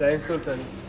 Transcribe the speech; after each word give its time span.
رئیس 0.00 0.26
سلطانی 0.26 0.87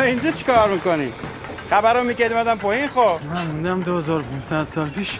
اینجا 0.10 0.30
چیکار 0.30 0.68
می‌کنی؟ 0.68 1.08
خبر 1.70 1.94
رو 1.94 2.04
می‌کردی 2.04 2.34
مدن 2.34 2.54
پایین 2.54 2.88
خب؟ 2.88 3.16
من 3.34 3.46
موندم 3.46 3.82
2500 3.82 4.64
سال 4.64 4.88
پیش 4.88 5.18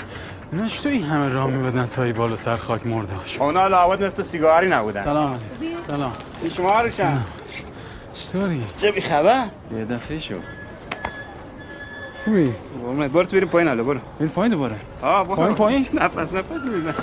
اینا 0.53 0.69
تو 0.69 0.89
این 0.89 1.03
همه 1.05 1.29
راه 1.29 1.47
میبدن 1.47 1.87
تا 1.87 2.03
ای 2.03 2.13
بالا 2.13 2.37
سر 2.37 2.57
خاک 2.57 2.87
مرداش 2.87 3.39
اونا 3.41 3.67
لابد 3.69 4.05
مثل 4.05 4.23
سیگاری 4.23 4.69
نبودن. 4.69 5.05
سلام. 5.05 5.39
سلام. 5.87 6.13
شما 6.57 6.81
روشن 6.81 7.21
چطوری؟ 8.15 8.63
چه 8.77 8.93
بی 8.93 9.01
خبر؟ 9.01 9.45
یه 9.77 9.85
دفعه 9.85 10.19
شو. 10.19 10.35
خوبی؟ 12.25 12.53
برو 13.09 13.25
تو 13.25 13.37
بریم 13.37 13.49
پایین 13.49 13.69
حالا 13.69 13.83
برو. 13.85 14.01
بریم 14.19 14.31
پایین 14.31 14.53
دوباره. 14.53 14.77
آه 15.03 15.25
برو. 15.25 15.37
پایین 15.37 15.55
پایین. 15.55 15.87
نفس 15.95 16.33
نفس 16.33 16.65
میزن 16.65 16.95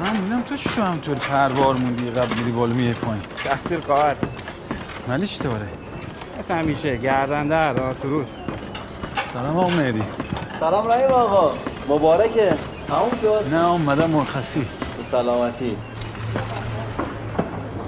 من 0.00 0.16
موندم 0.16 0.42
تو 0.42 0.56
چطور 0.56 0.84
همطور 0.84 1.14
پروار 1.14 1.74
موندی 1.74 2.10
قبل 2.10 2.38
میری 2.38 2.50
بالا 2.50 2.74
میای 2.74 2.92
پایین. 2.94 3.22
تقصیر 3.44 3.80
خواهر. 3.80 4.14
ولی 5.08 5.26
چطوره؟ 5.26 5.68
مثل 6.38 6.54
همیشه 6.54 6.96
گردن 6.96 7.48
در 7.48 7.80
آرتوروس. 7.80 8.28
سلام 9.32 9.56
آقا 9.56 9.70
مهدی. 9.70 10.02
سلام 10.60 10.88
رحیم 10.88 11.10
آقا. 11.10 11.52
مبارکه. 11.88 12.54
تموم 12.88 13.10
شد؟ 13.20 13.54
نه 13.54 13.68
اومدم 13.70 14.10
مرخصی. 14.10 14.60
به 14.98 15.04
سلامتی. 15.04 15.76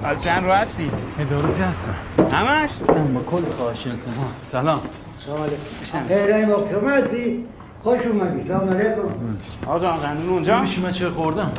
حال 0.03 0.17
چند 0.17 0.45
رو 0.45 0.53
هستی؟ 0.53 0.91
ادارتی 1.19 1.63
هستم. 1.63 1.95
همش؟ 2.33 2.71
با 3.15 3.21
کل 3.21 3.43
خواهش 3.59 3.87
التماس 3.87 4.35
سلام. 4.43 4.81
سلام 5.27 5.43
علیکم. 5.43 6.81
شما 6.81 6.91
هستی؟ 6.91 7.45
خوش 7.83 8.01
اومدی. 8.07 8.49
سلام 8.49 8.71
علیکم. 8.71 9.01
آقا 9.67 9.79
جان 9.79 9.97
قندون 9.97 10.29
اونجا؟ 10.29 10.61
میشه 10.61 10.81
من 10.81 10.93
چه 10.93 11.11
خوردم؟ 11.11 11.53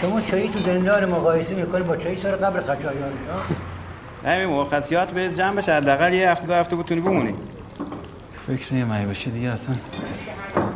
شما 0.00 0.20
چایی 0.20 0.48
تو 0.48 0.58
زندان 0.58 1.04
مقایسه 1.04 1.54
می‌کنی 1.54 1.82
با 1.82 1.96
چایی 1.96 2.16
سر 2.16 2.30
قبر 2.30 2.60
خچایان 2.60 3.12
همین 4.26 4.46
مرخصیات 4.46 5.10
به 5.10 5.34
جمع 5.34 5.56
بشه 5.56 5.74
حداقل 5.74 6.14
یه 6.14 6.30
هفته 6.30 6.46
دو 6.46 6.52
هفته 6.52 6.76
بتونی 6.76 7.00
بمونی. 7.00 7.32
تو 7.32 8.38
فکر 8.46 8.74
یه 8.74 8.84
مایی 8.84 9.06
باشه 9.06 9.30
دیگه 9.30 9.48
اصلا؟ 9.48 9.76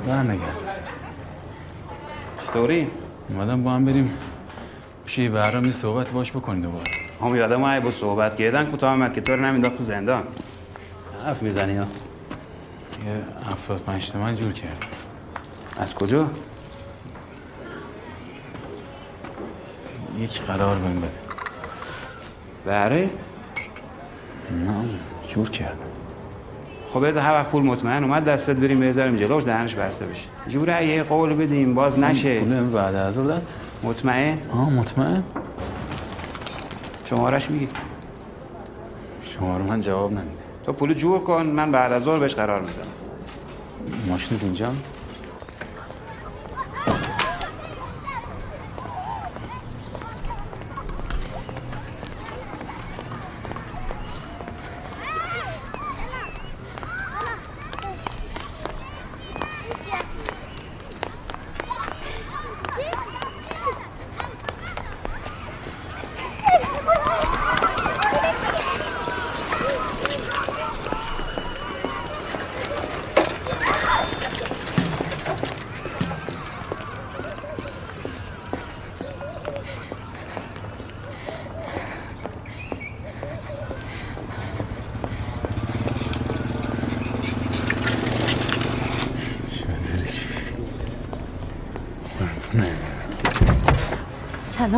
برنگرد. 0.06 0.81
چطوری؟ 2.47 2.91
اومدم 3.29 3.64
با 3.64 3.70
هم 3.70 3.85
بریم. 3.85 4.12
میشه 5.05 5.23
یه 5.23 5.31
برنامه 5.31 5.73
صحبت 5.73 6.12
باش 6.12 6.32
بکنید 6.32 6.62
دوباره. 6.62 6.91
هم 7.20 7.37
یادم 7.37 7.64
ای 7.64 7.81
با 7.81 7.91
صحبت 7.91 8.37
کردن 8.37 8.70
کوتاه 8.70 8.93
آمد 8.93 9.12
که 9.12 9.20
تو 9.20 9.32
رو 9.32 9.43
نمینداخت 9.44 9.76
تو 9.76 9.85
زندان. 9.85 10.23
حرف 11.26 11.43
می‌زنی 11.43 11.76
ها؟ 11.76 11.85
یه 13.06 13.23
هفتاد 13.50 13.81
پنج 13.81 14.11
تومن 14.11 14.37
جور 14.37 14.52
کرد. 14.52 14.87
از 15.76 15.94
کجا؟ 15.94 16.31
یک 20.19 20.41
قرار 20.41 20.79
بهم 20.79 21.00
بده. 21.00 21.11
بره 22.67 23.11
نه 24.52 24.85
جور 25.29 25.50
کرد. 25.50 25.79
خب 26.87 27.02
از 27.02 27.17
هر 27.17 27.32
وقت 27.32 27.49
پول 27.49 27.62
مطمئن 27.62 28.05
اومد 28.05 28.25
دستت 28.25 28.56
بریم 28.56 28.81
بذاریم 28.81 29.17
جلوش 29.17 29.44
دهنش 29.44 29.75
بسته 29.75 30.06
بشه. 30.06 30.29
جوره 30.49 30.87
یه 30.87 31.02
قول 31.02 31.35
بدیم 31.35 31.75
باز 31.75 31.99
نشه. 31.99 32.41
پول 32.41 32.70
بعد 32.70 32.94
از 32.94 33.19
دست. 33.19 33.58
مطمئن؟ 33.82 34.38
آه 34.52 34.70
مطمئن. 34.70 35.23
شمارش 37.05 37.50
میگی. 37.50 37.69
شما 39.23 39.56
رو 39.56 39.64
من 39.64 39.81
جواب 39.81 40.12
نمیده. 40.12 40.31
تو 40.67 40.73
پول 40.73 40.94
جور 40.94 41.20
کن 41.20 41.47
من 41.47 41.73
بعد 41.73 41.93
از 41.93 42.02
ظهر 42.02 42.19
بهش 42.19 42.35
قرار 42.35 42.61
می‌زنم 42.61 42.87
ماشینت 44.08 44.44
اینجا؟ 44.44 44.73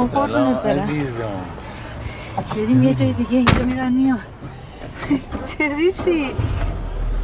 سلام. 0.06 0.26
قربونت 0.26 0.62
برم. 0.62 0.82
عزیزم. 0.82 1.24
بریم 2.56 2.82
یه 2.82 2.94
جای 2.94 3.12
دیگه 3.12 3.32
اینجا 3.32 3.64
میرن 3.64 3.92
میان 3.92 4.18
چه 5.48 5.76
ریشی 5.76 6.30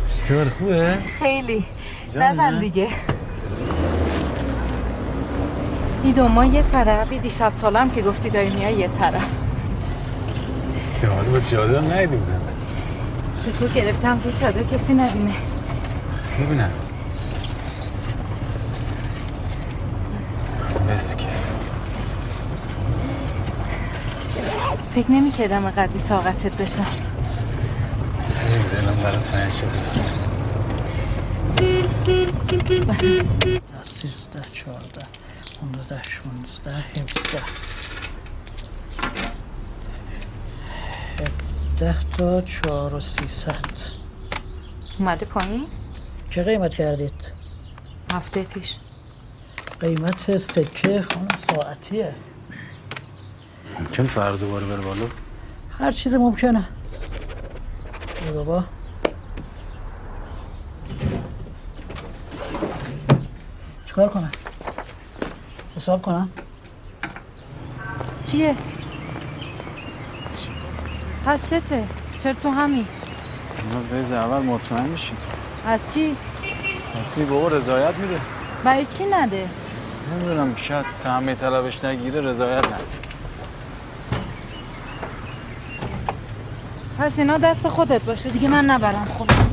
اشتبار 0.09 0.49
خوبه؟ 0.49 0.99
خیلی؟ 1.19 1.65
نزن 2.17 2.61
دیگه. 2.61 2.89
دیدو 6.03 6.29
ما 6.29 6.45
یه 6.45 6.63
طرف 6.63 7.13
یه 7.13 7.19
دیشب 7.19 7.53
تالم 7.61 7.91
که 7.91 8.03
گفتی 8.03 8.31
داری 8.31 8.51
میای 8.51 8.75
یه 8.75 8.89
طرف. 8.89 9.27
زمان 10.97 11.33
با 11.33 11.41
چادر 11.41 11.81
نهیده 11.81 12.17
بودم 12.17 12.41
کیفو 13.45 13.67
گرفتم 13.75 14.21
زیر 14.25 14.33
چادر 14.33 14.63
کسی 14.63 14.95
نبینه. 14.95 15.35
ببینم 16.41 16.71
بس 20.89 21.17
کیف 21.17 21.29
فکر 24.99 25.11
نمی 25.11 25.31
کردم 25.31 25.65
اینقدر 25.65 25.87
بی 25.87 26.01
طاقتت 26.01 26.53
بشم. 26.53 26.87
خیلی 28.35 28.65
دلم 28.69 28.97
برات 29.03 29.33
تنگ 29.33 29.51
شده. 29.51 29.81
سیزده 33.85 34.41
چهارده 34.53 35.07
پونزده 35.61 36.03
شونزده 36.03 36.77
هفده. 36.77 37.43
هفده 41.21 41.97
تا 42.19 42.41
چهار 42.41 42.95
و 42.95 43.01
سیصد. 43.01 43.65
اومده 44.99 45.27
پایین؟ 45.27 45.67
چه 46.31 46.43
قیمت 46.43 46.75
کردید؟ 46.75 47.33
هفته 48.13 48.43
پیش. 48.43 48.77
قیمت 49.81 50.37
سکه 50.37 51.03
خانم 51.03 51.29
ساعتیه. 51.55 52.15
ممکن 53.99 54.13
فردا 54.13 54.37
دوباره 54.37 54.67
بره 54.67 54.81
بالا 54.81 55.07
هر 55.79 55.93
چیز 55.93 56.15
ممکنه 56.15 56.65
بابا 58.35 58.65
چیکار 63.87 64.09
کنم؟ 64.09 64.31
حساب 65.77 66.03
کنم؟ 66.03 66.31
چیه؟ 68.27 68.55
پس 71.27 71.51
چته؟ 71.51 71.85
چرا 72.23 72.33
تو 72.33 72.51
همین؟ 72.51 72.87
بز 73.93 74.13
اول 74.13 74.43
مطمئن 74.43 74.89
میشیم 74.89 75.17
از 75.67 75.81
چی؟ 75.95 76.17
اصلی 77.03 77.25
بابا 77.25 77.49
رضایت 77.49 77.95
میده 77.95 78.21
برای 78.65 78.87
چی 78.87 79.05
نده؟ 79.05 79.49
نمی‌دونم 80.13 80.57
شاید 80.57 80.87
تعمه 81.03 81.35
طلبش 81.35 81.85
نگیره 81.85 82.21
رضایت 82.21 82.67
نده 82.67 83.08
پس 86.99 87.19
اینا 87.19 87.39
دست 87.39 87.69
خودت 87.69 88.03
باشه 88.03 88.31
دیگه 88.31 88.49
من 88.49 88.65
نبرم 88.65 89.05
خودم 89.05 89.51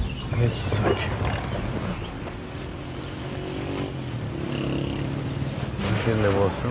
مثل 5.94 6.12
این 6.12 6.26
لباس 6.26 6.64
ها؟ 6.64 6.70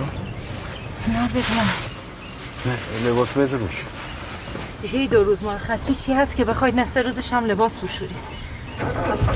نه 1.08 1.28
بدونم 1.28 1.68
نه 2.66 3.08
لباس 3.10 3.32
بذار 3.32 3.58
روش. 3.60 3.84
دیگه 4.82 5.06
دو 5.06 5.24
روز 5.24 5.42
مرخصی 5.42 5.94
چی 5.94 6.12
هست 6.12 6.36
که 6.36 6.44
بخواید 6.44 6.80
نصف 6.80 6.96
روزش 6.96 7.32
هم 7.32 7.44
لباس 7.44 7.78
بشوری 7.78 8.14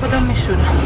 خودم 0.00 0.22
میشورم 0.22 0.80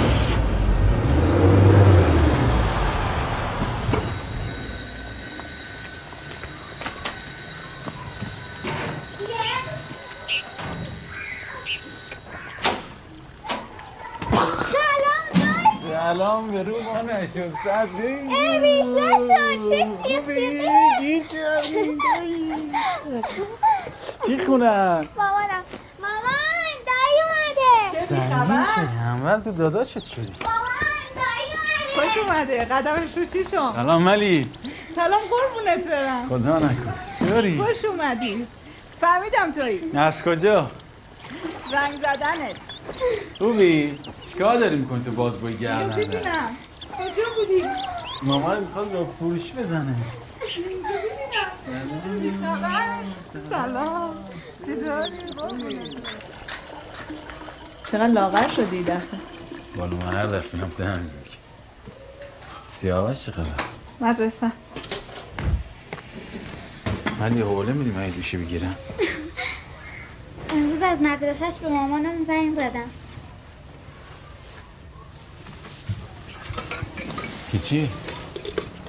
نشد 17.36 17.52
صد 17.64 17.88
ریشه 18.62 19.18
شد 19.18 19.68
چه 19.68 19.96
تیغ 20.04 20.26
کی 24.26 24.44
خونن 24.46 25.08
مامانم 25.16 25.62
مامان 26.00 26.74
دایی 26.86 27.20
اومده 27.24 28.04
زنگین 28.06 28.64
شدی 28.74 28.96
همه 28.96 29.30
از 29.32 29.44
داداشت 29.44 29.98
شدی 29.98 30.32
خوش 31.94 32.16
اومده 32.16 32.64
قدمش 32.64 33.18
رو 33.18 33.24
چی 33.24 33.44
شم 33.44 33.66
سلام 33.66 34.02
ملی 34.02 34.50
سلام 34.96 35.20
قربونت 35.30 35.88
برم 35.88 36.28
خدا 36.28 36.58
نکن 36.58 36.94
چطوری 37.18 37.58
خوش 37.58 37.84
اومدی 37.84 38.46
فهمیدم 39.00 39.52
تویی 39.52 39.80
از 39.94 40.22
کجا 40.22 40.70
زنگ 41.70 41.94
زدنت 41.94 42.56
خوبی 43.38 43.98
چیکار 44.32 44.56
داری 44.56 44.76
می‌کنی 44.76 45.04
تو 45.04 45.10
باز 45.10 45.42
بای 45.42 45.54
بیا 45.54 45.78
گردن 45.78 46.56
کجا 47.02 47.22
بودی؟ 47.36 47.64
مامان 48.22 48.60
می‌خواد 48.60 48.92
با 48.92 49.06
فروش 49.18 49.50
بزنه. 49.52 49.96
سلام؟ 53.50 54.14
چقدر 57.86 58.06
لاغر 58.06 58.50
شدی 58.50 58.82
دفعه 58.82 59.18
بالا 59.76 59.96
من 59.96 60.14
هر 60.14 60.26
دفعه 60.26 60.60
هم 60.60 60.68
دهن 60.68 61.00
میگه 61.00 61.36
سیاوش 62.68 63.26
چقدر 63.26 63.44
مدرسه. 64.00 64.52
من 67.20 67.38
یه 67.38 67.44
حوله 67.44 67.72
میدیم 67.72 67.94
من 67.94 68.04
یه 68.04 68.10
دوشی 68.10 68.36
بگیرم 68.36 68.76
امروز 70.50 70.82
از 70.82 71.02
مدرسهش 71.02 71.54
به 71.54 71.68
مامانم 71.68 72.24
زنگ 72.24 72.54
زدم. 72.54 72.90
هیچی؟ 77.52 77.90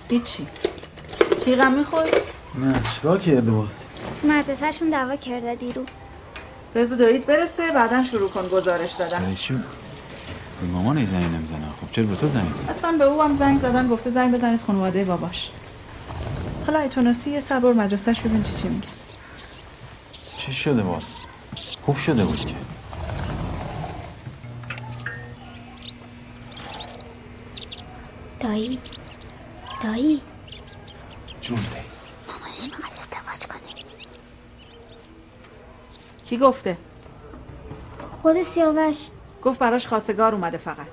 هیچی. 0.10 0.48
تیغم 1.46 1.74
می‌خوری؟ 1.74 2.12
نه 2.56 2.82
چیکار 2.96 3.20
کرده 3.20 3.52
بود؟ 3.52 3.72
تو 4.22 4.28
مدرسهشون 4.28 4.90
دعوا 4.90 5.16
کرده 5.16 5.56
دیرو. 5.56 5.86
بذار 6.76 6.98
دایید 6.98 7.26
برسه 7.26 7.72
بعدا 7.72 8.04
شروع 8.04 8.30
کن 8.30 8.48
گزارش 8.48 8.92
دادن. 8.94 9.26
ولی 9.26 9.36
چی؟ 9.36 9.54
به 9.54 10.68
مامان 10.72 11.06
زنگ 11.06 11.24
نمی‌زنه. 11.24 11.66
خب 11.82 11.92
چرا 11.92 12.06
به 12.06 12.16
تو 12.16 12.28
زنگ 12.28 12.44
می‌زنه؟ 12.44 12.70
حتما 12.70 12.92
به 12.92 13.04
او 13.04 13.22
هم 13.22 13.36
زنگ 13.36 13.60
زدن 13.60 13.88
گفته 13.88 14.10
زنگ 14.10 14.34
بزنید 14.34 14.62
خانواده 14.62 15.04
باباش. 15.04 15.50
حالا 16.68 16.80
ای 16.80 16.90
تونستی 16.90 17.30
یه 17.30 17.40
سر 17.40 17.60
بر 17.60 17.74
مدرسهش 17.74 18.20
ببین 18.20 18.44
چی 18.44 18.54
چی 18.54 18.68
میگه. 18.68 18.88
چی 20.38 20.54
شده 20.54 20.84
باز؟ 20.84 21.04
خوب 21.86 21.98
شده 21.98 22.26
بود 22.26 22.40
که. 22.40 22.56
دایی؟ 28.44 28.80
دایی؟ 29.84 30.22
جون 31.42 31.56
دی. 31.56 31.64
مامانش 32.28 32.70
می‌خواد 32.70 32.94
ازدواج 33.00 33.46
کنه. 33.48 33.84
کی 36.26 36.38
گفته؟ 36.38 36.78
خود 38.22 38.44
سیاوش. 38.44 38.98
گفت 39.44 39.60
براش 39.60 39.88
خواستگار 39.88 40.36
اومده 40.36 40.58
فقط. 40.58 40.88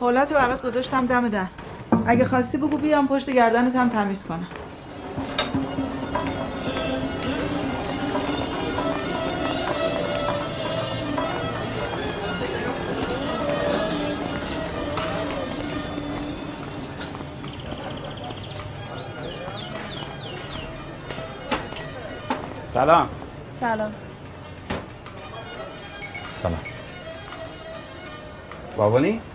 حالت 0.00 0.32
برات 0.32 0.62
گذاشتم 0.62 1.06
دم 1.06 1.28
در. 1.28 1.46
اگه 2.06 2.24
خواستی 2.24 2.58
بگو 2.58 2.78
بیام 2.78 3.08
پشت 3.08 3.30
گردنت 3.30 3.76
هم 3.76 3.88
تمیز 3.88 4.26
کنم. 4.26 4.46
سلام. 22.74 23.08
سلام. 23.52 23.92
سلام. 26.30 26.60
بابا 28.76 28.98
نیست؟ 28.98 29.32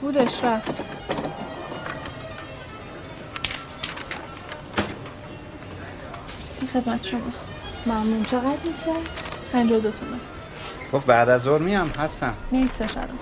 بودش 0.00 0.44
رفت. 0.44 0.84
این 6.60 6.70
خدمت 6.72 7.04
شما. 7.04 7.20
ممنون. 7.86 8.24
چقدر 8.24 8.56
میشه؟ 8.64 8.92
پنجاه 9.52 9.78
دو 9.80 9.90
تومن. 9.90 10.20
گفت 10.92 11.06
بعد 11.06 11.28
از 11.28 11.42
ظهر 11.42 11.60
میام. 11.62 11.88
هستم. 11.98 12.34
نیستش 12.52 12.96
الان. 12.96 13.18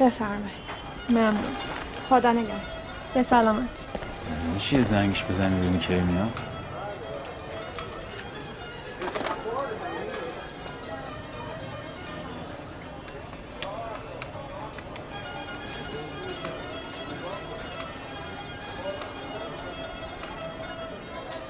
بفرمایید. 0.00 0.66
ممنون. 1.08 1.56
خدا 2.08 2.32
نگه 2.32 2.48
به 3.14 3.22
سلامت. 3.22 3.86
میشه 4.54 4.82
زنگش 4.82 5.24
بزنی 5.24 5.56
ببینی 5.60 5.78
کی 5.78 5.94
میاد؟ 5.94 6.55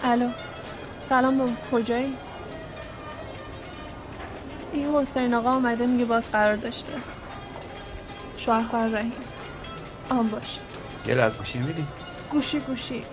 الو. 0.06 0.30
سلام 1.02 1.38
بابا 1.38 1.52
کجایی؟ 1.72 2.16
این 4.72 4.94
حسین 4.94 5.34
آقا 5.34 5.54
اومده 5.54 5.86
میگه 5.86 6.04
باد 6.04 6.22
قرار 6.22 6.56
داشته. 6.56 6.92
شوهر 8.36 8.62
خواهر 8.62 8.88
رحیم. 8.88 9.12
آن 10.08 10.28
باش. 10.28 10.58
یه 11.06 11.14
لحظه 11.14 11.38
گوشی 11.38 11.58
میدی؟ 11.58 11.86
گوشی 12.30 12.60
گوشی. 12.60 13.04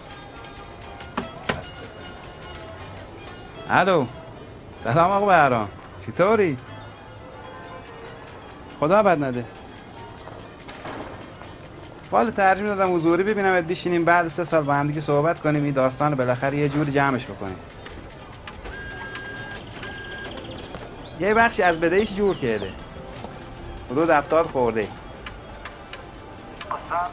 الو. 3.69 4.05
سلام 4.75 5.11
آقا 5.11 5.25
بهرام. 5.25 5.69
چطوری؟ 5.99 6.57
خدا 8.79 9.03
بد 9.03 9.23
نده. 9.23 9.45
والا 12.13 12.31
ترجیح 12.31 12.65
دادم 12.65 12.95
حضوری 12.95 13.23
ببینم 13.23 13.61
بشینیم 13.61 14.05
بعد 14.05 14.27
سه 14.27 14.43
سال 14.43 14.63
با 14.63 14.73
هم 14.73 14.87
دیگه 14.87 15.01
صحبت 15.01 15.39
کنیم 15.39 15.63
این 15.63 15.73
داستان 15.73 16.15
بالاخره 16.15 16.57
یه 16.57 16.69
جوری 16.69 16.91
جمعش 16.91 17.25
بکنیم. 17.25 17.55
یه 21.19 21.33
بخشی 21.33 21.63
از 21.63 21.79
بدهیش 21.79 22.15
جور 22.15 22.35
کرده. 22.35 22.69
حدود 23.91 24.09
هفتاد 24.09 24.45
خورده. 24.45 24.83
صد 24.83 24.89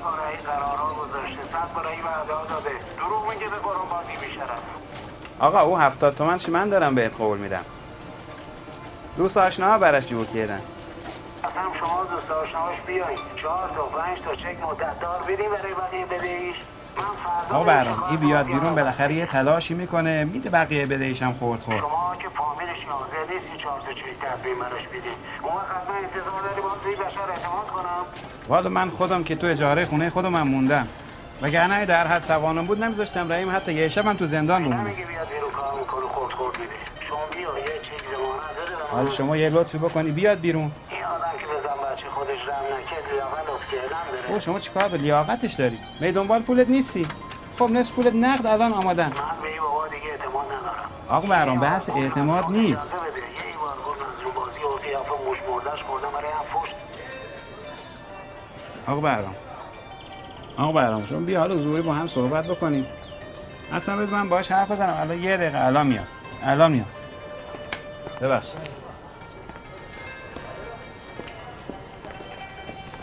باره 0.04 0.28
این 0.28 0.40
قرارها 0.46 0.94
گذاشته 0.94 1.42
صد 1.52 1.74
باره 1.74 1.88
این 1.88 2.02
وعده 2.02 2.48
داده. 2.48 2.70
دروغ 2.96 3.30
میگه 3.30 3.48
به 3.48 3.56
قرآن 3.56 3.88
بازی 3.90 4.26
بیشرف 4.26 4.50
آقا 5.38 5.60
او 5.60 5.78
هفتاد 5.78 6.14
تومنش 6.14 6.48
من 6.48 6.68
دارم 6.68 6.94
بهت 6.94 7.16
قول 7.16 7.38
میدم؟ 7.38 7.64
دوست 9.16 9.36
آشناها 9.36 9.78
براش 9.78 10.06
جور 10.06 10.26
کردن. 10.26 10.60
اصلا 11.44 11.62
آشناهاش 12.30 12.76
بیاین 12.86 13.18
چهار 13.36 13.70
تا 13.76 13.82
پنج 13.82 14.18
تا 14.24 14.34
چک 14.34 14.56
مدت 14.62 15.00
دار 15.00 15.22
بدین 15.22 15.50
برای 15.50 15.74
بقیه 15.74 16.06
بدهیش. 16.06 16.54
بهش 16.96 17.64
برام 17.66 18.04
این 18.10 18.16
بیاد 18.16 18.46
بیرون. 18.46 18.74
بالاخره 18.74 19.14
یه 19.14 19.26
تلاشی 19.26 19.74
می‌کنه 19.74 20.24
میده 20.24 20.50
بقیه 20.50 20.86
بدهیش 20.86 21.22
هم 21.22 21.32
خورد 21.32 21.60
خورد. 21.60 21.78
شما 21.78 22.16
که 22.22 22.28
فامیلش 22.28 22.86
نازده 22.88 23.32
نیست 23.34 23.46
این 23.46 23.56
چهار 23.56 23.80
تا 23.80 23.92
چک 23.92 24.04
تحویل 24.22 24.58
براش 24.58 24.86
بدین. 24.86 25.02
اون 25.42 25.52
وقت 25.56 25.88
من 25.88 25.94
انتظار 26.04 26.42
داری 26.42 26.60
باز 26.60 26.86
این 26.86 26.94
بشر 26.94 27.30
اعتماد 27.30 27.66
کنم. 27.66 28.04
والا 28.48 28.68
من 28.68 28.88
خودم 28.88 29.24
که 29.24 29.36
تو 29.36 29.46
اجاره 29.46 29.84
خونه 29.84 30.10
خودم 30.10 30.34
هم 30.34 30.48
موندم. 30.48 30.88
وگرنه 31.42 31.86
در 31.86 32.06
حد 32.06 32.24
توانم 32.26 32.66
بود 32.66 32.84
نمیذاشتم 32.84 33.32
رحیم 33.32 33.56
حتی 33.56 33.72
یه 33.72 33.88
شبم 33.88 34.14
تو 34.14 34.26
زندان 34.26 34.64
بمونه 34.64 34.80
نمیگه 34.80 35.04
بیاد 35.06 35.28
بیرون 35.28 35.50
کار 35.50 35.80
می‌کنه 35.80 36.06
خورد 36.06 36.32
خورد 36.32 36.58
میده. 36.58 36.72
شما 37.08 37.26
بیا 37.32 37.58
یه 37.58 37.64
به 37.64 38.16
من 38.92 38.96
حالا 38.96 39.10
شما 39.10 39.36
یه 39.36 39.50
لطفی 39.50 39.78
بکنی 39.78 40.10
بیاد 40.10 40.40
بیرون 40.40 40.72
این 40.88 41.04
آدم 41.04 41.38
که 41.40 41.46
بزن 41.46 41.94
بچه 41.94 42.08
خودش 42.08 42.38
رم 42.48 42.64
نکرد 42.76 43.12
لیاقت 43.12 43.50
افت 43.50 43.68
کردن 43.72 44.04
داره 44.12 44.19
او 44.30 44.40
شما 44.40 44.58
چیکار 44.58 44.88
به 44.88 44.96
لیاقتش 44.96 45.52
داری؟ 45.54 45.78
می 46.00 46.12
دنبال 46.12 46.42
پولت 46.42 46.68
نیستی. 46.68 47.06
خب 47.58 47.70
نصف 47.70 47.92
پولت 47.92 48.14
نقد 48.14 48.46
الان 48.46 48.72
آمادن. 48.72 49.04
من 49.04 49.12
به 49.42 49.48
این 49.48 49.60
بابا 49.62 49.88
دیگه 49.88 50.06
اعتماد 50.10 50.46
ندارم. 50.46 50.90
آقا 51.08 51.26
برام 51.26 51.60
بحث 51.60 51.90
اعتماد 51.90 52.46
نیست. 52.50 52.92
آقا 58.86 59.00
برام. 59.00 59.34
آقا 60.56 60.72
برام 60.72 61.06
شما 61.06 61.20
بیا 61.20 61.40
حالا 61.40 61.56
زوری 61.58 61.82
با 61.82 61.92
هم 61.92 62.06
صحبت 62.06 62.46
بکنیم. 62.46 62.86
اصلا 63.72 63.96
بذار 63.96 64.14
من 64.14 64.28
باهاش 64.28 64.52
حرف 64.52 64.70
بزنم. 64.70 64.96
الان 65.00 65.22
یه 65.22 65.36
دقیقه 65.36 65.58
الان 65.58 65.86
میاد. 65.86 66.06
الان 66.42 66.72
میاد. 66.72 66.86
ببخشید. 68.20 68.79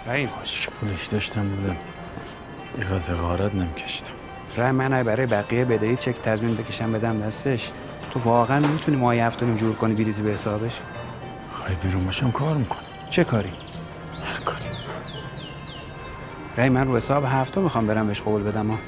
رحیم 0.07 0.29
باش 0.37 0.61
که 0.61 0.71
پولش 0.71 1.07
داشتم 1.07 1.49
بودم. 1.49 1.77
غذا 2.91 3.15
غارت 3.15 3.55
نمیکشتم. 3.55 4.11
رای 4.57 4.71
من 4.71 4.93
ای 4.93 5.03
برای 5.03 5.25
بقیه 5.25 5.65
بدهی 5.65 5.95
چک 5.95 6.21
تضمین 6.21 6.55
بکشم 6.55 6.91
بدم 6.91 7.17
دستش. 7.17 7.71
تو 8.11 8.19
واقعا 8.19 8.59
می‌تونی 8.59 8.97
ماهی 8.97 9.19
هفت 9.19 9.43
و 9.43 9.45
نیم 9.45 9.55
جور 9.55 9.75
کنی 9.75 9.93
بریزی 9.93 10.23
به 10.23 10.31
حسابش؟ 10.31 10.79
خواهی 11.51 11.75
بیرون 11.75 12.05
باشم 12.05 12.31
کار 12.31 12.57
می‌کنم. 12.57 12.79
چه 13.09 13.23
کاری؟ 13.23 13.51
هر 14.25 14.39
کاری. 14.45 14.65
رای 16.57 16.69
من 16.69 16.87
رو 16.87 16.97
حساب 16.97 17.23
هفتم 17.27 17.61
می‌خوام 17.61 17.87
برم 17.87 18.07
بهش 18.07 18.21
قول 18.21 18.43
بدم 18.43 18.67
ها 18.67 18.79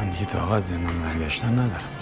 من 0.00 0.10
دیگه 0.10 0.24
طاقت 0.24 0.62
زندان 0.62 0.98
برگشتن 0.98 1.52
ندارم. 1.52 1.97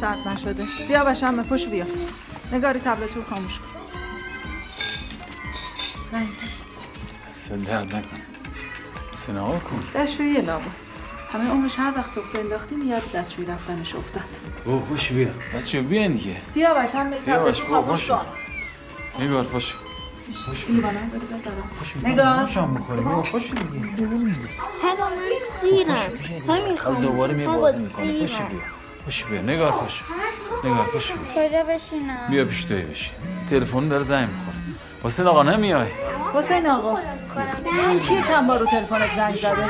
ساعت 0.00 0.26
نشده. 0.26 0.64
بیا 0.88 1.04
باشم 1.04 1.42
پشت 1.42 1.68
بیا. 1.68 1.86
نگاری 2.52 2.80
تبلت 2.80 3.16
رو 3.16 3.24
خاموش 3.30 3.58
کن. 3.58 3.64
رنگ 6.12 6.28
دست 7.30 7.52
درد 7.52 7.96
نکن. 7.96 8.16
سنها 9.14 9.52
کن 9.58 10.00
دستشویی 10.00 10.40
لابا 10.40 10.70
همه 11.32 11.50
عمرش 11.50 11.78
هر 11.78 11.92
وقت 11.96 12.10
سفره 12.10 12.40
انداختیم 12.40 12.88
یاد 12.88 13.12
دستشویی 13.12 13.46
رفتنش 13.48 13.94
افتاد. 13.94 14.22
او 14.64 14.84
خوش 14.88 15.12
بیا. 15.12 15.28
بچه 15.54 15.82
بیاین 15.82 16.12
دیگه. 16.12 16.36
سیاوش 16.54 16.94
هم 16.94 17.12
سیاوش، 17.12 17.60
باشه. 17.62 18.12
کن. 18.12 18.26
نگار 19.24 19.44
خوش 19.44 19.74
بزنم 21.94 22.12
نگار. 22.12 22.46
شام 22.46 22.74
بخوریم. 22.74 23.22
خوش 23.22 23.50
دیگه. 23.50 23.86
همه 24.82 25.00
من 25.00 25.36
سیرم 25.60 25.96
نمی‌خوام 26.48 27.02
دوباره 27.02 27.34
میای 27.34 27.48
من 27.48 27.56
بازی 27.56 27.78
با 27.78 27.84
می‌کنه 27.84 28.18
خوش. 28.26 28.38
بیا. 28.38 28.77
خوش 29.08 29.24
بیا 29.24 29.42
نگار 29.42 29.70
خوش 29.70 30.02
نگار 30.64 30.86
خوش 30.92 31.12
بیا 31.12 31.48
کجا 31.48 31.64
بشینم؟ 31.64 32.16
بیا 32.30 32.44
پیش 32.44 32.64
توی 32.64 32.82
بشی 32.82 33.10
تلفن 33.50 33.88
داره 33.88 34.02
زنگ 34.02 34.28
می‌خوره. 34.28 34.56
حسین 35.04 35.26
آقا 35.26 35.42
نمیای؟ 35.42 35.86
حسین 36.34 36.66
آقا. 36.66 36.98
من 37.88 38.00
کیه 38.00 38.22
چند 38.22 38.46
بار 38.46 38.58
رو 38.58 38.66
تلفنت 38.66 39.16
زنگ 39.16 39.34
زده؟ 39.34 39.68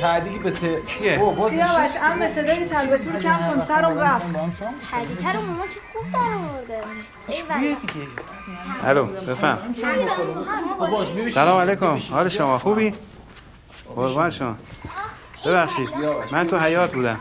تعدیقی 0.00 0.38
به 0.38 0.50
ته 0.50 0.82
کیه؟ 0.82 1.16
سیاوش 1.18 1.90
ام 2.02 2.18
به 2.18 2.28
صدای 2.28 2.66
تلبتون 2.66 3.20
کم 3.20 3.36
کن 3.36 3.64
سرم 3.68 3.98
رفت. 3.98 4.26
حدیثه 4.92 5.32
رو 5.32 5.40
ماما 5.42 5.66
چه 5.66 5.80
خوب 5.92 6.12
در 6.12 6.18
آورده. 6.18 6.80
بیا 7.60 7.74
دیگه. 7.74 8.06
الو 8.84 9.06
بفهم. 9.06 9.58
سلام. 11.30 11.58
علیکم. 11.58 11.98
حال 12.10 12.28
شما 12.28 12.58
خوبی؟ 12.58 12.94
قربان 13.96 14.30
شما. 14.30 14.56
ببخشید. 15.46 15.88
من 16.32 16.46
تو 16.46 16.58
حیات 16.58 16.94
بودم. 16.94 17.20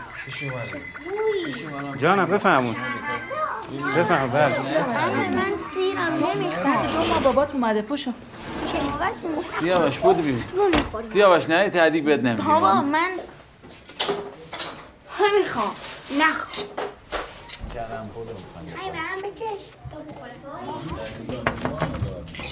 جانم 1.97 2.25
بفهمون 2.25 2.75
بفهم 3.97 4.27
بله 4.27 4.59
من 5.29 5.53
سیرم 5.73 6.13
نمی‌خوام 6.13 6.87
دو 6.93 7.05
ما 7.13 7.19
بابات 7.19 7.51
اومده 7.53 7.81
پشو 7.81 8.11
سیاوش 9.59 9.97
بود 9.99 10.17
بیم 10.21 10.43
سیاوش 11.01 11.49
نه 11.49 11.69
تعدیق 11.69 12.03
بهت 12.03 12.19
نمیگیم 12.19 12.45
بابا 12.45 12.81
من 12.81 13.09
نمی‌خوام. 15.21 15.71
نخوام. 16.19 16.67
ای 17.75 18.91
برم 18.91 19.21
بکش. 19.23 19.61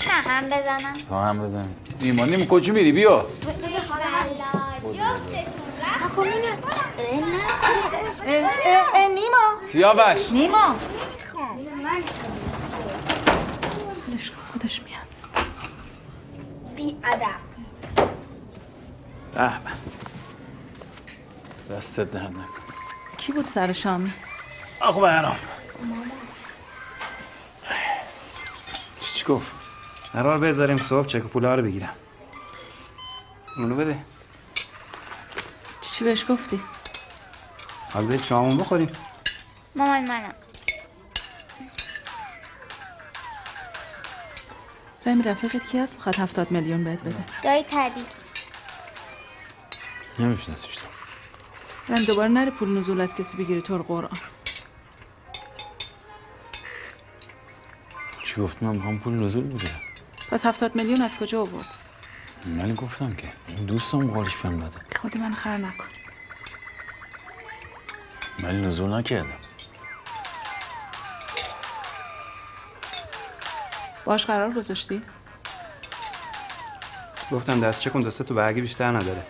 نه 0.08 0.32
هم 0.32 0.46
بزنم. 0.46 0.94
تو 1.10 1.16
هم 1.16 1.44
بزن. 1.44 1.68
نیما 2.02 2.46
کجا 2.46 2.74
میری؟ 2.74 2.92
بیا. 2.92 3.26
نیما 9.10 9.62
سیاوش. 9.62 10.32
نیما. 10.32 10.76
خودش 14.52 14.82
میاد. 14.84 15.08
بی 16.76 16.98
ادب. 17.04 17.26
به 19.34 19.50
به. 21.70 21.76
دستت 21.76 22.12
درد 22.12 22.24
نکن. 22.24 22.64
کی 23.18 23.32
بود 23.32 23.48
سر 23.48 23.72
شامی؟ 23.72 24.14
آخو 24.80 25.02
برام 25.02 25.36
چی 29.00 29.14
چی 29.14 29.26
گفت؟ 29.26 29.52
قرار 30.14 30.38
بذاریم 30.38 30.78
صبح 30.78 31.08
چک 31.08 31.22
پولا 31.22 31.56
رو 31.56 31.64
بگیرم. 31.64 31.94
اونو 33.58 33.76
بده. 33.76 34.13
چی 35.94 36.04
بهش 36.04 36.26
گفتی؟ 36.30 36.62
حال 37.92 38.06
بیت 38.06 38.24
شامون 38.24 38.58
بخوریم. 38.58 38.88
مامان 39.76 40.08
منم. 40.08 40.34
رمی 45.06 45.24
رفیقت 45.24 45.68
کی 45.68 45.80
هست؟ 45.80 45.96
می‌خواد 45.96 46.16
هفتاد 46.16 46.52
میلیون 46.52 46.84
بهت 46.84 47.00
بده. 47.00 47.24
دایی 47.44 47.66
تدی 47.70 48.06
نمیشناسیش 50.20 50.76
تو. 50.76 50.88
رم 51.90 52.04
دوباره 52.04 52.30
نره 52.30 52.52
پول 52.52 52.80
نزول 52.80 53.02
از 53.02 53.16
کسی 53.16 53.38
بگیری 53.38 53.62
طور 53.62 53.82
قرآن. 53.82 54.20
چی 58.26 58.42
گفت؟ 58.42 58.64
من 58.64 58.76
می‌خوام 58.76 59.00
پول 59.00 59.24
نزول 59.24 59.44
بگیرم. 59.44 59.82
پس 60.32 60.46
هفتاد 60.46 60.76
میلیون 60.76 61.02
از 61.02 61.16
کجا 61.16 61.42
آورد 61.42 61.83
ولی 62.48 62.74
گفتم 62.74 63.14
که 63.14 63.28
این 63.48 63.66
دوستم 63.66 64.08
قولش 64.08 64.36
بهم 64.36 64.60
داده 64.60 64.80
خودی 65.02 65.20
من 65.20 65.32
خر 65.32 65.58
نکن 65.58 65.86
ولی 68.44 68.62
نزول 68.62 68.94
نکردم 68.94 69.38
باش 74.06 74.26
قرار 74.26 74.52
گذاشتی 74.52 75.02
گفتم 77.32 77.60
دست 77.60 77.80
چکم 77.82 78.04
دسته 78.04 78.24
تو 78.24 78.34
برگی 78.34 78.62
بیشتر 78.62 78.92
نداره. 78.92 79.24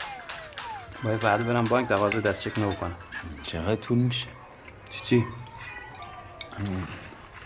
باید 1.04 1.20
فردا 1.20 1.44
برم 1.44 1.64
بانک 1.64 1.90
تقاضا 1.90 2.20
دست 2.20 2.42
چک 2.50 2.60
نو 2.60 2.72
کنم. 2.72 2.96
چقدر 3.44 3.76
طول 3.76 3.98
میشه 3.98 4.28
چی 4.90 5.04
چی؟ 5.04 5.26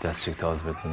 دست 0.02 0.24
چک 0.24 0.36
تاز 0.36 0.62
بدم 0.62 0.92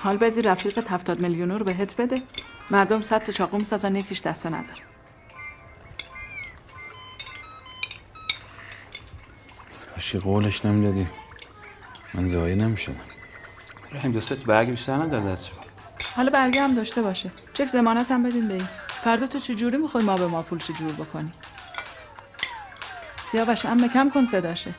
حال 0.00 0.16
بزی 0.16 0.42
رفیقت 0.42 0.90
هفتاد 0.90 1.20
میلیون 1.20 1.50
رو 1.50 1.64
بهت 1.64 1.96
بده. 1.96 2.22
مردم 2.70 3.02
صد 3.02 3.22
تا 3.22 3.32
چاقو 3.32 3.56
می‌سازن 3.56 3.96
یکیش 3.96 4.22
دسته 4.22 4.48
نداره. 4.48 4.82
بس 9.70 9.86
کاشی 9.86 10.18
قولش 10.18 10.64
نمی‌دادی. 10.64 11.06
من 12.14 12.26
زایه 12.26 12.54
نمی‌شدم. 12.54 13.00
رحیم 13.92 14.12
دسته 14.12 14.36
تو 14.36 14.46
برگی 14.46 14.70
بیشتر 14.70 14.94
نداره 14.94 15.24
دست 15.24 15.50
حالا 16.16 16.30
برگه 16.30 16.62
هم 16.62 16.74
داشته 16.74 17.02
باشه. 17.02 17.30
چک 17.52 17.66
زمانت 17.66 18.10
هم 18.10 18.22
بدین 18.22 18.48
به 18.48 18.54
این 18.54 18.68
فردا 19.04 19.26
تو 19.26 19.38
چجوری 19.38 19.76
می‌خوای 19.76 20.04
ما 20.04 20.16
به 20.16 20.26
ما 20.26 20.42
پولش 20.42 20.70
جور 20.70 20.92
بکنی؟ 20.92 21.32
سیاوش 23.30 23.66
ام 23.66 23.88
کم 23.88 24.10
کن 24.10 24.24
صداشه. 24.24 24.74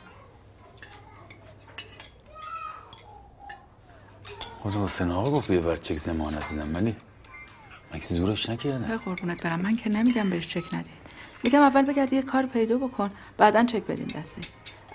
خود 4.62 4.74
حسین 4.74 5.10
آقا 5.10 5.30
گفت 5.30 5.50
یه 5.50 5.60
بر 5.60 5.76
چک 5.76 5.96
زمانت 5.96 6.50
میدم 6.50 6.74
ولی 6.76 6.96
مگه 7.94 8.02
زورش 8.02 8.50
خیلی 8.50 8.96
قربونت 9.04 9.42
برم. 9.42 9.60
من 9.60 9.76
که 9.76 9.90
نمیگم 9.90 10.30
بهش 10.30 10.48
چک 10.48 10.74
ندین 10.74 10.92
میگم 11.44 11.60
اول 11.60 11.82
بگرد 11.82 12.12
یه 12.12 12.22
کار 12.22 12.46
پیدا 12.46 12.78
بکن 12.78 13.10
بعدا 13.38 13.64
چک 13.64 13.82
بدین 13.82 14.06
دستی 14.06 14.40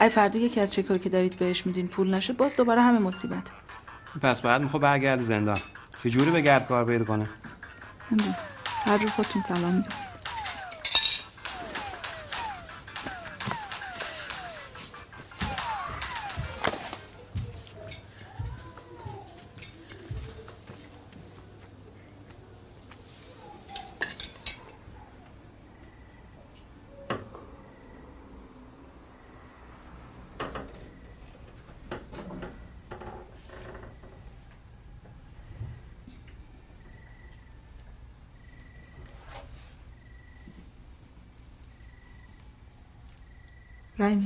ای 0.01 0.09
فردا 0.09 0.39
یکی 0.39 0.59
از 0.61 0.73
چکایی 0.73 0.99
که 0.99 1.09
دارید 1.09 1.37
بهش 1.37 1.65
میدین 1.65 1.87
پول 1.87 2.13
نشه 2.13 2.33
باز 2.33 2.55
دوباره 2.55 2.81
همه 2.81 2.99
مصیبت 2.99 3.51
پس 4.21 4.41
بعد 4.41 4.61
می‌خواد 4.61 4.81
برگرد 4.83 5.19
زندان. 5.19 5.57
چجوری 6.03 6.31
به 6.31 6.41
گرد 6.41 6.67
کار 6.67 6.85
پیدا 6.85 7.05
کنه؟ 7.05 7.29
هر 8.85 8.97
رو 8.97 9.07
خودتون 9.07 9.41
سلام 9.41 9.73
میدون 9.73 9.93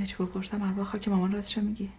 چی 0.09 0.15
بپرسم 0.23 0.61
اروا 0.61 0.83
خاک 0.83 1.07
مامان 1.07 1.31
راستش 1.31 1.57
میگی. 1.57 1.89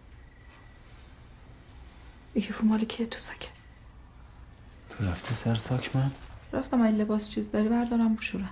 یکی 2.35 2.53
مال 2.63 2.85
کیه 2.85 3.05
تو 3.05 3.19
ساکه. 3.19 3.47
تو 4.89 5.05
رفتی 5.05 5.33
سر 5.33 5.55
ساک 5.55 5.95
من؟ 5.95 6.11
رفتم 6.53 6.81
این 6.81 6.95
لباس 6.95 7.29
چیز 7.29 7.51
داری 7.51 7.69
بردارم 7.69 8.15
بشورم 8.15 8.49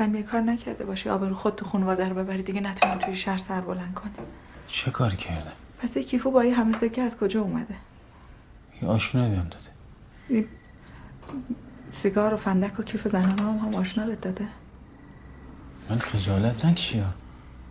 رم 0.00 0.14
یه 0.14 0.22
کار 0.22 0.40
نکرده 0.40 0.84
باشی 0.84 1.08
آبرو 1.08 1.34
خود 1.34 1.54
تو 1.54 1.64
خانواده 1.64 2.08
رو 2.08 2.14
ببری 2.14 2.42
دیگه 2.42 2.60
نتونی 2.60 2.98
توی 2.98 3.14
شهر 3.14 3.38
سر 3.38 3.60
بلند 3.60 3.94
کنی. 3.94 4.12
چه 4.68 4.90
کاری 4.90 5.16
کردم؟ 5.16 5.52
پس 5.78 5.96
یه 5.96 6.04
کیفو 6.04 6.30
با 6.30 6.40
این 6.40 6.54
همه 6.54 6.72
سکه 6.72 7.02
از 7.02 7.16
کجا 7.16 7.42
اومده؟ 7.42 7.74
یه 8.82 8.88
آشونه 8.88 9.28
بهم 9.28 9.48
داده. 9.48 10.48
سیگار 11.90 12.34
و 12.34 12.36
فندک 12.36 12.80
و 12.80 12.82
کیف 12.82 13.08
زنانه 13.08 13.42
هم, 13.42 13.58
هم 13.58 13.74
آشنا 13.74 14.06
بهت 14.06 14.20
داده. 14.20 14.48
من 15.90 15.98
خجالت 15.98 16.64
نکشی 16.64 16.98
ها. 16.98 17.10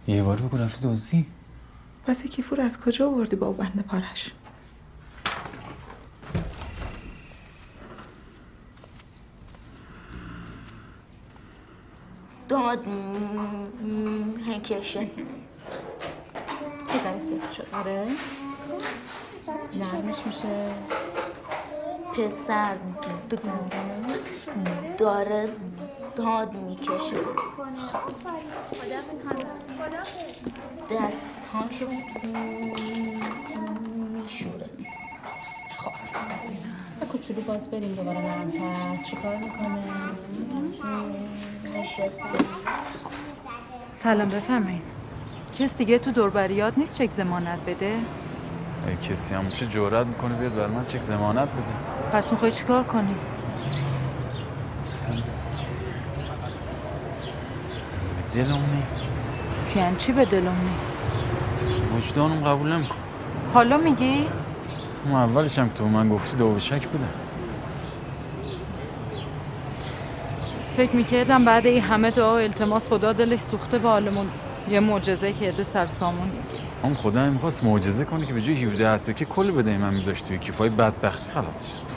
یه 0.09 0.23
بار 0.23 0.41
بگو 0.41 0.57
رفتی 0.57 0.87
دزدی؟ 0.87 1.25
پس 2.07 2.25
یه 2.25 2.31
کیفو 2.31 2.55
رو 2.55 2.63
از 2.63 2.79
کجا 2.79 3.07
آوردی 3.07 3.35
با 3.35 3.51
بند 3.51 3.85
پارش؟ 3.87 4.31
داد 12.49 12.85
هکشه 14.47 15.11
ذره 17.03 17.19
سفت 17.19 17.51
شد. 17.51 17.67
آره. 17.73 18.07
نرمش 19.79 20.17
میشه. 20.25 20.73
پسر 22.13 22.77
داره 24.97 25.49
داد 26.19 26.53
می‌کشه. 26.53 27.17
دستهاشو 30.91 31.88
میشوره. 34.13 34.69
و 37.01 37.05
کوچولو 37.05 37.41
باز 37.41 37.71
بریم 37.71 37.95
دوباره 37.95 38.21
نرمتر. 38.21 39.03
چیکار 39.03 39.36
می‌کنه؟ 39.36 39.84
نشسته. 41.79 42.39
سلام 43.93 44.29
بفرمایید. 44.29 44.82
کس 45.60 45.77
دیگه 45.77 45.99
تو 45.99 46.12
دوربریات 46.12 46.77
نیست 46.77 46.97
چک 46.97 47.12
زمانت 47.12 47.60
بده؟ 47.67 47.99
ای 48.88 48.95
کسی 48.95 49.36
هم 49.36 49.45
میشه 49.45 49.67
جورت 49.67 50.08
می‌کنه 50.08 50.36
بیاد 50.36 50.55
بر 50.55 50.67
من 50.67 50.86
چک 50.86 51.01
زمانت 51.01 51.49
بده؟ 51.49 51.73
پس 52.12 52.32
می‌خوای 52.32 52.51
چیکار 52.51 52.84
کنی؟ 52.84 53.15
به 54.86 54.93
دلم 58.33 58.45
نی. 58.73 58.83
یعنی 59.75 59.95
چی 59.97 60.11
به 60.11 60.25
دلم 60.25 60.43
نی؟ 60.43 61.97
وجدانم 61.97 62.43
قبول 62.43 62.73
نمیکن 62.73 62.95
حالا 63.53 63.77
میگی؟ 63.77 64.27
من 65.05 65.11
اولش 65.11 65.59
هم 65.59 65.69
که 65.69 65.75
تو 65.75 65.85
من 65.85 66.09
گفتی 66.09 66.37
دو 66.37 66.51
به 66.51 66.59
شک 66.59 66.87
بودم. 66.87 67.09
فکر 70.77 70.95
می‌کردم 70.95 71.45
بعد 71.45 71.65
این 71.65 71.83
همه 71.83 72.11
دعا 72.11 72.33
و 72.33 72.37
التماس 72.37 72.89
خدا 72.89 73.13
دلش 73.13 73.39
سوخته 73.39 73.77
به 73.77 73.89
حالمون 73.89 74.27
یه 74.69 74.79
معجزه 74.79 75.33
که 75.33 75.45
یه 75.45 75.63
سرسامون 75.63 76.31
اون 76.83 76.93
خدا 76.93 77.29
می‌خواست 77.29 77.63
معجزه 77.63 78.05
کنه 78.05 78.25
که 78.25 78.33
به 78.33 78.41
جای 78.41 78.63
17 78.63 78.89
هسته 78.89 79.13
که 79.13 79.25
کل 79.25 79.51
بده 79.51 79.77
من 79.77 79.93
میذاشت 79.93 80.27
توی 80.27 80.37
کیفای 80.37 80.69
بدبختی 80.69 81.31
خلاص 81.31 81.67
شد 81.67 81.88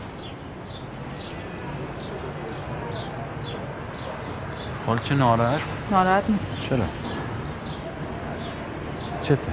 حال 4.93 5.01
چه 5.01 5.15
ناراحت؟ 5.15 5.73
ناراحت 5.91 6.31
نیست. 6.31 6.57
چرا؟ 6.61 6.85
چته؟ 9.23 9.53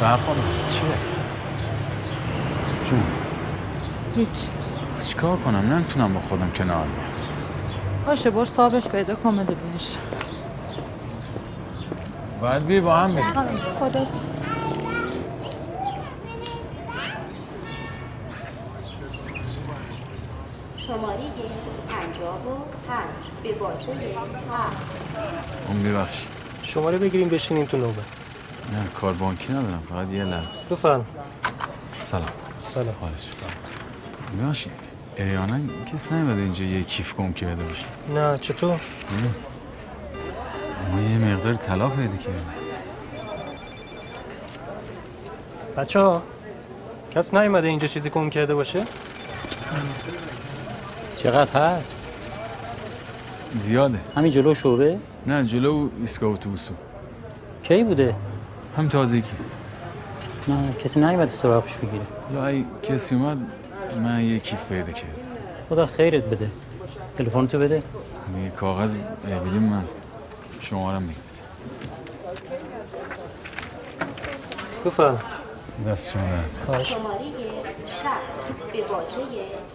فرخانه 0.00 0.40
چیه 0.70 0.82
جون. 2.84 3.02
هیچ. 4.16 4.28
چیکار 5.06 5.36
کنم؟ 5.36 5.72
نمی‌تونم 5.72 6.14
با 6.14 6.20
خودم 6.20 6.50
کنار 6.50 6.86
بیام. 6.86 6.90
باشه 8.06 8.30
برو 8.30 8.44
صاحبش 8.44 8.88
پیدا 8.88 9.14
کن 9.14 9.36
بده 9.36 9.54
بهش. 9.54 9.96
باید 12.40 12.66
بی 12.66 12.80
با 12.80 12.96
هم 12.96 13.14
بریم. 13.14 13.58
خدا 13.80 14.06
شماره 20.76 21.18
پنجاه 21.88 22.34
و 22.34 22.54
پنج 22.88 23.35
به 23.46 23.52
باجه. 23.52 23.92
هفت 23.92 25.68
اون 25.68 25.82
ببخش 25.82 26.16
شماره 26.62 26.98
بگیریم 26.98 27.28
بشینیم 27.28 27.64
تو 27.64 27.76
نوبت. 27.76 27.96
نه 28.72 28.88
کار 29.00 29.12
بانکی 29.12 29.52
ندارم 29.52 29.82
فقط 29.88 30.10
یه 30.10 30.24
لحظه. 30.24 30.58
بفرم. 30.70 31.06
سلام. 31.98 32.26
سلام. 32.68 32.94
حالش 33.00 33.28
سلام 33.30 33.52
ببخشید 34.42 34.72
احیانا 35.16 35.58
کسی 35.92 36.14
نمیده 36.14 36.42
اینجا 36.42 36.64
یه 36.64 36.82
کیف 36.82 37.14
گم 37.14 37.32
کرده 37.32 37.62
باشه؟ 37.62 37.84
نه 38.14 38.38
چطور؟ 38.38 38.80
ما 40.92 41.00
یه 41.00 41.18
مقدار 41.18 41.54
طلا 41.54 41.88
پیدا 41.88 42.16
کردیم. 42.16 42.46
بچه 45.76 46.00
ها 46.00 46.22
کس 47.14 47.34
نیومده 47.34 47.68
اینجا 47.68 47.86
چیزی 47.86 48.10
گم 48.10 48.30
کرده 48.30 48.54
باشه؟ 48.54 48.84
چقدر 51.16 51.60
هست؟ 51.60 52.05
زیاده. 53.56 53.98
همین 54.16 54.32
جلو 54.32 54.54
شعبه؟ 54.54 54.98
نه 55.26 55.44
جلو 55.44 55.88
ایستگاه 56.00 56.30
اتوبوسو 56.30 56.74
کی 57.62 57.84
بوده؟ 57.84 58.14
هم 58.76 58.88
تازگی. 58.88 59.22
نه 60.48 60.72
کسی 60.84 61.00
نیومده 61.00 61.28
سراغش 61.30 61.76
بگیره. 61.76 62.04
یا 62.34 62.46
ای 62.46 62.64
کسی 62.82 63.14
اومد 63.14 63.38
من 64.02 64.20
یه 64.24 64.38
کیف 64.38 64.64
پیدا 64.68 64.92
کردم. 64.92 65.12
خدا 65.68 65.86
خیرت 65.86 66.24
بده. 66.24 66.50
تلفن 67.18 67.46
تو 67.46 67.58
بده. 67.58 67.82
دیگه 68.34 68.50
کاغذ 68.50 68.96
بدیم 69.24 69.62
من. 69.62 69.84
شمارم 70.60 71.02
میگیسم 71.02 71.44
بفرم 74.86 75.20
دست 75.86 76.12
شما. 76.12 76.22
شماره 76.82 77.24
شب 78.02 78.20
به 78.72 78.82
باجه 78.82 79.16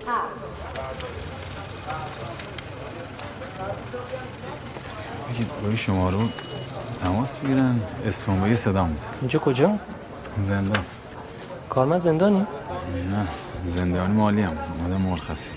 هفت. 0.07 0.60
بگید 5.29 5.47
با 5.63 5.75
شماره 5.75 6.17
رو 6.17 6.29
تماس 7.05 7.37
بگیرن 7.37 7.79
اسم 8.05 8.39
با 8.39 8.47
یه 8.47 8.55
صدا 8.55 8.85
میزن 8.85 9.09
اینجا 9.21 9.39
کجا؟ 9.39 9.77
زندان. 10.39 10.85
کارمند 11.69 11.99
زندانی؟ 11.99 12.39
نه 13.11 13.27
زندانی 13.63 14.13
مالی 14.13 14.41
هم. 14.41 14.57
مادم 14.83 15.01
مرخصی. 15.01 15.51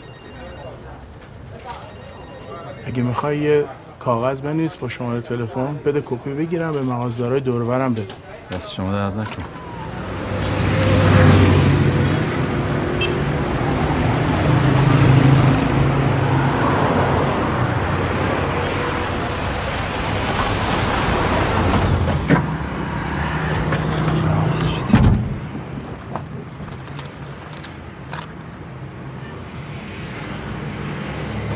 اگه 2.87 3.03
می‌خوای 3.03 3.39
یه 3.39 3.65
کاغذ 4.01 4.41
بنویس 4.41 4.77
با 4.77 4.89
شماره 4.89 5.21
تلفن 5.21 5.79
بده 5.87 6.01
کپی 6.01 6.33
بگیرم 6.35 6.73
به 6.73 6.83
مغازدارای 6.83 7.41
دور 7.41 7.63
و 7.63 7.69
برم 7.69 7.95
بده 7.95 8.15
دست 8.51 8.73
شما 8.73 8.93
درد 8.93 9.19
نکن 9.19 9.43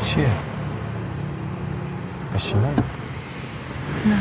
چیه؟ 0.05 0.31
بشینم؟ 2.35 2.63
نه 4.07 4.17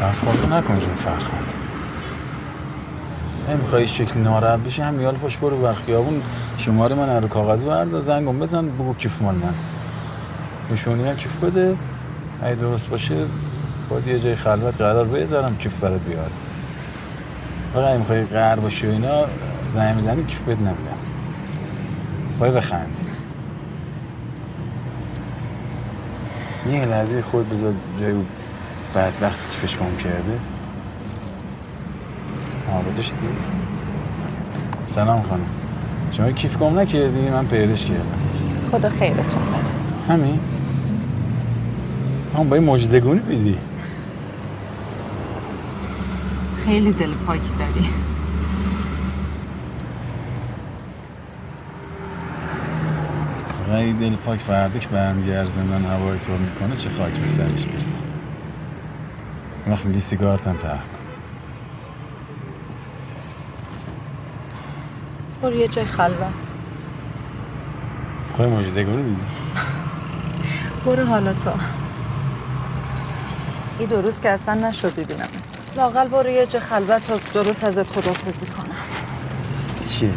درس 0.00 0.20
خورده 0.20 0.54
نکن 0.54 0.80
جون 0.80 0.94
فرخند 0.94 1.52
شکل 3.86 4.20
ناراحت 4.20 4.60
بشی 4.60 4.82
هم 4.82 5.00
یال 5.00 5.14
پاش 5.14 5.36
برو 5.36 5.56
بر 5.56 5.74
خیابون 5.74 6.22
شماره 6.58 6.96
من 6.96 7.22
رو 7.22 7.28
کاغذی 7.28 7.66
بردار 7.66 8.00
زنگم 8.00 8.38
بزن 8.38 8.68
بگو 8.68 8.94
کیف 8.94 9.22
مال 9.22 9.34
من. 9.34 9.54
نشونی 10.70 11.08
ها 11.08 11.14
کیف 11.14 11.36
بده. 11.36 11.76
اگه 12.42 12.54
درست 12.54 12.90
باشه 12.90 13.26
باید 13.88 14.06
یه 14.06 14.20
جای 14.20 14.34
خلوت 14.34 14.80
قرار 14.80 15.04
بذارم 15.04 15.56
کیف 15.56 15.76
برات 15.76 16.00
بیاره 16.00 16.30
فقط 17.74 17.84
اگه 17.84 17.98
می‌خوای 17.98 18.24
قرار 18.24 18.60
باشی 18.60 18.86
و 18.86 18.90
اینا 18.90 19.24
زنگ 19.70 19.96
می‌زنی 19.96 20.24
کیف 20.24 20.42
بد 20.42 20.56
نمیدم. 20.56 20.98
باید 22.38 22.54
بخندی 22.54 22.92
یه 26.70 26.84
لحظه 26.84 27.22
خود 27.22 27.50
بذار 27.50 27.72
جای 28.00 28.10
اون 28.10 28.26
بدبختی 28.94 29.48
کیفش 29.48 29.76
گم 29.76 29.96
کرده. 29.96 30.38
آه 32.72 32.84
گذاشتی؟ 32.84 33.16
سلام 34.96 35.22
خانم. 35.22 35.46
شما 36.10 36.30
کیف 36.30 36.58
گم 36.58 36.78
نکردی؟ 36.78 37.30
من 37.30 37.46
پیداش 37.46 37.84
کردم. 37.84 38.18
خدا 38.72 38.90
خیرتون 38.90 39.22
بده. 39.24 40.12
همین؟ 40.12 40.40
هم 42.36 42.48
با 42.48 42.56
مجدگونی 42.56 43.20
بیدی. 43.20 43.58
خیلی 46.64 46.92
دل 46.92 47.12
پاک 47.26 47.40
داری. 47.58 47.90
غی 53.72 53.92
دل 53.92 54.16
پاک. 54.16 54.38
که 54.80 54.88
برمیگرد 54.88 55.48
زندان 55.48 55.84
هوای 55.84 56.18
تو 56.18 56.32
می‌کنه 56.32 56.76
چه 56.76 56.90
خاک 56.90 57.12
به 57.12 57.28
سرش 57.28 57.66
برسه 57.66 57.94
وقت 59.68 59.86
میگی 59.86 60.00
سیگارت 60.00 60.46
هم 60.46 60.54
فرق 60.54 60.95
برو 65.42 65.56
یه 65.56 65.68
جای 65.68 65.84
خلوت. 65.84 66.32
خواهی 68.36 68.50
مجدگونی 68.50 69.02
بیدی 69.02 69.26
برو 70.86 71.06
حالا 71.06 71.32
تو 71.32 71.50
این 73.78 73.88
دو 73.88 74.02
روز 74.02 74.20
که 74.20 74.30
اصلا 74.30 74.54
نشد 74.54 74.94
ببینم. 74.94 75.28
لاقل 75.76 76.08
برو 76.08 76.28
یه 76.30 76.46
جای 76.46 76.62
خلوت 76.62 77.06
تا 77.06 77.42
درست 77.42 77.64
ازت 77.64 77.86
خدافزی 77.86 78.46
کنم. 78.46 78.76
چیه؟ 79.88 80.12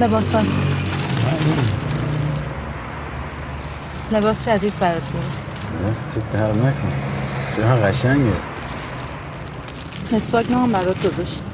لباسات. 0.00 0.46
لباس 4.12 4.48
جدید 4.48 4.78
برات 4.78 5.02
گرفت. 5.12 5.44
دست 5.90 6.18
در 6.32 6.52
نکن 6.52 6.92
چرا 7.56 7.76
قشنگه؟ 7.76 8.32
مسواک 10.12 10.50
هم 10.50 10.72
برات 10.72 11.06
گذاشتم. 11.06 11.51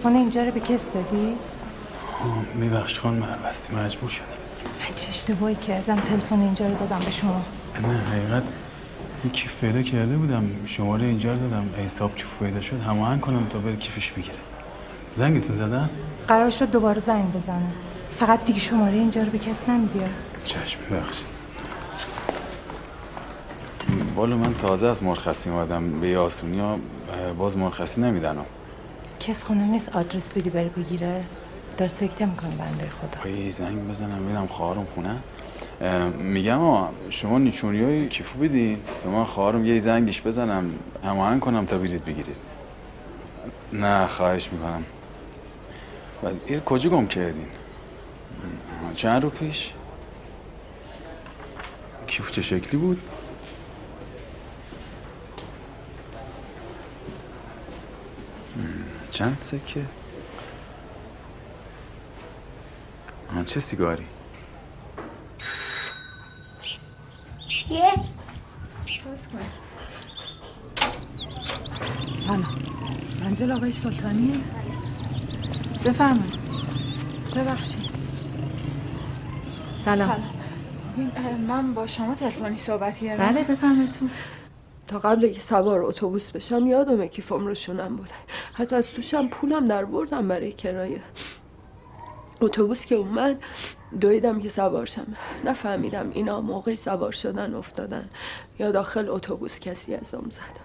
تلفن 0.00 0.16
اینجا 0.16 0.42
رو 0.42 0.50
به 0.50 0.60
کس 0.60 0.92
دادی؟ 0.92 1.34
میبخش 2.54 2.98
خانم 2.98 3.18
من 3.18 3.38
بستی 3.44 3.74
مجبور 3.74 4.10
شدم. 4.10 4.24
من 4.64 4.94
چه 4.96 5.08
اشتباهی 5.08 5.54
کردم 5.54 5.96
تلفن 5.96 6.40
اینجا 6.40 6.66
رو 6.66 6.74
دادم 6.74 6.98
به 7.04 7.10
شما. 7.10 7.42
نه 7.82 7.98
حقیقت 7.98 8.42
یه 9.24 9.30
کیف 9.30 9.54
پیدا 9.60 9.82
کرده 9.82 10.16
بودم. 10.16 10.44
شماره 10.66 11.06
اینجا 11.06 11.32
رو 11.32 11.38
دادم. 11.38 11.68
حساب 11.76 12.16
کیف 12.16 12.38
پیدا 12.38 12.60
شد. 12.60 12.80
هماهنگ 12.80 13.20
کنم 13.20 13.46
تا 13.46 13.58
بره 13.58 13.76
کیفش 13.76 14.10
بگیره. 14.10 14.34
زنگ 15.14 15.46
تو 15.46 15.52
زدن 15.52 15.90
قرار 16.28 16.50
شد 16.50 16.70
دوباره 16.70 17.00
زنگ 17.00 17.32
بزنم 17.32 17.72
فقط 18.18 18.44
دیگه 18.44 18.60
شماره 18.60 18.94
اینجا 18.94 19.22
رو 19.22 19.30
به 19.30 19.38
کس 19.38 19.68
نمیدی. 19.68 20.00
چشم 20.44 20.80
ببخشید. 20.90 21.26
بالا 24.14 24.36
من 24.36 24.54
تازه 24.54 24.86
از 24.86 25.02
مرخصی 25.02 25.50
اومدم. 25.50 26.00
به 26.00 26.08
یه 26.08 26.18
آسونی 26.18 26.60
ها 26.60 26.78
باز 27.38 27.56
مرخصی 27.56 28.00
نمیدنم. 28.00 28.46
کس 29.30 29.44
خونه 29.44 29.64
نیست 29.64 29.88
آدرس 29.88 30.28
بدی 30.28 30.50
بره 30.50 30.68
بگیره. 30.68 31.24
دار 31.78 31.88
سکته 31.88 32.26
می‌کنه 32.26 32.56
بنده 32.56 32.88
خدا. 32.88 33.30
یه 33.30 33.50
زنگ 33.50 33.88
بزنم 33.88 34.24
ببینم 34.24 34.46
خواهرم 34.46 34.84
خونه. 34.84 35.16
میگم 36.18 36.60
آه 36.60 36.92
شما 37.10 37.38
نیچونی 37.38 37.82
های 37.84 38.08
کیفو 38.08 38.38
بدین. 38.38 38.78
تا 39.02 39.10
من 39.10 39.24
خواهرم 39.24 39.66
یه 39.66 39.78
زنگش 39.78 40.22
بزنم 40.22 40.74
هماهنگ 41.04 41.40
کنم 41.40 41.64
تا 41.64 41.78
بیرید 41.78 42.04
بگیرید. 42.04 42.36
نه 43.72 44.06
خواهش 44.06 44.52
می‌کنم. 44.52 44.84
بعد 46.22 46.34
این 46.46 46.60
کجا 46.60 46.90
گم 46.90 47.06
کردین؟ 47.06 47.46
چند 48.94 49.22
رو 49.22 49.30
پیش 49.30 49.72
کیف 52.06 52.30
چه 52.30 52.42
شکلی 52.42 52.80
بود؟ 52.80 53.02
چند 59.10 59.38
سکه؟ 59.38 59.84
آه، 63.36 63.44
چه 63.44 63.60
سیگاری؟ 63.60 64.04
چیه؟ 67.48 67.92
سلام. 72.16 72.62
منزل 73.20 73.52
آقای 73.52 73.72
سلطانیه؟ 73.72 74.34
بفرمایید. 75.84 76.34
ببخشید. 77.36 77.90
سلام. 79.84 80.22
من 81.48 81.74
با 81.74 81.86
شما 81.86 82.14
تلفنی 82.14 82.56
صحبت 82.56 82.98
کردم. 82.98 83.26
بله 83.26 83.44
بفرمایید 83.44 83.90
تو. 83.90 84.08
تا 84.90 84.98
قبل 84.98 85.32
که 85.32 85.40
سوار 85.40 85.82
اتوبوس 85.82 86.30
بشم 86.30 86.66
یادمه 86.66 87.08
کیفم 87.08 87.46
رو 87.46 87.54
شونم 87.54 87.96
بوده. 87.96 88.14
حتی 88.54 88.76
از 88.76 88.92
توشم 88.92 89.28
پولم 89.28 89.66
در 89.66 89.84
بردم 89.84 90.28
برای 90.28 90.52
کرایه. 90.52 91.00
اتوبوس 92.40 92.84
که 92.84 92.94
اومد 92.94 93.42
دویدم 94.00 94.40
که 94.40 94.48
سوار 94.48 94.86
شم. 94.86 95.06
نفهمیدم 95.44 96.10
اینا 96.12 96.40
موقع 96.40 96.74
سوار 96.74 97.12
شدن 97.12 97.54
افتادن 97.54 98.10
یا 98.58 98.70
داخل 98.70 99.08
اتوبوس 99.08 99.60
کسی 99.60 99.94
ازم 99.94 100.24
زد. 100.30 100.60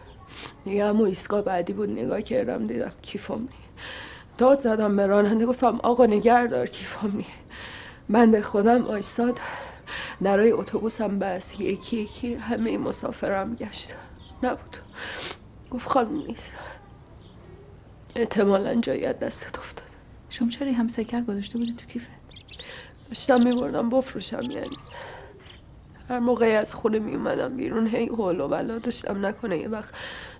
دیگه 0.63 0.85
همون 0.85 1.07
ایستگاه 1.07 1.41
بعدی 1.41 1.73
بود 1.73 1.89
نگاه 1.89 2.21
کردم 2.21 2.67
دیدم 2.67 2.91
کیفم 3.01 3.39
نی 3.41 3.49
داد 4.38 4.59
زدم 4.59 4.95
به 4.95 5.07
راننده 5.07 5.45
گفتم 5.45 5.79
آقا 5.83 6.05
نگهدار 6.05 6.67
کیفم 6.67 7.17
نی 7.17 7.25
بنده 8.09 8.41
خودم 8.41 8.88
آیستاد 8.88 9.39
درای 10.23 10.51
اتوبوسم 10.51 11.19
بس 11.19 11.59
یکی 11.59 11.97
یکی 11.97 12.33
همه 12.33 12.77
مسافرم 12.77 13.53
گشت. 13.53 13.93
نبود. 14.43 14.78
گفت 15.71 15.88
خانم 15.88 16.17
نیست 16.28 16.56
احتمالا 18.15 18.76
جایی 18.76 19.06
از 19.06 19.19
دستت 19.19 19.58
افتاد. 19.60 19.86
شما 20.30 20.50
چرا 20.50 20.71
هم 20.71 20.88
سکر 20.88 21.21
گذاشته 21.21 21.58
بودی 21.58 21.74
تو 21.74 21.86
کیفت؟ 21.86 22.12
داشتم 23.10 23.43
میبردم 23.43 23.89
بفروشم 23.89 24.52
یعنی. 24.52 24.78
هر 26.10 26.19
موقعی 26.19 26.52
از 26.52 26.74
خونه 26.74 27.00
میومدم 27.00 27.56
بیرون 27.56 27.88
هی 27.88 28.06
هول 28.06 28.39
و 28.39 28.48
بلا 28.48 28.80
داشتم 28.80 29.26
نکنه 29.26 29.58
یه 29.58 29.67
وقت 29.67 29.93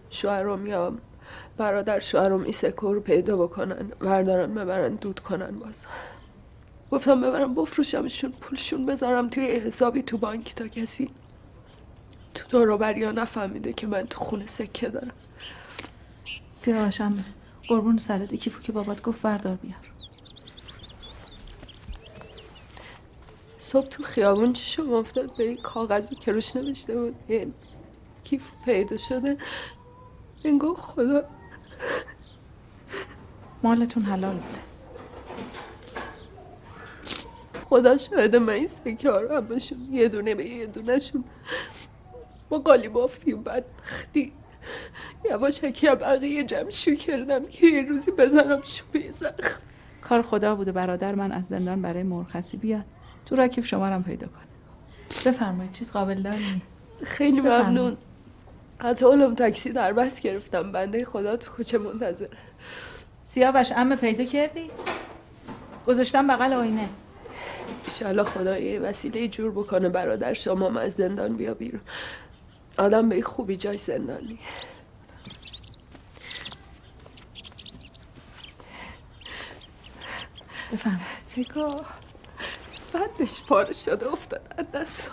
شوهرم 0.10 0.66
یا 0.66 0.94
برادر 1.58 2.00
شوهرم 2.00 2.44
این 2.44 2.52
سکه 2.52 2.82
رو 2.82 3.00
پیدا 3.00 3.38
بکنن 3.38 3.92
بردارن 4.00 4.54
ببرن 4.54 4.96
دود 4.96 5.20
کنن 5.20 5.60
باز. 5.60 5.86
گفتم 6.92 7.22
ببرم 7.22 7.56
بفروشمشون 7.56 8.32
پولشون 8.32 8.86
بذارم 8.86 9.30
توی 9.30 9.46
حسابی 9.46 10.04
تو 10.04 10.18
بانک 10.18 10.56
تا 10.56 10.68
کسی 10.68 11.10
تو 12.36 12.48
دوروبری 12.50 13.04
ها 13.04 13.12
نفهمیده 13.12 13.74
که 13.74 13.88
من 13.88 14.08
تو 14.08 14.20
خونه 14.20 14.48
سکه 14.48 14.90
دارم. 14.90 15.14
سیاوشم 16.54 17.14
قربون 17.68 17.98
سرت. 17.98 18.36
کیفو 18.36 18.62
که 18.62 18.72
بابات 18.72 19.02
گفت 19.02 19.22
بردار 19.22 19.56
بیار 19.56 19.80
صبح 23.48 23.88
تو 23.88 24.04
خیابون 24.04 24.54
چشم 24.54 24.94
افتاد 24.94 25.38
به 25.38 25.44
این 25.44 25.58
کاغذی 25.58 26.16
که 26.16 26.32
روش 26.32 26.56
نوشته 26.56 26.96
بود. 27.02 27.16
یه 27.30 27.48
کیف 28.24 28.44
پیدا 28.66 28.98
شده. 28.98 29.38
انگار 30.44 30.74
خدا. 30.74 31.24
مالتون 33.64 34.04
حلال 34.04 34.36
بوده. 34.36 34.60
خدا 37.70 37.98
شاهده 37.98 38.40
من 38.40 38.54
این 38.54 38.68
سکه 38.68 39.12
ها 39.12 39.22
رو 39.22 39.36
همشون 39.36 39.88
یه 39.92 40.10
دونه 40.10 40.36
به 40.36 40.46
یه 40.46 40.66
دونه 40.66 41.00
شون. 41.00 41.24
با 42.50 42.58
قالی 42.60 42.88
بافی 42.88 43.34
و 43.34 43.38
بدبختی 43.38 44.34
یواشکی 45.32 45.88
هم 45.88 45.96
بقیه 45.96 46.44
جمع 46.44 46.70
شو 46.70 46.96
کردم 46.96 47.46
که 47.46 47.68
یه 47.68 47.82
روزی 47.82 48.12
بزنم 48.12 48.62
شوی 48.64 49.12
زخم 49.12 49.60
کار 50.02 50.22
خدا 50.22 50.56
بوده 50.56 50.72
برادر 50.72 51.16
من 51.16 51.32
از 51.32 51.46
زندان 51.46 51.82
برای 51.82 52.04
مرخصی 52.04 52.58
بیاد. 52.58 52.86
تو 53.26 53.36
را 53.36 53.48
کیف 53.48 53.66
شما 53.66 53.88
رو 53.88 53.94
هم 53.94 54.04
پیدا 54.04 54.28
کنه. 54.28 54.46
بفرمایید 55.26 55.72
چیز 55.72 55.92
قابل 55.92 56.22
داری 56.22 56.62
خیلی. 57.04 57.42
ممنون. 57.42 57.98
از 58.80 59.04
حالم 59.04 59.36
تاکسی 59.36 59.72
در 59.72 59.94
بس 59.94 60.20
گرفتم. 60.20 60.72
بنده 60.72 61.06
خدا 61.06 61.38
تو 61.38 61.52
کوچه 61.52 61.78
منتظر. 61.78 62.28
سیاوش 63.24 63.72
امه 63.76 63.96
پیدا 63.96 64.26
کردی؟ 64.26 64.70
گذاشتم 65.88 66.28
بغل 66.28 66.54
آینه. 66.54 66.90
ایشالله 67.86 68.24
خدا 68.24 68.58
یه 68.58 68.80
وسیله 68.80 69.28
جور 69.28 69.52
بکنه 69.52 69.90
برادر 69.90 70.34
شما 70.34 70.80
از 70.80 70.94
زندان 70.94 71.38
بیا 71.38 71.54
بیرون. 71.54 71.82
آدم 72.78 73.10
به 73.10 73.16
این 73.16 73.24
خوبی 73.24 73.58
جای 73.58 73.78
زندانی. 73.78 74.40
بفرمایید. 80.74 81.06
نگاه 81.38 81.86
بعدش 82.94 83.44
پاره 83.44 83.74
شده 83.74 84.08
افتاد 84.08 84.56
از 84.58 84.72
دستم 84.72 85.12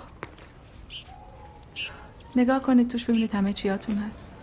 نگاه 2.36 2.62
کنید 2.62 2.88
توش 2.90 3.04
ببینید 3.04 3.34
همه 3.34 3.52
چیاتون 3.52 3.96
هست. 3.96 4.34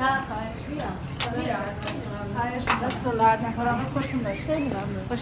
نه 0.00 0.24
خواهش 0.26 0.58
بیام 0.68 0.98
خواهش 2.34 2.62
دستون 2.82 3.16
درد 3.16 3.44
نکنم 3.44 3.86
خودتون 3.94 4.22
باش 4.22 4.40
خیلی 4.40 4.68
ممنون. 4.68 5.06
خوش 5.08 5.20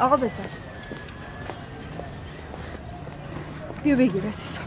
آقا 0.00 0.16
بزن 0.16 0.44
بیا 3.84 3.96
بگیر 3.96 4.22
عزیزم. 4.26 4.60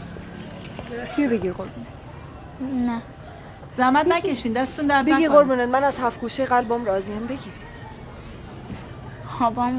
بیا 1.16 1.28
بگیر 1.28 1.52
قربونت. 1.52 1.86
نه. 2.60 3.02
زحمت 3.70 4.06
نکشین 4.06 4.52
دستون 4.52 4.86
درد 4.86 5.04
بگی 5.04 5.14
نکنه. 5.14 5.28
قربونت. 5.28 5.68
من 5.68 5.84
از 5.84 5.98
هفت 5.98 6.20
گوشه 6.20 6.44
قلبم 6.44 6.84
راضیم 6.84 7.26
بگیر. 7.26 7.52
خوابم 9.26 9.74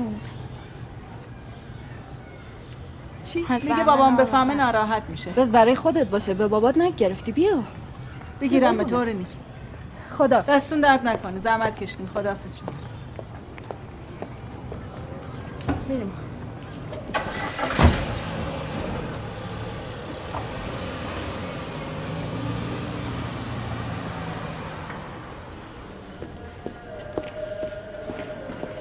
چی؟ 3.23 3.45
میگه 3.49 3.83
بابام 3.83 4.15
بفهمه 4.17 4.55
ناراحت 4.55 5.03
میشه. 5.09 5.31
بس 5.31 5.51
برای 5.51 5.75
خودت 5.75 6.07
باشه. 6.07 6.33
به 6.33 6.47
بابات 6.47 6.77
نگرفتی. 6.77 7.31
بیا. 7.31 7.63
بگیرم 8.41 8.77
به 8.77 8.83
طور 8.83 9.09
نی. 9.09 9.25
خدا 10.17 10.41
دستون 10.41 10.81
درد 10.81 11.07
نکنه. 11.07 11.39
زحمت 11.39 11.75
کشتین 11.75 12.07
خداحافظ 12.07 12.59
شما. 12.59 12.92
بریم. 15.93 16.12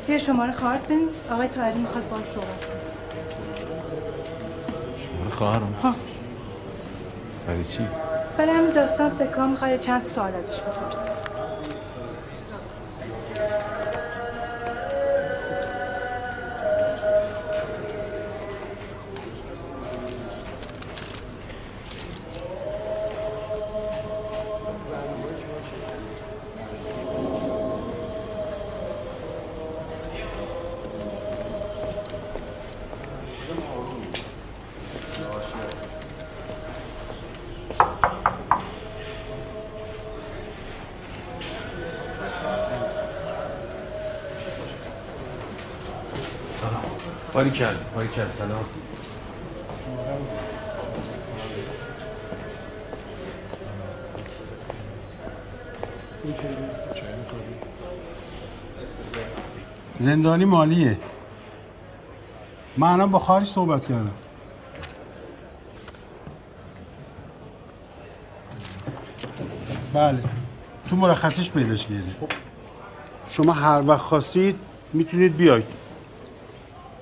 بیا 0.07 0.18
شماره 0.18 0.53
خواهرت 0.53 0.88
بنویس. 0.88 1.27
آقای 1.31 1.48
طاهری 1.48 1.79
می‌خواد 1.79 2.09
باهاش 2.09 2.27
صحبت 2.27 2.64
کنه. 2.64 2.77
شماره 5.05 5.31
خواهرم؟ 5.31 5.75
ها. 5.83 5.94
برای 7.46 7.64
چی؟ 7.64 7.87
برای 8.38 8.51
همین 8.51 8.70
داستان 8.70 9.09
سکا 9.09 9.46
می‌خواد 9.46 9.79
چند 9.79 10.05
سوال 10.05 10.35
ازش 10.35 10.61
بپرسی 10.61 11.11
باری 47.42 47.55
کرد 47.55 47.94
باری 47.94 48.09
کرد 48.09 48.35
سلام. 48.38 48.64
زندانی 59.98 60.44
مالیه. 60.44 60.98
من 62.76 62.88
الان 62.88 63.11
با 63.11 63.18
خارج 63.18 63.46
صحبت 63.46 63.88
کردم. 63.88 64.14
بله. 69.94 70.20
تو 70.90 70.96
مرخصش 70.96 71.50
پیداش 71.50 71.87
کرده 71.87 72.02
شما 73.31 73.52
هر 73.52 73.83
وقت 73.87 74.00
خواستید 74.00 74.59
می‌تونید 74.92 75.37
بیاید. 75.37 75.82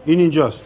این 0.04 0.18
اینجاست. 0.18 0.64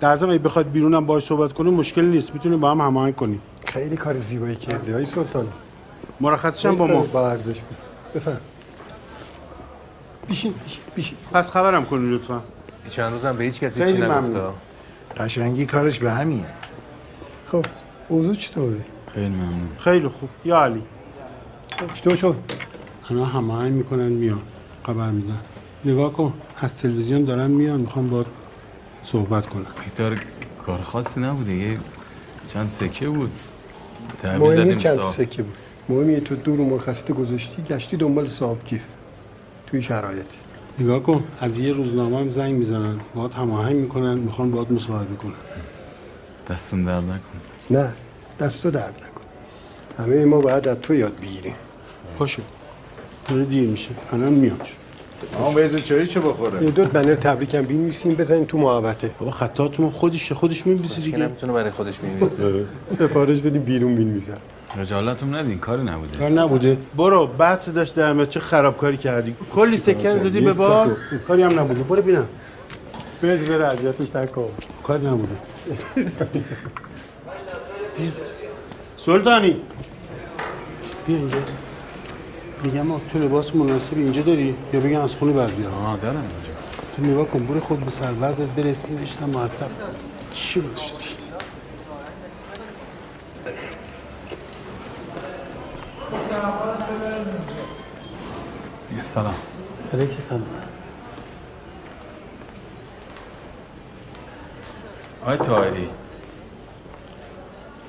در 0.00 0.16
ضمن 0.16 0.30
اگه 0.30 0.38
بخواد 0.38 0.70
بیرونم 0.70 1.06
باهاش 1.06 1.24
صحبت 1.24 1.52
کنیم 1.52 1.74
مشکل 1.74 2.04
نیست. 2.04 2.34
می‌تونیم 2.34 2.60
با 2.60 2.70
هم 2.70 2.80
هماهنگ 2.80 3.14
کنیم. 3.14 3.42
خیلی 3.66 3.96
کار 3.96 4.18
زیبایی 4.18 4.56
کردی 4.56 4.92
های 4.92 5.04
سلطان. 5.04 5.46
مرخصش 6.20 6.66
هم 6.66 6.76
با 6.76 6.86
ما. 6.86 7.00
با 7.00 7.30
ارزش. 7.30 7.60
بود 7.60 7.78
بفرم 8.14 8.40
بیشین 10.28 10.54
بیشین 10.94 11.16
پس 11.32 11.50
خبرم 11.50 11.84
کنید 11.84 12.12
لطفا. 12.12 12.42
چند 12.88 13.12
روزم 13.12 13.36
به 13.36 13.44
هیچ 13.44 13.60
کسی 13.60 13.92
چی. 13.92 13.98
نگفته. 13.98 14.40
قشنگی 15.16 15.66
کارش 15.66 15.98
به 15.98 16.12
همینه. 16.12 16.46
خب 17.46 17.64
اوضاع 18.08 18.34
چطوره؟ 18.34 18.80
خیلی 19.14 19.28
ممنون. 19.28 19.68
خیلی 19.78 20.08
خوب. 20.08 20.28
یا 20.44 20.62
علی. 20.62 20.82
چطور 21.94 22.16
شد؟ 22.16 22.36
الان 23.10 23.28
هماهنگ 23.28 23.72
می‌کنن 23.72 24.08
میان. 24.08 24.42
خبر 24.86 25.10
میدن. 25.10 25.40
نگاه 25.84 26.12
کن 26.12 26.32
از 26.60 26.76
تلویزیون 26.76 27.24
دارن 27.24 27.50
میان. 27.50 27.80
می‌خوام 27.80 28.06
با 28.06 28.24
صحبت 29.02 29.46
کنم. 29.46 29.66
بیتار 29.84 30.18
کار 30.66 30.80
خاصی 30.80 31.20
نبوده. 31.20 31.54
یه 31.54 31.78
چند 32.48 32.68
سکه 32.68 33.08
بود. 33.08 33.30
تحویل 34.18 34.40
مهمی 34.40 34.56
دادیم 34.56 34.78
چند 34.78 34.96
صاحب. 34.96 35.14
سکه 35.14 35.42
بود. 35.42 35.54
مهمی 35.88 36.20
تو 36.20 36.36
دور 36.36 36.58
مرخصیت 36.58 37.10
گذاشتی 37.12 37.62
گشتی 37.62 37.96
دنبال 37.96 38.28
صاحب 38.28 38.64
کیف. 38.64 38.82
توی 39.66 39.82
شرایط. 39.82 40.34
نگاه 40.78 41.02
کن 41.02 41.24
از 41.40 41.58
یه 41.58 41.72
روزنامه 41.72 42.18
هم 42.18 42.30
زنگ 42.30 42.54
می‌زنن. 42.54 43.00
باهات 43.14 43.36
هماهنگ 43.36 43.76
می‌کنن 43.76 44.18
می‌خوان 44.18 44.50
باهات 44.50 44.70
مصاحبه 44.70 45.16
کنن. 45.16 45.32
دستون 46.48 46.84
درد 46.84 47.04
نکن 47.04 47.40
نه 47.70 47.92
دست 48.40 48.62
تو 48.62 48.70
درد 48.70 48.94
نکن. 48.96 50.04
همه 50.04 50.24
ما 50.24 50.40
باید 50.40 50.68
از 50.68 50.76
تو 50.82 50.94
یاد 50.94 51.16
بگیریم. 51.20 51.54
باشه. 52.18 52.42
داره 53.28 53.44
دیر 53.44 53.68
میشه. 53.68 53.90
الان 54.12 54.32
میاد. 54.32 54.68
آن 55.44 55.54
بیزه 55.54 55.80
چایی 55.80 56.06
چه 56.06 56.20
بخوره؟ 56.20 56.64
یه 56.64 56.70
دوت 56.70 56.88
بنر 56.88 57.14
تبریکم 57.14 57.62
بینویسیم 57.62 58.14
بزنین 58.14 58.46
تو 58.46 58.58
محوطه. 58.58 59.10
بابا 59.18 59.30
خطاتون 59.30 59.90
خودشه 59.90 60.34
خودش 60.34 60.66
می‌نویسه 60.66 60.94
که 60.94 61.00
دیگه. 61.00 61.18
نمی‌تونه 61.18 61.52
برای 61.52 61.70
خودش 61.70 62.02
می‌نویسه 62.02 62.64
سفارش 62.88 63.38
بدیم 63.40 63.62
بیرون 63.62 63.94
بینویسم 63.96 64.36
رجالتون 64.76 65.34
ندین 65.34 65.58
کاری 65.58 65.82
نبوده. 65.82 66.18
کار 66.18 66.30
نبوده. 66.30 66.78
برو 66.96 67.26
بحث 67.26 67.68
داشت 67.68 67.94
در 67.94 68.24
چه 68.24 68.40
خرابکاری 68.40 68.96
کردی. 68.96 69.34
کلی 69.54 69.76
سکر 69.76 70.14
دادی 70.14 70.40
به 70.40 70.52
بار 70.52 70.96
کاری 71.26 71.42
هم 71.42 71.60
نبوده. 71.60 71.82
برو 71.82 72.02
ببینم 72.02 72.28
بده 73.22 73.58
بره 73.58 73.66
اذیتش 73.68 74.16
نکن. 74.16 74.48
کاری 74.82 75.06
نبوده. 75.06 75.32
سلطانی. 78.96 79.56
بیا 81.06 81.16
اینجا. 81.16 81.36
میگم 82.64 82.82
ما 82.82 83.00
تو 83.12 83.18
لباس 83.18 83.54
مناسب 83.56 83.96
اینجا 83.98 84.22
داری؟ 84.22 84.54
یا 84.72 84.80
بگم 84.80 85.00
از 85.00 85.16
خونه 85.16 85.32
بر 85.32 85.46
بیارم 85.46 85.74
آه 85.74 85.96
دارم 85.96 86.16
اینجا. 86.16 86.58
تو 86.96 87.02
نگاه 87.02 87.26
کن 87.26 87.46
برو 87.46 87.60
خود 87.60 87.80
به 87.84 87.90
سر 87.90 88.12
وضعت 88.20 88.48
برس 88.48 88.84
این 88.88 89.02
رشته 89.02 89.26
مرتب 89.26 89.70
چی 90.32 90.60
بود؟ 90.60 90.76
شدی 90.76 90.94
سلام. 99.02 99.34
علیکی 99.92 100.18
سلام. 100.18 100.46
آقای 105.22 105.36
تاهری 105.36 105.90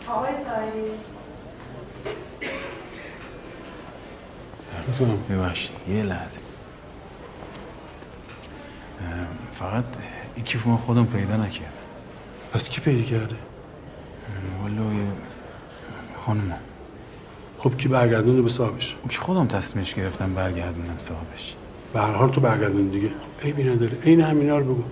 آقای 0.08 0.32
تایی 0.32 0.92
ببخشید 5.30 5.72
یه 5.88 6.04
لحظه. 6.04 6.40
فقط 9.54 9.86
این 10.36 10.46
کیف 10.46 10.68
ما 10.68 10.78
خودم 10.78 11.06
پیدا 11.06 11.38
نکردم. 11.38 11.72
پس 12.54 12.70
کی 12.70 12.82
پیدا 12.82 13.10
کرده؟ 13.10 13.36
والا 14.62 14.84
خانم 16.16 16.54
خب 17.58 17.78
کی 17.78 17.88
برگردونه 17.88 18.42
به 18.42 18.50
صاحبش؟ 18.50 18.96
او 19.04 19.10
که 19.10 19.20
خودم 19.20 19.48
تصمیمش 19.48 19.94
گرفتم 19.94 20.34
برگردونم 20.34 20.96
صاحبش. 20.98 21.56
به 21.94 22.00
هر 22.00 22.12
حال 22.12 22.30
تو 22.30 22.42
برگردون 22.42 22.88
دیگه. 22.88 23.12
ای 23.44 23.54
بی 23.54 23.64
نداره 23.64 23.98
عین 23.98 24.22
همینا 24.22 24.58
رو 24.58 24.64
بگو. 24.64 24.84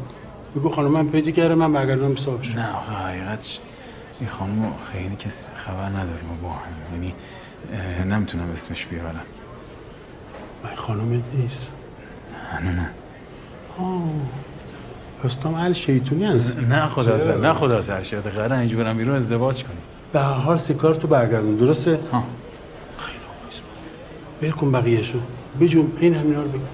بگو 0.55 0.69
خانم 0.69 0.91
من 0.91 1.07
پیدا 1.07 1.31
کردم 1.31 1.55
من 1.55 1.73
برگردونم 1.73 2.13
به 2.13 2.19
صاحبش. 2.19 2.55
نه 2.55 2.75
آقا 2.75 2.91
حقیقتش 2.91 3.59
این 4.19 4.29
خانم 4.29 4.73
خیلی 4.91 5.15
کسی 5.15 5.51
خبر 5.55 5.85
نداره 5.85 6.23
ما 6.27 6.35
با 6.47 6.53
هم. 6.53 6.93
یعنی 6.93 7.13
نمی‌تونم 8.05 8.51
اسمش 8.51 8.85
بیارم. 8.85 9.21
من 10.63 10.75
خانم 10.75 11.23
نیست. 11.33 11.71
نه 12.53 12.69
نه 12.69 12.75
نه. 12.75 12.89
آه 13.79 14.03
پس 15.23 15.35
تو 15.35 15.73
شیطونی 15.73 16.25
هستی 16.25 16.61
نه 16.61 16.87
خدا؟ 16.87 17.17
سر 17.17 17.37
نه 17.37 17.53
خدا 17.53 17.81
سر 17.81 18.03
شد 18.03 18.27
قرار 18.27 18.53
اینجا 18.53 18.77
برم 18.77 18.97
بیرون 18.97 19.15
ازدواج 19.15 19.63
کنیم 19.63 19.77
به 20.13 20.19
هر 20.19 20.33
حال 20.33 20.57
سکار 20.57 20.95
تو 20.95 21.07
برگردون 21.07 21.55
درسته؟ 21.55 21.99
ها. 22.11 22.23
خیلی 22.97 23.19
خوب 23.27 23.47
است 23.47 23.61
ول 24.41 24.51
کن 24.51 24.71
بقیه‌شو. 24.71 25.19
بجون 25.61 25.91
این 25.99 26.15
همینا 26.15 26.41
رو 26.41 26.49
بگو 26.49 26.65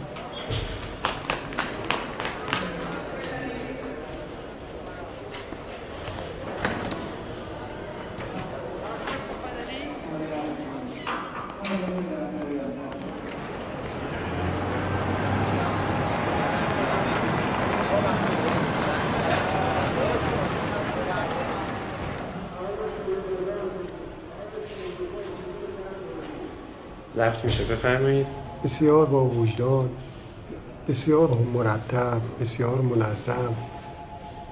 ضبط 27.15 27.45
میشه 27.45 27.63
بفرمایید. 27.75 28.27
بسیار 28.63 29.05
با 29.05 29.25
وجدان 29.25 29.89
بسیار 30.87 31.29
مرتب 31.53 32.21
بسیار 32.41 32.81
منظم 32.81 33.55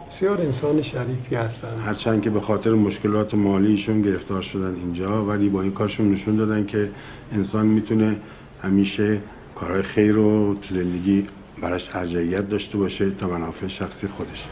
بسیار 0.10 0.42
انسان 0.42 0.82
شریفی 0.82 1.36
هستن 1.36 1.80
هرچند 1.80 2.22
که 2.22 2.30
به 2.30 2.40
خاطر 2.40 2.72
مشکلات 2.72 3.34
مالیشون 3.34 4.02
گرفتار 4.02 4.42
شدن 4.42 4.76
اینجا 4.76 5.26
ولی 5.26 5.50
با 5.50 5.62
این 5.62 5.72
کارشون 5.72 6.12
نشون 6.12 6.36
دادن 6.36 6.66
که 6.66 6.92
انسان 7.32 7.66
می‌تونه 7.66 8.20
همیشه 8.62 9.22
کارهای 9.56 9.82
خیر 9.82 10.12
رو 10.12 10.54
تو 10.62 10.76
زندگی 10.76 11.28
براش 11.62 11.96
ارجعیت 11.96 12.50
داشته 12.50 12.78
باشه 12.78 13.12
تا 13.12 13.28
منافع 13.28 13.68
شخصی 13.68 14.08
خودش. 14.08 14.48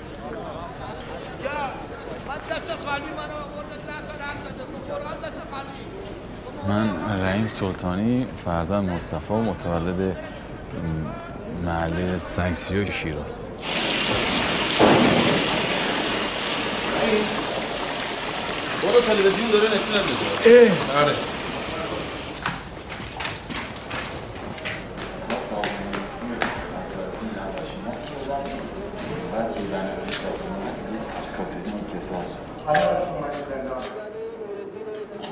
من 6.67 6.89
رحیم 7.23 7.47
سلطانی 7.47 8.27
فرزند 8.45 8.89
مصطفی 8.89 9.33
متولد 9.33 10.17
محله 11.65 12.17
سنگسیو 12.17 12.91
شیراز. 12.91 13.49
برو 18.81 19.01
تلویزیون 19.01 19.51
داره 19.51 19.65
نشونت 19.65 20.03
میده 20.45 20.71
آره 20.97 21.13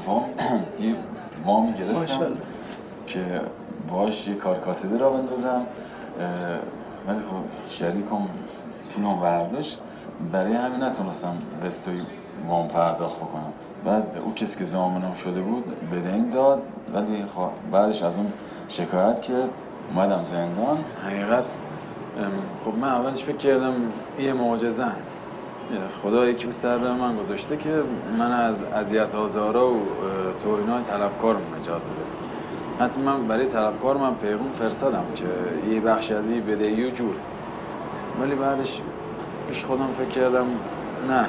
وام 0.06 0.64
یه 0.80 0.96
وامی 1.46 1.74
گرفتم 1.74 2.32
که 3.08 3.42
باش 4.40 4.46
یه 4.46 4.54
کار 4.54 4.60
کاسبی 4.66 4.98
را 4.98 5.10
بندازم. 5.10 5.66
ولی 7.08 7.18
خب 7.18 7.70
شریکم 7.70 8.28
پولم 8.96 9.20
برداشت. 9.20 9.80
برای 10.32 10.54
همین 10.54 10.84
نتونستم 10.84 11.38
بستوی 11.64 12.02
وام 12.48 12.68
پرداخت 12.68 13.18
بکنم. 13.18 13.54
بعد 13.86 14.22
او 14.26 14.34
کسی 14.34 14.60
که 14.60 14.66
زامنم 14.66 15.14
شده 15.14 15.42
بود 15.42 15.64
بدهیم 15.92 16.30
داد. 16.30 16.62
ولی 16.94 17.26
خب 17.36 17.50
بعدش 17.72 18.04
از 18.04 18.18
اون 18.18 18.34
شکایت 18.70 19.22
کرد. 19.22 19.50
اومدم 19.94 20.26
زندان. 20.26 20.78
حقیقت 21.06 21.58
خب 22.66 22.78
من 22.78 22.88
اولش 22.88 23.24
فکر 23.24 23.38
کردم 23.38 23.74
یه 24.20 24.34
معجزه 24.34 24.86
خدا 26.04 26.26
یکی 26.26 26.46
به 26.46 26.52
سر 26.52 26.78
من 26.78 27.18
گذاشته 27.18 27.58
که 27.58 27.84
من 28.18 28.32
از 28.32 28.64
اذیت 28.64 29.16
آزارا 29.16 29.72
و 29.72 29.76
اه، 29.76 30.34
توهینات 30.34 30.84
طلبکارم 30.84 31.42
نجات 31.60 31.82
بده. 31.82 32.09
حتی 32.80 33.02
من 33.02 33.28
برای 33.28 33.46
طلبکار 33.48 33.98
من 33.98 34.16
پیغام 34.16 34.52
فرستادم 34.52 35.04
که 35.16 35.26
یه 35.74 35.80
بخش 35.80 36.12
از 36.12 36.32
این 36.32 36.46
بدهی 36.46 36.86
و 36.86 36.90
جور. 36.90 37.16
ولی 38.22 38.36
بعدش 38.36 38.82
پیش 39.50 39.64
خودم 39.64 39.90
فکر 39.98 40.10
کردم 40.10 40.46
نه. 41.08 41.26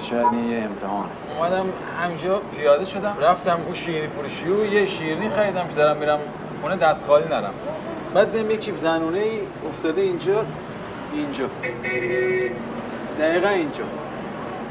شاید 0.00 0.26
این 0.32 0.44
یه 0.44 0.58
امتحان. 0.62 1.04
اومدم 1.38 1.66
همجا 2.02 2.40
پیاده 2.56 2.84
شدم 2.84 3.16
رفتم 3.20 3.60
اون 3.64 3.74
شیرینی 3.74 4.06
فروشی 4.06 4.48
و 4.48 4.64
یه 4.64 4.86
شیرینی 4.86 5.30
خریدم 5.30 5.68
که 5.68 5.74
دارم 5.74 5.96
میرم 5.96 6.18
خونه 6.62 6.76
دست 6.76 7.06
خالی 7.06 7.28
نرم 7.28 7.54
بعد 8.14 8.32
دیدم 8.32 8.50
یه 8.50 8.56
کیف 8.56 8.76
زنونه 8.76 9.18
ای 9.18 9.40
افتاده 9.68 10.00
اینجا 10.00 10.46
اینجا. 11.12 11.44
دقیقا 13.20 13.48
اینجا. 13.48 13.84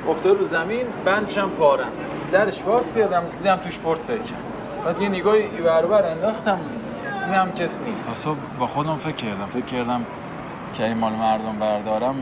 افتاده 0.09 0.39
رو 0.39 0.45
زمین 0.45 0.85
بندش 1.05 1.37
هم 1.37 1.49
پارم. 1.49 1.91
درش 2.31 2.61
باز 2.61 2.93
کردم 2.93 3.23
دیدم 3.37 3.55
توش 3.55 3.79
پر 3.79 3.95
سکه 3.95 4.52
بعد 4.85 5.01
یه 5.01 5.09
نگاهی 5.09 5.41
این 5.41 5.63
ور 5.63 5.85
بر 5.85 6.05
انداختم 6.05 6.59
دیدم 7.25 7.51
کس 7.51 7.81
نیست. 7.81 8.11
اصلا 8.11 8.35
با 8.59 8.67
خودم 8.67 8.97
فکر 8.97 9.15
کردم 9.15 9.45
فکر 9.45 9.65
کردم 9.65 10.05
که 10.73 10.85
این 10.85 10.97
مال 10.97 11.13
مردم 11.13 11.59
بردارم 11.59 12.15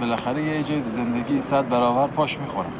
بالاخره 0.00 0.42
یه 0.42 0.62
جای 0.62 0.80
زندگی 0.80 1.40
صد 1.40 1.68
برابر 1.68 2.06
پاش 2.06 2.38
می‌خورم. 2.38 2.72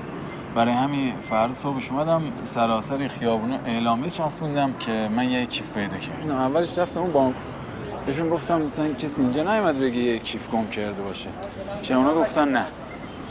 برای 0.55 0.75
همین 0.75 1.13
فردا 1.21 1.53
صبحش 1.53 1.91
اومدم 1.91 2.23
سراسر 2.45 3.09
خیابون 3.09 3.59
اعلامیه 3.67 4.11
چسبوندم 4.11 4.73
که 4.73 5.09
من 5.17 5.29
یه 5.29 5.47
کیف 5.47 5.73
پیدا 5.75 5.97
کردم. 5.97 6.31
اولش 6.31 6.79
رفتم 6.79 7.01
اون 7.01 7.13
بانک. 7.13 7.35
بهشون 8.07 8.29
گفتم 8.29 8.63
مثلا 8.63 8.93
کسی 8.93 9.23
اینجا 9.23 9.43
نیومد 9.43 9.79
بگه 9.79 9.97
یه 9.97 10.19
کیف 10.19 10.51
گم 10.51 10.67
کرده 10.67 11.03
باشه. 11.03 11.29
که 11.83 11.95
اونا 11.95 12.15
گفتن 12.15 12.49
نه. 12.49 12.67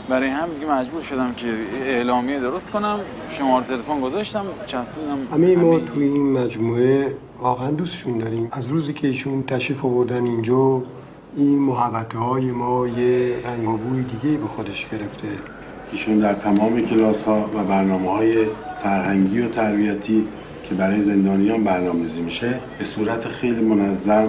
برای 0.08 0.28
هم 0.28 0.48
دیگه 0.54 0.72
مجبور 0.72 1.02
شدم 1.02 1.34
که 1.34 1.48
اعلامیه 1.86 2.40
درست 2.40 2.70
کنم. 2.70 3.00
شماره 3.28 3.66
تلفن 3.66 4.00
گذاشتم 4.00 4.44
چسبوندم 4.66 5.34
همه 5.34 5.56
ما 5.56 5.78
توی 5.78 6.04
این 6.04 6.32
مجموعه 6.32 7.14
واقعا 7.38 7.70
دوستشون 7.70 8.18
داریم. 8.18 8.48
از 8.52 8.66
روزی 8.66 8.92
که 8.92 9.08
ایشون 9.08 9.42
تشریف 9.42 9.84
آوردن 9.84 10.26
اینجا 10.26 10.82
این 11.36 11.58
محبته 11.58 12.18
های 12.18 12.44
ما 12.44 12.88
یه 12.88 13.36
رنگ 13.44 13.68
و 13.68 13.76
بوی 13.76 14.02
دیگه 14.02 14.38
به 14.38 14.46
خودش 14.46 14.86
گرفته. 14.92 15.28
ایشون 15.92 16.18
در 16.18 16.34
تمام 16.34 16.80
کلاس 16.80 17.22
ها 17.22 17.50
و 17.54 17.64
برنامه 17.64 18.10
های 18.10 18.46
فرهنگی 18.82 19.40
و 19.40 19.48
تربیتی 19.48 20.28
که 20.68 20.74
برای 20.74 21.00
زندانیان 21.00 21.64
برنامه‌ریزی 21.64 22.20
میشه 22.20 22.60
به 22.78 22.84
صورت 22.84 23.28
خیلی 23.28 23.62
منظم 23.62 24.28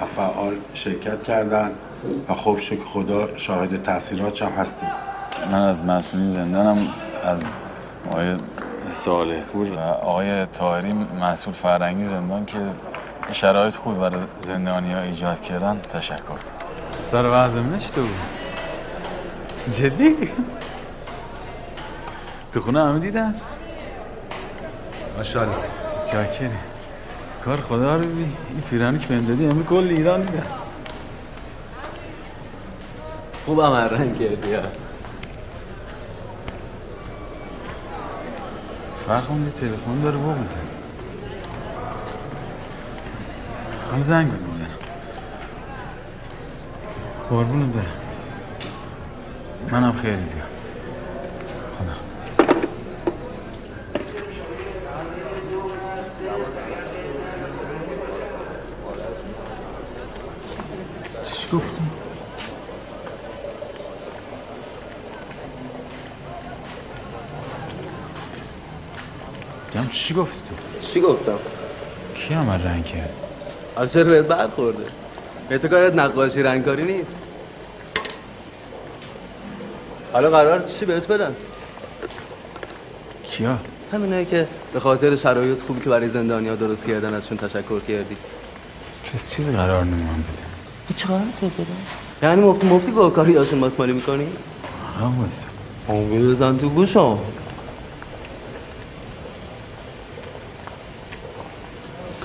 و 0.00 0.04
فعال 0.04 0.54
شرکت 0.74 1.22
کردن 1.22 1.70
و 2.28 2.34
خب 2.34 2.58
شکر 2.58 2.84
خدا 2.84 3.36
شاهد 3.36 3.82
تاثیرات 3.82 4.42
هم 4.42 4.52
هستیم. 4.52 4.88
من 5.46 5.62
از 5.62 5.84
مسئولین 5.84 6.28
زندانم 6.28 6.78
از 7.22 7.44
آقای 8.10 8.36
صالح 8.90 9.40
پور 9.40 9.72
و 9.72 9.78
آقای 9.78 10.46
طاهری 10.46 10.92
مسئول 10.92 11.54
فرهنگی 11.54 12.04
زندان 12.04 12.46
که 12.46 12.58
شرایط 13.32 13.76
خوب 13.76 13.98
برای 13.98 14.20
زندانی 14.40 14.92
ها 14.92 15.00
ایجاد 15.00 15.40
کردن. 15.40 15.80
تشکر. 15.80 16.38
سر 17.00 17.30
وضع 17.32 17.76
چطور 17.76 18.04
بود؟ 18.04 19.74
جدی؟ 19.74 20.16
تو 22.52 22.60
خونه 22.60 22.84
همه 22.84 22.98
دیدن؟ 22.98 23.34
ماشاءالله. 25.16 25.54
چاکری 26.12 26.50
کار 27.44 27.60
خدا 27.60 27.96
رو 27.96 28.02
ببین. 28.02 28.32
این 28.48 28.60
پیرانی 28.70 28.98
که 28.98 29.08
بهم 29.08 29.24
دادی 29.24 29.46
همه 29.46 29.62
کل 29.62 29.86
ایران 29.90 30.20
دیدن. 30.20 30.46
خوب 33.46 33.62
عمل 33.62 33.88
رنگ 33.88 34.18
کردی 34.18 34.56
ها. 39.08 39.20
فرق 39.20 39.30
یه 39.30 39.50
تلفن 39.50 40.00
داره 40.00 40.16
با 40.16 40.32
بزن 40.32 40.56
حالا 43.90 44.02
زنگ 44.02 44.28
بگم 44.28 44.36
می‌زنم. 44.50 44.66
قربونت 47.30 47.74
برم. 47.74 47.84
منم 49.70 49.92
خیلی 49.92 50.22
زیاد 50.22 50.46
خدا 51.78 51.92
چیش 61.24 61.48
گفتی؟ 61.52 61.82
گم 69.88 69.94
چی 69.94 70.14
گفتی 70.14 70.40
تو؟ 70.48 70.86
چی 70.86 71.00
گفتم؟ 71.00 71.38
کی 72.14 72.34
عمل 72.34 72.62
رنگ 72.62 72.84
کرد؟ 72.84 73.12
آره 73.76 73.88
چرا 73.88 74.04
بهت 74.04 74.24
بد 74.24 74.50
خورده 74.50 74.84
به 75.48 75.58
تو 75.58 75.68
کارت 75.68 75.94
نقاشی 75.94 76.42
رنگکاری 76.42 76.84
نیست 76.84 77.16
حالا 80.12 80.30
قرار 80.30 80.62
چی 80.62 80.84
بهت 80.84 81.08
بدن 81.08 81.34
کیا؟ 83.30 83.58
همینایی 83.92 84.26
که 84.26 84.48
به 84.72 84.80
خاطر 84.80 85.16
شرایط 85.16 85.62
خوبی 85.62 85.80
که 85.80 85.90
برای 85.90 86.08
زندانیا 86.08 86.54
درست 86.54 86.86
کردن 86.86 87.14
ازشون 87.14 87.38
تشکر 87.38 87.80
کردی 87.80 88.16
کس 89.14 89.30
چیزی 89.30 89.52
قرار 89.52 89.84
نمی‌دونم 89.84 90.24
بده 90.32 90.42
هیچ 90.88 91.06
قرار 91.06 91.20
نیست 91.20 91.40
بهت 91.40 91.52
بدن 91.52 92.28
یعنی 92.28 92.40
مفتی 92.40 92.66
مفتی 92.66 92.92
گاهکاری 92.92 93.36
هاشون 93.36 93.58
ماسمالی 93.58 93.92
می‌کنی؟ 93.92 94.26
اون 95.88 96.30
بزن 96.30 96.58
تو 96.58 96.68
گوشم 96.68 97.18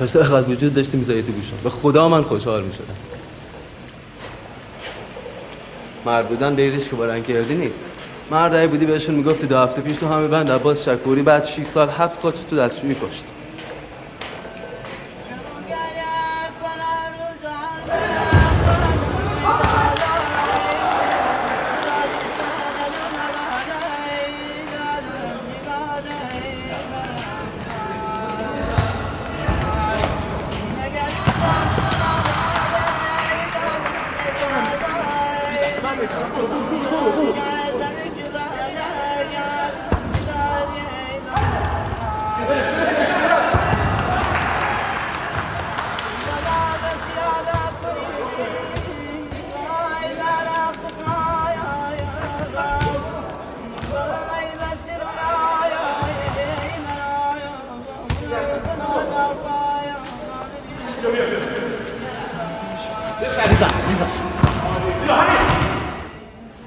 کاش 0.03 0.11
تو 0.11 0.19
اقدر 0.19 0.49
وجود 0.49 0.73
داشتی 0.73 0.97
میزایی 0.97 1.21
تو 1.21 1.31
گوشم. 1.31 1.55
به 1.63 1.69
خدا 1.69 2.09
من 2.09 2.21
خوشحال 2.21 2.63
می‌شدم. 2.63 2.95
مرد 6.05 6.27
بودن 6.27 6.53
دیرش 6.53 6.89
که 6.89 6.95
بارن 6.95 7.23
کردی 7.23 7.55
نیست. 7.55 7.85
مرد 8.31 8.55
اگه 8.55 8.67
بودی 8.67 8.85
بهشون 8.85 9.15
می‌گفتی 9.15 9.47
دو 9.47 9.57
هفته 9.57 9.81
پیش 9.81 9.97
تو 9.97 10.07
همه 10.07 10.27
بند 10.27 10.51
عباس 10.51 10.89
شکوری 10.89 11.21
بعد 11.21 11.43
6 11.43 11.63
سال 11.63 11.89
حبس 11.89 12.17
خودش 12.17 12.39
تو 12.43 12.55
دستشویی 12.55 12.95
کشت. 12.95 13.25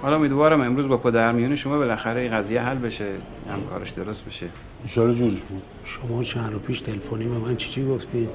حالا 0.03 0.17
امیدوارم 0.17 0.61
امروز 0.61 0.89
با 0.89 0.97
پدرمیون 0.97 1.55
شما 1.55 1.79
بالاخره 1.79 2.21
این 2.21 2.33
قضیه 2.33 2.63
حل 2.63 2.79
بشه 2.79 3.05
هم 3.51 3.63
کارش 3.71 3.91
درست 3.91 4.25
بشه. 4.25 4.47
ایشالا 4.83 5.15
جورش 5.15 5.41
بود. 5.41 5.63
شما 5.85 6.23
چند 6.23 6.53
رو 6.53 6.59
پیش 6.59 6.81
تلفنی 6.81 7.25
به 7.25 7.39
من 7.39 7.57
چی 7.57 7.71
چی 7.71 7.87
گفتین؟ 7.87 8.29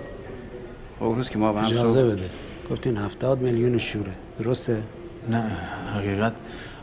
خب 0.99 1.05
اون 1.05 1.15
روز 1.15 1.29
که 1.29 1.37
ما 1.37 1.53
با 1.53 1.59
هم 1.59 1.65
اجازه 1.65 2.03
بده. 2.03 2.29
گفتین 2.71 2.97
هفتاد 2.97 3.41
میلیون 3.41 3.77
شوره. 3.77 4.13
درسته؟ 4.39 4.83
نه 5.29 5.51
حقیقت 5.95 6.33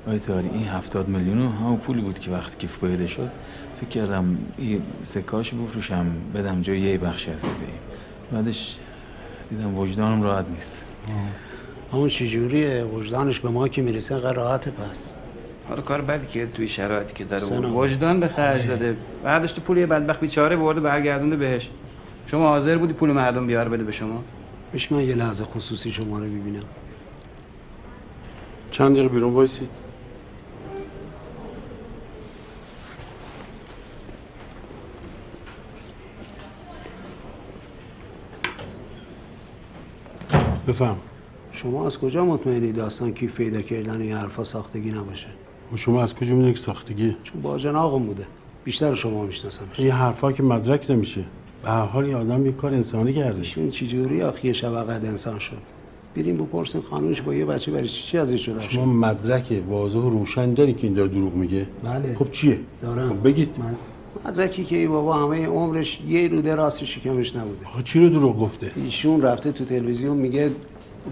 آقای 0.07 0.19
تاری 0.19 0.49
این 0.49 0.69
هفتاد 0.69 1.09
میلیون 1.09 1.39
همون 1.39 1.77
پولی 1.77 2.01
بود 2.01 2.19
که 2.19 2.31
وقتی 2.31 2.57
کیف 2.59 2.79
پیدا 2.85 3.07
شد. 3.07 3.29
فکر 3.81 3.89
کردم 3.89 4.39
این 4.59 4.83
سکاشو 5.03 5.57
بفروشم 5.57 6.07
بدم 6.35 6.63
جای 6.63 6.81
یه 6.81 6.99
بخشی 6.99 7.31
از 7.31 7.43
بدهی 7.43 7.79
بعدش 8.33 8.77
دیدم 9.51 9.79
وجدانم 9.79 10.23
راحت 10.23 10.45
نیست. 10.51 10.85
همون 11.93 12.09
چجوریه 12.09 12.85
وجدانش 12.85 13.41
به 13.41 13.49
ما 13.49 13.69
که 13.69 13.83
می‌رسه 13.83 14.15
انقدر 14.15 14.33
راحته 14.33 14.71
پس. 14.71 15.13
حالا 15.69 15.83
کار 15.83 16.01
بدی 16.01 16.27
که 16.27 16.47
توی 16.47 16.69
شرایطی 16.69 17.15
که 17.15 17.25
داره. 17.25 17.45
وجدان 17.69 18.21
به 18.21 18.29
خرج 18.29 18.67
داده. 18.67 18.97
بعدش 19.25 19.53
تو 19.53 19.61
پول 19.61 19.77
یه 19.77 19.87
بدبخت 19.87 20.21
بیچاره 20.21 20.57
برده 20.57 20.81
برگردونده 20.81 21.37
بهش. 21.37 21.71
شما 22.27 22.49
حاضر 22.49 22.79
بودی 22.79 22.93
پول 22.93 23.13
مردم 23.13 23.47
بیار 23.47 23.69
بده 23.69 23.85
به 23.85 23.93
شما؟ 23.93 24.25
میشه 24.73 24.95
من 24.95 25.03
یه 25.03 25.15
لحظه 25.15 25.45
خصوصی 25.45 25.93
شما 25.93 26.19
رو 26.19 26.25
ببینم 26.25 26.65
چند 28.71 28.93
دقیقه 28.93 29.09
بیرون 29.09 29.33
وایسید. 29.33 29.88
بفهم. 40.69 40.97
شما 41.53 41.87
از 41.87 41.99
کجا 41.99 42.25
مطمئنی 42.25 42.73
داستان 42.73 43.13
کیف 43.13 43.37
پیدا 43.37 43.63
کردن 43.63 44.01
این 44.01 44.13
حرفا 44.13 44.45
ساختگی 44.45 44.91
نباشه؟ 44.91 45.27
و 45.73 45.77
شما 45.77 46.03
از 46.03 46.15
کجا 46.15 46.35
می‌دونی 46.35 46.53
که 46.53 46.59
ساختگی؟ 46.59 47.17
چون 47.25 47.43
با 47.43 47.59
جناقم 47.59 48.03
بوده. 48.03 48.27
بیشتر 48.65 48.95
شما 48.95 49.25
میشناسمش. 49.25 49.81
این 49.81 49.91
حرفا 49.91 50.33
که 50.33 50.43
مدرک 50.43 50.87
نمیشه. 50.91 51.25
به 51.63 51.71
هر 51.71 51.85
حال 51.85 52.09
یه 52.09 52.17
آدم 52.17 52.47
یه 52.47 52.53
کار 52.53 52.75
انسانی 52.75 53.13
کرده. 53.13 53.43
این 53.57 53.71
چجوری 53.71 54.23
آخه 54.23 54.47
یه 54.47 54.53
شب 54.53 54.83
قد 54.83 55.05
انسان 55.05 55.39
شد؟ 55.39 55.63
بریم 56.17 56.37
بپرسین 56.37 56.81
خانومش 56.81 57.23
با 57.23 57.35
یه 57.35 57.45
بچه 57.45 57.73
برای 57.73 57.89
چی 57.89 58.03
چی 58.03 58.19
ازش 58.19 58.47
شده؟ 58.47 58.61
شما 58.61 58.85
مدرک 58.85 59.63
واضح 59.69 59.99
و 59.99 60.11
روشن 60.11 60.55
داری 60.55 60.73
که 60.73 60.87
این 60.87 60.97
داره 60.97 61.09
دروغ 61.09 61.35
میگه؟ 61.35 61.67
بله. 61.85 62.15
خب 62.15 62.31
چیه؟ 62.31 62.61
دارم. 62.81 63.09
خب 63.09 63.27
بگید. 63.27 63.51
من 63.59 63.77
مدرکی 64.25 64.65
که 64.65 64.77
ای 64.77 64.87
بابا 64.87 65.15
همه 65.15 65.47
عمرش 65.47 66.01
یه 66.09 66.29
روده 66.29 66.55
راست 66.55 66.85
شکمش 66.85 67.37
نبوده. 67.37 67.67
چی 67.85 68.01
رو 68.01 68.09
دروغ 68.09 68.39
گفته؟ 68.39 68.71
ایشون 68.77 69.23
رفته 69.23 69.53
تو 69.53 69.65
تلویزیون 69.65 70.17
میگه 70.17 70.51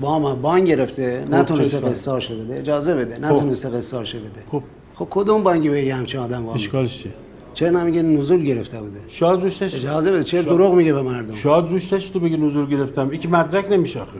با 0.00 0.18
ما 0.18 0.34
بان 0.34 0.64
گرفته 0.64 1.24
نتونسته 1.30 1.78
چشم. 1.78 1.88
قصاشو 1.88 2.38
بده 2.38 2.58
اجازه 2.58 2.94
بده 2.94 3.18
نتونسته 3.18 3.68
قصاشو 3.68 4.18
بده. 4.18 4.42
خب. 4.52 4.62
خب 4.94 5.06
کدوم 5.10 5.42
بانکی 5.42 5.68
به 5.68 5.82
یه 5.82 5.94
همچین 5.94 6.20
آدم 6.20 6.46
وام 6.46 6.54
اشکالش 6.54 7.02
چیه؟ 7.02 7.12
چرا 7.54 7.70
نمیگه 7.70 8.02
نزول 8.02 8.42
گرفته 8.42 8.80
بوده؟ 8.80 9.00
شاید 9.08 9.42
روش 9.42 9.62
اجازه 9.62 10.12
بده 10.12 10.24
چرا 10.24 10.42
دروغ 10.42 10.74
میگه 10.74 10.92
به 10.92 11.02
مردم؟ 11.02 11.34
شاید 11.34 11.70
روش 11.70 11.88
تو 11.88 12.20
بگی 12.20 12.36
نزول 12.36 12.66
گرفتم. 12.66 13.10
که 13.10 13.28
مدرک 13.28 13.66
نمیشه 13.70 14.00
آخه. 14.00 14.12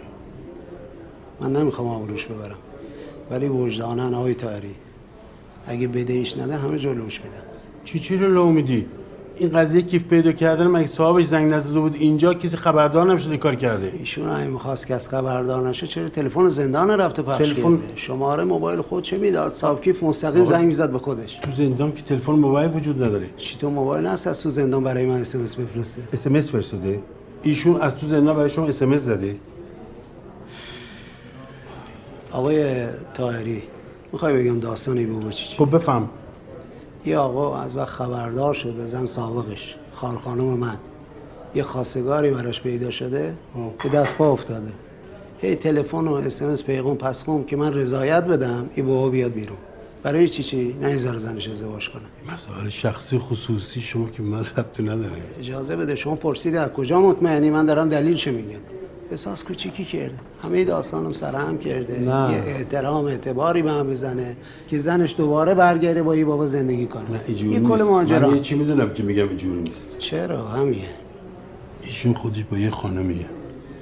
من 1.41 1.53
نمی‌خوام 1.53 1.89
آبروش 1.89 2.27
ببرم. 2.27 2.59
ولی 3.31 3.49
وجدانن 3.49 4.15
آقای 4.15 4.35
تاری 4.35 4.75
اگه 5.67 5.89
بدهیش 5.89 6.37
نده 6.37 6.57
همه 6.57 6.79
جلوش 6.79 7.21
میدم 7.25 7.56
چی 7.87 7.99
چی 7.99 8.17
رو 8.17 8.29
لو 8.35 8.51
میدی؟ 8.51 8.87
این 9.37 9.51
قضیه 9.51 9.83
کیف 9.83 10.03
پیدا 10.05 10.33
کردن 10.33 10.67
مگه 10.67 10.87
صاحبش 10.87 11.25
زنگ 11.25 11.53
نزده 11.53 11.81
بود 11.81 11.95
اینجا؟ 11.95 12.35
کسی 12.35 12.57
خبردار 12.57 13.07
نمی‌شد 13.07 13.31
این 13.31 13.39
کار 13.39 13.55
کرده. 13.55 13.93
ایشون 13.99 14.29
همین 14.29 14.51
می‌خواست 14.51 14.87
که 14.87 14.95
از 14.95 15.09
خبردار 15.09 15.69
نشه 15.69 15.87
چرا 15.87 16.09
تلفن 16.09 16.49
زندان 16.49 16.91
رفته 16.91 17.23
پخش 17.23 17.49
تلفن- 17.49 17.63
کرده؟ 17.77 17.97
شماره 17.97 18.45
موبایل 18.45 18.81
خود 18.83 19.03
چه 19.03 19.19
می‌داد؟ 19.19 19.53
صاحب 19.53 19.81
کیف 19.83 20.03
مستقیم 20.03 20.47
زنگ 20.47 20.67
می‌زد 20.67 20.93
به 20.93 20.99
خودش. 20.99 21.35
تو 21.35 21.53
زندان 21.53 21.93
که 21.93 22.03
تلفن 22.03 22.33
موبایل 22.33 22.71
وجود 22.75 23.03
نداره. 23.03 23.27
چی 23.37 23.57
تو 23.57 23.71
موبایل 23.71 24.07
هست؟ 24.07 24.27
از 24.27 24.43
تو 24.43 24.51
زندان 24.51 24.85
برای 24.85 25.07
من 25.07 25.21
اسمس 25.21 25.55
بفرسته. 25.55 26.03
اس 26.13 26.27
ام 26.27 26.35
اس 26.35 26.51
فرستاده. 26.51 27.01
ایشون 27.43 27.81
از 27.81 27.97
تو 27.97 28.07
زندان 28.07 28.37
برای 28.37 28.51
شما 28.51 28.67
اس 28.67 28.83
ام 28.83 28.93
اس 28.93 29.01
زده. 29.01 29.37
آقای 32.33 32.87
طاهری 33.15 33.63
می‌خوای 34.13 34.43
بگم 34.43 34.61
داستانی 34.61 35.07
بگو 35.07 35.31
چی؟ 35.31 35.57
خب 35.57 35.77
بفهم. 35.77 36.09
یه 37.07 37.19
آقا 37.19 37.59
از 37.59 37.77
وقت 37.77 37.89
خبردار 37.89 38.55
شد 38.55 38.87
زن 38.87 39.07
سابقش 39.07 39.77
خال 39.95 40.17
خانم 40.17 40.45
من. 40.45 40.77
یه 41.55 41.63
خواستگاری 41.63 42.31
براش 42.31 42.61
پیدا 42.63 42.91
شده 42.91 43.35
به 43.83 43.89
دست 43.89 44.15
پا 44.15 44.33
افتاده. 44.33 44.73
هی 45.39 45.57
تلفن 45.57 46.09
و 46.09 46.13
اسمس 46.13 46.65
پیغام 46.65 46.97
پس 46.97 47.25
خون 47.25 47.45
که 47.45 47.57
من 47.57 47.73
رضایت 47.73 48.25
بدم 48.25 48.71
این 48.75 48.87
بابا 48.87 49.09
بیاد 49.09 49.33
بیرون. 49.33 49.57
برای 50.03 50.29
چی 50.29 50.43
چی؟ 50.43 50.77
نه 50.81 50.87
هزار 50.87 51.17
زنش 51.17 51.49
ازدواج 51.49 51.91
کنم 51.91 52.35
مسائل 52.35 52.69
شخصی 52.69 53.19
خصوصی 53.19 53.81
شما 53.81 54.09
که 54.09 54.23
من 54.23 54.45
ربطی 54.57 54.83
نداره 54.83 55.13
اجازه 55.39 55.77
بده 55.77 55.95
شما 55.95 56.15
پرسیدی 56.15 56.57
از 56.57 56.69
کجا 56.69 57.01
مطمئنی؟ 57.01 57.51
من 57.51 57.67
دارم 57.67 57.89
دلیلش 57.89 58.29
میگم. 58.29 58.59
احساس 59.11 59.45
کوچیکی 59.45 59.85
کرده. 59.85 60.19
همه 60.43 60.65
داستانم 60.65 61.13
سرهم 61.13 61.59
کرده. 61.59 62.01
نه. 62.01 62.33
یه 62.33 62.39
احترام 62.57 63.05
اعتباری 63.05 63.63
به 63.63 63.71
هم 63.71 63.91
بزنه 63.91 64.37
که 64.69 64.79
زنش 64.79 65.15
دوباره 65.17 65.55
برگره 65.55 66.03
با 66.03 66.13
این 66.13 66.27
بابا 66.27 66.47
زندگی 66.47 66.87
کنه. 66.87 67.11
نه 67.11 67.21
این 67.27 67.69
کل. 67.69 67.83
ماجرا 67.83 68.29
من 68.29 68.35
یه 68.35 68.41
چی 68.41 68.55
می‌دونم 68.55 68.93
که 68.93 69.03
میگم 69.03 69.29
اینجوری 69.29 69.63
نیست. 69.63 69.99
چرا؟ 69.99 70.49
همیه 70.49 70.89
ایشون 71.83 72.15
خودش 72.15 72.45
با 72.45 72.59
یه 72.59 72.71
خانمیه. 72.71 73.27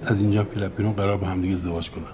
از 0.02 0.20
اینجا 0.20 0.40
هم 0.40 0.68
بیرون 0.76 0.92
قرار 0.92 1.16
با 1.16 1.26
همدیگه 1.26 1.54
ازدواج 1.54 1.90
کنن. 1.90 2.04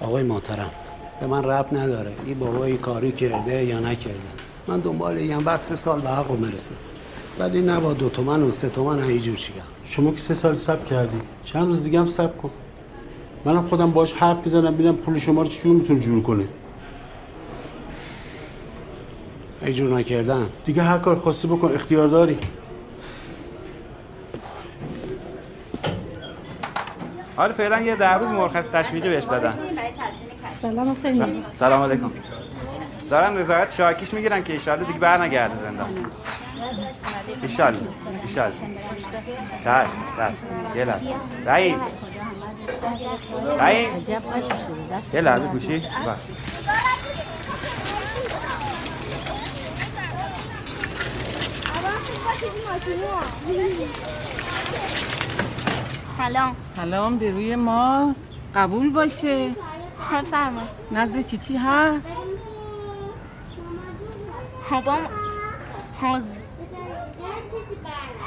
آقای 0.00 0.22
محترم. 0.22 0.70
به 1.20 1.26
من 1.26 1.44
رب 1.44 1.66
نداره. 1.72 2.12
این 2.26 2.38
بابا 2.38 2.64
این 2.64 2.78
کاری 2.78 3.12
کرده 3.12 3.64
یا 3.64 3.80
نکرده. 3.80 4.18
من 4.66 4.80
دنبال 4.80 5.16
این 5.16 5.38
بعد 5.38 5.60
سه 5.60 5.76
سال 5.76 6.00
به 6.00 6.08
حق 6.08 6.40
برسه 6.40 6.74
ولی 7.38 7.62
نه 7.62 7.80
با 7.80 7.92
دو 7.92 8.08
تومن 8.08 8.42
و 8.42 8.50
سه 8.50 8.68
تومن 8.68 9.02
اینجور 9.02 9.36
چیگم 9.36 9.60
شما 9.84 10.10
که 10.10 10.18
سه 10.18 10.34
سال 10.34 10.54
سب 10.54 10.84
کردی. 10.84 11.20
چند 11.44 11.66
روز 11.66 11.84
دیگه 11.84 11.98
هم 11.98 12.06
سب 12.06 12.38
کن. 12.38 12.50
منم 13.44 13.62
خودم 13.62 13.90
باش 13.90 14.12
حرف 14.12 14.38
می‌زنم 14.44 14.74
ببینم 14.74 14.96
پول 14.96 15.18
شما 15.18 15.42
رو 15.42 15.48
چجور 15.48 15.76
می‌تونه 15.76 16.00
جور 16.00 16.22
کنه. 16.22 16.48
اینجور 19.62 19.98
نکردن. 19.98 20.48
دیگه 20.64 20.82
هر 20.82 20.98
کار 20.98 21.16
خواستی 21.16 21.48
بکن 21.48 21.72
اختیار 21.72 22.08
داری. 22.08 22.36
حالا 27.36 27.52
فعلا 27.52 27.80
یه 27.80 27.96
ده 27.96 28.14
روز 28.14 28.28
مرخص 28.28 28.68
تشویقی 28.68 29.08
بهش 29.08 29.24
دادن. 29.24 29.54
سلام 30.52 30.90
حسینی. 30.90 31.44
سلام. 31.54 31.82
علیکم. 31.82 32.10
دارن 33.10 33.36
رضایت 33.36 33.72
شاکیش 33.72 34.14
می‌گیرن 34.14 34.44
که 34.44 34.52
ایشالله 34.52 34.84
دیگه 34.84 34.98
بر 34.98 35.22
نگرده 35.22 35.56
زندان. 35.56 36.06
ایشالله 37.42 37.80
ایشالله. 38.22 38.56
چشم 39.58 39.88
چشم. 40.16 40.76
یه 40.76 40.84
لحظه. 40.84 41.14
رحیم. 41.46 41.80
رحیم. 43.58 43.88
یه 45.12 45.20
لحظه 45.20 45.46
گوشی. 45.46 45.78
باش. 45.78 46.18
سلام. 56.18 56.56
سلام 56.76 57.18
به 57.18 57.30
روی 57.30 57.56
ما. 57.56 58.14
قبول 58.54 58.90
باشه. 58.92 59.50
بفرما 60.12 60.62
نزد 60.92 61.26
چیچی 61.26 61.56
هست؟ 61.56 62.16
بابام 64.70 64.98
حاز 66.00 66.50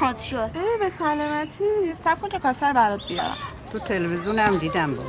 حاز 0.00 0.26
شد. 0.26 0.50
به 0.80 0.90
سلامتی. 0.98 1.94
سب 1.94 2.20
کن 2.20 2.28
تا 2.28 2.38
کاسر 2.38 2.72
برات 2.72 3.00
بیارم. 3.08 3.36
تو 3.72 3.78
تلویزیون 3.78 4.38
هم 4.38 4.56
دیدم 4.56 4.94
با 4.94 5.02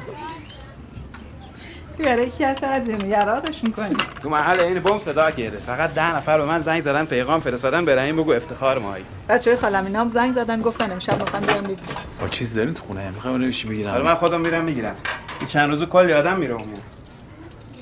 بیاره 1.98 2.28
یکی 2.28 2.44
از 2.44 2.64
از 2.64 2.90
این 2.90 3.10
یراقش 3.10 3.64
می‌کنی. 3.64 3.96
تو 4.22 4.30
محل 4.30 4.60
این 4.60 4.80
بم 4.80 5.00
صدا 5.00 5.32
کرده 5.32 5.58
فقط 5.58 5.94
ده 5.94 6.16
نفر 6.16 6.38
به 6.38 6.46
من 6.46 6.62
زنگ 6.62 6.82
زدن 6.82 7.06
پیغام 7.06 7.40
فرستادن 7.40 7.86
به 7.86 7.96
رحیم 7.96 8.16
بگو 8.16 8.32
افتخار 8.32 8.80
مایی 8.80 9.06
بچه 9.30 9.52
های 9.52 9.60
خالم 9.60 9.86
اینا 9.86 10.02
هم 10.02 10.10
زنگ 10.10 10.34
زدن 10.34 10.62
گفتن 10.62 10.92
امشب 10.92 11.22
می‌خوام 11.22 11.44
بیام 11.44 11.64
ببینم 11.64 11.80
با 12.22 12.28
چیز 12.28 12.56
دارین 12.56 12.74
تو 12.74 12.84
خونه؟ 12.84 13.12
می‌خوام 13.12 13.42
نمیشه 13.42 13.68
بگیرم 13.68 13.92
حالا 13.92 14.04
من 14.04 14.16
خودم 14.16 14.42
میرم 14.42 14.64
می‌گیرم. 14.64 14.96
چند 15.48 15.70
روزو 15.70 15.86
کلی 15.86 16.14
آدم 16.14 16.40
میره 16.40 16.54
اون 16.54 16.74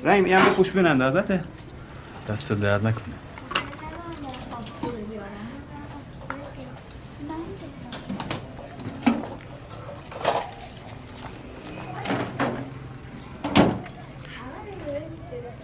رحیم 0.03 0.23
این 0.25 0.33
هم 0.33 0.43
به 0.43 0.49
پوش 0.49 0.71
بین 0.71 0.87
اندازته 0.87 1.43
دست 2.29 2.51
درد 2.51 2.87
نکنه. 2.87 3.03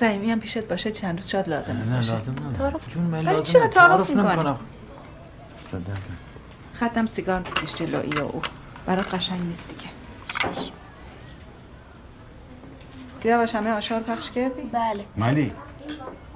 رحیمی 0.02 0.32
هم 0.32 0.40
پیشت 0.40 0.68
باشه 0.68 0.92
چند 0.92 1.16
روز 1.18 1.28
شاید 1.30 1.50
لازم 1.50 1.74
نه 1.74 1.96
باشه. 1.96 2.14
لازم 2.14 2.32
نداره 2.32 2.58
تعارف 2.58 2.90
جون 2.90 3.04
من 3.04 3.20
لازم 3.20 3.54
چرا. 3.54 3.68
تعارف 3.68 4.12
نمی‌کنم. 4.12 4.58
صدق 5.56 5.98
خطم 6.74 7.06
سیگار 7.06 7.40
بکش 7.40 7.76
جلویی 7.76 8.14
و 8.14 8.24
او. 8.24 8.42
برات 8.86 9.14
قشنگ 9.14 9.42
نیست 9.42 9.70
دیگه. 9.70 9.90
سیاوش 13.22 13.56
همه 13.56 13.72
آشار 13.72 14.02
پخش 14.02 14.32
کردی؟ 14.32 14.62
بله 14.74 15.06
مالی 15.18 15.52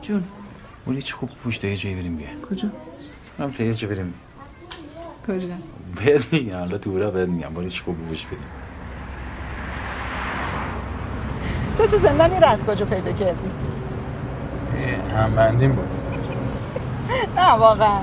جون 0.01 0.23
مولی 0.87 1.01
چه 1.01 1.15
خوب 1.15 1.29
پوش 1.29 1.57
تا 1.57 1.67
یه 1.67 1.77
جایی 1.77 1.95
بریم 1.95 2.15
بیا 2.15 2.27
کجا؟ 2.49 2.69
هم 3.39 3.51
تا 3.51 3.63
یه 3.63 3.73
جا 3.73 3.87
بریم 3.87 4.13
کجا؟ 5.27 5.47
بهت 5.95 6.33
میگم 6.33 6.59
حالا 6.59 6.77
تو 6.77 6.91
برا 6.91 7.11
بهت 7.11 7.29
میگم 7.29 7.47
مولی 7.53 7.69
چه 7.69 7.83
خوب 7.83 7.97
پوش 8.07 8.25
بریم 8.25 8.43
تو 11.77 11.87
تو 11.87 11.97
زندانی 11.97 12.39
رو 12.39 12.47
از 12.47 12.65
کجا 12.65 12.85
پیدا 12.85 13.11
کردی؟ 13.11 13.49
هم 15.15 15.35
بندیم 15.35 15.71
بود 15.71 15.97
نه 17.35 17.51
واقعا 17.51 17.99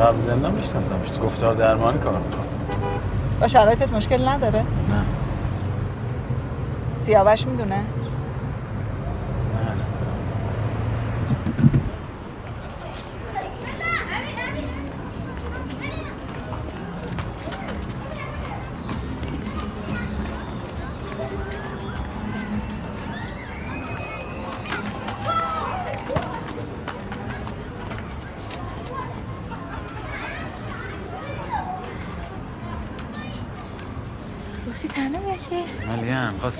قبل 0.00 0.18
زندان 0.20 0.52
میشناسمش 0.52 1.10
تو 1.10 1.22
گفتار 1.22 1.54
درمان 1.54 1.98
کار 1.98 2.18
می‌کنم 2.18 2.44
با 3.40 3.48
شرایطت 3.48 3.92
مشکل 3.92 4.28
نداره؟ 4.28 4.60
نه 4.60 5.04
سیاوش 7.00 7.46
می‌دونه؟ 7.46 7.84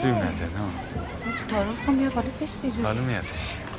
ببینه 0.02 0.18
نه 0.18 0.30
تعارف 1.48 1.86
کن 1.86 1.96
بیا 1.96 2.10
بالا 2.10 2.28
زشته 2.40 2.70
جو 2.70 2.82
حالا 2.82 3.00
میادش 3.00 3.26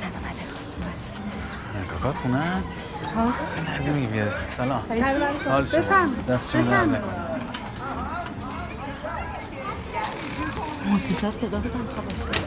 سلام 0.00 0.24
علیکم 0.24 1.90
کاکات 1.90 2.18
خونه 2.18 2.62
ها 3.14 3.32
لحظه 3.66 3.92
میگی 3.92 4.06
بیاد 4.06 4.34
سلام 4.50 4.82
سلام 4.88 5.02
علیکم. 5.02 5.78
بفرمایید. 5.78 6.26
دست. 6.26 6.56
نکنه 6.56 7.00
مرتضی 10.90 11.14
صدا 11.30 11.58
بزن 11.58 11.78
خواهش 11.78 12.38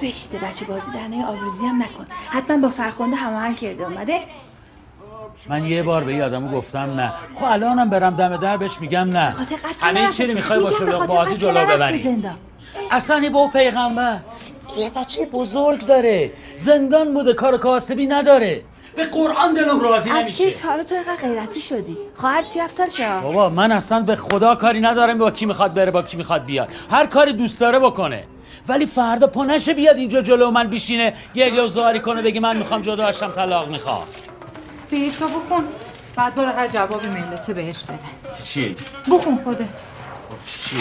زشته 0.00 0.38
بچه 0.38 0.64
بازی 0.64 0.92
درنه 0.92 1.26
آبروزی 1.26 1.66
هم 1.66 1.82
نکن 1.82 2.06
حتما 2.30 2.56
با 2.56 2.68
فرخنده 2.68 3.16
هماهنگ 3.16 3.56
کرده 3.56 3.84
اومده 3.84 4.20
من 5.48 5.66
یه 5.66 5.82
بار 5.82 6.04
به 6.04 6.14
یادمو 6.14 6.56
گفتم 6.56 6.94
نه. 6.96 7.12
خب 7.34 7.44
الانم 7.44 7.90
برم 7.90 8.16
دم 8.16 8.36
در 8.36 8.56
بهش 8.56 8.80
میگم 8.80 9.10
نه. 9.10 9.34
همه 9.80 10.12
چی 10.12 10.26
رو 10.26 10.34
می‌خوای 10.34 10.60
با 10.60 10.70
شلوغ 10.70 11.06
بازی 11.06 11.36
جلو 11.36 11.66
ببری. 11.66 12.22
اصلا 12.90 13.30
با 13.32 13.48
پیغمبر. 13.52 14.18
یه 14.78 14.90
بچه 14.90 15.26
بزرگ 15.26 15.86
داره. 15.86 16.32
زندان 16.54 17.14
بوده 17.14 17.32
کار 17.32 17.56
کاسبی 17.56 18.06
نداره. 18.06 18.62
به 18.96 19.04
قرآن 19.04 19.54
دلم 19.54 19.80
راضی 19.80 20.10
از 20.10 20.26
کی؟ 20.26 20.44
نمیشه 20.44 20.60
تا 20.60 20.68
حالا 20.68 20.84
تو 20.84 20.94
اینقدر 20.94 21.16
غیرتی 21.28 21.60
شدی. 21.60 21.96
خواهر 22.14 22.42
سی 22.48 22.60
افسر 22.60 22.88
شا 22.88 23.20
بابا 23.20 23.48
من 23.48 23.72
اصلا 23.72 24.00
به 24.00 24.16
خدا 24.16 24.54
کاری 24.54 24.80
ندارم 24.80 25.18
با 25.18 25.30
کی 25.30 25.46
می‌خواد 25.46 25.74
بره 25.74 25.90
با 25.90 26.02
کی 26.02 26.16
می‌خواد 26.16 26.44
بیاد. 26.44 26.68
هر 26.90 27.06
کاری 27.06 27.32
دوست 27.32 27.60
داره 27.60 27.78
بکنه. 27.78 28.24
ولی 28.68 28.86
فردا 28.86 29.26
پا 29.26 29.44
نشه 29.44 29.74
بیاد 29.74 29.98
اینجا 29.98 30.20
جلو 30.22 30.50
من 30.50 30.66
بیشینه 30.66 31.14
گریه 31.34 31.62
و 31.62 31.68
زاری 31.68 32.00
کنه 32.00 32.22
بگه 32.22 32.40
من 32.40 32.56
می‌خوام 32.56 32.80
جدا 32.80 33.06
هشتم 33.06 33.30
طلاق 33.30 33.68
می‌خوام. 33.68 34.02
بیرشو 34.90 35.26
بخون. 35.26 35.64
بعد 36.16 36.34
برو 36.34 36.52
هر 36.52 36.68
جواب 36.68 37.06
ملته 37.06 37.52
بهش 37.52 37.82
بده. 37.82 37.98
چی؟ 38.44 38.76
بخون 39.10 39.38
خودت. 39.44 39.74
چی؟ 40.46 40.76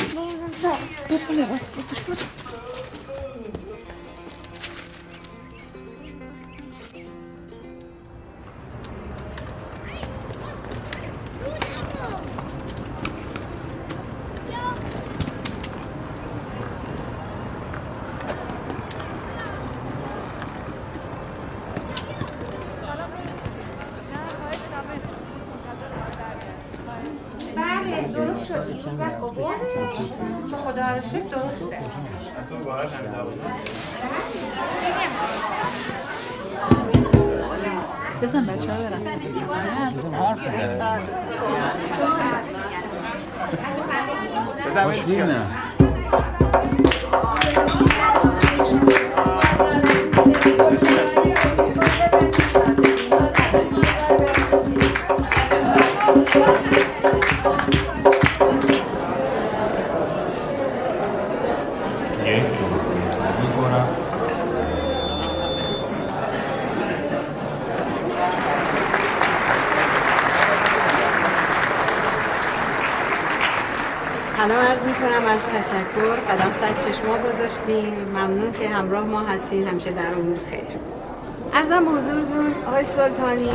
بزن 38.21 38.45
بچه 38.45 38.71
ها 38.71 38.77
برن 38.77 38.97
خوش 44.83 45.01
ببینم 45.01 45.47
سلام 47.55 47.86
قدم 76.29 76.53
سر 76.53 76.73
چشما 76.73 77.17
گذاشتین 77.17 77.93
ممنون 78.13 78.53
که 78.53 78.69
همراه 78.69 79.03
ما 79.03 79.21
هستین. 79.21 79.67
همیشه 79.67 79.91
در 79.91 80.13
امور 80.13 80.39
خیر. 80.49 80.79
ارزم 81.53 81.85
به 81.85 81.91
حضورتون 81.91 82.55
آقای 82.67 82.83
سلطانی. 82.83 83.49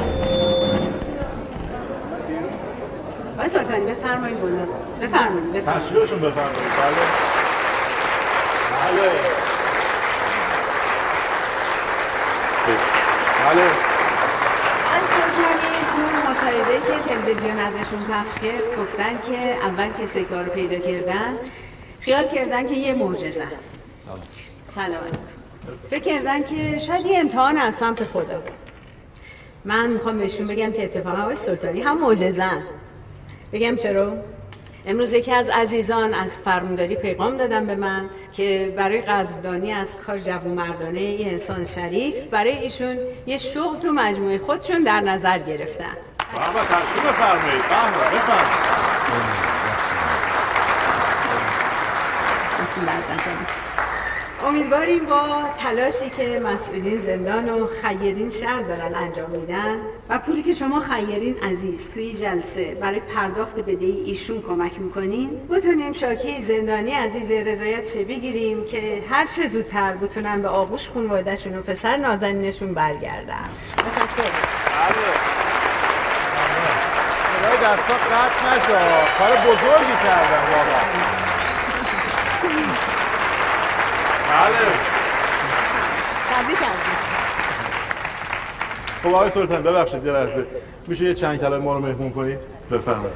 آقای 3.38 3.48
سلطانی 3.48 3.92
بفرمایید 3.92 4.40
بالا. 4.40 4.54
بفرمایید 5.00 5.52
بفرمایید. 5.52 5.52
بفرمایید. 5.52 6.56
بله. 6.78 7.02
بله. 8.92 9.10
بله. 13.48 13.70
مصاحبه 16.30 16.80
که 16.86 17.08
تلویزیون 17.08 17.58
ازشون 17.58 17.98
پخش 17.98 18.34
کرد 18.34 18.80
گفتن 18.80 19.32
که 19.32 19.66
اول 19.66 19.88
که 19.98 20.04
سکه 20.04 20.42
رو 20.42 20.50
پیدا 20.50 20.78
کردن 20.78 21.34
خیال 22.04 22.28
کردن 22.28 22.66
که 22.66 22.74
یه 22.74 22.94
معجزه. 22.94 23.46
سلام. 23.96 24.18
سلام 24.74 25.00
فکر 25.90 26.00
کردن 26.00 26.42
که 26.42 26.78
شاید 26.78 27.06
یه 27.06 27.18
امتحان 27.18 27.58
از 27.58 27.74
سمت 27.74 28.04
خدا. 28.04 28.42
من 29.64 29.90
می‌خوام 29.90 30.18
بهشون 30.18 30.46
بگم 30.46 30.72
که 30.72 30.84
اتفاقا 30.84 31.22
آقای 31.22 31.36
سلطانی 31.36 31.82
هم 31.82 32.00
معجزن 32.00 32.62
بگم 33.52 33.76
چرا؟ 33.76 34.12
امروز 34.86 35.12
یکی 35.12 35.32
از 35.32 35.50
عزیزان 35.50 36.14
از 36.14 36.38
فرمانداری 36.38 36.96
پیغام 36.96 37.36
دادن 37.36 37.66
به 37.66 37.74
من 37.74 38.10
که 38.32 38.74
برای 38.76 39.00
قدردانی 39.00 39.72
از 39.72 39.96
کار 39.96 40.18
جوانمردانه 40.18 41.02
یه 41.02 41.26
انسان 41.26 41.64
شریف 41.64 42.14
برای 42.30 42.58
ایشون 42.58 42.98
یه 43.26 43.36
شغل 43.36 43.78
تو 43.78 43.92
مجموعه 43.92 44.38
خودشون 44.38 44.82
در 44.82 45.00
نظر 45.00 45.38
گرفتن. 45.38 45.96
بابا 46.34 46.60
تشریف 46.64 47.06
بفرمایید. 47.06 47.62
بفرمایید. 48.14 49.51
امیدواریم 54.46 55.04
با 55.04 55.42
تلاشی 55.58 56.10
که 56.10 56.40
مسئولین 56.44 56.96
زندان 56.96 57.48
و 57.50 57.66
خیرین 57.66 58.30
شهر 58.30 58.62
دارن 58.62 58.94
انجام 58.94 59.30
میدن 59.30 59.76
و 60.08 60.18
پولی 60.18 60.42
که 60.42 60.52
شما 60.52 60.80
خیرین 60.80 61.36
عزیز 61.42 61.94
توی 61.94 62.12
جلسه 62.12 62.64
برای 62.80 63.00
پرداخت 63.00 63.54
بدهی 63.54 64.02
ایشون 64.06 64.42
کمک 64.42 64.80
می‌کنین 64.80 65.30
بتونیم 65.50 65.92
شاکی 65.92 66.40
زندانی 66.40 66.90
عزیز 66.90 67.30
رضایت 67.30 67.92
شه 67.92 68.04
بگیریم 68.04 68.64
که 68.64 69.02
هر 69.10 69.26
چه 69.26 69.46
زودتر 69.46 69.92
بتونن 69.92 70.42
به 70.42 70.48
آغوش 70.48 70.88
خانواده‌شون 70.88 71.58
و 71.58 71.62
پسر 71.62 71.96
نازنینشون 71.96 72.74
برگردن. 72.74 73.48
تشکر. 73.76 74.32
خدای 77.38 77.56
دستا 77.56 77.94
قطع 77.94 78.56
نشو 78.56 78.78
کار 79.18 79.36
بزرگی 79.36 79.96
کردن 80.04 80.42
واقعا 80.52 81.21
تبریک 86.30 86.58
خب 89.02 89.08
آقای 89.08 89.30
سلطان 89.30 89.62
ببخشید 89.62 90.06
یه 90.06 90.12
لحظه. 90.12 90.46
میشه 90.86 91.04
یه 91.04 91.14
چند 91.14 91.40
کلمه 91.40 91.58
ما 91.58 91.74
رو 91.74 91.80
مهمون 91.80 92.10
کنید 92.10 92.38
بفرمایید. 92.70 93.12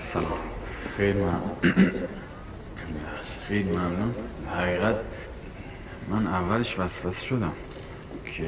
سلام. 0.00 0.26
خیلی 0.96 1.18
ممنون. 1.18 1.74
خیلی 3.48 3.70
ممنون. 3.70 4.14
حقیقت 4.58 4.94
من 6.08 6.26
اولش 6.26 6.78
وسوسه 6.78 7.26
شدم 7.26 7.52
که 8.36 8.42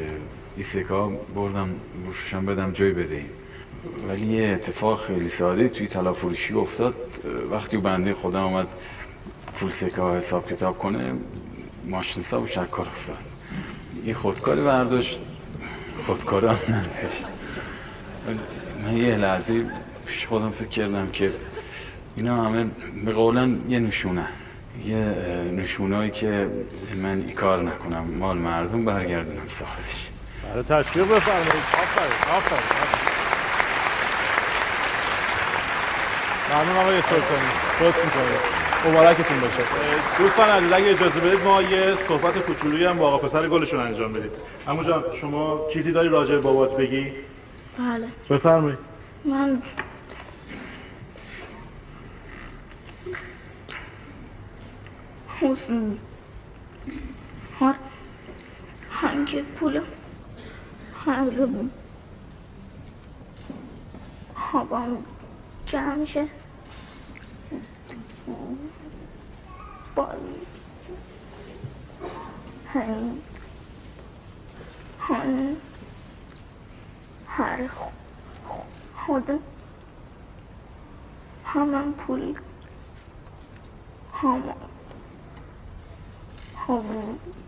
این 0.56 0.62
سکا 0.62 1.08
بردم 1.08 1.74
بفروشم 2.08 2.46
بدم 2.46 2.72
جای 2.72 2.92
بدهیم 2.92 3.30
ولی 4.08 4.26
یه 4.26 4.52
اتفاق 4.52 5.06
خیلی 5.06 5.28
ساده 5.28 5.68
توی 5.68 5.86
طلا 5.86 6.12
فروشی 6.12 6.54
افتاد. 6.54 6.94
وقتی 7.50 7.76
بنده 7.76 8.14
خدا 8.14 8.42
آمد 8.42 8.66
پول 9.56 9.70
سکه 9.70 10.00
ها 10.00 10.16
حساب 10.16 10.50
کتاب 10.50 10.78
کنه 10.78 11.14
ماشین 11.84 12.22
حساب 12.22 12.48
شکار 12.48 12.88
افتاد. 12.88 13.16
یه 14.04 14.14
خودکاری 14.14 14.62
برداشت. 14.62 15.18
خودکار 16.06 16.46
هم 16.46 16.84
من 18.84 18.96
یه 18.96 19.16
لحظه 19.16 19.66
پیش 20.06 20.26
خودم 20.26 20.50
فکر 20.50 20.68
کردم 20.68 21.10
که 21.12 21.32
اینا 22.16 22.44
همه 22.44 22.66
به 23.04 23.12
قولن 23.12 23.58
یه 23.68 23.78
نشونه. 23.78 24.28
یه 24.84 24.96
نشونهایی 25.52 26.10
که 26.10 26.50
من 27.02 27.20
ای 27.26 27.32
کار 27.32 27.62
نکنم. 27.62 28.04
مال 28.18 28.38
مردم 28.38 28.84
برگردونم 28.84 29.48
صاحبش 29.48 30.06
بله 30.54 30.62
تشریف 30.62 31.12
بفرمایید. 31.12 31.52
آفرین 31.52 32.36
آفرین 32.36 32.60
ممنون 36.54 36.76
آقای 36.76 37.00
سلطانی. 37.02 37.50
لطف 37.80 38.04
می‌کنید 38.04 38.65
مبارکتون 38.90 39.40
باشه. 39.40 39.62
دوستان 40.18 40.48
عزیز 40.48 40.72
اگه 40.72 40.90
اجازه 40.90 41.20
بدید 41.20 41.42
ما 41.44 41.62
یه 41.62 41.94
صحبت 42.08 42.38
کوچولویی 42.38 42.84
هم 42.84 42.98
با 42.98 43.08
آقا 43.08 43.18
پسر 43.18 43.48
گلشون 43.48 43.80
انجام 43.80 44.12
بدید 44.12 44.30
عمو 44.68 44.82
جان 44.84 45.04
شما 45.20 45.66
چیزی 45.72 45.92
داری 45.92 46.08
راجع 46.08 46.34
به 46.34 46.40
بابات 46.40 46.76
بگی؟ 46.76 47.12
بله. 47.78 48.08
بفرمایید. 48.30 48.78
من 49.24 49.62
حسن 55.40 55.98
هر 57.60 57.74
هنگ 58.90 59.42
پول 59.42 59.80
هرزه 61.06 61.46
بود 61.46 61.70
هابام 64.36 65.04
جمع 65.66 66.04
شه 66.04 66.26
باز. 69.96 70.46
هن 72.74 73.18
هن 75.00 75.56
هر 77.28 77.68
خود 78.96 79.30
همان 81.44 81.92
پول 81.92 82.34
هم 84.14 84.42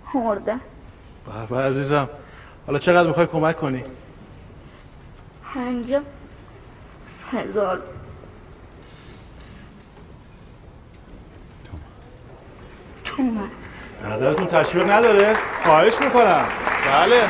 هرده 0.06 0.60
به 1.50 1.56
عزیزم. 1.56 2.08
حالا 2.66 2.78
چقدر 2.78 3.08
می‌خوای 3.08 3.26
کمک 3.26 3.56
کنی؟ 3.56 3.84
پنجاه 5.54 6.02
هزار. 7.32 7.82
نظرتون 14.12 14.46
تشویق 14.46 14.90
نداره؟ 14.90 15.36
خواهش 15.64 16.00
می‌کنم. 16.00 16.44
بله. 16.92 17.22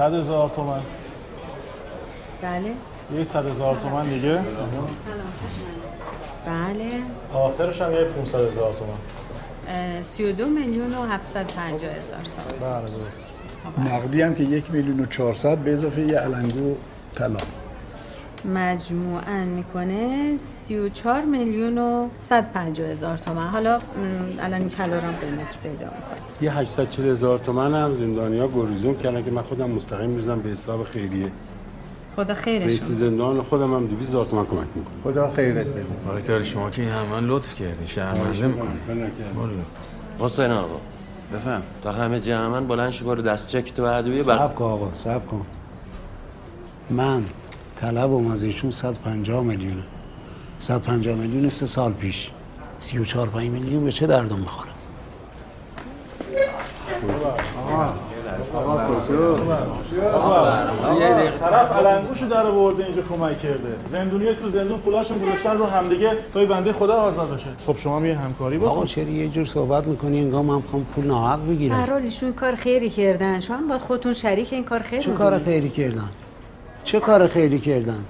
100 0.00 0.14
هزار 0.14 0.48
تومن. 0.48 0.80
بله. 2.42 2.72
یه 3.18 3.24
100 3.24 3.46
هزار 3.46 3.76
تومن 3.76 4.08
دیگه. 4.08 4.38
بله. 6.46 6.90
آخرش 7.32 7.82
هم 7.82 7.92
یه 7.92 8.04
500 8.04 8.48
هزار 8.48 8.72
تومن. 8.72 8.90
اه، 9.68 10.02
32 10.02 10.46
میلیون 10.46 10.94
و 10.94 11.06
750 11.06 11.94
هزار 11.94 12.18
تومان 12.18 12.80
بله 12.80 12.90
درست. 12.90 13.32
نقدی 13.78 14.22
هم 14.22 14.34
که 14.34 14.42
یک 14.42 14.70
میلیون 14.70 15.00
و 15.00 15.06
چهارصد 15.06 15.58
به 15.58 15.72
اضافه 15.72 16.00
یه 16.00 16.18
علنگو 16.18 16.76
طلا. 17.14 17.36
مجموعاً 18.44 19.44
می‌کنه 19.44 20.36
34 20.36 21.22
میلیون 21.24 21.78
و 21.78 22.08
150 22.18 22.88
هزار 22.88 23.16
تومن. 23.16 23.48
حالا 23.48 23.80
الان 24.40 24.70
طلا 24.70 24.98
رو 24.98 25.00
هم 25.00 25.14
قیمتش 25.16 25.58
پیدا 25.58 25.86
می‌کنه. 25.86 26.19
یه 26.42 26.52
840 26.52 27.10
هزار 27.10 27.38
تومن 27.38 27.74
هم 27.74 27.92
زندانیا 27.92 28.48
گریزون 28.48 28.94
کردن 28.94 29.24
که 29.24 29.30
من 29.30 29.42
خودم 29.42 29.70
مستقیم 29.70 30.10
می‌زنم 30.10 30.40
به 30.40 30.50
حساب 30.50 30.84
خیریه. 30.84 31.32
خدا 32.16 32.32
رئیس 32.32 32.42
خیرشون 32.44 32.94
زندان 32.94 33.42
خودم 33.42 33.74
هم 33.74 33.86
200 33.86 34.08
هزار 34.08 34.26
تومن 34.26 34.46
کمک 34.46 34.66
می‌کنه 34.74 34.94
خدا 35.04 35.30
خیرت 35.30 35.66
بده. 35.66 35.84
آقای 36.08 36.22
تاری 36.22 36.44
شما 36.44 36.70
که 36.70 36.82
این 36.82 36.90
همه 36.90 37.20
لطف 37.20 37.54
کردی 37.54 37.86
شرمنده 37.86 38.46
می‌کنی. 38.46 38.68
حسین 40.18 40.50
آقا. 40.50 40.80
بفهم. 41.34 41.62
تا 41.82 41.92
همه 41.92 42.20
جمعن 42.20 42.66
بلند 42.66 42.90
شو 42.90 43.04
برو 43.06 43.22
دست 43.22 43.48
چک 43.48 43.74
تو 43.74 43.86
عدویه 43.86 44.22
سب 44.22 44.54
کن 44.54 44.64
آقا 44.64 44.90
سب 44.94 45.26
کن. 45.26 45.46
من 46.90 47.24
طلبم 47.76 48.26
از 48.26 48.42
ایشون 48.42 48.70
150 48.70 49.42
میلیونه. 49.42 49.82
150 50.58 51.16
میلیون 51.16 51.50
سه 51.50 51.66
سال 51.66 51.92
پیش. 51.92 52.30
34 52.78 53.28
5 53.28 53.50
میلیون 53.50 53.84
به 53.84 53.92
چه 53.92 54.06
دردم 54.06 54.38
می‌خوره؟ 54.38 54.69
طرف 61.40 61.72
علنگوشو 61.72 62.28
در 62.28 62.46
آورده 62.46 62.84
اینجا 62.84 63.02
کمک 63.02 63.40
کرده. 63.40 63.76
زندونیه 63.90 64.34
تو 64.34 64.50
زندون 64.50 64.78
پولاشو 64.78 65.14
گذاشتن 65.14 65.58
رو 65.58 65.66
همدیگه 65.66 66.10
توی 66.32 66.46
بنده 66.46 66.72
خدا 66.72 66.94
آزاد 66.94 67.30
بشه 67.30 67.48
خب 67.66 67.76
شما 67.76 67.96
هم 67.96 68.06
یه 68.06 68.18
همکاری 68.18 68.56
آقا 68.56 68.76
بکن 68.76 68.86
چرا 68.86 69.04
یه 69.04 69.28
جور 69.28 69.44
صحبت 69.44 69.86
می‌کنی؟ 69.86 70.20
انگار 70.20 70.42
من 70.42 70.54
می‌خوام 70.54 70.84
پول 70.84 71.04
ناحق 71.06 71.48
بگیرم. 71.48 71.76
هر 71.76 71.90
حال 71.90 72.02
ایشون 72.02 72.32
کار 72.32 72.54
خیری 72.54 72.90
کردن. 72.90 73.40
شما 73.40 73.56
هم 73.56 73.68
باید 73.68 73.80
خودتون 73.80 74.12
شریک 74.12 74.52
این 74.52 74.64
کار 74.64 74.82
خیر 74.82 75.00
چه 75.00 75.12
کار 75.12 75.38
خیری 75.38 75.68
کردن؟ 75.68 76.10
چه 76.84 77.00
کار 77.00 77.26
خیری 77.26 77.58
کردن؟ 77.58 78.04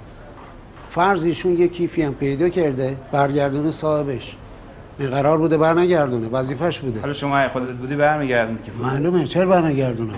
فرض 0.90 1.24
ایشون 1.24 1.56
یه 1.56 1.68
کیفی 1.68 2.02
هم 2.02 2.14
پیدا 2.14 2.48
کرده 2.48 2.96
برگردونه 3.12 3.70
صاحبش. 3.70 4.36
این 5.00 5.10
قرار 5.10 5.38
بوده 5.38 5.58
برنگردونه 5.58 6.28
وظیفش 6.28 6.80
بوده. 6.80 7.00
حالا 7.00 7.12
شما 7.12 7.48
خودت 7.48 7.68
بودی 7.68 7.96
برمیگردوندی 7.96 8.62
که 8.62 8.72
معلومه 8.80 9.24
چرا 9.24 9.46
برنگردونم؟ 9.46 10.14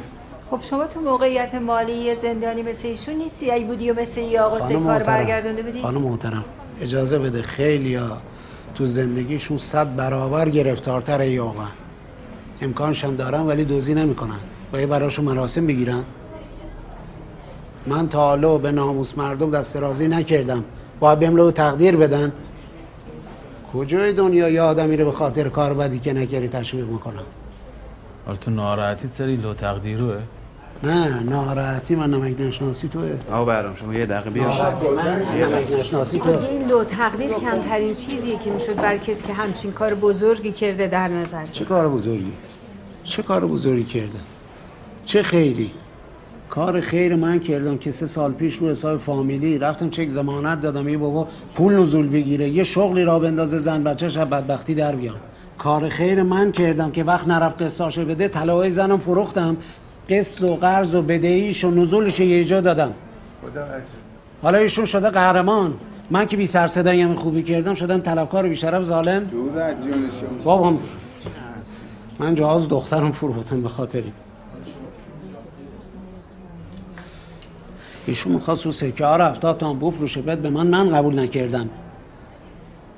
خب 0.51 0.59
شما 0.63 0.87
تو 0.87 1.01
موقعیت 1.01 1.55
مالی 1.55 1.93
یه 1.93 2.15
زندانی 2.15 2.63
مثل 2.63 2.89
ایشون 2.89 3.15
نیستی؟ 3.15 3.51
ای 3.51 3.65
بودی 3.65 3.91
و 3.91 4.01
مثل 4.01 4.21
یه 4.21 4.41
آقا 4.41 4.59
کار. 4.59 5.03
برگردونده 5.03 5.63
بودی؟ 5.63 5.83
خانم 5.83 6.03
محترم 6.03 6.45
اجازه 6.81 7.19
بده 7.19 7.43
خیلی 7.43 7.95
ها 7.95 8.17
تو 8.75 8.87
زندگیشون 8.87 9.59
صد 9.59 9.97
برابر 9.97 10.49
گرفتارتر 10.49 11.25
یه 11.25 11.43
آقا. 11.43 11.63
امکانش 12.61 13.05
هم 13.05 13.17
دارن 13.17 13.41
ولی 13.41 13.65
دوزی 13.65 13.95
نمی‌کنن. 13.95 14.41
باید 14.73 14.89
براشون 14.89 15.25
مراسم 15.25 15.67
بگیرن. 15.67 16.05
من 17.87 18.09
تا 18.09 18.21
حالا 18.21 18.59
به 18.59 18.73
ناموس 18.73 19.19
مردم 19.19 19.51
دست 19.51 19.77
رازی 19.77 20.09
نکردم. 20.09 20.65
باید 21.01 21.19
بهم 21.19 21.37
لو 21.37 21.51
تقدیر 21.51 21.97
بدن. 21.97 22.33
کجای 23.75 24.13
دنیا 24.13 24.49
یه 24.49 24.61
آدمی 24.61 24.97
رو 24.97 25.05
به 25.05 25.13
خاطر 25.13 25.49
کار 25.49 25.75
بدی 25.75 25.99
که 25.99 26.13
نکردی 26.13 26.49
تشویق 26.49 26.87
می‌کنم؟ 26.87 27.25
حالا 28.27 28.39
تو 28.39 28.51
ناراحتی 28.51 29.09
سری 29.09 29.37
لو 29.37 29.55
تقدیروه. 29.55 30.19
نه 30.83 31.23
ناراحتی 31.23 31.95
من 31.95 32.11
نمک 32.11 32.41
نشناسی 32.41 32.89
توه. 32.89 33.19
آقا 33.31 33.45
برام 33.45 33.75
شما 33.75 33.95
یه 33.95 34.07
دقیقه 34.07 34.31
بیا 34.31 34.49
من 34.97 35.23
نمک 35.41 35.73
نشناسی 35.79 36.19
توه. 36.19 36.37
دیگه 36.37 36.53
این 36.53 36.69
لو 36.69 36.85
تقدیر 36.85 37.33
کمترین 37.33 37.95
چیزیه 37.95 38.39
که 38.39 38.51
می‌شد 38.51 38.75
بر 38.77 38.97
کسی 38.97 39.27
که 39.27 39.33
همچین 39.33 39.73
کار 39.73 39.95
بزرگی 39.95 40.53
کرده 40.53 40.87
در 40.87 41.09
نظر؟ 41.09 41.47
چه 41.47 41.65
کار 41.65 41.89
بزرگی؟ 41.89 42.33
چه 43.05 43.23
کار 43.23 43.47
بزرگی 43.47 43.85
کرده؟ 43.85 44.19
چه 45.05 45.23
خیری؟ 45.23 45.71
کار 46.53 46.81
خیر 46.81 47.15
من 47.15 47.39
کردم 47.39 47.79
که 47.79 47.91
سه 47.91 48.07
سال 48.07 48.33
پیش 48.33 48.55
رو 48.55 48.69
حساب 48.69 48.99
فامیلی 48.99 49.59
رفتم 49.59 49.91
چک 49.91 50.09
زمانت 50.09 50.61
دادم 50.61 50.89
یه 50.89 50.99
بابا 50.99 51.29
پول 51.55 51.73
نزول 51.73 52.09
بگیره 52.09 52.49
یه 52.49 52.63
شغلی 52.63 53.05
را 53.05 53.19
بندازه 53.19 53.59
زن 53.59 53.85
بچهش 53.85 54.17
از 54.17 54.31
بدبختی 54.31 54.75
در 54.75 54.97
بیان 54.97 55.17
کار 55.59 55.89
خیر 55.89 56.23
من 56.23 56.53
کردم 56.53 56.91
که 56.91 57.05
وقت 57.05 57.29
نرفت 57.29 57.63
قسطاشو 57.63 58.05
بده 58.05 58.29
طلاهای 58.29 58.71
زنم 58.71 58.99
فروختم. 58.99 59.57
قسط 60.11 60.43
و 60.43 60.57
قرض 60.57 60.95
و 60.95 61.03
بدهیش 61.03 61.65
و 61.65 61.71
نزولش 61.71 62.21
یه 62.21 62.45
جا 62.45 62.61
دادم. 62.61 62.93
خدا 63.43 63.67
حالا 64.43 64.59
ایشون 64.59 64.85
شده 64.85 65.11
قهرمان. 65.11 65.75
من 66.11 66.27
که 66.27 66.37
بی 66.37 66.47
سر 66.47 66.67
صدایم 66.67 67.15
خوبی 67.15 67.43
کردم 67.43 67.75
شدم 67.75 68.01
طلبکار 68.01 68.49
بی 68.49 68.57
شرف 68.57 68.85
ظالم 68.85 69.25
دور 69.25 69.59
از 69.59 69.75
بابام 70.45 70.79
من 72.19 72.35
جهاز 72.35 72.69
دخترم 72.69 73.13
فروختم 73.13 73.63
به 73.63 73.69
خاطر 73.69 74.03
ایشون 78.07 78.33
می‌خواست 78.33 78.67
رو 78.67 78.73
سکه 78.73 79.07
ها 79.07 79.17
رفتا 79.17 79.53
تا 79.53 79.75
بفروشه 79.75 80.23
بعد 80.23 80.43
به 80.43 80.51
من 80.51 80.67
من 80.67 80.91
قبول 80.91 81.19
نکردم. 81.19 81.71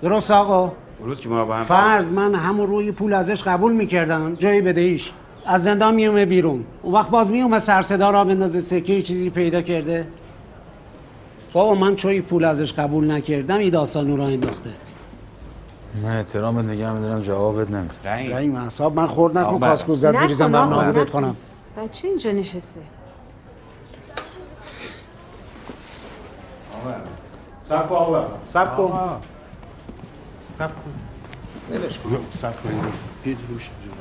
درست 0.02 0.30
آقا؟ 0.30 0.72
روز 1.00 1.20
که 1.20 1.28
ما 1.28 1.44
با 1.44 1.54
هم 1.54 1.64
فرض 1.64 2.10
من 2.10 2.34
همون 2.34 2.66
روی 2.66 2.92
پول 2.92 3.12
ازش 3.12 3.42
قبول 3.42 3.72
می‌کردم. 3.72 4.34
جایی 4.34 4.60
بدهیش 4.60 5.12
از 5.46 5.64
زندان 5.64 5.94
میومه 5.94 6.24
بیرون. 6.24 6.64
اون 6.82 6.94
وقت 6.94 7.10
باز 7.10 7.30
میومه 7.30 7.58
سرصدا 7.58 8.10
را 8.10 8.24
بندازه 8.24 8.60
سکه 8.60 9.02
چیزی 9.02 9.30
پیدا 9.30 9.62
کرده. 9.62 10.06
بابا 11.52 11.74
من 11.74 11.96
چوی 11.96 12.20
پول 12.20 12.44
ازش 12.44 12.72
قبول 12.72 13.10
نکردم 13.10 13.58
این 13.58 13.70
داستان 13.70 14.16
رو 14.16 14.22
انداخته. 14.22 14.70
من 16.02 16.16
احترام 16.16 16.58
نگه 16.58 16.92
میدارم 16.92 17.20
جوابت 17.20 17.70
نمیده 17.70 17.94
رحیم. 18.04 18.54
اعصاب 18.54 18.96
من 18.96 19.06
خورد 19.06 19.38
نکن 19.38 19.48
آقا. 19.48 19.58
کاسکو 19.58 19.94
زد 19.94 20.14
بریزم 20.14 20.52
بر 20.52 20.64
نابودت. 20.64 21.10
کنم. 21.10 21.36
بچه 21.76 22.08
اینجا 22.08 22.30
نشسته. 22.30 22.80
سب 27.64 27.92
آقا 27.92 28.26
سب 28.52 28.78
ولش 31.70 31.98
کن 31.98 32.10
کن 32.10 32.70
جلو. 33.84 33.94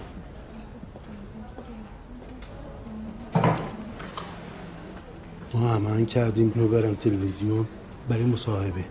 ما 5.53 5.67
همه 5.67 6.05
کردیم 6.05 6.51
اینو 6.55 6.67
برم 6.67 6.93
تلویزیون 6.93 7.65
برای 8.09 8.23
مصاحبه 8.23 8.85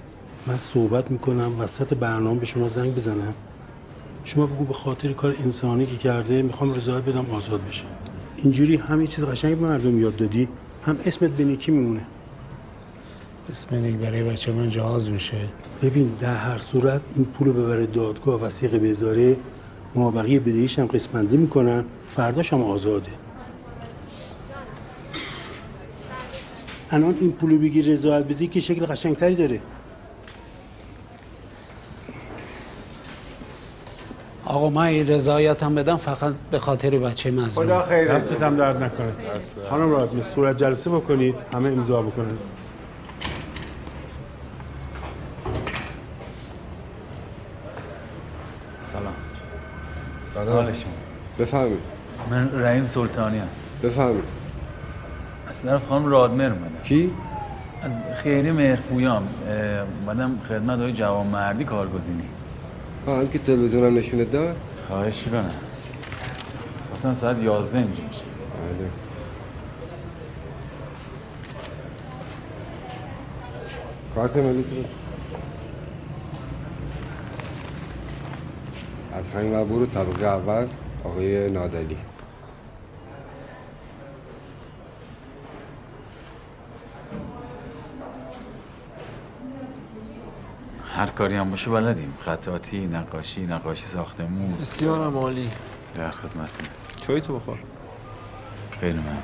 من 0.46 0.56
صحبت 0.56 1.10
می‌کنم 1.10 1.60
وسط 1.60 1.94
برنامه 1.94 2.40
به 2.40 2.46
شما 2.46 2.68
زنگ 2.68 2.94
بزنم 2.94 3.34
شما 4.24 4.46
بگو 4.46 4.64
به 4.64 4.74
خاطر 4.74 5.12
کار 5.12 5.34
انسانی 5.44 5.86
که 5.86 5.96
کرده 5.96 6.42
می‌خوام 6.42 6.74
رضایت 6.74 7.04
بدم 7.04 7.30
آزاد 7.30 7.64
بشه 7.64 7.84
اینجوری 8.36 8.76
هم 8.76 9.00
یه 9.00 9.06
چیز 9.06 9.24
قشنگ 9.24 9.56
به 9.56 9.66
مردم 9.66 9.98
یاد 9.98 10.16
دادی 10.16 10.48
هم 10.86 10.98
اسمت 11.04 11.30
به 11.30 11.44
نیکی 11.44 11.72
میمونه 11.72 12.06
اسم 13.50 13.76
نیک 13.76 13.96
برای 13.96 14.22
بچه 14.22 14.52
من 14.52 14.70
جهاز 14.70 15.10
میشه. 15.10 15.36
ببین 15.82 16.16
در 16.20 16.34
هر 16.34 16.58
صورت 16.58 17.00
این 17.16 17.24
پول 17.24 17.48
رو 17.48 17.52
ببره 17.52 17.86
دادگاه 17.86 18.40
وسیقه 18.40 18.78
بذاره 18.78 19.36
ما 19.94 20.10
بقیه 20.10 20.40
بدهیش 20.40 20.78
هم 20.78 20.86
قسمندی 20.86 21.36
می‌کنن. 21.36 21.84
فرداش 22.16 22.52
هم 22.52 22.62
آزاده. 22.62 23.10
الان 26.90 27.14
این 27.20 27.32
پولو 27.32 27.58
بگی 27.58 27.82
رضایت 27.82 28.24
بدی 28.24 28.46
که 28.46 28.60
شکل 28.60 28.86
قشنگتری 28.86 29.34
داره. 29.34 29.60
آقا 34.44 34.70
من 34.70 34.82
این 34.82 35.08
رضایت 35.08 35.62
هم 35.62 35.74
بدم 35.74 35.96
فقط 35.96 36.34
به 36.50 36.58
خاطر 36.58 36.98
بچه 36.98 37.30
مظلوم. 37.30 37.66
خدا 37.66 37.82
خیر 37.82 38.14
دستت 38.14 38.42
هم 38.42 38.56
درد 38.56 38.82
نکنه. 38.82 39.12
خانم 39.70 39.90
راز 39.90 40.08
صورت 40.34 40.58
جلسه 40.58 40.90
بکنید. 40.90 41.34
همه 41.54 41.68
امضا 41.68 42.02
بکنن 42.02 42.38
سلام 48.84 49.14
سلام؟ 50.34 50.72
بفهمید. 51.38 51.78
من 52.30 52.62
رحیم 52.62 52.86
سلطانی 52.86 53.38
هست 53.38 53.64
بفهمید. 53.82 54.24
از 55.48 55.62
طرف 55.62 55.86
خانم 55.86 56.06
رادمر 56.06 56.44
اومدم. 56.44 56.82
کی؟ 56.84 57.10
از 57.82 57.92
خیری 58.16 58.50
مهرپویام 58.50 59.28
اومدم 60.00 60.38
خدمت 60.48 60.78
های 60.78 60.92
جوانمردی 60.92 61.64
کارگزینی. 61.64 62.22
آه 63.06 63.30
که 63.30 63.38
تلویزیون 63.38 63.84
هم 63.84 63.98
نشونت 63.98 64.30
داد؟ 64.30 64.56
خواهش 64.88 65.22
می‌کنم. 65.26 65.48
گفتن 66.94 67.12
ساعت 67.12 67.42
11 67.42 67.78
اینجا 67.78 68.02
میشه. 68.08 68.22
بله. 68.58 68.90
کارت 74.14 74.36
ملی 74.36 74.62
تو 74.62 75.01
از 79.12 79.30
همین 79.30 79.52
ور 79.52 79.64
برو 79.64 79.86
طبقه 79.86 80.26
اول 80.26 80.66
آقای 81.04 81.50
نادلی. 81.50 81.96
هر 90.96 91.06
کاری 91.06 91.36
هم 91.36 91.50
باشه 91.50 91.70
بلدیم. 91.70 92.14
خطاطی 92.20 92.86
نقاشی 92.86 93.46
نقاشی 93.46 93.84
ساختمون. 93.84 94.54
بسیار 94.54 95.00
هم 95.06 95.16
عالی. 95.18 95.50
در 95.94 96.10
خدمتتون 96.10 96.68
هست 96.74 97.00
چای 97.00 97.20
تو 97.20 97.36
بخور. 97.36 97.58
خیلی 98.80 98.98
ممنون. 98.98 99.22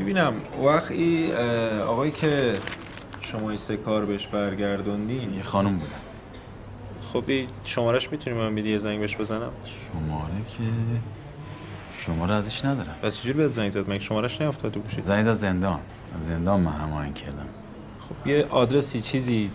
ببینم 0.00 0.34
وقت 0.64 0.90
ای 0.90 1.32
اه، 1.32 1.80
آقایی 1.80 2.12
که 2.12 2.56
شما 3.20 3.48
این 3.48 3.58
سه 3.58 3.76
کار 3.76 4.04
بهش 4.04 4.26
برگردوندین. 4.26 5.34
یه 5.34 5.42
خانم 5.42 5.78
بودن. 5.78 6.05
خب 7.12 7.24
شمارش 7.64 8.12
می‌تونی 8.12 8.36
من 8.36 8.54
بدی 8.54 8.70
یه 8.70 8.78
زنگ 8.78 9.00
بهش 9.00 9.16
بزنم؟ 9.16 9.50
شماره 9.64 10.32
که 10.48 10.64
شماره 12.06 12.34
ازش 12.34 12.64
ندارم. 12.64 12.94
بس 13.02 13.20
چجوری 13.20 13.38
بهت 13.38 13.52
زنگ 13.52 13.68
زد؟ 13.68 13.90
مگه 13.90 13.98
شمارش 13.98 14.40
نیافتاده 14.40 14.78
بوشه 14.78 15.02
زنگ 15.02 15.22
زد 15.22 15.32
زندان. 15.32 15.80
از 16.16 16.26
زندان 16.26 16.60
من 16.60 16.72
هماهنگ 16.72 17.14
کردم. 17.14 17.46
خب 18.00 18.26
یه 18.26 18.46
آدرسی 18.50 19.00
چیزی؟ 19.00 19.50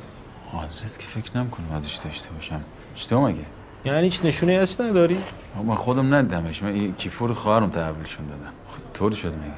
آدرس 0.54 0.98
که 0.98 1.08
فکر 1.08 1.38
نمی‌کنم 1.38 1.72
ازش 1.72 1.96
داشته 1.96 2.30
باشم. 2.30 2.62
اشتباه 2.96 3.32
مگه؟ 3.32 3.46
یعنی 3.86 4.04
هیچ 4.04 4.26
نشونه 4.26 4.54
ازش 4.54 4.82
نداری؟ 4.82 5.18
من 5.66 5.76
خودم 5.76 6.14
ندیدمش. 6.14 6.64
من 6.64 6.94
کیفور 6.94 7.34
خواهرم 7.34 7.70
تحویلشون 7.70 8.26
دادم. 8.26 8.54
خب 8.70 8.94
طور 8.94 9.12
شد 9.12 9.34
میگه 9.34 9.54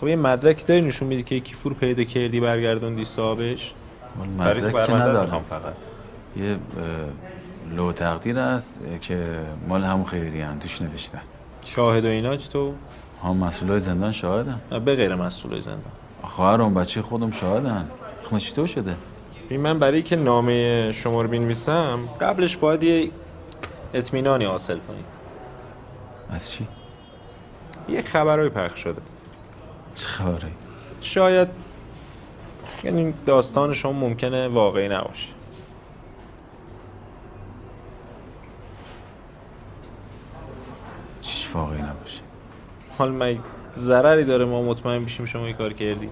خب 0.00 0.08
یه 0.08 0.16
مدرک 0.16 0.66
داری 0.66 0.80
نشون 0.80 1.08
میدی 1.08 1.22
که 1.22 1.40
کیفور 1.40 1.74
پیدا 1.74 2.04
کردی 2.04 2.40
برگردوندی 2.40 3.04
صاحبش 3.04 3.72
مدرک 4.38 4.72
تو 4.72 4.86
که 4.86 4.92
ندارم. 4.92 5.44
فقط. 5.48 5.74
یه 6.36 6.58
لو 7.76 7.92
تقدیر 7.92 8.38
است 8.38 8.80
که 9.00 9.40
مال 9.68 9.84
همون 9.84 10.04
خیلی 10.04 10.40
هم 10.40 10.58
توش 10.58 10.82
نوشتن. 10.82 11.20
شاهد 11.64 12.04
و 12.04 12.08
اینا 12.08 12.36
تو 12.36 12.74
هم 13.24 13.36
مسئولای 13.36 13.78
زندان 13.78 14.12
شاهدن. 14.12 14.60
به 14.84 14.94
غیر 14.94 15.14
مسئولای 15.14 15.60
زندان. 15.60 15.92
خواهرم 16.22 16.74
بچه 16.74 17.02
خودم 17.02 17.30
شاهدن. 17.30 17.88
خب 18.22 18.38
چطور 18.38 18.66
شده؟ 18.66 18.96
ببین 19.46 19.60
من 19.60 19.78
برای 19.78 20.02
که 20.02 20.16
نامه 20.16 20.92
شما 20.92 21.22
رو 21.22 21.28
بنویسم 21.28 22.00
قبلش 22.20 22.56
باید 22.56 22.82
یه 22.82 23.10
اطمینانی 23.94 24.44
حاصل 24.44 24.78
کنیم 24.78 25.04
از 26.30 26.50
چی؟ 26.52 26.66
یه 27.88 28.02
خبرهای 28.02 28.48
پخش 28.48 28.80
شده. 28.80 29.00
چه 29.94 30.06
خبره 30.06 30.48
شاید 31.00 31.48
یعنی 32.84 33.14
داستان 33.26 33.72
شما 33.72 33.92
ممکنه 33.92 34.48
واقعی 34.48 34.88
نباشه. 34.88 35.28
واقعی 41.54 41.82
نباشه. 41.82 42.20
حال 42.98 43.12
من 43.12 43.38
ضرری 43.76 44.24
داره 44.24 44.44
ما 44.44 44.62
مطمئن 44.62 45.04
بشیم 45.04 45.26
شما 45.26 45.46
این 45.46 45.56
کار 45.56 45.72
کردی. 45.72 46.08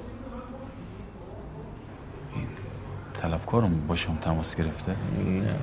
طلبکارم 3.15 3.87
با 3.87 3.97
شما 3.97 4.17
تماس 4.21 4.57
گرفته؟ 4.57 4.93
نه. 5.27 5.55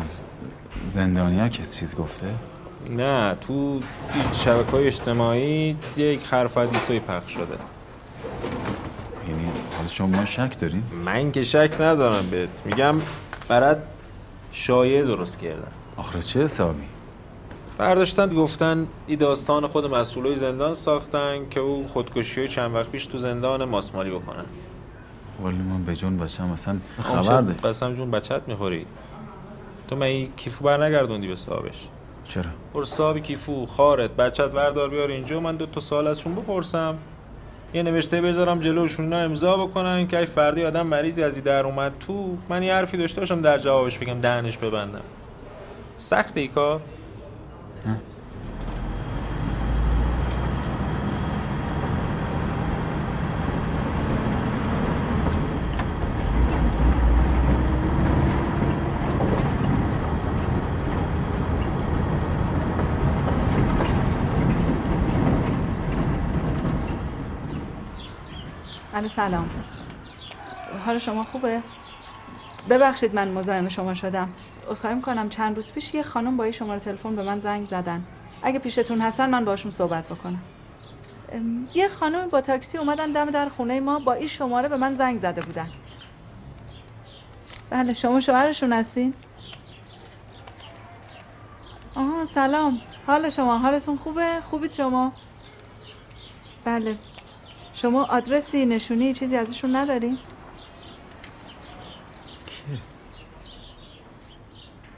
از 0.00 0.22
زندانی 0.86 1.40
ها 1.40 1.48
کسی 1.48 1.80
چیز 1.80 1.96
گفته؟ 1.96 2.26
نه 2.90 3.34
تو 3.34 3.80
شبکه 4.32 4.70
های 4.70 4.86
اجتماعی 4.86 5.76
یک 5.96 6.24
حرف 6.24 6.58
حدیثی 6.58 7.00
پخش 7.00 7.32
شده. 7.32 7.58
یعنی 9.28 9.50
حالا 9.76 9.86
شما 9.86 10.06
ما 10.06 10.24
شک 10.24 10.58
دارین 10.60 10.82
من 11.04 11.32
که 11.32 11.42
شک 11.42 11.76
ندارم 11.80 12.30
بهت. 12.30 12.62
میگم 12.66 12.96
برات 13.48 13.78
شایعه 14.52 15.02
درست 15.02 15.38
کردن. 15.38 15.72
آخر 15.96 16.20
چه 16.20 16.40
حسابی؟ 16.40 16.82
برداشتن 17.78 18.34
گفتن 18.34 18.86
این 19.06 19.18
داستان 19.18 19.66
خود 19.66 19.86
مسئولای 19.86 20.36
زندان 20.36 20.72
ساختن 20.72 21.48
که 21.50 21.60
او 21.60 21.88
خودکشی 21.88 22.48
چند 22.48 22.74
وقت 22.74 22.88
پیش 22.88 23.06
تو 23.06 23.18
زندان 23.18 23.64
ماسمالی 23.64 24.10
بکنن 24.10 24.44
ولی 25.44 25.56
من 25.56 25.82
به 25.84 25.96
جون 25.96 26.16
بچم 26.16 26.50
اصلا 26.50 26.78
خب 27.02 27.20
خبر 27.20 27.40
داشت 27.40 27.66
قسم 27.66 27.94
جون 27.94 28.10
بچت 28.10 28.42
می‌خوری. 28.46 28.86
تو 29.88 29.96
من 29.96 30.02
این 30.02 30.32
کیفو 30.36 30.64
بر 30.64 30.86
نگردوندی 30.86 31.28
به 31.28 31.36
صاحبش؟ 31.36 31.88
چرا؟ 32.28 32.50
بر 32.74 32.84
صاحب 32.84 33.18
کیفو 33.18 33.66
خارت 33.66 34.10
بچت 34.10 34.54
وردار 34.54 34.88
بیار 34.88 35.08
اینجا 35.08 35.40
من 35.40 35.56
دو 35.56 35.66
تا 35.66 35.80
سال 35.80 36.06
ازشون 36.06 36.34
بپرسم. 36.34 36.98
یه 37.74 37.82
نوشته 37.82 38.20
بذارم 38.20 38.60
جلوشون 38.60 39.12
امضا 39.12 39.56
بکنن 39.56 40.06
که 40.06 40.24
فردی 40.24 40.64
آدم 40.64 40.86
مریضی 40.86 41.22
از 41.22 41.44
در 41.44 41.66
اومد 41.66 41.92
تو 42.00 42.36
من 42.48 42.62
یه 42.62 42.74
حرفی 42.74 42.96
داشته 42.96 43.20
باشم 43.20 43.42
در 43.42 43.58
جوابش 43.58 43.98
بگم 43.98 44.20
دهنش 44.20 44.58
ببندم. 44.58 45.02
سخت 45.98 46.36
ای 46.36 46.48
کار؟ 46.48 46.80
سلام. 69.08 69.50
حال 70.86 70.98
شما 70.98 71.22
خوبه؟ 71.22 71.62
ببخشید 72.70 73.14
من 73.14 73.28
مزاحم 73.28 73.68
شما 73.68 73.94
شدم. 73.94 74.28
عذرخواهی 74.70 74.96
می‌کنم 74.96 75.28
چند 75.28 75.56
روز 75.56 75.72
پیش 75.72 75.94
یه 75.94 76.02
خانم 76.02 76.36
با 76.36 76.46
یه 76.46 76.52
شماره 76.52 76.80
تلفن 76.80 77.16
به 77.16 77.22
من 77.22 77.40
زنگ 77.40 77.66
زدن. 77.66 78.04
اگه 78.42 78.58
پیشتون 78.58 79.00
هستن 79.00 79.30
من 79.30 79.44
باشون 79.44 79.70
صحبت 79.70 80.04
بکنم. 80.04 80.42
یه 81.74 81.88
خانم 81.88 82.28
با 82.28 82.40
تاکسی 82.40 82.78
اومدن 82.78 83.12
دم 83.12 83.30
در 83.30 83.48
خونه 83.48 83.80
ما 83.80 83.98
با 83.98 84.12
این 84.12 84.28
شماره 84.28 84.68
به 84.68 84.76
من 84.76 84.94
زنگ 84.94 85.18
زده 85.18 85.40
بودن. 85.40 85.70
بله 87.70 87.94
شما 87.94 88.20
شوهرشون 88.20 88.72
هستین؟ 88.72 89.14
آها 91.94 92.24
سلام. 92.34 92.80
حال 93.06 93.28
شما 93.30 93.58
حالتون 93.58 93.96
خوبه؟ 93.96 94.40
خوبید 94.50 94.72
شما؟ 94.72 95.12
بله. 96.64 96.96
شما 97.82 98.04
آدرسی 98.04 98.66
نشونی 98.66 99.12
چیزی 99.12 99.36
ازشون 99.36 99.76
ندارین؟ 99.76 100.18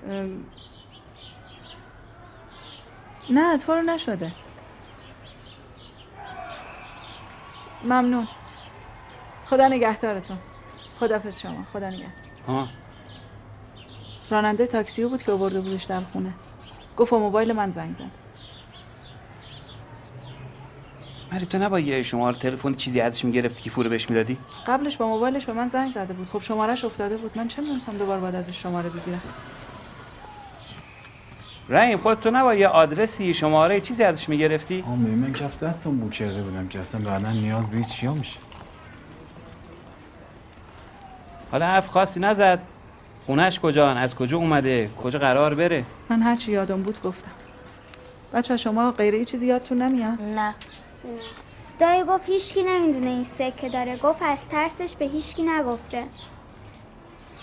ام، 0.08 0.44
نه 3.30 3.58
تو 3.58 3.72
رو 3.72 3.82
نشده. 3.82 4.32
ممنون. 7.84 8.28
خدا 9.46 9.68
نگهدارتون. 9.68 10.38
خدافظ 11.00 11.40
شما. 11.40 11.64
خدا 11.72 11.88
نگهدار. 11.90 12.12
ها 12.46 12.68
راننده 14.30 14.66
تاکسی 14.66 15.04
بود 15.04 15.22
که 15.22 15.32
آورده 15.32 15.60
بودش 15.60 15.84
در 15.84 16.00
خونه. 16.00 16.32
گفت 16.96 17.10
با 17.10 17.18
موبایل 17.18 17.52
من 17.52 17.70
زنگ 17.70 17.94
زد. 17.94 18.19
مری 21.32 21.46
تو 21.46 21.58
نباید 21.58 21.86
یه 21.86 22.02
شماره 22.02 22.36
تلفن 22.36 22.74
چیزی 22.74 23.00
ازش 23.00 23.24
می‌گرفتی 23.24 23.62
که 23.62 23.70
فوره 23.70 23.88
بهش 23.88 24.10
می‌دادی؟ 24.10 24.38
قبلش 24.66 24.96
با 24.96 25.08
موبایلش 25.08 25.46
به 25.46 25.52
من 25.52 25.68
زنگ 25.68 25.92
زده 25.92 26.12
بود. 26.12 26.28
خب 26.28 26.42
شمارش 26.42 26.84
افتاده 26.84 27.16
بود. 27.16 27.38
من 27.38 27.48
چه 27.48 27.62
می‌دونستم 27.62 27.96
دوباره 27.96 28.20
باید 28.20 28.34
ازش 28.34 28.62
شماره 28.62 28.88
بگیرم؟ 28.88 29.20
رحیم 31.68 31.98
خود 31.98 32.20
تو 32.20 32.30
نباید 32.30 32.60
یه 32.60 32.68
آدرسی 32.68 33.34
شماره 33.34 33.80
چیزی 33.80 34.02
ازش 34.02 34.28
می‌گرفتی؟ 34.28 34.84
آمی 34.86 35.10
من 35.10 35.32
کف 35.32 35.62
دستم 35.62 35.96
بو 35.96 36.10
کرده 36.10 36.42
بودم 36.42 36.68
که 36.68 36.80
اصلا 36.80 37.00
بعدا 37.00 37.32
نیاز 37.32 37.70
به 37.70 37.76
هیچ 37.76 37.88
چیا 37.88 38.14
میشه. 38.14 38.38
حالا 41.52 41.66
حرف 41.66 41.88
خاصی 41.88 42.20
نزد. 42.20 42.62
خونش 43.26 43.60
کجا 43.60 43.90
از 43.90 44.14
کجا 44.14 44.38
اومده؟ 44.38 44.90
کجا 45.02 45.18
قرار 45.18 45.54
بره؟ 45.54 45.84
من 46.08 46.22
هر 46.22 46.36
چی 46.36 46.52
یادم 46.52 46.82
بود 46.82 47.02
گفتم. 47.02 47.30
بچه 48.32 48.56
شما 48.56 48.92
غیر 48.92 49.14
ای 49.14 49.24
چیزی 49.24 49.46
یادتون 49.46 49.82
نمیاد؟ 49.82 50.22
نه. 50.22 50.54
دایی 51.78 52.04
گفت 52.04 52.28
هیچکی 52.28 52.62
نمی‌دونه 52.62 53.06
این 53.06 53.24
سکه 53.24 53.68
داره. 53.68 53.96
گفت 53.96 54.22
از 54.22 54.48
ترسش 54.48 54.96
به 54.96 55.04
هیچکی 55.04 55.42
نگفته. 55.42 56.04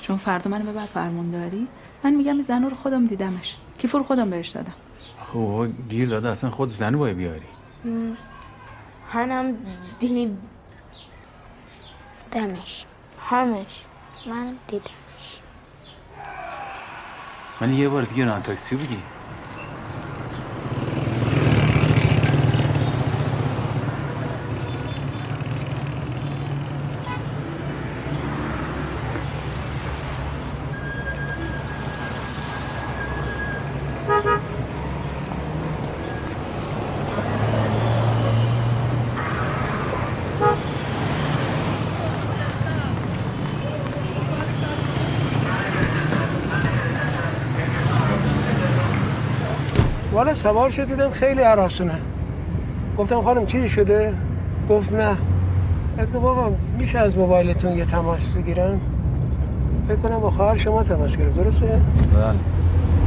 چون 0.01 0.17
فردا 0.17 0.51
منو 0.51 0.71
ببر 0.71 0.85
فرمانداری 0.85 1.67
من 2.03 2.13
میگم 2.13 2.33
این 2.33 2.41
زنو 2.41 2.69
رو 2.69 2.75
خودم 2.75 3.07
دیدمش. 3.07 3.57
کیفور 3.77 4.03
خودم 4.03 4.29
بهش 4.29 4.47
دادم. 4.49 4.73
خب 5.19 5.67
گیر 5.89 6.09
داده 6.09 6.29
اصلا 6.29 6.49
خود 6.49 6.71
زنو 6.71 6.97
باید 6.97 7.17
بیاری. 7.17 7.45
هنم 9.09 9.57
دید 9.99 10.37
دمش. 12.31 12.85
همش. 13.29 13.83
من 14.25 14.55
دیدمش. 14.67 15.41
ولی 17.61 17.75
یه 17.75 17.89
بار 17.89 18.03
دیگه 18.03 18.25
ران 18.25 18.41
تاکسی 18.41 18.75
بودی 18.75 19.01
والا 50.27 50.35
سوار 50.35 50.71
شد 50.71 50.87
دیدم 50.87 51.09
خیلی 51.09 51.41
عراسونه 51.41 51.93
گفتم 52.97 53.21
خانم 53.21 53.45
چیزی 53.45 53.69
شده؟ 53.69 54.13
گفت 54.69 54.93
نه. 54.93 55.17
گفتم 56.01 56.19
بابا 56.19 56.51
میشه 56.77 56.99
از 56.99 57.17
موبایلتون 57.17 57.77
یه 57.77 57.85
تماس 57.85 58.31
بگیرم؟ 58.31 58.81
فکر 59.87 59.95
کنم 59.95 60.19
با 60.19 60.29
خواهر 60.29 60.57
شما 60.57 60.83
تماس 60.83 61.17
گرفت 61.17 61.33
درسته؟ 61.33 61.65
بله. 61.65 61.81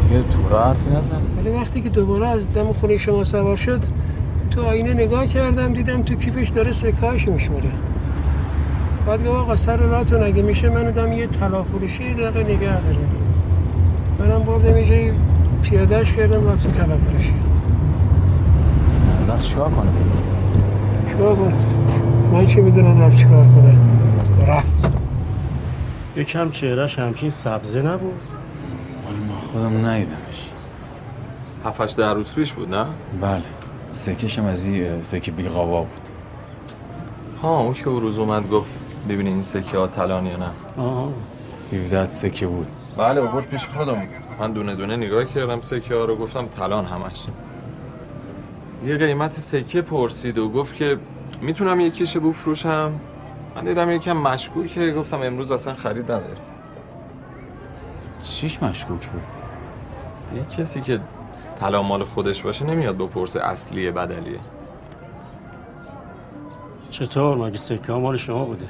دیگه 0.08 0.22
تو 0.22 0.58
حرفی 0.58 0.90
نزن. 0.96 1.22
ولی 1.38 1.50
وقتی 1.50 1.80
که 1.80 1.88
دوباره 1.88 2.26
از 2.26 2.52
دم 2.52 2.72
خونه 2.72 2.98
شما 2.98 3.24
سوار 3.24 3.56
شد 3.56 3.80
تو 4.50 4.62
آینه 4.62 4.94
نگاه 4.94 5.26
کردم 5.26 5.72
دیدم 5.72 6.02
تو 6.02 6.14
کیفش 6.14 6.48
داره 6.48 6.72
سکهاش 6.72 7.28
میشموره. 7.28 7.70
بعد 9.06 9.20
گفت 9.20 9.38
آقا 9.38 9.56
سر 9.56 9.76
راتون 9.76 10.22
اگه 10.22 10.42
میشه 10.42 10.68
من 10.68 10.90
دم 10.90 11.12
یه 11.12 11.26
طلا 11.26 11.62
فروشی 11.62 12.14
دقیقه 12.14 12.42
نگه 12.42 12.80
داره 12.80 12.98
منم 14.18 14.42
بردم 14.42 14.76
یه 14.76 15.12
پیادهش 15.62 16.12
کردم 16.12 16.48
رفت 16.48 16.72
تو 16.72 16.84
فروشی 16.84 17.34
رفت 19.28 19.44
چیکار 19.44 19.70
کنه؟ 19.70 19.90
چیکار 21.08 21.36
کنه؟ 21.36 21.54
من 22.32 22.46
چه 22.46 22.60
می‌دونم 22.60 23.00
رفت 23.00 23.16
چیکار 23.16 23.44
کنه؟ 23.44 23.76
رفت. 24.46 24.90
یکم 26.16 26.50
چهرش 26.50 26.98
همچین 26.98 27.30
سبزه 27.30 27.82
نبود. 27.82 28.12
ولی 29.06 29.24
ما 29.28 29.40
خودم 29.52 29.86
ندیدمش 29.86 30.50
هفتش 31.64 31.92
در 31.92 32.14
روز 32.14 32.34
پیش 32.34 32.52
بود 32.52 32.74
نه؟ 32.74 32.84
بله. 33.20 33.42
سکشم 33.92 34.44
از 34.44 34.66
این 34.66 35.02
سکه 35.02 35.32
بیقابا 35.32 35.80
بود. 35.80 36.08
ها 37.42 37.60
اون 37.60 37.72
که 37.72 37.88
او 37.88 38.00
روز 38.00 38.18
اومد 38.18 38.50
گفت 38.50 38.80
ببینین 39.08 39.32
این 39.32 39.42
سکه 39.42 39.78
ها 39.78 39.86
تلان 39.86 40.26
یا 40.26 40.36
نه. 40.36 40.82
آه. 40.82 41.08
17 41.72 42.04
سکه 42.08 42.46
بود. 42.46 42.66
بله 42.96 43.20
آورد 43.20 43.46
پیش 43.46 43.66
خودم. 43.66 43.96
من 44.40 44.52
دونه 44.52 44.74
دونه 44.74 44.96
نگاه 44.96 45.24
کردم 45.24 45.60
سکه 45.60 45.94
ها 45.94 46.04
رو 46.04 46.16
گفتم 46.16 46.46
تلان 46.46 46.84
همش. 46.84 47.24
یه 48.84 48.96
قیمت 48.96 49.32
سکه 49.32 49.82
پرسید 49.82 50.38
و 50.38 50.48
گفت 50.48 50.74
که 50.74 50.98
می‌تونم 51.40 51.80
یکیش 51.80 52.16
بفروشم؟ 52.16 52.92
من 53.56 53.64
دیدم 53.64 53.90
یکم 53.90 54.16
مشکوکه 54.16 54.92
گفتم 54.92 55.22
امروز 55.22 55.52
اصلا 55.52 55.74
خرید 55.74 56.04
نداره 56.04 56.36
چیش 58.22 58.62
مشکوک 58.62 59.06
بود؟ 59.06 59.22
یه 60.36 60.56
کسی 60.56 60.80
که 60.80 61.00
طلا 61.60 61.82
مال 61.82 62.04
خودش 62.04 62.42
باشه 62.42 62.64
نمیاد 62.64 62.98
بپرسه 62.98 63.40
اصلیه 63.40 63.90
بدلیه. 63.90 64.40
چطور؟ 66.90 67.36
مگه 67.36 67.56
سکه 67.58 67.92
ها 67.92 67.98
مال 67.98 68.16
شما 68.16 68.44
بوده؟ 68.44 68.68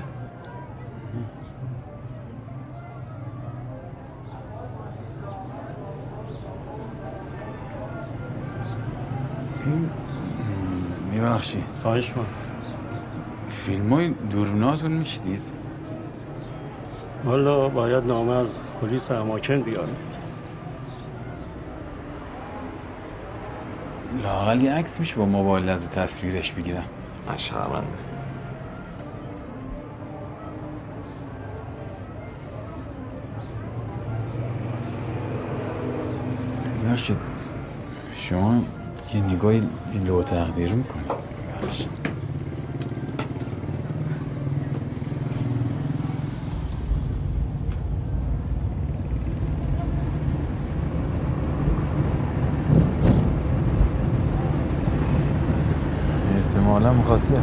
میبخشی. 11.13 11.65
خواهش 11.83 12.13
من 12.17 12.25
فیلم 13.49 13.93
های 13.93 14.09
دوروناتون 14.09 14.93
می‌شدید 14.93 15.53
والا 17.25 17.69
باید 17.69 18.05
نامه 18.05 18.33
از 18.33 18.61
پلیس 18.81 19.11
اماکن 19.11 19.61
بیارید. 19.61 20.21
لاقل 24.23 24.61
یه 24.61 24.73
عکس 24.73 25.01
میشه 25.01 25.17
با 25.17 25.25
موبایل 25.25 25.69
از 25.69 25.83
او 25.83 25.89
تصویرش 25.89 26.53
بگیرم. 26.53 26.85
من 27.29 27.37
شرمنده 27.37 27.87
شما 38.15 38.63
یه 39.15 39.21
نگاهی 39.21 39.63
این 39.93 40.03
لو 40.05 40.23
تقدیر 40.23 40.73
می‌کنی. 40.73 41.03
احتمالا 56.37 56.93
می‌خواسته 56.93 57.35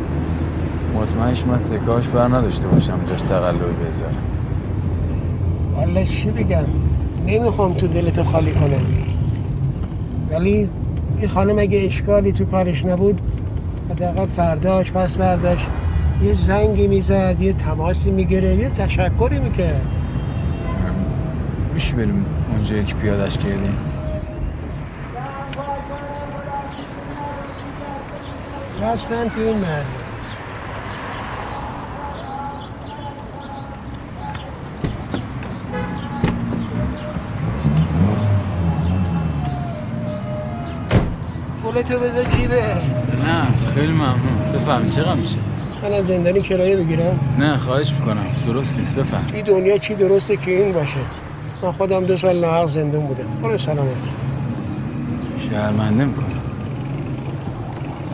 مطمئنش 0.96 1.46
من 1.48 1.58
سکاش 1.58 2.08
بر 2.08 2.28
نداشته 2.28 2.68
باشم 2.68 3.00
جاش 3.06 3.22
تقلبی 3.22 3.86
بذارم. 3.90 4.16
والا 5.76 6.04
چی 6.04 6.32
بگم؟ 6.32 6.66
نمی‌خوام 7.28 7.74
تو 7.74 7.88
دلتو 7.88 8.24
خالی 8.24 8.52
کنم. 8.52 8.86
ولی 10.32 10.70
این 11.18 11.28
خانم 11.28 11.60
اگه 11.60 11.86
اشکالی 11.86 12.32
تو 12.32 12.46
کارش 12.46 12.86
نبود 12.86 13.22
حداقل 13.90 14.26
فرداش 14.26 14.92
پس 14.92 15.18
برداشت 15.18 15.68
یه 16.24 16.34
زنگی 16.34 16.88
می‌زد 16.88 17.36
یه 17.40 17.54
تماسی 17.54 18.12
می‌گیره 18.12 18.56
یه 18.56 18.70
تشکری 18.70 19.40
می‌کرد. 19.40 19.82
میشه 21.74 21.96
بریم 21.96 22.26
اونجا 22.52 22.76
یک 22.76 22.96
پیادش 22.96 23.38
کردیم. 23.38 23.78
رفتن 28.82 29.30
تو 29.30 29.40
این 29.40 29.58
محله 29.58 30.07
پولتو 41.88 42.06
بذار 42.06 42.24
جیبه 42.24 42.64
نه 43.26 43.48
خیلی 43.76 43.92
ممنون. 43.92 44.52
بفهمی 44.56 44.90
چقدر 44.90 45.14
میشه؟ 45.14 45.38
من 45.84 45.94
از 45.94 46.08
زندانی 46.08 46.42
کرایه 46.42 46.78
بگیرم. 46.78 47.20
نه 47.40 47.58
خواهش 47.58 47.92
می‌کنم. 47.92 48.26
درست 48.46 48.80
نیست 48.80 48.96
بفهم 48.96 49.26
این 49.34 49.46
دنیا 49.46 49.78
چی 49.78 49.96
درسته 49.96 50.38
که 50.38 50.52
این 50.52 50.74
باشه؟ 50.74 50.98
من 51.64 51.72
خودم 51.72 52.06
دو 52.06 52.18
سال 52.18 52.40
ناحق 52.40 52.68
زندون 52.68 53.06
بودم. 53.06 53.24
برو 53.44 53.58
سلامت. 53.58 54.10
شرمنده 55.50 56.06
می‌کنم. 56.06 56.26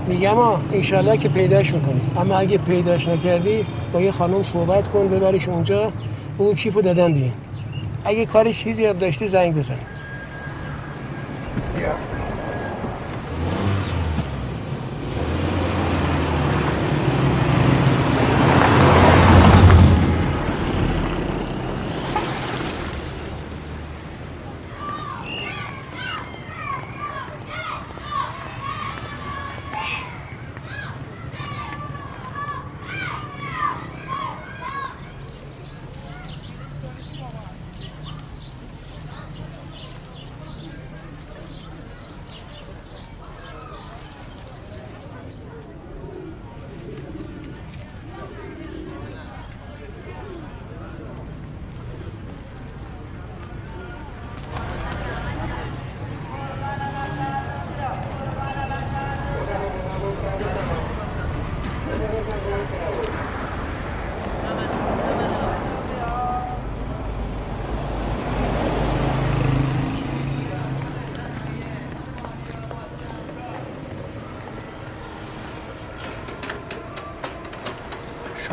میگم 0.07 0.35
ها 0.35 0.61
انشالله 0.73 1.17
که 1.17 1.29
پیداش 1.29 1.73
می‌کنی. 1.73 2.01
اما 2.17 2.37
اگه 2.37 2.57
پیداش 2.57 3.07
نکردی 3.07 3.65
با 3.93 4.01
یه 4.01 4.11
خانم 4.11 4.43
صحبت 4.43 4.87
کن 4.87 5.07
ببریش 5.07 5.47
اونجا. 5.47 5.91
بگو 6.39 6.53
کیفو 6.53 6.81
دادن 6.81 7.13
بیان 7.13 7.31
اگه 8.05 8.25
کاری 8.25 8.53
چیزی 8.53 8.83
یاد 8.83 8.97
داشتی 8.97 9.27
زنگ 9.27 9.55
بزن. 9.55 9.75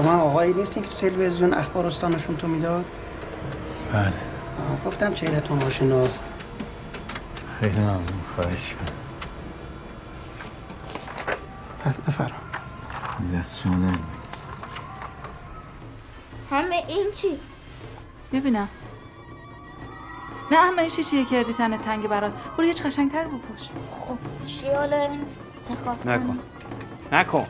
شما 0.03 0.21
آقایی 0.21 0.53
نیستین 0.53 0.83
که 0.83 0.89
تو 0.89 0.95
تلویزیون 0.95 1.55
اخبار 1.55 1.87
استانشون 1.87 2.37
تو 2.37 2.49
می‌داد؟ 2.49 2.85
بله. 3.93 4.07
آه، 4.07 4.85
گفتم 4.87 5.15
چهرهتون 5.15 5.63
آشناست 5.63 6.25
خیلی 7.61 7.79
ممنون 7.79 8.07
خواهش 8.35 8.75
کنم 8.75 8.97
بله، 11.85 11.95
بفرم 12.09 12.31
دست 13.39 13.59
شما 13.59 13.93
همه 16.51 16.85
این 16.89 17.07
چی؟ 17.17 17.39
ببینم 18.33 18.69
نه 20.51 20.59
همه 20.59 20.83
این 20.83 20.91
چیه 20.91 21.25
کردی 21.25 21.53
تنه 21.53 21.79
تنگ 21.79 22.09
برات؟ 22.09 22.33
برو 22.59 22.65
یه 22.65 22.73
قشنگتر 22.73 23.25
بپوش. 23.25 23.69
خب 24.01 24.45
چی 24.45 24.67
حالا؟ 24.67 25.03
این 25.03 25.21
نخواه 25.71 25.97
نکن. 26.07 26.39
نکن. 27.13 27.47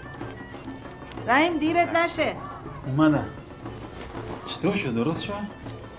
رحیم 1.26 1.58
دیرت 1.58 1.96
نشه. 1.96 2.36
اومدم. 2.86 3.26
چطور 4.46 4.74
شد؟ 4.74 4.94
درست 4.94 5.22
شد؟ 5.22 5.32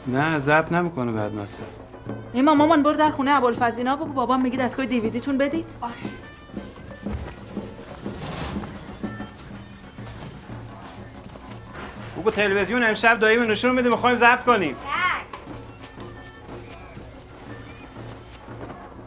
نه 0.08 0.40
ضبط 0.40 0.72
نمی‌کنه 0.72 1.12
بعد 1.12 1.34
مصرف 1.34 1.68
ایما 2.34 2.56
مامان 2.56 2.84
برو 2.84 2.98
در 2.98 3.12
خونه 3.12 3.32
ابوالفضینا 3.32 3.96
بگو. 3.96 4.14
بابام 4.14 4.42
میگه 4.42 4.58
دستگاه 4.58 4.86
دیویدیتون 4.86 5.38
بدید. 5.38 5.66
باش. 5.82 5.92
بگو 12.18 12.32
تلویزیون 12.32 12.84
امشب 12.84 13.20
داییم 13.20 13.44
نشون 13.44 13.76
میده 13.76 13.90
می‌خوایم 13.90 14.18
ضبط 14.18 14.44
کنیم. 14.44 14.76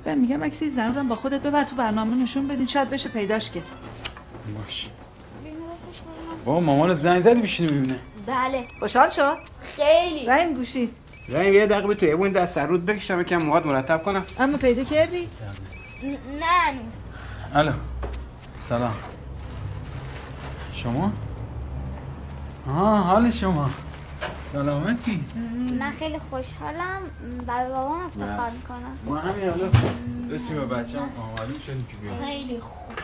من 0.07 0.19
میگم 0.19 0.45
عکس 0.45 0.63
زن 0.63 0.95
رو 0.95 1.05
با 1.05 1.17
خودت 1.17 1.43
ببر 1.43 1.65
تو 1.65 1.77
برنامه 1.77 2.17
نشون 2.17 2.49
بدین. 2.49 2.67
شاید 2.67 2.91
بشه 2.91 3.09
پیداش 3.09 3.51
کرد 3.51 3.71
باش. 4.57 4.91
بابا 6.45 6.61
مامانت 6.61 6.97
زنگ 6.97 7.21
زدی 7.21 7.41
بشینه 7.41 7.73
ببینه 7.73 7.99
بله. 8.27 8.65
خوشحال 8.81 9.11
شد 9.11 9.37
خیلی. 9.77 10.27
رحیم 10.27 10.55
گوشید. 10.55 10.95
رنگ 11.29 11.55
یه 11.55 11.67
دقیقه 11.67 11.95
تو 11.95 12.07
اون 12.07 12.33
دست 12.33 12.55
سر 12.55 12.67
رود 12.67 12.87
بکشم 12.87 13.21
یکم 13.21 13.37
مواد 13.37 13.67
مرتب 13.67 14.03
کنم. 14.03 14.25
اما 14.39 14.57
پیدا 14.57 14.85
کردی؟ 14.85 15.29
نه 16.41 16.47
هنوز. 16.47 16.93
الو. 17.55 17.73
سلام. 18.59 18.95
شما؟ 20.73 21.13
آها 22.69 22.97
حال 22.97 23.31
شما. 23.31 23.71
سلامتی؟ 24.53 25.25
من 25.79 25.93
خیلی 25.99 26.19
خوشحالم. 26.19 27.03
برای 27.47 27.69
بابام 27.69 28.07
افتخار 28.07 28.51
می‌کنم. 28.51 28.99
ما 29.05 29.17
همین 29.17 29.49
حالا 29.49 29.71
اسمی 30.35 30.59
با 30.59 30.65
بچه 30.65 31.01
هم 31.01 31.09
آمدیم 31.39 31.59
شدیم 31.67 31.87
که 31.91 31.97
بیاد 31.97 32.25
خیلی 32.25 32.61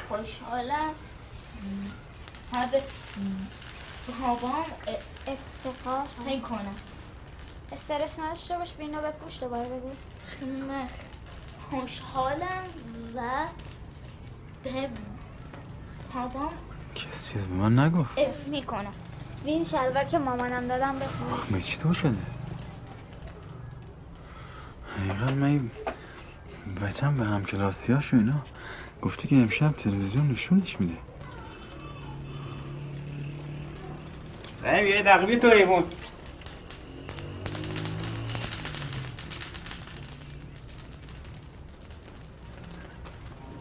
خوشحالم. 0.08 0.90
هر 2.52 2.66
به 2.66 2.82
بابام 4.20 4.64
افتخار. 5.26 6.06
می‌کنم 6.26 6.74
استرس 7.72 8.18
نداشته 8.18 8.58
باش 8.58 8.72
به 8.72 8.82
اینو 8.84 9.00
بپوش 9.00 9.40
دوباره 9.40 9.68
بگو. 9.68 9.90
من 10.68 10.86
خوشحالم 11.70 12.64
و 13.16 13.46
به 14.64 14.88
بابام 16.14 16.52
کس 16.94 17.32
چیز 17.32 17.46
به 17.46 17.54
من 17.54 17.78
نگفت؟ 17.78 18.18
اف 18.18 18.48
می‌کنم. 18.48 18.92
این 19.44 19.64
شلوار 19.64 20.04
که 20.04 20.18
مامانم 20.18 20.68
دادم 20.68 20.98
بپوش 20.98 21.32
آخ 21.32 21.50
می 21.50 21.62
چطور 21.62 21.92
شده؟ 21.92 22.18
حقیقا 24.96 25.34
من 25.34 25.46
این 25.46 25.70
بچم 26.82 27.16
به 27.16 27.24
همکلاسیاش 27.24 28.14
و 28.14 28.16
اینا 28.16 28.42
گفتی 29.02 29.28
که 29.28 29.36
امشب 29.36 29.72
تلویزیون 29.72 30.30
نشونش 30.30 30.80
میده. 30.80 30.96
رنگ 34.62 34.86
یه 34.86 35.02
دقیقه 35.02 35.36
تو 35.36 35.56
ایوون 35.56 35.84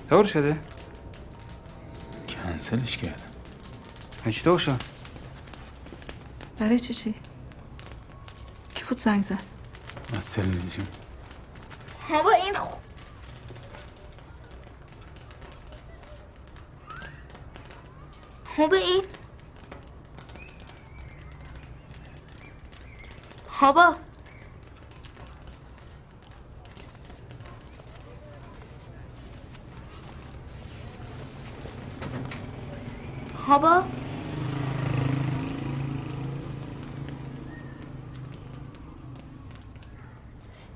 طور 0.10 0.24
شده؟ 0.24 0.60
کنسلش 2.30 2.98
کردم 2.98 3.30
چطور 4.32 4.60
شد؟ 4.60 4.82
برای 6.60 6.80
چی 6.80 6.94
چی؟ 6.94 7.16
کی 8.76 8.84
بود 8.84 8.98
زنگ 8.98 9.24
زد؟ 9.24 9.40
از 10.16 10.34
تلویزیون. 10.34 10.88
بابا 12.10 12.32
این 12.32 12.54
خوب 12.54 12.80
خوب 18.56 18.74
این 18.74 19.04
هابا 23.60 23.96
هابا 33.48 33.84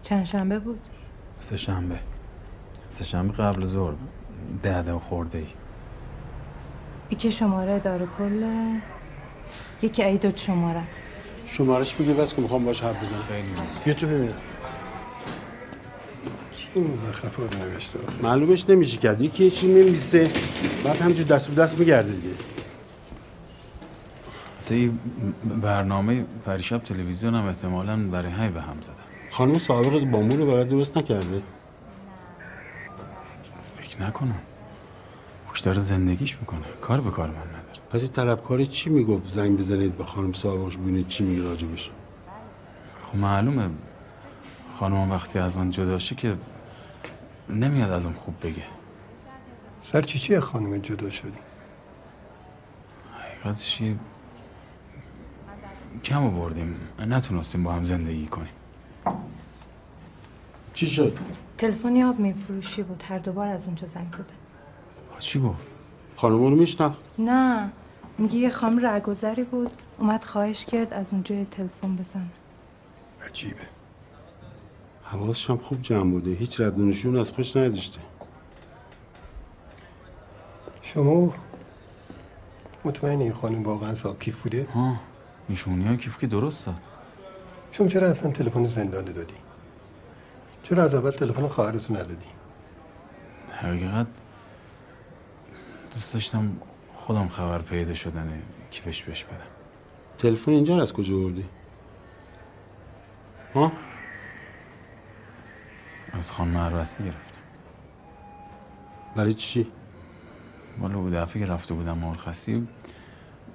چند 0.02 0.24
شنبه 0.24 0.60
بود؟ 0.60 0.80
سه 1.40 1.58
شنبه 1.58 2.00
سه 2.90 3.04
شنبه 3.04 3.34
قبل 3.34 3.66
ظهر. 3.66 3.94
ده 4.64 4.82
ده 4.82 5.00
خورده 5.00 5.38
ای. 7.10 7.16
که 7.16 7.30
شماره 7.30 7.80
داره 7.80 8.08
کله 8.18 8.82
یکی 9.82 10.04
ایداد 10.04 10.36
شماره 10.36 10.80
است. 10.80 11.04
شمارش 11.58 11.94
بگیر 11.96 12.14
بس 12.14 12.34
که 12.34 12.42
می‌خوام 12.42 12.66
باش 12.66 12.84
حرف 12.84 13.04
بزنم. 13.04 13.20
بیا 13.86 13.94
تو 13.94 14.08
ببینم. 14.08 14.34
این 16.76 17.00
مزخرفات 17.08 17.56
نوشته 17.56 18.00
معلومش 18.24 18.70
نمیشه 18.70 18.98
کرد. 18.98 19.22
یکی 19.22 19.44
یه 19.44 19.50
چیزی 19.50 19.74
نمیسه 19.74 20.32
بعد 20.84 21.02
همینجور 21.02 21.26
دست 21.26 21.50
به 21.50 21.62
دست 21.62 21.80
میگرده 21.80 22.12
دیگه. 22.12 22.36
اصلا 24.58 24.78
این 24.78 25.00
برنامه 25.62 26.26
پریشب 26.46 26.78
تلویزیون 26.78 27.36
هم 27.36 27.48
احتمالا 27.48 27.98
برای 28.08 28.32
همین 28.32 28.52
به 28.52 28.62
هم 28.62 28.78
زدم 28.82 28.94
خانم 29.32 29.58
سابق 29.58 30.04
بامون 30.04 30.38
رو 30.38 30.46
برای 30.46 30.66
درست 30.66 30.98
نکرده؟ 30.98 31.42
فکر 33.76 34.02
نکنم. 34.02 34.40
خوش 35.48 35.60
داره 35.60 35.80
زندگیش 35.80 36.38
می‌کنه. 36.40 36.66
کار 36.82 37.02
به 37.02 37.12
کار 37.12 37.28
من 37.28 37.36
نداره. 37.36 37.63
پس 37.94 38.02
این 38.02 38.12
طلبکاری 38.12 38.68
چی 38.68 38.90
می‌گفت؟ 38.90 39.30
زنگ 39.30 39.58
بزنید 39.58 39.98
به 39.98 40.04
خانم 40.04 40.34
سابقش 40.34 40.78
ببینید 40.78 41.08
چی 41.08 41.24
میگه 41.24 41.42
راجبش. 41.42 41.92
خب 43.04 43.18
معلومه. 43.18 43.70
خانم 44.72 45.12
وقتی 45.12 45.40
از 45.40 45.58
من 45.58 45.72
جدا 45.72 46.00
شه 46.00 46.16
که 46.16 46.38
نمیاد 47.50 47.92
ازم 47.92 48.12
خوب 48.12 48.36
بگه. 48.42 48.64
سر 49.82 50.02
چی 50.02 50.20
چی 50.20 50.40
خانم 50.40 50.78
جدا 50.78 51.10
شدی؟ 51.10 51.32
حقیقتش 53.14 53.82
یه 53.82 53.96
کم 56.04 56.24
آوردیم. 56.24 56.76
نتونستیم 57.00 57.64
با 57.64 57.74
هم 57.74 57.84
زندگی 57.84 58.26
کنیم. 58.26 58.54
چی 60.74 60.88
شد؟ 60.88 61.18
تلفنی 61.58 62.04
آب 62.04 62.20
میفروشی 62.20 62.84
بود. 62.84 63.04
هر 63.08 63.20
دوبار 63.20 63.48
از 63.48 63.66
اونجا 63.66 63.88
زنگ 63.88 64.10
زده 64.10 64.24
چی 65.20 65.40
گفت؟ 65.40 65.68
خانم 66.16 66.40
رو 66.40 66.50
میشناخت؟ 66.50 67.00
نه. 67.20 67.72
میگه 68.18 68.36
یه 68.36 68.50
خانم 68.50 68.86
رهگذری 68.86 69.44
بود. 69.44 69.72
اومد 69.98 70.24
خواهش 70.24 70.66
کرد 70.66 70.94
از 70.94 71.14
اونجا 71.14 71.44
تلفن 71.44 71.96
بزن. 71.96 72.28
عجیبه. 73.30 73.68
حواسش 75.04 75.50
هم 75.50 75.58
خوب 75.58 75.82
جمع 75.82 76.12
بوده. 76.12 76.32
هیچ 76.32 76.62
رد 76.62 76.80
و 76.80 76.86
نشون 76.86 77.18
از 77.18 77.32
خوش 77.32 77.58
نداشته 77.58 78.00
شما 80.94 81.34
مطمئن 82.86 83.22
این 83.22 83.34
خانم 83.34 83.64
واقعا 83.64 83.96
صاحب 83.96 84.20
کیف 84.20 84.42
بوده؟ 84.42 84.68
ها 84.74 84.96
نشونی 85.50 85.88
های 85.88 85.98
کیف 85.98 86.18
که 86.18 86.28
درست 86.28 86.66
داد. 86.66 86.80
شما 87.72 87.88
چرا 87.88 88.10
اصلا 88.10 88.32
تلفن 88.32 88.68
زندانه 88.68 89.12
دادی؟ 89.12 89.34
چرا 90.64 90.84
از 90.84 90.96
اول 90.96 91.12
تلفن 91.12 91.48
خواهرتو 91.48 91.94
ندادی؟ 91.94 92.28
حقیقت 93.52 94.08
دوست 95.94 96.14
داشتم 96.14 96.52
خودم 97.06 97.28
خبر 97.28 97.62
پیدا 97.62 97.94
شدن 97.94 98.42
کیفش 98.72 99.04
بهش 99.04 99.24
بدم 99.24 99.38
تلفن 100.18 100.52
اینجا 100.52 100.82
از 100.82 100.94
کجا 100.94 101.18
بردی؟ 101.18 101.46
ها؟ 103.56 103.72
از 106.14 106.32
خانم 106.32 106.58
عروسی 106.58 107.04
گرفتم 107.04 107.42
برای 109.16 109.34
چی؟ 109.34 109.68
والا 110.80 110.98
بود 110.98 111.14
دفعه 111.14 111.46
که 111.46 111.52
رفته 111.52 111.74
بودم 111.74 111.98
مرخصی 111.98 112.68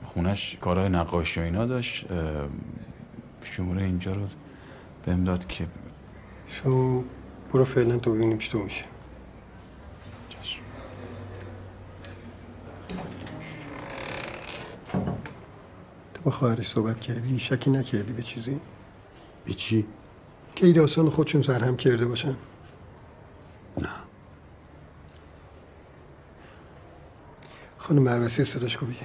خونش 0.04 0.56
کارهای 0.60 0.88
نقاشی 0.88 1.40
و 1.40 1.42
اینا 1.42 1.66
داشت 1.66 2.06
شماره 3.42 3.82
اینجا 3.82 4.12
رو 4.12 4.26
بهم 5.06 5.24
داد 5.24 5.46
که 5.46 5.66
شما 6.48 7.04
برو 7.52 7.64
فعلا 7.64 7.98
تو 7.98 8.12
ببینیم 8.12 8.38
چطور 8.38 8.64
میشه 8.64 8.84
با 16.28 16.32
خواهرش 16.32 16.68
صحبت 16.68 17.00
کردی 17.00 17.38
شکی 17.38 17.70
نکردی 17.70 18.12
به 18.12 18.22
چیزی؟ 18.22 18.60
به 19.44 19.52
چی؟ 19.52 19.86
که 20.56 20.66
این 20.66 20.74
داستان 20.74 21.08
خودشون 21.10 21.42
سرهم 21.42 21.76
کرده 21.76 22.06
باشن. 22.06 22.36
نه. 23.80 23.88
خانم 27.78 28.02
مروسی 28.02 28.44
صداش 28.44 28.76
کو 28.76 28.86
بگه 28.86 28.96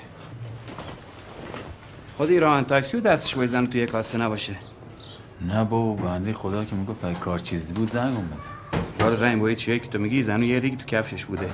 خود 2.18 2.30
ایران 2.30 2.66
تاکسی 2.66 2.98
رو 2.98 3.04
دستش 3.04 3.36
بزنه 3.36 3.68
توی 3.68 3.86
کاسه 3.86 4.18
نباشه. 4.18 4.56
نه 5.42 5.64
بابا 5.64 6.04
بنده 6.04 6.34
خدا 6.34 6.66
که 6.66 6.76
می‌گفت 6.76 7.06
اگه 7.06 7.20
کار 7.20 7.40
چیزی 7.40 7.74
بود 7.74 7.90
زنگم 7.90 8.28
بزن. 8.28 8.84
حالا 9.00 9.16
رنگ 9.16 9.42
باید 9.42 9.58
چیه 9.58 9.80
که 9.80 9.88
تو 9.88 10.00
میگی 10.00 10.24
زنو 10.24 10.44
یه 10.44 10.60
ریگ 10.60 10.78
تو 10.78 10.86
کفشش 10.86 11.26
بوده. 11.26 11.50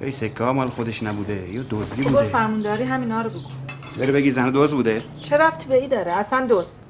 ای 0.00 0.10
سکه 0.10 0.44
ها 0.44 0.52
مال 0.52 0.68
خودش 0.68 1.02
نبوده 1.02 1.48
یا 1.48 1.64
دزدی 1.70 2.02
برو 2.02 2.10
بوده. 2.10 2.24
فرمونداری 2.24 2.84
همینا 2.84 3.22
رو 3.22 3.30
بگو. 3.30 3.65
بری 3.98 4.12
بگی 4.12 4.30
زنو 4.30 4.50
دوز 4.50 4.74
بوده؟ 4.74 5.02
چه 5.20 5.36
ربطی 5.36 5.68
به 5.68 5.76
ای 5.76 5.88
داره؟ 5.88 6.12
اصلا 6.12 6.46
دوست 6.46 6.80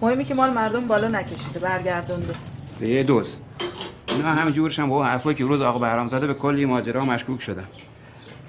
مهمی 0.00 0.24
که 0.24 0.34
مال 0.34 0.50
مردم 0.50 0.88
بالا 0.88 1.08
نکشیده 1.08 1.60
برگردونده. 1.60 2.34
به 2.80 2.88
یه 2.88 3.02
دوز. 3.02 3.36
اینا 4.08 4.28
همه 4.28 4.52
جورشن 4.52 4.88
با 4.88 5.04
حرفایی 5.04 5.36
که 5.36 5.44
روز 5.44 5.60
آقا 5.60 5.78
بهرام 5.78 6.06
زده 6.06 6.26
به 6.26 6.34
کلی 6.34 6.64
ماجرا 6.64 7.04
مشکوک 7.04 7.42
شدن. 7.42 7.68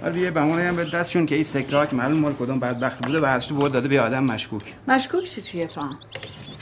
ولی 0.03 0.19
یه 0.19 0.31
بمونه 0.31 0.67
هم 0.67 0.75
به 0.75 0.85
دستشون 0.85 1.25
که 1.25 1.35
این 1.35 1.43
که 1.63 1.95
معلوم 1.95 2.17
مال 2.17 2.33
کدوم 2.33 2.59
بدبخت 2.59 3.05
بوده 3.05 3.19
برداشته 3.19 3.53
برد 3.53 3.71
داده 3.71 3.87
به 3.87 4.01
آدم 4.01 4.23
مشکوک. 4.23 4.63
مشکوک 4.87 5.23
چی 5.23 5.41
چیه 5.41 5.67
تو 5.67 5.81
هم؟ 5.81 5.89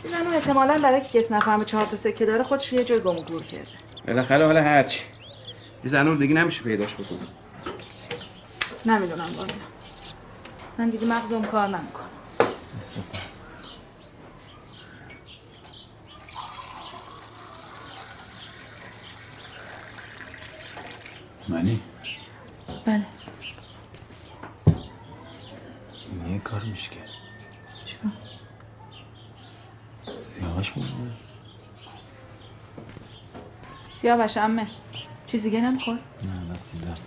این 0.03 0.13
زنو 0.13 0.29
احتمالا 0.35 0.79
برای 0.83 1.01
که 1.01 1.19
کس 1.19 1.31
نفهمه 1.31 1.65
چهار 1.65 1.85
تا 1.85 1.95
سکه 1.95 2.25
داره 2.25 2.43
خودش 2.43 2.73
یه 2.73 2.83
جای 2.83 2.99
گم 2.99 3.17
و 3.17 3.21
گور 3.21 3.43
کرده. 3.43 3.67
بالاخره 4.07 4.45
حالا 4.45 4.63
هرچی 4.63 5.01
این 5.83 5.91
زنو 5.91 6.15
دیگه 6.15 6.33
نمیشه 6.33 6.63
پیداش 6.63 6.93
بکنم 6.93 7.27
نمی‌دونم 8.85 9.29
والا. 9.37 9.53
من 10.77 10.89
دیگه 10.89 11.07
مغزم 11.07 11.41
کار 11.41 11.67
نمی‌کنه 11.67 12.07
منی؟ 21.47 21.81
بله. 22.85 23.05
یه 26.27 26.39
کار 26.39 26.63
میشه 26.63 26.89
که. 26.89 26.99
چیکار؟ 27.85 28.11
سیاهش 30.13 30.71
بود. 30.71 30.85
سیاوش 33.95 34.37
امه 34.37 34.67
چیز 35.25 35.43
دیگه 35.43 35.61
نمیخور 35.61 35.99
نه 36.23 36.53
دستی 36.55 36.77
درد 36.79 37.01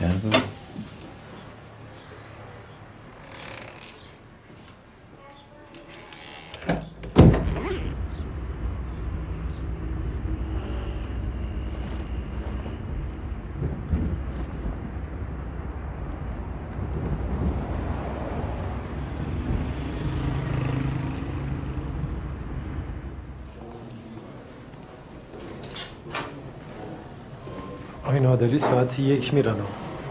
درد 0.00 0.55
نادلی 28.36 28.58
ساعت 28.58 28.98
یک 28.98 29.34
میرن 29.34 29.54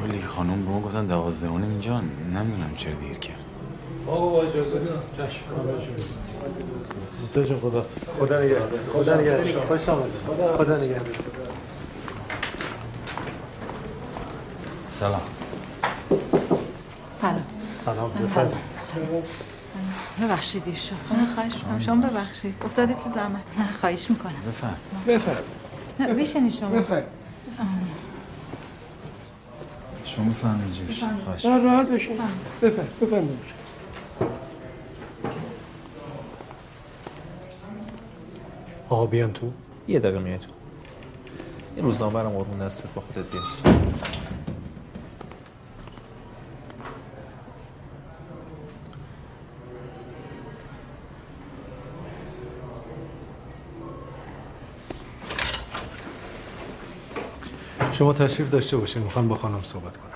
ولی 0.04 0.22
خانم 0.22 0.66
به 0.66 0.72
ما 0.72 0.82
گفتن 0.82 1.06
دوازده 1.06 1.48
و 1.50 1.58
نیم 1.58 1.70
اینجا 1.70 2.02
نمی‌دونم 2.34 2.76
چرا 2.78 2.94
دیر 2.94 3.18
کرد. 3.18 3.36
آقا 4.08 4.30
با 4.30 4.42
اجازه 4.42 4.80
چشم. 5.18 5.42
موسی 7.22 7.50
جون 7.50 7.60
خدا 7.60 7.86
خدا 8.20 8.42
نگهدار. 8.42 8.70
خدا 8.94 9.22
نگهدار. 9.22 9.66
خوش 9.68 9.82
خدا 10.58 10.78
نگهدار. 10.78 11.02
سلام. 14.90 15.22
سلام. 17.14 17.44
سلام. 17.74 18.12
سلام. 18.24 18.52
ببخشید 20.22 20.64
شد 20.76 21.16
نه 21.18 21.36
خواهش 21.36 21.54
می‌کنم. 21.56 21.80
شما 21.80 22.08
ببخشید. 22.08 22.56
افتادید 22.66 23.00
تو 23.00 23.10
زحمت. 23.10 23.42
نه 23.58 23.72
خواهش 23.80 24.10
می‌کنم. 24.10 24.34
بفرم 24.48 24.78
بفرم 25.08 25.44
نه 26.00 26.50
شما. 26.50 26.70
بفرم 26.70 27.04
شما 30.06 30.30
بفرمایید 30.30 30.73
جوش 30.73 31.03
خواهش 31.23 31.45
نه 31.45 31.64
راحت 31.64 31.88
بشین 31.90 32.18
بفرم 32.61 32.88
بفرم 33.02 33.30
آقا 38.90 39.06
بیان 39.06 39.34
تو. 39.34 39.52
یه 39.88 39.99
دقیقه 39.99 40.19
میای 40.19 40.38
تو 40.38 40.49
این 41.76 41.86
روزنامه 41.86 42.14
برام 42.14 42.34
قربون 42.34 42.65
دستت 42.68 42.94
با 42.95 43.02
خودت 43.02 43.32
بیار. 43.32 43.44
شما 57.96 58.14
تشریف 58.14 58.52
داشته 58.52 58.78
باشین. 58.78 59.02
می‌خوام 59.02 59.28
با 59.28 59.36
خانم 59.36 59.60
صحبت 59.64 59.98
کنم. 59.98 60.12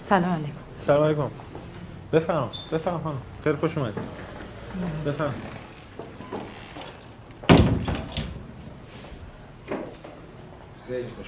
سلام 0.00 0.32
علیکم. 0.32 0.52
سلام 0.76 1.04
علیکم. 1.04 1.30
بفرم 2.12 2.50
بفرم 2.72 3.00
خانم. 3.04 3.16
خیلی 3.44 3.56
خوش 3.56 3.78
اومدید. 3.78 4.02
بفرم 5.06 5.34
خیلی 10.88 11.08
خوش؟ 11.16 11.26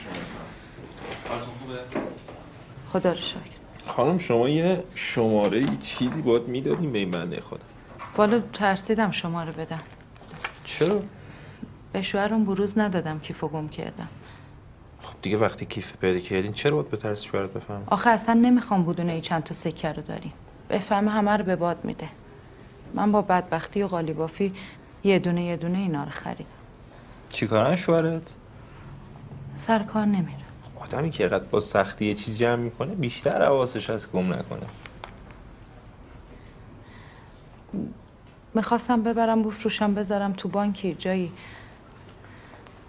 خدا 2.92 3.10
رو 3.10 3.16
شکر. 3.16 3.38
خانم 3.86 4.18
شما 4.18 4.48
یه 4.48 4.84
شماره 4.94 5.58
ای 5.58 5.76
چیزی 5.76 6.22
باید 6.22 6.48
می‌دادیم 6.48 6.92
به 6.92 6.98
این 6.98 7.10
بنده 7.10 7.40
خدا. 7.40 7.71
والا 8.16 8.40
ترسیدم 8.52 9.10
شما 9.10 9.44
رو 9.44 9.52
بدم. 9.52 9.80
چرا؟ 10.64 11.02
به 11.92 12.02
شوهرم 12.02 12.44
بروز 12.44 12.78
ندادم 12.78 13.18
کیفو 13.18 13.48
گم 13.48 13.68
کردم. 13.68 14.08
خب 15.02 15.14
دیگه 15.22 15.36
وقتی 15.36 15.66
کیف 15.66 15.96
پیدا 15.96 16.18
کردین 16.18 16.52
چرا 16.52 16.76
باید 16.76 16.90
به 16.90 16.96
ترس 16.96 17.22
شوهرت 17.22 17.50
بفهم 17.50 17.82
آخه 17.86 18.10
اصلا 18.10 18.34
نمی‌خوام 18.34 18.84
بدونه 18.84 19.12
ای 19.12 19.20
چند 19.20 19.42
تا 19.42 19.54
سکه 19.54 19.92
رو 19.92 20.02
داریم 20.02 20.32
بفهمه 20.70 21.10
همه 21.10 21.36
رو 21.36 21.44
به 21.44 21.56
باد 21.56 21.84
میده. 21.84 22.08
من 22.94 23.12
با 23.12 23.22
بدبختی 23.22 23.82
و 23.82 23.86
قالیبافی 23.86 24.54
یه 25.04 25.18
دونه 25.18 25.44
یه 25.44 25.56
دونه 25.56 25.78
اینا 25.78 26.04
رو 26.04 26.10
خریدم 26.10 26.44
چیکارن 27.30 27.76
شوهرت؟ 27.76 28.22
سر 29.56 29.78
کار 29.78 30.06
نمیره. 30.06 30.42
آدمی 30.80 31.10
که 31.10 31.28
قد 31.28 31.50
با 31.50 31.58
سختی 31.58 32.06
یه 32.06 32.14
چیز 32.14 32.38
جمع 32.38 32.56
می‌کنه 32.56 32.94
بیشتر 32.94 33.44
حواسش 33.44 33.90
هست 33.90 34.12
گم 34.12 34.32
نکنه. 34.32 34.66
می‌خواستم 38.54 39.02
ببرم 39.02 39.42
بفروشم 39.42 39.94
بذارم 39.94 40.32
تو 40.32 40.48
بانکی 40.48 40.94
جایی. 40.94 41.32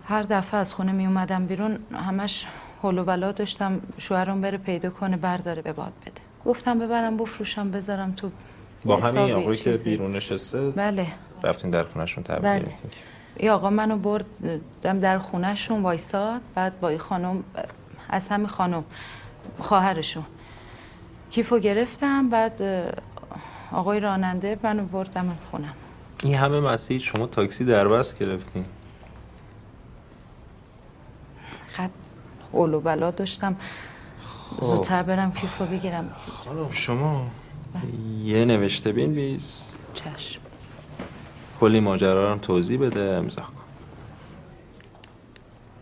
هر 0.08 0.24
دفعه 0.24 0.60
از 0.60 0.74
خونه 0.74 0.92
می 0.92 1.06
اومدم 1.06 1.46
بیرون 1.46 1.80
همش 1.94 2.46
هول 2.84 2.98
و 2.98 3.04
بلا 3.04 3.32
داشتم. 3.32 3.82
شوهرم 3.98 4.42
بره 4.42 4.58
پیدا 4.58 4.90
کنه 4.90 5.18
برداره 5.18 5.62
به 5.62 5.74
باد 5.74 5.94
بده. 6.02 6.22
گفتم 6.46 6.80
ببرم 6.80 7.18
بفروشم 7.18 7.72
بذارم 7.72 8.12
تو 8.12 8.32
با 8.86 8.98
همین 8.98 9.32
آقایی 9.32 9.58
که. 9.58 9.72
بیرون 9.72 10.16
نشسته؟ 10.16 10.72
بله. 10.72 11.08
رفتین 11.44 11.72
در 11.72 11.84
خونشون 11.84 12.24
تبریک 12.24 12.44
بله. 12.44 12.74
این 13.38 13.52
آقا 13.52 13.70
منو 13.70 13.98
برد 13.98 14.26
دم 14.84 15.00
در 15.00 15.20
خونهشون 15.20 15.82
وایساد. 15.82 16.42
بعد 16.56 16.80
با 16.80 16.90
این 16.90 17.00
خانم 17.00 17.44
از 18.10 18.30
همین 18.30 18.48
خانم 18.48 18.84
خواهرشون. 19.60 20.26
کیفو 21.30 21.60
گرفتم. 21.60 22.30
بعد 22.30 22.62
آقای 23.74 24.00
راننده 24.00 24.60
منو 24.64 24.86
بردم 24.86 25.38
خونم. 25.52 25.74
این 26.24 26.36
همه 26.36 26.60
مسیر 26.60 27.02
شما 27.02 27.28
تاکسی 27.28 27.66
در 27.66 27.88
بس 27.88 28.18
گرفتین 28.18 28.66
خط 31.68 31.90
اولو 32.52 32.80
بلا 32.80 33.12
داشتم. 33.12 33.56
زودتر 34.62 35.04
برم 35.04 35.32
کیفو 35.32 35.66
بگیرم. 35.66 36.10
خانم 36.28 36.72
شما؟ 36.72 37.28
یه 38.24 38.46
نوشته 38.46 38.92
بنویس. 38.92 39.74
چشم. 39.94 40.42
کلی 41.60 41.80
ماجرا 41.80 42.26
رو 42.26 42.32
هم 42.32 42.40
توضیح 42.40 42.80
بده 42.80 43.00
امضا 43.00 43.42
کن. 43.42 43.54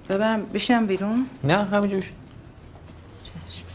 ببرم 0.09 0.45
بشم 0.45 0.85
بیرون؟ 0.85 1.25
نه 1.43 1.63
همینجا 1.63 1.97
بشین 1.97 2.15
چشم 3.23 3.65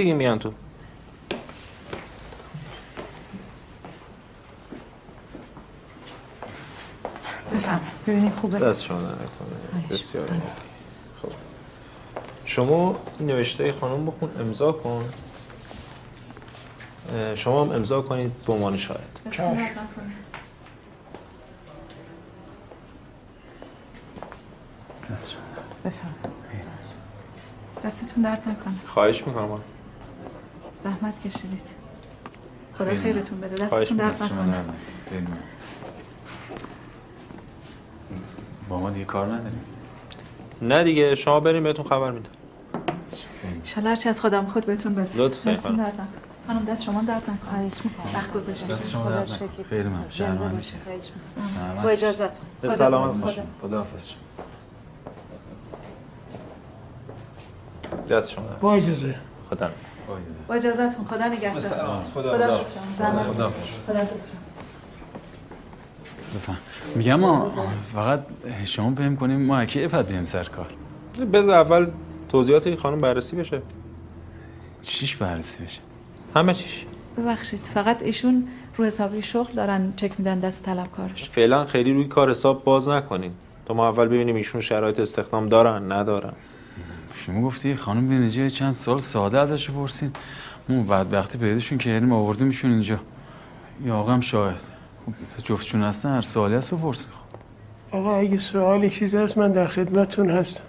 دیگه 0.00 0.14
میان 0.14 0.38
تو. 0.38 0.52
بفهم 7.54 7.80
ببینید 8.06 8.32
خوبه؟ 8.34 8.58
دست 8.58 8.84
شما 8.84 9.00
نکنه. 9.00 9.86
بسیار 9.90 10.28
عالی. 10.28 10.40
خب. 11.22 11.32
شما 12.44 13.00
نوشته 13.20 13.72
خانم 13.72 14.06
بخون 14.06 14.30
امضا 14.40 14.72
کن. 14.72 15.10
شما 17.34 17.64
هم 17.64 17.72
امضا 17.72 18.02
کنید 18.02 18.44
به 18.46 18.52
عنوان 18.52 18.78
شاهد. 18.78 19.20
بفهم 25.84 26.14
دستتون 27.84 28.22
درد 28.22 28.48
نکنه. 28.48 28.74
خواهش 28.86 29.26
می‌کنم. 29.26 29.60
زحمت 30.82 31.22
کشیدید. 31.26 31.66
خدا 32.78 32.94
خیرتون 32.94 33.40
بده. 33.40 33.64
دستتون 33.64 33.96
درد 33.96 34.22
نکنه. 34.22 34.64
با 38.68 38.80
ما 38.80 38.90
دیگه 38.90 39.04
کار 39.04 39.26
نداریم. 39.26 39.60
نه 40.62 40.84
دیگه 40.84 41.14
شما 41.14 41.40
بریم 41.40 41.62
بهتون 41.62 41.84
خبر 41.84 42.10
میدم. 42.10 42.30
انشالله 43.56 43.88
هرچی 43.90 44.08
از 44.08 44.20
خودم 44.20 44.46
خود 44.46 44.66
بهتون 44.66 44.94
بده. 44.94 45.18
لطفاً. 45.18 45.54
خانم. 46.46 46.64
دست 46.64 46.82
شما 46.82 47.02
درد 47.02 47.22
نکنه. 47.22 47.50
خواهش 47.50 47.74
می‌کنم. 47.84 48.06
وقت 48.14 48.32
گذاشتید. 48.32 48.68
دست 48.70 48.90
شما 48.90 49.04
خدا 49.04 49.10
درد. 49.10 49.32
نکنه. 49.32 49.64
خیلی 49.68 49.88
ممنون. 49.88 50.04
زنده 50.10 50.62
شرمنده. 50.62 51.82
با 51.82 51.88
اجازتون. 51.88 52.46
به 52.60 52.68
سلامت. 52.68 53.16
باشین. 53.16 53.44
خداحافظ 53.62 54.08
شما. 54.08 54.18
دست 58.16 58.30
شما 58.30 58.46
درد. 58.46 58.60
با 58.60 58.74
اجازه. 58.74 59.14
خدا 59.50 59.70
با 60.48 60.54
اجازتون 60.54 61.04
خدا 61.10 61.28
نگهدار. 61.28 62.04
خدا 62.14 62.34
خدا 62.38 62.58
خدا. 63.32 63.50
خدا. 63.86 64.00
بفهم. 66.34 66.56
میگم 66.94 67.20
ما 67.20 67.52
فقط 67.92 68.20
شما 68.64 68.94
فهم 68.94 69.16
کنیم 69.16 69.46
ما 69.46 69.64
کی 69.64 69.84
افت 69.84 70.08
بیم 70.08 70.24
سر 70.24 70.44
کار؟ 70.44 70.66
بذار 71.32 71.54
اول 71.54 71.90
توضیحات 72.28 72.66
این 72.66 72.76
خانم 72.76 72.98
بررسی 72.98 73.36
بشه. 73.36 73.62
چیش 74.82 75.16
بررسی 75.16 75.64
بشه؟ 75.64 75.80
همه 76.34 76.54
چیش. 76.54 76.86
ببخشید 77.18 77.60
فقط 77.66 78.02
ایشون 78.02 78.48
رو 78.76 78.84
حسابی 78.84 79.22
شغل 79.22 79.52
دارن 79.52 79.92
چک 79.96 80.12
میدن 80.18 80.38
دست 80.38 80.64
طلبکارش 80.64 81.30
فعلا 81.30 81.64
خیلی 81.64 81.92
روی 81.92 82.04
کار 82.04 82.30
حساب 82.30 82.64
باز 82.64 82.88
نکنین. 82.88 83.32
تا 83.66 83.74
ما 83.74 83.88
اول 83.88 84.08
ببینیم 84.08 84.36
ایشون 84.36 84.60
شرایط 84.60 85.00
استخدام 85.00 85.48
دارن 85.48 85.92
ندارن. 85.92 86.32
شما 87.14 87.42
گفتی 87.42 87.74
خانم 87.74 88.08
بینجی 88.08 88.50
چند 88.50 88.74
سال 88.74 88.98
ساده 88.98 89.40
ازش 89.40 89.70
پرسین. 89.70 90.10
ما 90.68 90.82
بدبختی 90.82 91.38
پیداشون 91.38 91.78
کردیم 91.78 92.12
آوردیمشون 92.12 92.70
اینجا. 92.70 93.00
یا 93.84 93.96
آقا 93.96 94.12
هم 94.12 94.20
شاهد 94.20 94.60
خب 95.06 95.42
جفتشون 95.44 95.82
هستن 95.82 96.14
هر 96.14 96.20
سوالی 96.20 96.54
هست 96.54 96.70
بپرسین 96.74 97.10
خب 97.10 97.96
آقا 97.96 98.16
اگه 98.16 98.38
سوالی 98.38 98.90
چیزی 98.90 99.16
هست 99.16 99.38
من 99.38 99.52
در 99.52 99.66
خدمتتون 99.68 100.30
هستم. 100.30 100.64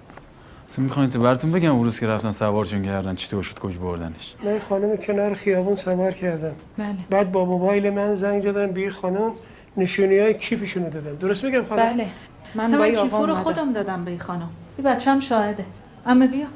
اصلا 0.69 0.85
می‌خواین 0.85 1.09
تو 1.09 1.19
براتون 1.19 1.51
بگم 1.51 1.75
اون 1.75 1.83
روز 1.83 1.99
که 1.99 2.07
رفتن 2.07 2.31
سوارشون 2.31 2.85
کردن 2.85 3.15
چی 3.15 3.27
تو 3.27 3.41
شد 3.43 3.59
کج 3.59 3.77
بردنش؟ 3.77 4.35
من 4.43 4.59
خانم 4.69 4.97
کنار 4.97 5.33
خیابون 5.33 5.75
سوار 5.75 6.11
کردم. 6.11 6.51
بله. 6.77 6.95
بعد 7.09 7.31
با 7.31 7.45
موبایل 7.45 7.89
من 7.89 8.15
زنگ 8.15 8.41
زدن 8.41 8.71
به 8.71 8.79
این 8.79 8.91
خانم 8.91 9.31
نشونی 9.77 10.19
های 10.19 10.33
کیفشونو 10.33 10.89
دادن. 10.89 11.15
درست 11.15 11.43
میگم 11.43 11.65
خانم؟ 11.69 11.93
بله. 11.93 12.07
من 12.55 12.77
با 13.11 13.17
آقا. 13.17 13.35
خودم 13.35 13.73
دادم 13.73 14.05
به 14.05 14.11
این 14.11 14.19
خانم. 14.19 14.49
این 14.77 14.87
بچه 14.87 15.11
هم 15.11 15.19
شاهده. 15.19 15.65
اما 16.05 16.27
بیا. 16.27 16.47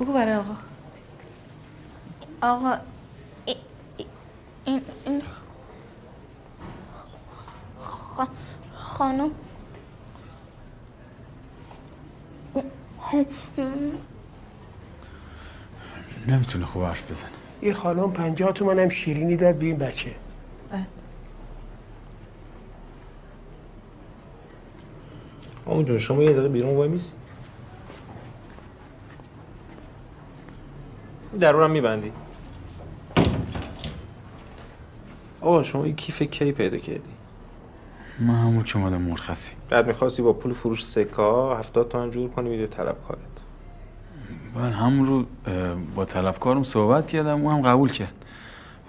بگو 0.00 0.12
برای 0.12 0.34
آقا. 0.34 0.54
آقا 2.42 2.76
ای- 3.44 3.56
ای- 3.96 4.06
این 4.64 4.82
این 5.06 5.20
خ- 5.20 5.24
خ- 8.18 8.28
خانم. 8.74 9.30
نمی‌تونه 16.28 16.64
خوب 16.64 16.82
حرف 16.84 17.10
بزنه. 17.10 17.30
این 17.60 17.74
خانم 17.74 18.12
پنجاه 18.12 18.52
تومن 18.52 18.78
هم 18.78 18.88
شیرینی 18.88 19.36
داد 19.36 19.54
به 19.54 19.66
این 19.66 19.76
بچه. 19.76 20.14
اون 25.66 25.84
جون 25.84 25.98
شما 25.98 26.22
یه 26.22 26.32
دقیقه 26.32 26.48
بیرون 26.48 26.76
وای 26.76 26.88
میسی 26.88 27.12
درونم 31.40 31.70
میبندی. 31.70 32.12
آقا 35.40 35.62
شما 35.62 35.84
این 35.84 35.96
کیف 35.96 36.22
کی 36.22 36.52
پیدا 36.52 36.76
کردی؟ 36.76 37.10
من 38.20 38.34
همون 38.34 38.64
که 38.64 38.78
اومدم 38.78 39.00
مرخصی. 39.00 39.52
بعد 39.70 39.86
می‌خواستی 39.86 40.22
با 40.22 40.32
پول 40.32 40.52
فروش 40.52 40.86
سکه 40.86 41.16
ها 41.16 41.56
هفتاد 41.56 41.88
تومن 41.88 42.10
جور 42.10 42.30
کنی 42.30 42.48
میده 42.48 42.66
طلبکارت 42.66 43.18
من 44.54 44.72
همون 44.72 45.06
رو 45.06 45.24
با 45.94 46.04
طلبکارم 46.04 46.62
صحبت 46.62 47.06
کردم 47.06 47.42
او 47.42 47.50
هم 47.50 47.62
قبول 47.62 47.92
کرد. 47.92 48.12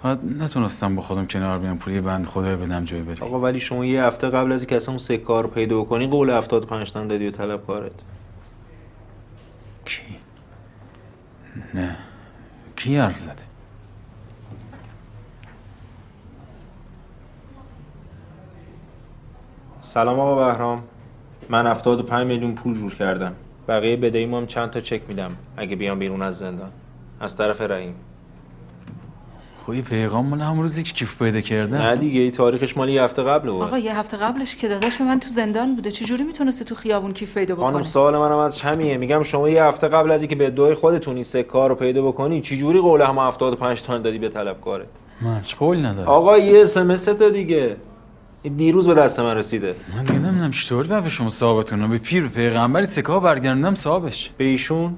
فقط 0.02 0.18
نتونستم 0.38 0.96
با 0.96 1.02
خودم 1.02 1.26
کنار 1.26 1.58
بیام 1.58 1.78
پولی 1.78 2.00
بند 2.00 2.26
خدای 2.26 2.56
بدم 2.56 2.84
جای 2.84 3.02
بده. 3.02 3.24
آقا 3.24 3.40
ولی 3.40 3.60
شما 3.60 3.84
یه 3.84 4.04
هفته 4.04 4.28
قبل 4.28 4.52
از 4.52 4.60
اینکه 4.60 4.76
اصلا 4.76 4.96
اون 5.28 5.42
رو 5.42 5.48
پیدا 5.48 5.84
کنی 5.84 6.06
قول 6.06 6.30
75 6.30 6.92
تن 6.92 7.06
دادی 7.06 7.28
و 7.28 7.30
طلبکارت 7.30 7.92
کی؟ 9.84 10.02
نه. 11.74 11.96
کی 12.80 12.96
زده 13.10 13.34
سلام 19.80 20.20
آقا 20.20 20.52
بهرام 20.52 20.82
من 21.48 21.66
75 21.66 22.26
میلیون 22.26 22.54
پول 22.54 22.74
جور 22.74 22.94
کردم 22.94 23.34
بقیه 23.68 23.96
بدهی 23.96 24.24
هم 24.24 24.46
چند 24.46 24.70
تا 24.70 24.80
چک 24.80 25.02
میدم 25.08 25.30
اگه 25.56 25.76
بیام 25.76 25.98
بیرون 25.98 26.22
از 26.22 26.38
زندان 26.38 26.72
از 27.20 27.36
طرف 27.36 27.60
رحیم 27.60 27.94
خب 29.66 29.74
یه 29.74 29.82
پیغام 29.82 30.26
مال 30.26 30.40
همون 30.40 30.62
روزی 30.62 30.82
که 30.82 30.92
کیف 30.92 31.22
پیدا 31.22 31.40
کردم. 31.40 31.76
نه 31.76 31.96
دیگه 31.96 32.20
این 32.20 32.30
تاریخش 32.30 32.76
مال 32.76 32.88
یه 32.88 33.02
هفته 33.02 33.22
قبل 33.22 33.50
بود. 33.50 33.62
آقا 33.62 33.78
یه 33.78 33.98
هفته 33.98 34.16
قبلش 34.16 34.56
که 34.56 34.68
داداش 34.68 35.00
من 35.00 35.20
تو 35.20 35.28
زندان 35.28 35.74
بوده 35.74 35.90
چجوری 35.90 36.22
می‌تونسته 36.22 36.64
تو 36.64 36.74
خیابون 36.74 37.12
کیف 37.12 37.34
پیدا 37.34 37.56
خانم 37.56 37.70
بکنه 37.70 37.82
سوال 37.82 38.18
منم 38.18 38.38
از 38.38 38.60
همینه. 38.60 38.96
میگم 38.96 39.22
شما 39.22 39.48
یه 39.48 39.64
هفته 39.64 39.88
قبل 39.88 40.10
از 40.10 40.22
اینکه 40.22 40.36
به 40.36 40.50
دوی 40.50 40.74
خودتون 40.74 41.14
این 41.14 41.22
سکه 41.22 41.68
رو 41.68 41.74
پیدا 41.74 42.02
بکنی 42.02 42.40
چجوری 42.40 42.80
قول 42.80 43.02
هم 43.02 43.18
75 43.18 43.82
تومن 43.82 44.02
دادی 44.02 44.18
به 44.18 44.28
طلبکارت 44.28 44.86
من 45.20 45.42
چه 45.42 45.56
قول 45.56 45.86
ندارم؟ 45.86 46.08
آقا 46.08 46.38
یه 46.38 46.62
اس 46.62 46.76
ام 46.76 46.94
تا 46.94 47.28
دیگه. 47.28 47.76
این 48.42 48.56
دیروز 48.56 48.88
به 48.88 48.94
دست 48.94 49.20
من 49.20 49.36
رسیده. 49.36 49.74
من 49.96 50.04
دیگه 50.04 50.18
نمی‌دونم 50.18 50.52
باید 50.88 51.02
به 51.04 51.10
شما 51.10 51.30
صاحبتون 51.30 51.90
به 51.90 51.98
پیر 51.98 52.28
پیغمبری 52.28 52.86
سکه 52.86 53.12
ها 53.12 53.20
برگردوندم 53.20 53.74
صاحبش 53.74 54.30
به 54.38 54.44
ایشون؟ 54.44 54.96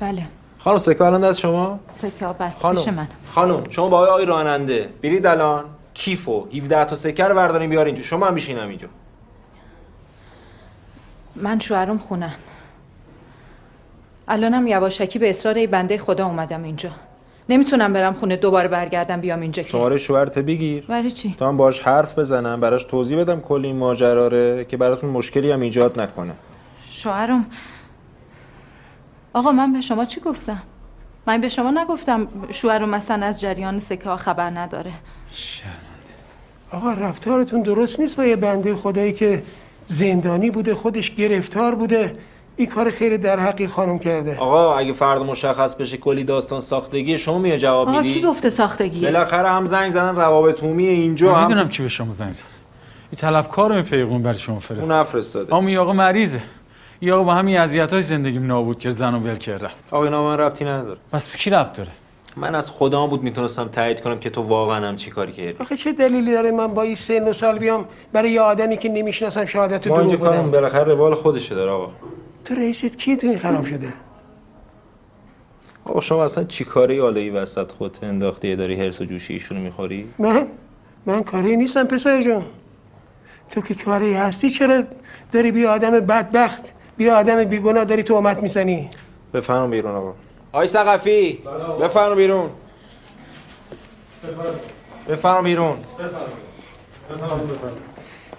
بله. 0.00 0.22
خانم 0.64 0.78
سکه 0.78 1.02
الان 1.04 1.20
دست 1.20 1.38
شما؟ 1.38 1.80
سکه 1.94 2.26
بله 2.26 2.74
پیش 2.74 2.88
من. 2.88 3.08
خانم 3.26 3.70
شما 3.70 3.88
با 3.88 4.06
آقای 4.06 4.24
راننده 4.26 4.88
برید 5.02 5.26
الان 5.26 5.64
کیفو 5.94 6.46
17 6.56 6.84
تا 6.84 6.94
سکه 6.94 7.24
رو 7.24 7.34
بردارین 7.34 7.70
بیار 7.70 7.86
اینجا. 7.86 8.02
شما 8.02 8.26
هم 8.26 8.34
بشینم 8.34 8.68
اینجا. 8.68 8.88
من 11.36 11.58
شوهرم 11.58 11.98
خونن 11.98 12.32
الانم 14.28 14.66
یواشکی 14.66 15.18
به 15.18 15.30
اصرار 15.30 15.54
ای 15.54 15.66
بنده 15.66 15.98
خدا 15.98 16.26
اومدم 16.26 16.62
اینجا. 16.62 16.90
نمی‌تونم 17.48 17.92
برم 17.92 18.14
خونه 18.14 18.36
دوباره 18.36 18.68
برگردم 18.68 19.20
بیام 19.20 19.40
اینجا 19.40 19.62
که. 19.62 19.68
شماره 19.68 19.98
شوهرت 19.98 20.38
بگیر. 20.38 20.86
برای 20.86 21.10
چی؟ 21.10 21.34
تا 21.38 21.50
من 21.50 21.56
باش 21.56 21.80
حرف 21.80 22.18
بزنم 22.18 22.60
براش 22.60 22.84
توضیح 22.84 23.20
بدم 23.20 23.40
کل 23.40 23.64
این 23.64 23.76
ماجرا 23.76 24.28
رو 24.28 24.62
که 24.64 24.76
براتون 24.76 25.10
مشکلی 25.10 25.50
هم 25.50 25.60
ایجاد 25.60 26.00
نکنه. 26.00 26.34
شوهرم 26.90 27.46
آقا 29.34 29.52
من 29.52 29.72
به 29.72 29.80
شما 29.80 30.04
چی 30.04 30.20
گفتم؟ 30.20 30.62
من 31.26 31.40
به 31.40 31.48
شما 31.48 31.70
نگفتم 31.70 32.28
شوهرم 32.52 32.88
مثلا 32.88 33.26
از 33.26 33.40
جریان 33.40 33.78
سکه 33.78 34.08
ها 34.08 34.16
خبر 34.16 34.50
نداره. 34.50 34.92
آقا 36.72 36.92
رفتارتون 36.92 37.62
درست 37.62 38.00
نیست 38.00 38.16
با 38.16 38.24
یه 38.24 38.36
بنده 38.36 38.74
خدایی 38.74 39.12
که 39.12 39.42
زندانی 39.88 40.50
بوده 40.50 40.74
خودش 40.74 41.14
گرفتار 41.14 41.74
بوده. 41.74 42.16
این 42.56 42.68
کار 42.68 42.90
خیلی 42.90 43.18
در 43.18 43.40
حقی 43.40 43.66
خانم 43.66 43.98
کرده. 43.98 44.36
آقا 44.38 44.76
اگه 44.76 44.92
فرد 44.92 45.22
مشخص 45.22 45.74
بشه 45.74 45.96
کلی 45.96 46.24
داستان 46.24 46.60
ساختگی 46.60 47.18
شما 47.18 47.38
میاد 47.38 47.58
جواب 47.58 47.88
آقا 47.88 48.00
میدی؟ 48.00 48.14
کی 48.14 48.22
گفته 48.22 48.48
ساختگیه 48.48 49.02
بالاخره 49.02 49.48
هم 49.48 49.66
زنگ 49.66 49.90
زدن 49.90 50.16
روابط 50.16 50.62
عمومی 50.62 50.88
اینجا 50.88 51.32
من 51.32 51.40
هم 51.40 51.48
می‌دونم 51.48 51.68
کی 51.68 51.82
به 51.82 51.88
شما 51.88 52.12
زنگ 52.12 52.32
زد. 52.32 52.44
این 53.10 53.18
طلبکار 53.18 53.76
می 53.76 53.82
پیغون 53.82 54.22
برای 54.22 54.38
شما 54.38 54.58
فرست 54.58 54.90
اون 54.90 55.00
نفرستاده 55.00 55.54
اما 55.54 55.68
این 55.68 55.78
آقا 55.78 55.92
مریضه. 55.92 56.40
آقا 57.10 57.22
با 57.22 57.34
همین 57.34 57.58
اذیت‌های 57.58 58.02
زندگیم 58.02 58.46
نابود 58.46 58.78
کرد 58.78 58.92
زن 58.92 59.14
و 59.14 59.18
ول 59.18 59.34
کرد 59.34 59.64
رفت. 59.64 59.84
آقا 59.90 60.04
اینا 60.04 60.24
من 60.24 60.38
ربطی 60.38 60.64
نداره. 60.64 60.98
پس 61.12 61.30
به 61.30 61.38
کی 61.38 61.50
ربط 61.50 61.76
داره؟ 61.76 61.90
من 62.36 62.54
از 62.54 62.70
خودم 62.70 63.06
بود 63.06 63.22
می‌تونستم 63.22 63.68
تایید 63.68 64.00
کنم 64.00 64.18
که 64.18 64.30
تو 64.30 64.42
واقعا 64.42 64.88
هم 64.88 64.96
چی 64.96 65.10
کاری 65.10 65.32
کردی. 65.32 65.54
آخه 65.60 65.76
چه 65.76 65.92
دلیلی 65.92 66.32
داره 66.32 66.50
من 66.50 66.66
با 66.66 66.82
این 66.82 66.94
سن 66.94 67.28
و 67.28 67.32
سال 67.32 67.58
بیام 67.58 67.84
برای 68.12 68.30
یه 68.30 68.40
آدمی 68.40 68.76
که 68.76 68.88
نمی‌شناسم 68.88 69.44
شهادت 69.44 69.86
اینجا 69.86 70.16
دروغ 70.16 70.20
بدم 70.20 70.50
بالاخره 70.50 70.84
روال 70.84 71.14
خودشه 71.14 71.54
داره 71.54 71.70
آقا. 71.70 71.92
تو 72.44 72.54
رئیست 72.54 72.98
کی 72.98 73.16
تو 73.16 73.26
این 73.26 73.38
خراب 73.38 73.64
شده؟ 73.64 73.92
آقا 75.84 76.00
شما 76.00 76.24
اصلا 76.24 76.44
چی 76.44 76.64
کاری 76.64 77.00
آلایی 77.00 77.30
وسط 77.30 77.72
خودت 77.72 78.04
انداختی؟ 78.04 78.56
داری 78.56 78.74
هرس 78.80 79.00
و 79.00 79.04
جوشی 79.04 79.32
ایشونو 79.32 79.60
می‌خوری؟ 79.60 80.08
من؟ 80.18 80.46
من 81.06 81.22
کاری 81.22 81.56
نیستم 81.56 81.84
پسر 81.84 82.22
جون 82.22 82.44
تو 83.50 83.60
که 83.60 83.74
کاری 83.74 84.14
هستی 84.14 84.50
چرا 84.50 84.82
داری 85.32 85.52
بی 85.52 85.66
آدم 85.66 85.90
بدبخت 85.90 86.72
بی 86.96 87.10
آدم 87.10 87.44
بیگناه 87.44 87.84
داری 87.84 88.02
تهمت 88.02 88.38
می‌زنی. 88.38 88.88
بفرما 89.34 89.66
بیرون 89.66 89.94
آقا. 89.94 90.12
آی 90.52 90.66
سقفی. 90.66 91.38
بفرما 91.80 92.14
بیرون. 92.14 92.50
بفرما 95.08 95.42
بیرون. 95.42 95.76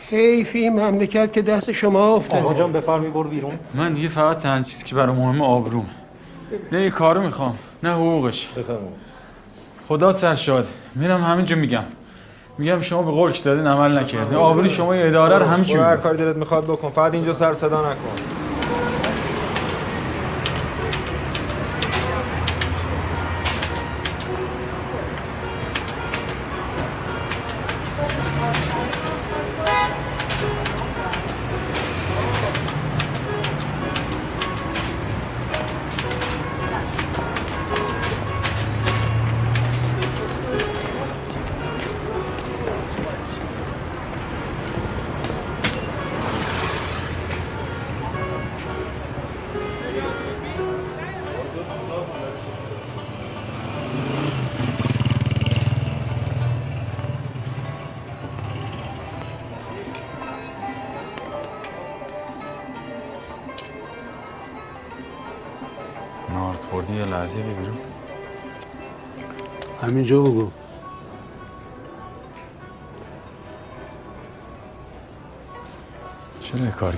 حیف 0.10 0.52
این 0.56 0.80
مملکت 0.80 1.34
که 1.34 1.42
دست 1.42 1.72
شما 1.72 2.16
افتاده. 2.16 2.44
آقا 2.44 2.54
جان 2.54 2.72
بفرمی 2.72 3.10
برو 3.10 3.30
بیرون. 3.30 3.60
من 3.74 3.94
دیگه 3.94 4.08
فقط 4.08 4.38
تنها 4.38 4.64
چیزی 4.64 4.84
که 4.84 4.96
برای 4.96 5.16
مهمه 5.16 5.46
آبرومه 5.46 5.90
نه 6.72 6.82
یه 6.82 6.90
کارو 6.90 7.22
می‌خوام 7.22 7.58
نه 7.84 7.94
حقوقش. 7.94 8.50
خدا 9.88 10.12
سرشاد 10.12 10.68
میرم 10.96 11.24
همینجا 11.24 11.56
میگم. 11.56 11.84
میگم 12.58 12.82
شما 12.82 13.02
به 13.02 13.12
قول 13.12 13.32
که 13.32 13.44
دادین 13.44 13.68
عمل 13.68 13.98
نکردین. 13.98 14.38
آبروی 14.38 14.70
شما 14.70 14.96
یه 14.96 15.08
اداره 15.08 15.38
رو 15.38 15.46
همینجا 15.46 15.74
برو 15.74 15.84
هر 15.84 15.98
کاری 15.98 16.18
دلت 16.18 16.36
می‌خواد 16.36 16.64
بکن. 16.64 16.90
فقط 16.90 17.14
اینجا 17.14 17.34
سر 17.34 17.54
صدا 17.54 17.92
نکن. 17.92 18.43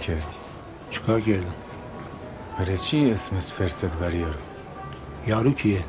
کردی؟ 0.05 0.35
چیکار 0.89 1.21
کردم 1.21 1.53
برای 2.59 2.77
چی 2.77 3.11
اسم 3.11 3.39
فرست 3.39 3.85
بری 3.85 4.17
یارو 4.17 4.33
یارو 5.27 5.51
کیه؟ 5.51 5.83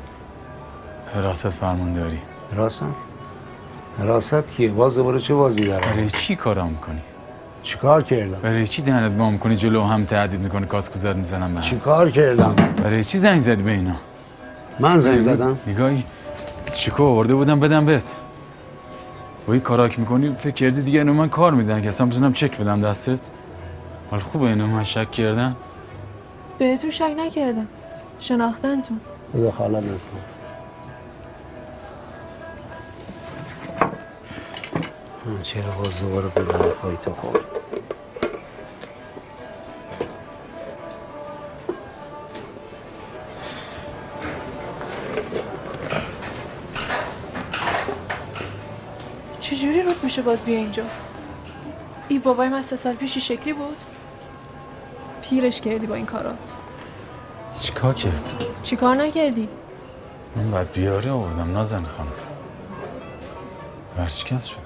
حراست 1.15 1.49
فرمانداری. 1.49 2.19
حراست 2.53 2.81
حراست 3.99 4.35
کیه؟ 4.35 4.71
باز 4.71 4.95
دوباره 4.95 5.19
چه 5.19 5.33
بازی 5.33 5.63
داره؟ 5.63 5.85
برای 5.85 6.09
چی 6.09 6.35
کارا 6.35 6.67
می‌کنی 6.67 7.01
چیکار 7.63 8.03
کردم؟ 8.03 8.39
برای 8.41 8.67
چی 8.67 8.81
دهنت 8.81 9.11
با 9.11 9.29
می‌کنی 9.29 9.55
جلو 9.55 9.83
هم 9.83 10.05
تهدید 10.05 10.39
می‌کنی 10.39 10.65
کاسکوزت 10.65 11.15
می‌زنم 11.15 11.53
به 11.53 11.59
هم؟ 11.59 11.61
چیکار 11.61 12.11
کردم؟ 12.11 12.55
برای 12.83 13.03
چی 13.03 13.17
زنگ 13.17 13.39
زدی 13.39 13.63
به 13.63 13.71
اینا؟ 13.71 13.95
من 14.79 14.99
زنگ 14.99 15.21
زدم؟ 15.21 15.57
نگاهی 15.67 16.03
چیکو 16.73 17.03
آورده 17.03 17.35
بودم 17.35 17.59
بدم 17.59 17.85
بهت. 17.85 18.13
با 19.47 19.53
این 19.53 19.61
کاراک 19.61 19.99
می‌کنی 19.99 20.35
فکر 20.39 20.51
کردی 20.51 20.81
دیگه 20.81 20.99
اینو 20.99 21.13
من 21.13 21.29
کار 21.29 21.53
میدن 21.53 21.81
که 21.81 21.87
اصلا 21.87 22.07
بتونم 22.07 22.33
چک 22.33 22.57
بدم 22.57 22.81
دستت؟ 22.81 23.19
حال 24.11 24.19
خوبه 24.19 24.45
اینو 24.47 24.67
من 24.67 24.83
شک 24.83 25.11
کردم؟ 25.11 25.55
بهتون 26.57 26.89
شک 26.89 27.13
نکردم. 27.17 27.67
شناختنتون. 28.19 28.99
دخالت 29.45 29.83
نکن. 29.83 29.97
من 35.25 35.41
چرا 35.41 35.71
باز 35.83 35.99
دوباره 35.99 36.27
به 36.35 36.41
حرفای 36.41 36.97
تو 36.97 37.13
خورد 37.13 37.45
چجوری 49.39 49.81
رود 49.81 50.03
میشه 50.03 50.21
باز 50.21 50.41
بیا 50.41 50.57
اینجا؟ 50.57 50.83
ای 52.07 52.19
بابای 52.19 52.49
من 52.49 52.61
سه 52.61 52.75
سال 52.75 52.95
پیش 52.95 53.17
شکلی 53.17 53.53
بود؟ 53.53 53.77
پیرش 55.29 55.61
کردی 55.61 55.87
با 55.87 55.95
این 55.95 56.05
کارات؟ 56.05 56.57
چیکار 57.59 57.93
کرد 57.93 58.35
چیکار 58.63 58.95
نکردی؟ 58.95 59.49
من 60.35 60.51
بعد 60.51 60.71
بیاری 60.71 61.09
آوردم 61.09 61.51
نازن 61.51 61.83
خانم. 61.83 62.11
ورشکست 63.97 64.47
شدم 64.47 64.61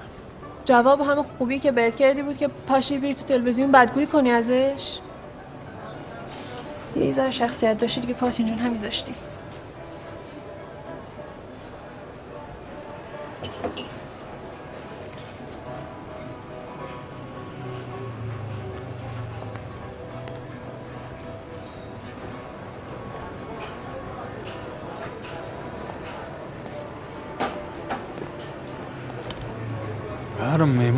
جواب 0.64 1.00
همه 1.00 1.22
خوبی 1.22 1.58
که 1.58 1.72
بهت 1.72 1.94
کردی 1.94 2.22
بود 2.22 2.36
که 2.36 2.48
پاشی 2.66 2.98
بری 2.98 3.14
تو 3.14 3.24
تلویزیون 3.24 3.72
بدگویی 3.72 4.06
کنی 4.06 4.30
ازش؟ 4.30 4.98
یه 6.96 7.12
ذره 7.12 7.30
شخصیت 7.30 7.78
داشتی 7.78 8.00
دیگه 8.00 8.14
پاتین 8.14 8.46
جون 8.46 8.58
همیذاشتی 8.58 9.14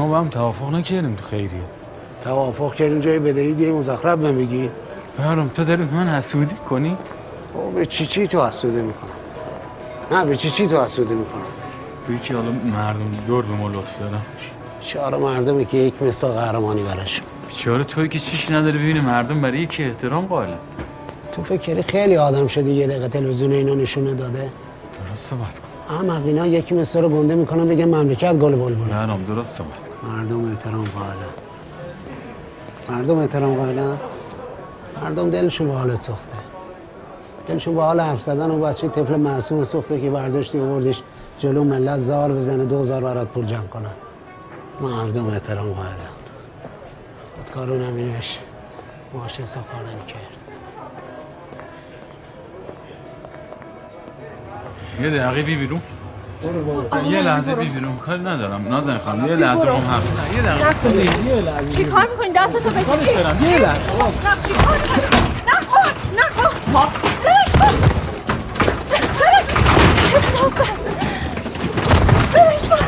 با 0.08 0.18
هم 0.18 0.28
توافق 0.28 0.74
نکردیم 0.74 1.14
تو 1.14 1.24
خیریه. 1.24 1.60
توافق 2.24 2.74
کردیم 2.74 3.00
جای 3.00 3.18
بدهی 3.18 3.52
دیگه 3.52 3.72
مزخرف 3.72 4.18
بگی 4.18 4.70
برام 5.18 5.48
تو 5.48 5.64
داری 5.64 5.84
من 5.84 6.08
حسودی 6.08 6.56
کنی؟ 6.70 6.96
او 7.54 7.70
به 7.70 7.86
چی 7.86 8.06
چی 8.06 8.28
تو 8.28 8.46
حسودی 8.46 8.80
می‌کنم؟ 8.80 9.10
نه 10.10 10.24
به 10.24 10.36
چی 10.36 10.50
چی 10.50 10.66
تو 10.66 10.84
حسودی 10.84 11.14
می‌کنم؟ 11.14 11.42
بگی 12.08 12.18
که 12.18 12.34
حالا 12.34 12.50
مردم 12.50 13.10
دور 13.26 13.44
به 13.44 13.54
ما 13.54 13.68
لطف 13.68 14.00
دارن. 14.00 14.20
چهار 14.80 15.16
مردمی 15.16 15.64
که 15.64 15.76
یک 15.76 16.02
مثال 16.02 16.32
قهرمانی 16.32 16.82
براش. 16.82 17.22
بیچاره 17.48 17.84
توی 17.84 18.08
که 18.08 18.18
چیش 18.18 18.50
نداره 18.50 18.78
ببینه 18.78 19.00
مردم 19.00 19.40
برای 19.40 19.58
یکی 19.58 19.84
احترام 19.84 20.26
قائلن. 20.26 20.58
تو 21.32 21.42
فکر 21.42 21.56
کردی 21.56 21.82
خیلی 21.82 22.16
آدم 22.16 22.46
شده 22.46 22.70
یه 22.70 22.86
دقیقه 22.86 23.08
تلویزیون 23.08 23.52
اینا 23.52 23.74
نشونه 23.74 24.14
داده؟ 24.14 24.50
درست 25.08 25.30
صحبت 25.30 25.58
کن. 25.58 25.94
احمق 25.94 26.26
اینا 26.26 26.46
یکی 26.46 26.74
مثل 26.74 27.02
رو 27.02 27.08
گنده 27.08 27.34
می‌کنن 27.34 27.68
بگه 27.68 27.86
مملکت 27.86 28.34
گل 28.34 28.56
بلبل 28.56 28.84
برام 28.84 29.24
درست 29.24 29.56
صحبت 29.56 29.83
مردم 30.08 30.50
احترام 30.50 30.84
قائلن. 30.84 31.34
مردم 32.88 33.18
احترام 33.18 33.56
قائلن؟ 33.56 33.96
مردم 35.02 35.30
دلشون 35.30 35.68
به 35.68 35.74
حالت 35.74 36.00
سوخته 36.00 36.36
دلشون 37.46 37.74
به 37.74 37.82
حال 37.82 38.00
حرف 38.00 38.22
زدن 38.22 38.50
و 38.50 38.60
بچه 38.60 38.88
طفل 38.88 39.16
معصوم 39.16 39.64
سوخته 39.64 40.00
که 40.00 40.10
برداشتی 40.10 40.58
وردش 40.58 41.02
جلو 41.38 41.64
ملت 41.64 41.98
زار 41.98 42.32
بزنه 42.32 42.64
دوزار 42.64 43.02
برات 43.02 43.28
پول 43.28 43.46
جمع 43.46 43.66
کنن. 43.66 43.90
مردم 44.80 45.26
احترام 45.26 45.72
قائلن. 45.72 46.14
خودکارو 47.36 47.74
نمینش 47.78 48.38
ماشه 49.14 49.42
حساب 49.42 49.64
کار 49.72 49.80
نمی‌کرد 49.80 50.20
یه 55.02 55.10
دقیقه 55.10 55.42
بی 55.42 55.56
بیرون. 55.56 55.80
یه 57.10 57.22
لحظه 57.22 57.54
بی 57.54 57.68
بیرون 57.68 57.96
کاری 57.96 58.20
ندارم. 58.22 58.68
نازن 58.68 58.98
خانم 58.98 59.26
یه 59.26 59.34
لحظه 59.34 59.68
هم 59.68 59.74
حرف 59.74 60.04
یه 60.36 60.42
دقیقه 60.42 61.70
چی 61.70 61.84
کار 61.84 62.08
می‌کنی؟ 62.10 62.32
دستتو 62.36 62.70
بگیری 62.70 63.12
یه 63.50 63.58
لحظه. 63.58 63.78
چی 64.48 64.54
کار 64.54 64.76
می‌کنی؟ 64.78 65.06
نکن 65.46 65.90
نکن 66.16 66.54
برش 67.24 67.52
کن. 67.58 67.74
برش 68.90 69.46
کن. 70.32 70.52
برش 72.34 72.62
کن. 72.68 72.84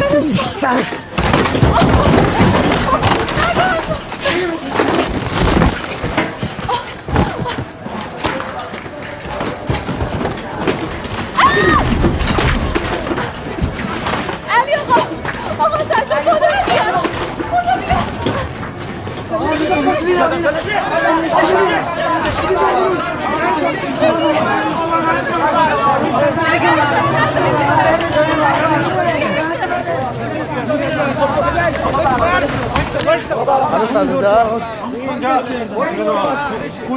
برش 0.00 0.26
کن. 0.60 0.97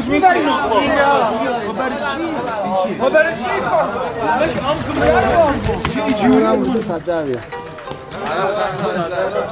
کج 0.01 0.09
می‌برین 0.09 0.47
خب 0.47 1.75
برای 1.77 1.95
چی؟ 2.83 2.99
خب 2.99 3.09
برای 3.09 3.33
چی؟ 3.33 3.49
چی؟ 5.93 6.13
جوری 6.23 6.45
هم 6.45 6.55
بود 6.55 6.85
صده 6.85 7.23
بیا 7.23 7.41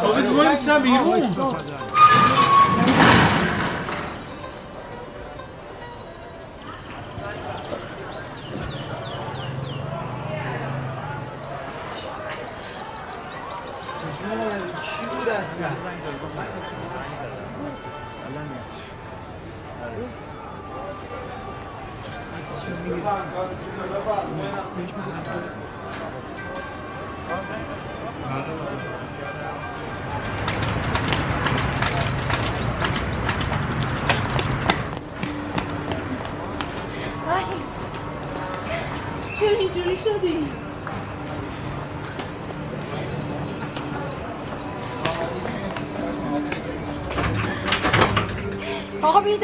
ثابت 0.02 0.26
کنیم 0.28 0.84
بیرون. 0.84 1.22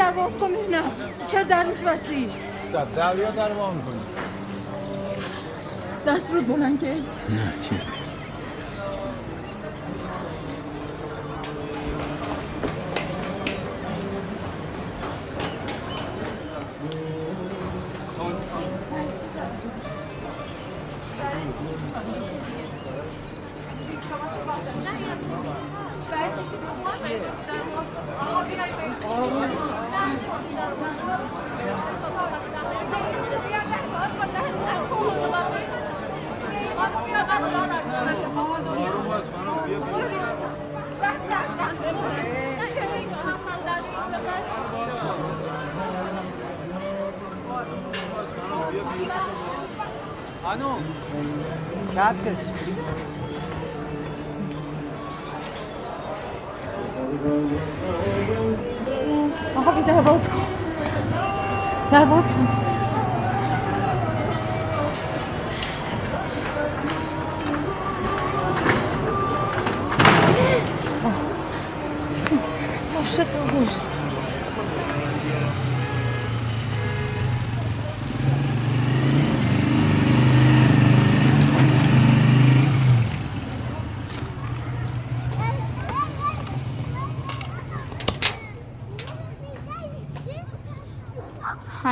در 0.05 0.11
باز 0.11 0.37
کن 0.37 0.47
ببینم 0.53 0.91
چرا 1.27 1.43
در 1.43 1.63
روش 1.63 1.79
بستی؟ 1.81 2.29
صده 2.71 3.15
بیا 3.15 3.31
در 3.31 3.51
وام 3.53 3.81
کنی 3.81 3.99
دست 6.07 6.33
رو 6.33 6.41
بلند 6.41 6.81
کرد 6.81 6.95
نه 7.29 7.53
چیز 7.69 7.94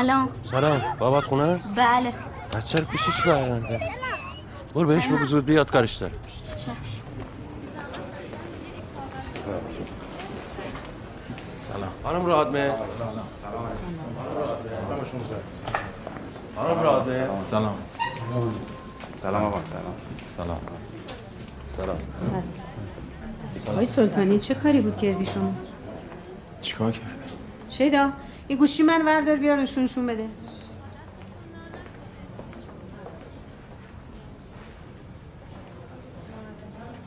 سلام. 0.03 0.30
سلام. 0.41 0.81
بابات 0.99 1.23
خونه؟ 1.23 1.59
بله. 1.75 2.13
بچه 2.53 2.80
رو 2.80 2.85
پیشش 2.85 3.21
برنده. 3.21 3.81
برو 4.73 4.88
بهش 4.88 5.07
بگو 5.07 5.25
زود 5.25 5.45
بیاد 5.45 5.71
کارش 5.71 5.95
داره. 5.95 6.13
سلام. 11.55 11.89
خانم 12.03 12.25
رادمه. 12.25 12.73
خانم 16.55 16.84
رادمه. 16.84 17.27
سلام. 17.41 17.75
سلام 19.21 19.43
آقا 19.43 19.61
سلام. 19.65 19.93
سلام. 20.27 20.59
سلام. 21.77 21.97
آقای 23.73 23.85
سلطانی 23.85 24.39
چه 24.39 24.55
کاری 24.55 24.81
بود 24.81 24.97
کردی 24.97 25.25
شما؟ 25.25 25.53
چیکار 26.61 26.91
کرد 26.91 27.22
شیدا 27.77 28.11
این 28.47 28.57
گوشی 28.57 28.83
من 28.83 29.01
وردار 29.05 29.35
بیار 29.35 29.57
نشونشون 29.57 30.07
بده. 30.07 30.29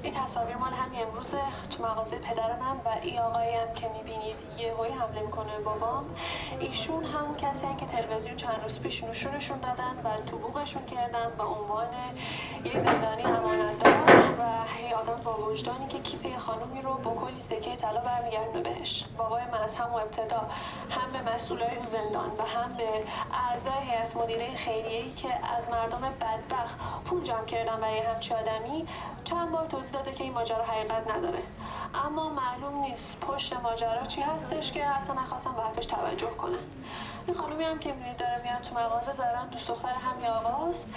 این 0.02 0.14
تصاویر 0.14 0.56
مال 0.56 0.72
همین 0.72 1.00
امروزه 1.00 1.38
تو 1.70 1.82
مغازه 1.82 2.16
پدر 2.16 2.60
من 2.60 2.76
و 2.84 2.98
این 3.02 3.18
آقایی 3.18 3.54
هم 3.54 3.74
که 3.74 3.88
می‌بینید 3.88 4.36
یه 4.58 4.74
هایی 4.74 4.92
حمله 4.92 5.20
می‌کنه 5.20 5.58
بابام 5.64 6.04
ایشون 6.60 7.04
همون 7.04 7.36
کسی 7.36 7.66
هم 7.66 7.76
که 7.76 7.86
تلویزیون 7.86 8.36
چند 8.36 8.60
روز 8.62 8.80
پیش 8.80 9.04
نشونشون 9.04 9.58
دادن 9.58 9.96
و 10.04 10.26
تو 10.26 10.38
بوقشون 10.38 10.84
کردن 10.84 11.30
به 11.38 11.44
عنوان 11.44 11.88
یه 12.64 12.80
زندانی 12.80 13.22
امانتدار. 13.22 14.15
و 14.38 14.42
یه 14.88 14.94
آدم 14.94 15.22
با 15.24 15.38
وجدانی 15.38 15.86
که 15.86 15.98
کیف 15.98 16.24
یه 16.24 16.38
خانومی 16.38 16.82
رو 16.82 16.94
با 16.94 17.14
کلی 17.14 17.40
سکه 17.40 17.76
طلا 17.76 18.00
برمیگردونه 18.00 18.60
بهش. 18.60 19.04
بابای 19.18 19.44
من 19.44 19.58
از 19.58 19.76
همون 19.76 20.00
ابتدا 20.00 20.50
هم 20.90 21.12
به 21.12 21.34
مسئولای 21.34 21.76
اون 21.76 21.86
زندان 21.86 22.30
و 22.38 22.42
هم 22.42 22.72
به 22.72 22.88
اعضای 23.50 23.72
هیئت 23.90 24.16
مدیره 24.16 24.54
خیریه‌ای 24.54 25.12
که 25.12 25.28
از 25.56 25.68
مردم 25.68 26.00
بدبخت 26.00 26.76
پول 27.04 27.24
جمع 27.24 27.44
کردن 27.44 27.80
برای 27.80 27.98
همچی 27.98 28.34
آدمی 28.34 28.86
چند 29.30 29.50
بار 29.50 29.66
توضیح 29.66 29.92
داده 29.92 30.10
که 30.10 30.24
این 30.24 30.32
ماجرا 30.32 30.64
حقیقت 30.64 31.16
نداره. 31.16 31.38
اما 32.06 32.30
معلوم 32.30 32.80
نیست 32.80 33.16
پشت 33.20 33.52
ماجرا 33.62 34.02
چی 34.08 34.20
هستش 34.20 34.72
که 34.72 34.84
حتی 34.84 35.12
نخواستم 35.12 35.50
به 35.56 35.62
حرفش 35.62 35.86
توجه 35.86 36.36
کنن 36.38 36.58
این 37.26 37.36
خانومی 37.36 37.64
هم 37.64 37.78
که 37.78 37.92
می‌بینید 37.92 38.16
داره 38.16 38.40
میاد 38.44 38.60
تو 38.62 38.74
مغازه 38.74 39.12
ظاهرا 39.12 39.46
دوست 39.52 39.68
دختر 39.68 39.88
همین 39.88 40.26
آقاست 40.26 40.90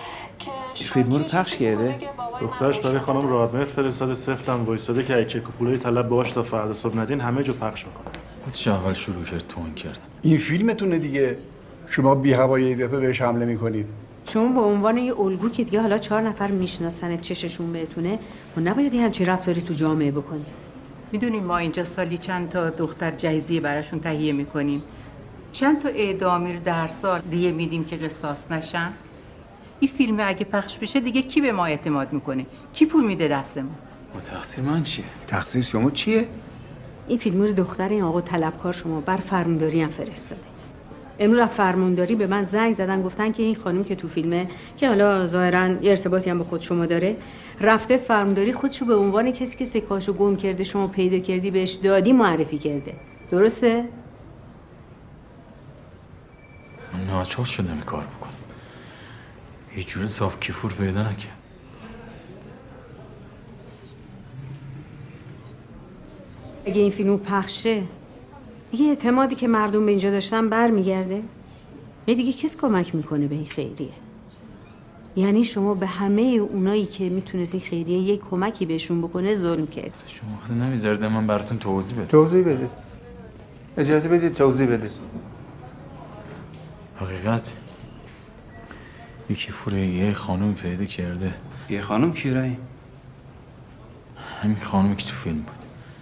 که 0.76 0.84
فیلم 0.84 1.14
رو 1.14 1.20
پخش 1.20 1.58
کرده؟ 1.58 2.00
دخترش 2.42 2.80
برای 2.80 3.00
خانم 3.00 3.30
رادمر 3.30 3.66
فرستاده 3.66 4.14
سفتم 4.14 4.66
وایساده 4.66 5.04
که 5.04 5.18
اگه 5.18 5.40
پولای 5.40 5.78
طلب 5.78 6.10
باش 6.10 6.32
تا 6.32 6.44
فردا 6.44 6.74
صبح 6.74 6.98
ندین 6.98 7.22
همه 7.22 7.44
جا 7.44 7.54
پخش 7.54 7.86
می‌کنه. 7.86 8.14
خودش 8.44 8.68
اول 8.68 8.94
شروع 8.94 9.26
کرد 9.26 9.48
تون 9.48 9.74
کردن 9.74 9.98
این 10.22 10.38
فیلمتونه 10.38 11.00
دیگه. 11.00 11.38
شما 11.88 12.16
بی 12.16 12.34
هوای 12.34 12.76
دفعه 12.76 13.00
بهش 13.00 13.22
حمله 13.22 13.46
می‌کنید. 13.46 13.90
شما 14.30 14.50
به 14.50 14.60
عنوان 14.60 14.98
یه 14.98 15.20
الگو 15.20 15.50
که 15.50 15.64
دیگه 15.64 15.82
حالا 15.82 15.98
چهار 15.98 16.22
نفر 16.22 16.52
می‌شناسن 16.52 17.18
چششون 17.18 17.74
بهتونه 17.74 18.20
و 18.58 18.60
نباید 18.60 18.94
یه 18.94 19.04
همچین 19.04 19.26
رفتاری 19.26 19.62
تو 19.62 19.74
جامعه 19.74 20.12
بکنی 20.12 20.46
می‌دونیم 21.12 21.44
ما 21.44 21.58
اینجا 21.58 21.84
سالی 21.84 22.18
چند 22.18 22.50
تا 22.50 22.70
دختر 22.70 23.12
جایزی 23.12 23.60
براشون 23.60 24.00
تهیه 24.00 24.34
می‌کنیم. 24.34 24.82
چند 25.52 25.82
تا 25.82 25.90
اعدامی 25.90 26.54
رو 26.54 26.60
در 26.64 26.88
سال 26.88 27.22
دیگه 27.32 27.52
میدیم 27.52 27.86
که 27.86 27.96
قصاص 27.96 28.52
نشن. 28.52 28.94
این 29.80 29.92
فیلم 29.92 30.18
اگه 30.20 30.46
پخش 30.46 30.78
بشه 30.78 31.00
دیگه 31.00 31.22
کی 31.22 31.42
به 31.42 31.52
ما 31.52 31.66
اعتماد 31.66 32.14
می‌کنه؟ 32.14 32.46
کی 32.74 32.86
پول 32.86 33.06
میده 33.06 33.28
دستمون 33.28 33.76
و 34.18 34.20
تقصیر 34.20 34.64
من 34.64 34.84
چیه؟ 34.84 35.06
تقصیر 35.28 35.62
شما 35.62 35.92
چیه؟ 35.92 36.28
این 37.08 37.18
فیلم 37.18 37.42
رو 37.42 37.54
دختر 37.54 37.90
این 37.90 38.04
آقا 38.04 38.22
طلبکار 38.22 38.74
شما 38.74 39.02
بر 39.02 39.18
فرمانداری 39.18 39.82
هم 39.82 39.90
فرستاده. 39.90 40.49
امروز 41.20 41.40
فرمانداری 41.40 42.16
به 42.16 42.28
من 42.28 42.44
زنگ 42.44 42.74
زدن 42.74 43.02
گفتن 43.02 43.32
که 43.32 43.44
این 43.44 43.56
خانم 43.56 43.84
که 43.84 43.96
تو 43.96 44.08
فیلمه 44.08 44.48
که 44.78 44.88
حالا 44.88 45.26
ظاهرا 45.26 45.68
یه 45.68 45.90
ارتباطی 45.90 46.30
هم 46.30 46.38
به 46.38 46.44
خود 46.44 46.62
شما 46.62 46.86
داره 46.86 47.16
رفته 47.62 47.98
فرمانداری 47.98 48.54
خودشو 48.54 48.86
به 48.86 48.96
عنوان 48.96 49.32
کسی 49.32 49.58
که 49.58 49.66
سکاشو 49.66 50.14
گم 50.14 50.36
کرده 50.36 50.64
شما 50.64 50.88
پیدا 50.88 51.20
کردی 51.20 51.52
بهش 51.52 51.74
دادی 51.74 52.14
معرفی 52.14 52.58
کرده. 52.58 52.94
درسته؟ 53.32 53.86
من 56.94 57.06
ناچار 57.08 57.46
شدم 57.46 57.72
این 57.72 57.82
کار 57.82 58.04
بکنم. 58.04 58.34
هیچ 59.70 59.88
جور 59.88 60.08
صاف 60.08 60.40
کیفور 60.40 60.72
پیدا 60.72 61.02
نکرد. 61.02 61.36
اگه 66.66 66.82
این 66.82 66.92
فیلمو 66.92 67.18
پخشه 67.18 67.84
دیگه 68.72 68.86
اعتمادی 68.86 69.36
که 69.36 69.48
مردم 69.48 69.86
به 69.86 69.92
اینجا 69.92 70.12
داشتن 70.12 70.50
برمیگرده؟ 70.50 71.24
یه 72.08 72.16
دیگه 72.16 72.34
کس 72.34 72.58
کمک 72.58 72.96
می‌کنه 72.96 73.28
به 73.28 73.36
این 73.36 73.46
خیریه؟ 73.46 73.90
یعنی 75.16 75.46
شما 75.46 75.74
به 75.74 75.88
همه 75.88 76.22
اونایی 76.22 76.86
که 76.86 77.10
می‌تونست 77.10 77.56
این 77.56 77.64
خیریه 77.64 77.98
یک 77.98 78.22
کمکی 78.32 78.66
بهشون 78.66 79.02
بکنه 79.02 79.34
ظلم 79.34 79.68
کرد. 79.68 80.04
شما 80.08 80.38
وقتی 80.42 80.54
نمیذارده 80.54 81.08
من 81.08 81.28
براتون 81.28 81.58
توضیح 81.58 81.98
بدم. 81.98 82.08
توضیح 82.08 82.42
بده. 82.42 82.70
اجازه 83.78 84.10
بدید 84.10 84.34
توضیح 84.34 84.68
بده. 84.68 84.92
حقیقت 87.00 87.56
یکی 89.30 89.52
فوره 89.52 89.88
یه 89.88 90.14
خانم 90.14 90.54
پیدا 90.54 90.86
کرده. 90.86 91.34
یه 91.70 91.82
خانم 91.82 92.14
کی 92.14 92.32
رای؟ 92.32 92.56
همین 94.42 94.58
خانمی 94.64 94.96
که 94.96 95.06
تو 95.06 95.16
فیلم 95.16 95.36
بود. 95.36 95.56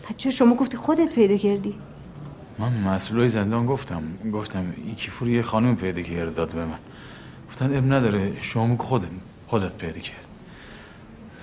بچه 0.10 0.32
شما 0.32 0.56
گفتی 0.56 0.78
خودت 0.78 1.16
پیدا 1.16 1.38
کردی؟ 1.38 1.76
من 2.60 2.74
مسئولای 2.74 3.30
زندان 3.30 3.66
گفتم 3.66 4.04
گفتم 4.34 4.74
یکی 4.92 5.12
فوره 5.12 5.32
یه 5.32 5.42
خانم 5.42 5.76
پیدا 5.76 6.02
کرده 6.02 6.32
داد 6.32 6.54
به 6.54 6.66
من. 6.66 6.80
گفتن 7.50 7.78
اب 7.78 7.94
نداره 7.94 8.42
شما 8.42 8.78
خودت 8.78 9.08
خودت 9.48 9.74
پیدا 9.74 10.00
کرد. 10.00 10.26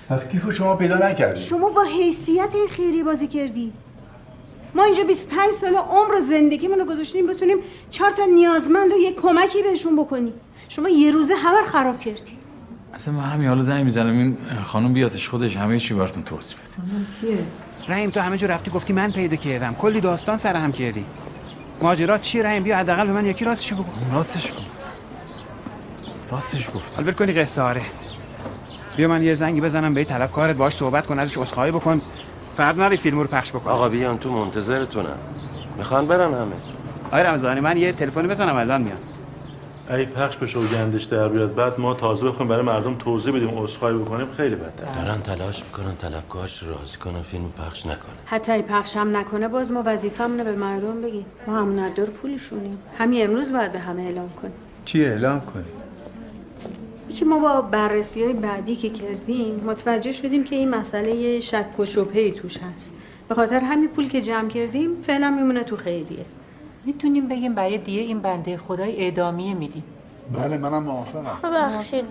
پس 0.09 0.29
کیفو 0.29 0.51
شما 0.51 0.75
پیدا 0.75 0.97
نکردی؟ 0.97 1.41
شما 1.41 1.69
با 1.69 1.83
حیثیت 1.83 2.55
این 2.55 2.67
خیریه 2.71 3.03
بازی 3.03 3.27
کردی. 3.27 3.73
ما 4.75 4.83
اینجا 4.83 5.03
25 5.03 5.49
سال 5.49 5.75
عمر 5.75 6.15
و 6.17 6.19
زندگیمون 6.19 6.79
رو 6.79 6.85
گذاشتیم 6.85 7.27
بتونیم 7.27 7.57
چهار 7.89 8.11
تا 8.11 8.25
نیازمند 8.25 8.91
و 8.91 8.97
یه 8.97 9.11
کمکی 9.13 9.63
بهشون 9.63 9.95
بکنیم 9.95 10.33
شما 10.69 10.89
یه 10.89 11.11
روزه 11.11 11.35
همه 11.35 11.61
خراب 11.61 11.99
کردی. 11.99 12.37
اصلا 12.93 13.13
من 13.13 13.23
همین 13.23 13.47
حالا 13.47 13.63
زنگ 13.63 13.83
می‌زنم 13.83 14.17
این 14.17 14.37
خانم 14.63 14.93
بیاتش 14.93 15.29
خودش 15.29 15.57
همه 15.57 15.79
چی 15.79 15.93
براتون 15.93 16.23
توضیح 16.23 16.57
بده. 16.57 17.43
رحیم 17.87 18.09
تو 18.09 18.19
همه 18.19 18.37
جا 18.37 18.47
رفتی 18.47 18.71
گفتی 18.71 18.93
من 18.93 19.11
پیدا 19.11 19.35
کردم. 19.35 19.73
کلی 19.73 20.01
داستان 20.01 20.37
سر 20.37 20.55
هم 20.55 20.71
کردی. 20.71 21.05
ماجرات 21.81 22.21
چی 22.21 22.41
رحیم؟ 22.41 22.63
بیا 22.63 22.77
حداقل 22.77 23.07
به 23.07 23.13
من 23.13 23.25
یکی 23.25 23.45
راستش 23.45 23.73
بگو. 23.73 23.85
راستش 24.13 24.47
گفت 24.47 24.69
راستش 26.31 26.67
گفت 26.67 26.95
حال 26.95 27.11
کنی 27.11 27.33
قصه 27.33 27.61
آره. 27.61 27.81
بیا 28.97 29.07
من 29.07 29.23
یه 29.23 29.35
زنگی 29.35 29.61
بزنم 29.61 29.93
به 29.93 30.03
طلبکارت 30.03 30.55
باش 30.55 30.73
صحبت 30.73 31.07
کن 31.07 31.19
ازش 31.19 31.37
عذرخواهی 31.37 31.71
بکن. 31.71 32.01
فرد 32.57 32.79
نری 32.79 32.97
فیلم 32.97 33.19
رو 33.19 33.27
پخش 33.27 33.49
بکن. 33.49 33.69
آقا 33.69 33.89
بیان 33.89 34.17
تو 34.17 34.31
منتظرتونم. 34.31 35.17
می‌خوان 35.77 36.07
برن 36.07 36.33
همه. 36.33 36.55
آقای 37.07 37.23
رمضانی 37.23 37.59
من 37.59 37.77
یه 37.77 37.91
تلفن 37.91 38.27
بزنم 38.27 38.55
الان 38.55 38.81
میام 38.81 38.97
ای 39.89 40.05
پخش 40.05 40.37
بشه 40.37 40.59
و 40.59 40.67
گندش 40.67 41.03
در 41.03 41.29
بیاد. 41.29 41.55
بعد 41.55 41.79
ما 41.79 41.93
تازه 41.93 42.27
بخوایم 42.27 42.49
برای 42.49 42.65
مردم 42.65 42.95
توضیح 42.95 43.35
بدیم 43.35 43.49
عذرخواهی 43.57 43.97
بکنیم 43.97 44.27
خیلی 44.37 44.55
بدتر. 44.55 45.01
دارن 45.01 45.21
تلاش 45.21 45.63
می‌کنن 45.63 45.95
طلبکارش 45.95 46.63
راضی 46.63 46.97
کنن 46.97 47.21
فیلم 47.21 47.51
پخش 47.57 47.85
نکنه. 47.85 48.15
حتی 48.25 48.51
ای 48.51 48.61
پخش 48.61 48.97
هم 48.97 49.17
نکنه 49.17 49.47
باز 49.47 49.71
ما 49.71 49.83
وظیفمونه 49.85 50.43
به 50.43 50.51
مردم 50.51 51.01
بگیم. 51.01 51.25
ما 51.47 51.57
همون 51.57 51.89
دور 51.89 52.09
پولشونیم. 52.09 52.77
همین 52.97 53.23
امروز 53.23 53.53
باید 53.53 53.71
به 53.71 53.79
همه 53.79 54.01
اعلام 54.03 54.29
کنیم. 54.29 54.53
چی 54.85 55.05
اعلام 55.05 55.41
کنی 55.41 55.63
که 57.09 57.25
ما 57.25 57.39
با 57.39 57.61
بررسی 57.61 58.23
های 58.23 58.33
بعدی 58.33 58.75
که 58.75 58.89
کردیم 58.89 59.63
متوجه 59.65 60.11
شدیم 60.11 60.43
که 60.43 60.55
این 60.55 60.69
مسئله 60.69 61.39
شک 61.39 61.79
و 61.79 61.85
شبهی 61.85 62.31
توش 62.31 62.57
هست. 62.57 62.95
به 63.29 63.35
خاطر 63.35 63.59
همین 63.59 63.89
پول 63.89 64.09
که 64.09 64.21
جمع 64.21 64.49
کردیم 64.49 64.89
فعلا 65.01 65.31
میمونه 65.31 65.63
تو 65.63 65.75
خیریه. 65.75 66.25
می‌تونیم 66.85 67.27
بگیم 67.27 67.55
برای 67.55 67.77
دیگه 67.77 68.01
این 68.01 68.19
بنده 68.19 68.57
خدای 68.57 68.95
اعدامیه 68.95 69.53
میدیم. 69.53 69.83
بله 70.33 70.57
منم 70.57 70.83
موافقم. 70.83 71.49
ببخشید. 71.49 72.05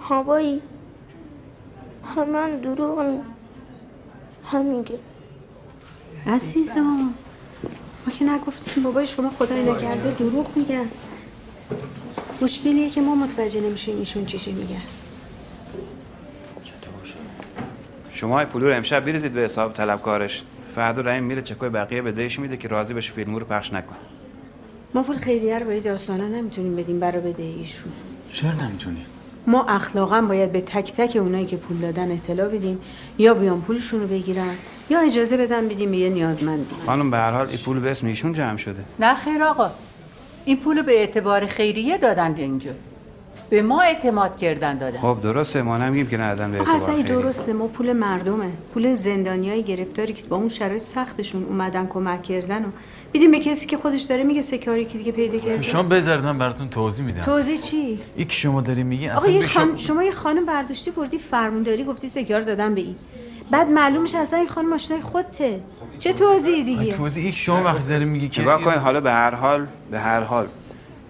هوایی. 0.00 0.62
من 2.32 2.56
دروغ 2.56 3.20
همیگه 4.44 4.98
عزیزم 6.26 7.14
ما 8.06 8.12
که 8.18 8.24
نگفتیم 8.24 8.82
بابای 8.82 9.06
شما 9.06 9.30
خدای 9.30 9.62
نکرده 9.62 10.10
دروغ 10.10 10.56
میگن 10.56 10.88
مشکلیه 12.42 12.90
که 12.90 13.00
ما 13.00 13.14
متوجه 13.14 13.60
نمیشیم 13.60 13.98
ایشون 13.98 14.24
چیشی 14.26 14.52
میگن 14.52 14.82
شما 18.10 18.34
های 18.34 18.46
پولو 18.46 18.68
رو 18.68 18.76
امشب 18.76 19.04
بریزید 19.04 19.32
به 19.32 19.40
حساب 19.40 19.72
طلبکارش. 19.72 20.42
فهد 20.70 20.98
و 20.98 21.02
رحیم 21.02 21.24
میره 21.24 21.42
چکای 21.42 21.70
بقیه 21.70 22.02
به 22.02 22.12
دهش 22.12 22.38
میده 22.38 22.56
که 22.56 22.68
راضی 22.68 22.94
بشه 22.94 23.12
فیلمو 23.12 23.38
رو 23.38 23.46
پخش 23.46 23.72
نکن 23.72 23.96
ما 24.94 25.02
پول 25.02 25.16
خیریه 25.16 25.58
رو 25.58 25.66
باید 25.66 25.84
داستانا 25.84 26.28
نمی‌تونیم 26.28 26.76
بدیم 26.76 27.00
برای 27.00 27.20
بده 27.20 27.42
ایشون. 27.42 27.92
چرا 28.32 28.52
نمی‌تونی 28.52 29.04
ما 29.46 29.64
اخلاقا 29.64 30.20
باید 30.20 30.52
به 30.52 30.60
تک 30.60 30.92
تک 30.92 31.16
اونایی 31.16 31.46
که 31.46 31.56
پول 31.56 31.76
دادن 31.76 32.12
اطلاع 32.12 32.48
بدیم 32.48 32.78
یا 33.18 33.34
بیان 33.34 33.60
پولشون 33.60 34.00
رو 34.00 34.06
بگیرن 34.06 34.54
یا 34.90 35.00
اجازه 35.00 35.36
بدن 35.36 35.68
بدیم 35.68 35.90
به 35.90 35.96
یه 35.96 36.08
نیازمندی. 36.08 36.74
خانم 36.86 37.10
به 37.10 37.16
هر 37.16 37.30
حال 37.30 37.48
این 37.48 37.58
پول 37.58 37.80
به 37.80 37.90
اسم 37.90 38.06
ایشون 38.06 38.32
جمع 38.32 38.56
شده. 38.56 38.84
نه 39.00 39.14
خیر 39.14 39.42
آقا. 39.42 39.70
این 40.44 40.56
پول 40.56 40.82
به 40.82 40.92
اعتبار 40.92 41.46
خیریه 41.46 41.98
دادن 41.98 42.32
به 42.32 42.42
اینجا. 42.42 42.70
به 43.50 43.62
ما 43.62 43.82
اعتماد 43.82 44.36
کردن 44.36 44.78
دادن 44.78 44.98
خب 44.98 45.18
درسته. 45.22 45.62
ما 45.62 45.78
نمیگیم 45.78 46.06
که 46.06 46.16
ندادن 46.16 46.50
به 46.52 46.58
اعتبار 46.58 46.76
اصلا 46.76 46.94
خیلی. 46.94 47.08
درسته. 47.08 47.52
ما 47.52 47.66
پول 47.66 47.92
مردمه. 47.92 48.50
پول 48.74 48.94
زندانیای 48.94 49.62
گرفتاری 49.62 50.12
که 50.12 50.22
با 50.28 50.36
اون 50.36 50.48
شرایط 50.48 50.82
سختشون 50.82 51.44
اومدن 51.44 51.86
کمک 51.86 52.22
کردن 52.22 52.64
و 52.64 52.68
بیدیم 53.12 53.30
به 53.30 53.38
کسی 53.38 53.66
که 53.66 53.76
خودش 53.76 54.00
داره 54.02 54.22
میگه 54.24 54.42
سکاری 54.42 54.84
که 54.84 54.98
دیگه 54.98 55.12
پیدا 55.12 55.38
کرده. 55.38 55.62
شما 55.62 55.82
بذارید 55.82 56.24
من 56.24 56.38
براتون 56.38 56.68
توضیح 56.68 57.04
میدم. 57.04 57.20
توضیح 57.22 57.56
چی؟ 57.56 57.98
این 58.16 58.28
که 58.28 58.34
شما 58.34 58.60
داری 58.60 58.82
میگی 58.82 59.08
آقا 59.10 59.26
اصلا 59.28 59.40
خان... 59.46 59.66
شما- 59.66 59.76
شما 59.76 60.02
یه 60.02 60.12
خانم 60.12 60.46
برداشتی 60.46 60.90
بردی 60.90 61.18
فرمونداری 61.18 61.84
گفتی 61.84 62.08
سکار 62.08 62.40
دادن 62.40 62.74
به 62.74 62.80
این. 62.80 62.96
بعد 63.50 63.68
معلوم 63.68 64.02
میشه 64.02 64.18
اصلا 64.18 64.38
این 64.38 64.48
خانم 64.48 64.72
آشنای 64.72 65.00
خودته. 65.00 65.60
چه 65.98 66.12
توضیحی 66.12 66.62
دیگه؟ 66.64 66.94
توضیح 66.96 67.30
که 67.30 67.36
شما 67.36 67.62
وقتی 67.64 67.88
داری 67.88 68.04
میگی 68.04 68.28
که 68.28 68.42
نگاه 68.42 68.62
کنید 68.62 68.78
حالا 68.78 69.00
به 69.00 69.10
هر 69.10 69.34
حال 69.34 69.66
به 69.90 70.00
هر 70.00 70.20
حال. 70.20 70.46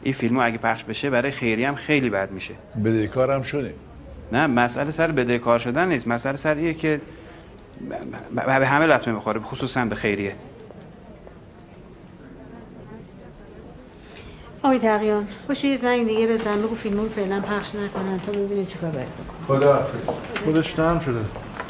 این 0.02 0.14
فیلمو 0.14 0.40
اگه 0.42 0.58
پخش 0.58 0.84
بشه 0.84 1.10
برای 1.10 1.30
خیریه 1.30 1.68
هم 1.68 1.74
خیلی 1.74 2.10
بد 2.10 2.30
میشه. 2.30 2.54
بدهکارم 2.84 3.42
شده 3.42 3.74
نه 4.32 4.46
مسئله 4.46 4.90
سر 4.90 5.10
بدهکار 5.10 5.58
شدن 5.58 5.88
نیست. 5.88 6.08
مسئله 6.08 6.36
سر 6.36 6.54
ایه 6.54 6.74
که 6.74 7.00
به 8.34 8.66
همه 8.66 8.86
لطمه 8.86 9.14
می‌خوره 9.14 9.40
خصوصا 9.40 9.84
به 9.84 9.94
خیریه. 9.94 10.34
آقای 14.62 14.78
تقیان 14.78 15.28
باشه 15.48 15.68
یه 15.68 15.76
زنگ 15.76 16.06
دیگه 16.06 16.26
بزن 16.26 16.62
بگو 16.62 16.74
فیلمو 16.74 17.02
رو 17.02 17.08
فعلا 17.08 17.40
پخش 17.40 17.74
نکنن 17.74 18.18
تا 18.18 18.32
ببینیم 18.32 18.66
چیکار 18.66 18.90
باید 18.90 19.08
خدا 19.48 19.86
خودش 20.44 20.78
نرم 20.78 20.98
شده. 20.98 21.20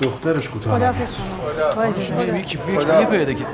دخترش 0.03 0.49
کوتاه 0.49 0.93
کیفی 2.43 2.73
یه 2.73 3.05
پیدا 3.05 3.33
که 3.33 3.47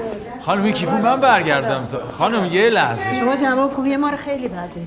خانم 0.42 0.66
یه 0.66 0.72
کیفی 0.72 0.92
من 0.92 1.20
برگردم. 1.20 1.84
خانم 2.18 2.44
یه 2.44 2.70
لحظه. 2.70 3.14
شما 3.14 3.36
جواب 3.36 3.72
خوبی 3.72 3.96
ما 3.96 4.10
رو 4.10 4.16
خیلی 4.16 4.48
بد 4.48 4.68
دادی 4.74 4.86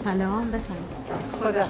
سلام. 0.00 0.18
سلام 0.18 0.50
بفرمایید. 0.50 1.00
خدا 1.42 1.64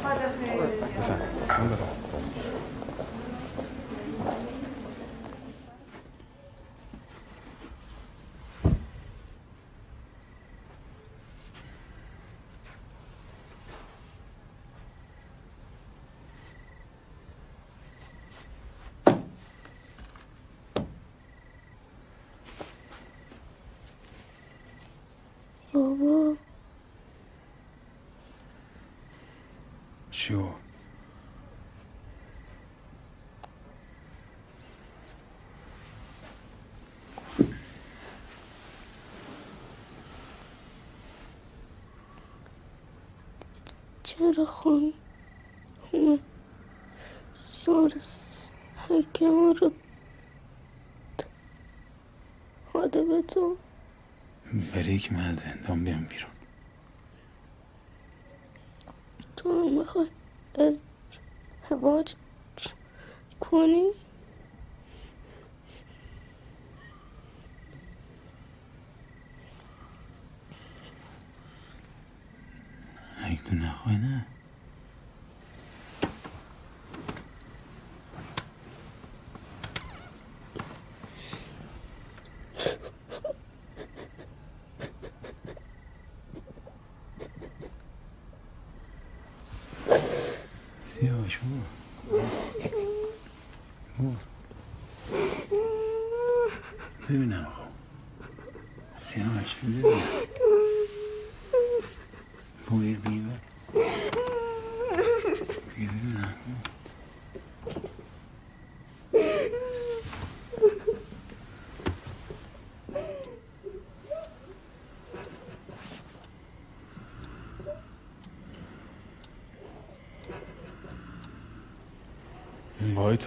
بابا. 25.81 26.37
چیو 30.11 30.49
چرا 44.03 44.47
خون؟ 44.47 44.93
زار 47.65 47.93
حکم 48.89 49.55
رو 49.61 49.73
داده 52.75 53.05
به 53.05 53.23
تو 53.23 53.57
برای 54.53 54.99
که 54.99 55.13
من 55.15 55.21
از 55.21 55.37
زندان 55.37 55.85
بیام 55.85 56.05
بیرون. 56.05 56.31
تو 59.37 59.71
می‌خوای 59.71 60.07
از 60.59 60.81
ازدواج 61.71 62.15
کنی؟ 63.41 63.91
اگه 73.25 73.37
تو 73.37 73.55
نخوای 73.55 73.97
نه. 73.97 74.27
بابا. 93.99 94.15
ببینم 97.09 97.45
خب 97.45 97.63
ببینم 98.99 99.83
بوی 102.67 102.95
بیوه 102.95 103.37
ببینم 105.77 106.35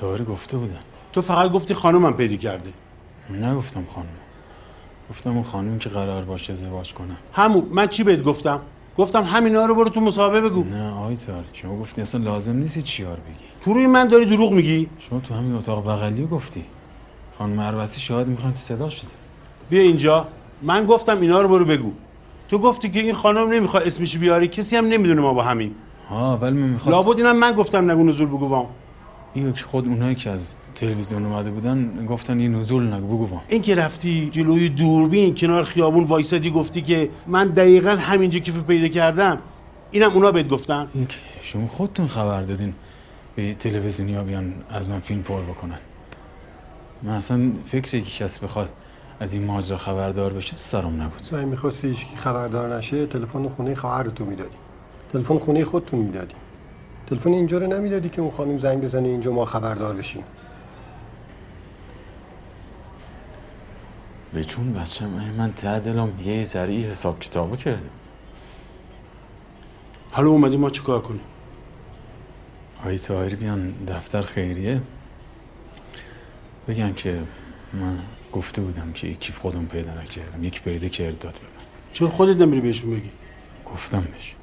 تاهری 0.03 0.25
گفته 0.25 0.57
بودم 0.57 0.83
تو 1.13 1.21
فقط 1.21 1.51
گفتی 1.51 1.73
خانومم 1.73 2.13
پیدا 2.13 2.35
کرده. 2.35 2.69
نگفتم 3.29 3.83
خانم 3.95 4.07
گفتم 5.09 5.29
اون 5.29 5.43
خانم 5.43 5.79
که 5.79 5.89
قرار 5.89 6.23
باشه 6.23 6.53
ازدواج 6.53 6.93
کنم 6.93 7.17
همون 7.33 7.67
من 7.71 7.87
چی 7.87 8.03
بهت 8.03 8.23
گفتم؟ 8.23 8.59
گفتم 8.97 9.23
همینا 9.23 9.65
رو 9.65 9.75
برو 9.75 9.89
تو 9.89 10.01
مصاحبه 10.01 10.41
بگو. 10.41 10.63
نه 10.63 10.91
آقای 10.91 11.15
تاهری 11.15 11.45
شما 11.53 11.79
گفتی 11.79 12.01
اصلا 12.01 12.23
لازم 12.23 12.53
نیست 12.53 12.79
چیار 12.79 13.15
بگی. 13.15 13.45
تو 13.61 13.73
روی 13.73 13.87
من 13.87 14.07
داری 14.07 14.25
دروغ 14.25 14.51
میگی؟ 14.51 14.89
شما 14.99 15.19
تو 15.19 15.33
همین 15.33 15.55
اتاق 15.55 15.87
بغلی 15.87 16.25
گفتی. 16.25 16.65
خانم 17.37 17.59
عربسی 17.59 18.01
شاهد 18.01 18.27
می‌خوان 18.27 18.51
تو 18.51 18.57
صداش 18.57 19.01
بزن 19.01 19.15
بیا 19.69 19.81
اینجا. 19.81 20.27
من 20.61 20.85
گفتم 20.85 21.21
اینا 21.21 21.41
رو 21.41 21.47
برو 21.47 21.65
بگو. 21.65 21.91
تو 22.49 22.57
گفتی 22.59 22.89
که 22.89 22.99
این 22.99 23.13
خانم 23.13 23.53
نمی‌خواد 23.53 23.83
اسمش 23.83 24.17
بیاری 24.17 24.47
کسی 24.47 24.75
هم 24.75 24.85
نمی‌دونه 24.85 25.21
ما 25.21 25.33
با 25.33 25.43
همین. 25.43 25.75
ها 26.09 26.37
ولی 26.37 26.57
من 26.57 26.69
می‌خواست 26.69 27.07
لابد 27.07 27.17
اینم 27.17 27.37
من 27.37 27.51
گفتم 27.51 27.91
نگو 27.91 28.03
نزول 28.03 28.27
بگو 28.27 28.47
وام. 28.47 28.67
اینو 29.33 29.51
که 29.51 29.65
خود 29.65 29.87
اونایی 29.87 30.15
که 30.15 30.29
از 30.29 30.53
تلویزیون 30.75 31.25
اومده 31.25 31.51
بودن 31.51 32.05
گفتن 32.05 32.39
یه 32.39 32.47
نزول 32.47 32.93
نگو 32.93 33.07
بگو 33.07 33.29
وام. 33.29 33.41
این 33.47 33.61
که 33.61 33.75
رفتی 33.75 34.29
جلوی 34.29 34.69
دوربین 34.69 35.35
کنار 35.35 35.63
خیابون 35.63 36.03
وایسادی 36.03 36.51
گفتی 36.51 36.81
که 36.81 37.09
من 37.27 37.47
دقیقا 37.47 37.89
همینجا 37.89 38.39
کیف 38.39 38.63
پیدا 38.63 38.87
کردم 38.87 39.39
اینم 39.91 40.11
اونا 40.11 40.31
بهت 40.31 40.49
گفتن؟ 40.49 40.87
یک 40.95 41.19
شما 41.41 41.67
خودتون 41.67 42.07
خبر 42.07 42.41
دادین 42.41 42.73
به 43.35 43.53
تلویزیونیا 43.53 44.23
بیان 44.23 44.53
از 44.69 44.89
من 44.89 44.99
فیلم 44.99 45.21
پر 45.21 45.41
بکنن. 45.41 45.79
من 47.03 47.13
اصلا 47.13 47.51
فکر 47.65 47.81
که 47.81 48.01
کسی 48.01 48.45
بخواد 48.45 48.73
از 49.19 49.33
این 49.33 49.45
ماجرا 49.45 49.77
خبردار 49.77 50.33
بشه 50.33 50.51
تو 50.51 50.57
سرم 50.57 51.01
نبود. 51.01 51.21
اگه 51.31 51.45
می‌خواستی 51.45 51.87
هیچ 51.87 52.05
کی 52.05 52.15
خبردار 52.15 52.77
نشه 52.77 53.05
تلفن 53.05 53.49
خونه 53.49 53.75
خواهر 53.75 54.03
تو 54.03 54.25
می‌دادی. 54.25 54.55
تلفن 55.13 55.37
خونه 55.37 55.65
خودتون 55.65 55.99
می‌دادی. 55.99 56.33
تلفن 57.13 57.33
اینجا 57.33 57.57
رو 57.57 57.67
نمی‌دادی 57.67 58.09
که 58.09 58.21
اون 58.21 58.31
خانم 58.31 58.57
زنگ 58.57 58.81
بزنه 58.81 59.07
اینجا 59.07 59.31
ما 59.31 59.45
خبردار 59.45 59.95
بشیم؟ 59.95 60.23
به 64.33 64.43
چون 64.43 64.73
بچم 64.73 65.09
من 65.37 65.53
ته 65.53 65.79
دلم 65.79 66.19
یه 66.23 66.43
ذره 66.43 66.73
حساب 66.73 67.19
کتابو 67.19 67.55
کردم. 67.55 67.89
حالا 70.11 70.29
اومدی 70.29 70.57
ما 70.57 70.69
چیکار 70.69 71.01
کنیم؟ 71.01 71.21
آقای 72.79 72.99
تاهری 72.99 73.35
بیان 73.35 73.73
دفتر 73.87 74.21
خیریه. 74.21 74.81
بگن 76.67 76.93
که 76.93 77.19
من 77.73 77.99
گفته 78.33 78.61
بودم 78.61 78.91
که 78.91 79.07
یک 79.07 79.19
کیف 79.19 79.37
خودم 79.37 79.65
پیدا 79.65 79.93
نکردم 79.93 80.43
یک 80.43 80.61
پیدا 80.61 80.87
کرد 80.87 81.19
داد 81.19 81.33
به 81.33 81.39
من. 81.39 81.63
چرا 81.91 82.09
خودت 82.09 82.41
نمیری 82.41 82.61
بهشون 82.61 82.91
بگی؟ 82.91 83.11
گفتم 83.73 84.01
بهش. 84.01 84.35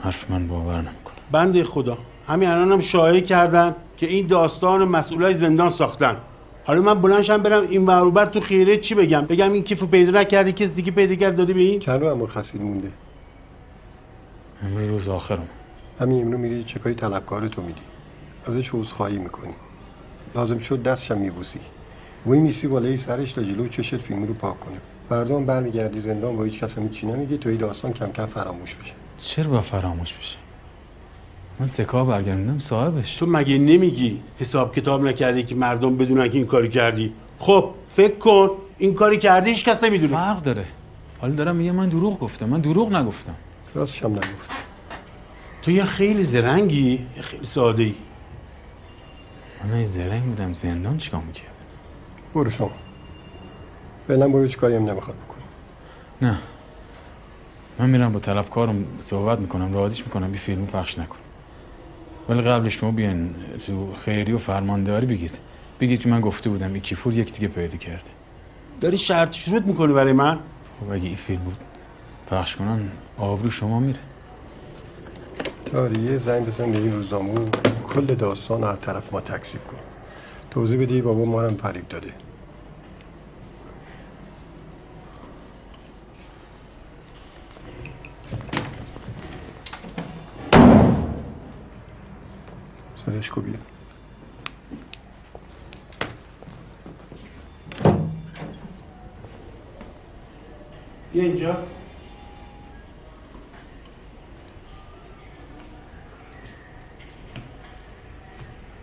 حرف 0.00 0.30
من 0.30 0.48
باور 0.48 0.76
نمی‌کنه 0.76 1.09
بنده 1.30 1.64
خدا. 1.64 1.98
همین 2.26 2.48
الان 2.48 2.72
هم 2.72 2.80
شایعه 2.80 3.20
کردن 3.20 3.74
که 3.96 4.06
این 4.06 4.26
داستان 4.26 4.84
مسئولای 4.84 5.34
زندان 5.34 5.68
ساختن. 5.68 6.16
حالا 6.64 6.82
من 6.82 7.00
بلنشم 7.00 7.36
برم 7.36 7.66
این 7.68 7.86
بر 7.86 8.26
تو 8.26 8.40
خیره 8.40 8.76
چی 8.76 8.94
بگم؟ 8.94 9.20
بگم 9.20 9.52
این 9.52 9.62
کیفو 9.62 9.86
پیدا 9.86 10.20
نکردی 10.20 10.52
کسی 10.52 10.74
دیگه 10.74 10.90
پیدا 10.90 11.14
کرد 11.14 11.36
داده 11.36 11.54
به 11.54 11.60
این؟ 11.60 11.80
چند 11.80 12.00
رو 12.00 12.14
مرخصی 12.14 12.58
مونده. 12.58 12.92
امروز 14.62 14.88
روز 14.88 15.08
آخرم. 15.08 15.48
همین 16.00 16.22
امرو 16.22 16.38
میری 16.38 16.64
چکای 16.64 16.94
طلبکار 16.94 17.48
تو 17.48 17.62
میدی. 17.62 17.80
ازش 18.46 18.74
عذرخواهی 18.74 19.18
می‌کنی. 19.18 19.52
لازم 20.34 20.58
شد 20.58 20.82
دستشم 20.82 21.18
میبوسی. 21.18 21.58
وی 22.26 22.38
میسی 22.38 22.66
بالای 22.66 22.96
سرش 22.96 23.32
تا 23.32 23.42
جلو 23.42 23.68
چشت 23.68 23.96
فیلم 23.96 24.26
رو 24.26 24.34
پاک 24.34 24.60
کنه. 24.60 24.76
فردا 25.08 25.36
هم 25.36 25.46
برمیگردی 25.46 26.00
زندان 26.00 26.36
با 26.36 26.44
هیچ 26.44 26.60
کس 26.60 26.78
هم 26.78 26.88
چی 26.88 27.06
نمیگی 27.06 27.38
تو 27.38 27.48
این 27.48 27.58
داستان 27.58 27.92
کم 27.92 28.12
کم 28.12 28.26
فراموش 28.26 28.74
بشه. 28.74 28.92
چرا 29.18 29.50
با 29.50 29.60
فراموش 29.60 30.14
بشه؟ 30.14 30.36
من 31.60 31.66
سکا 31.66 32.04
برگردوندم 32.04 32.58
صاحبش 32.58 33.16
تو 33.16 33.26
مگه 33.26 33.58
نمیگی 33.58 34.22
حساب 34.38 34.74
کتاب 34.74 35.04
نکردی 35.04 35.42
که 35.42 35.54
مردم 35.54 35.96
بدونن 35.96 36.28
که 36.28 36.38
این 36.38 36.46
کاری 36.46 36.68
کردی؟ 36.68 37.12
خب 37.38 37.70
فکر 37.90 38.14
کن 38.18 38.50
این 38.78 38.94
کاری 38.94 39.18
کردی 39.18 39.50
هیچ 39.50 39.64
کس 39.64 39.84
نمی‌دونه. 39.84 40.12
فرق 40.12 40.42
داره. 40.42 40.64
حالا 41.20 41.34
دارم 41.34 41.56
میگه 41.56 41.72
من 41.72 41.88
دروغ 41.88 42.18
گفتم 42.20 42.48
من 42.48 42.60
دروغ 42.60 42.92
نگفتم. 42.92 43.34
راستش 43.74 44.02
هم 44.02 44.10
نگفت. 44.12 44.50
تو 45.62 45.70
یه 45.70 45.84
خیلی 45.84 46.24
زرنگی 46.24 47.08
یه 47.16 47.22
خیلی 47.22 47.44
ساده 47.44 47.82
ای 47.82 47.94
من 49.64 49.72
این 49.72 49.86
زرنگ 49.86 50.22
بودم 50.22 50.54
زندان 50.54 50.98
چیکار 50.98 51.20
می‌کرد 51.20 51.54
برو 52.34 52.50
شما. 52.50 52.70
فعلا 54.08 54.28
برو 54.28 54.42
هیچ 54.42 54.58
کاری 54.58 54.76
هم 54.76 54.90
نمی‌خواد 54.90 55.16
بکن 55.16 55.36
نه. 56.22 56.38
من 57.78 57.90
میرم 57.90 58.12
با 58.12 58.20
طلبکارم 58.20 58.84
صحبت 59.00 59.38
می‌کنم 59.38 59.74
راضیش 59.74 60.04
می‌کنم 60.06 60.30
بی 60.30 60.38
فیلمو 60.38 60.66
پخش 60.66 60.98
نکن. 60.98 61.16
ولی 62.28 62.42
قبلش 62.42 62.74
شما 62.74 62.90
بیاین 62.90 63.34
تو 63.66 63.92
خیری 63.94 64.32
و 64.32 64.38
فرمانداری 64.38 65.06
بگید. 65.06 65.38
بگید 65.80 66.00
که 66.00 66.08
من 66.08 66.20
گفته 66.20 66.50
بودم 66.50 66.72
این 66.72 66.82
کیفور 66.82 67.14
یک 67.14 67.32
دیگه 67.32 67.48
پیدا 67.48 67.76
کرده. 67.76 68.10
داری 68.80 68.98
شرط 68.98 69.34
شروط 69.34 69.62
می‌کنی 69.62 69.92
برای 69.92 70.12
من؟ 70.12 70.38
خب 70.80 70.90
اگه 70.90 71.04
این 71.04 71.16
فیلم 71.16 71.40
بود 71.40 71.56
پخش 72.30 72.56
کنن 72.56 72.88
آبرو 73.18 73.50
شما 73.50 73.80
میره. 73.80 73.98
تاری 75.72 76.00
یه 76.00 76.16
زنگ 76.16 76.46
بزن 76.46 76.72
به 76.72 76.78
این 76.78 76.92
روزنامه. 76.92 77.32
و 77.32 77.48
کل 77.94 78.06
داستان 78.14 78.64
از 78.64 78.80
طرف 78.80 79.12
ما 79.12 79.20
تکذیب 79.20 79.66
کن. 79.66 79.78
توضیح 80.50 80.82
بدی 80.82 81.02
بابا 81.02 81.24
ما 81.24 81.42
هم 81.42 81.48
فریب 81.48 81.88
داده. 81.88 82.12
صداش 93.06 93.30
کو 93.30 93.40
بیا 93.40 93.54
اینجا. 101.12 101.56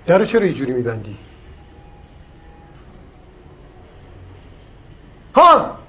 درو 0.06 0.26
چرا 0.26 0.42
اینجوری 0.42 0.74
میبندی؟ 0.74 1.18
ها! 5.36 5.80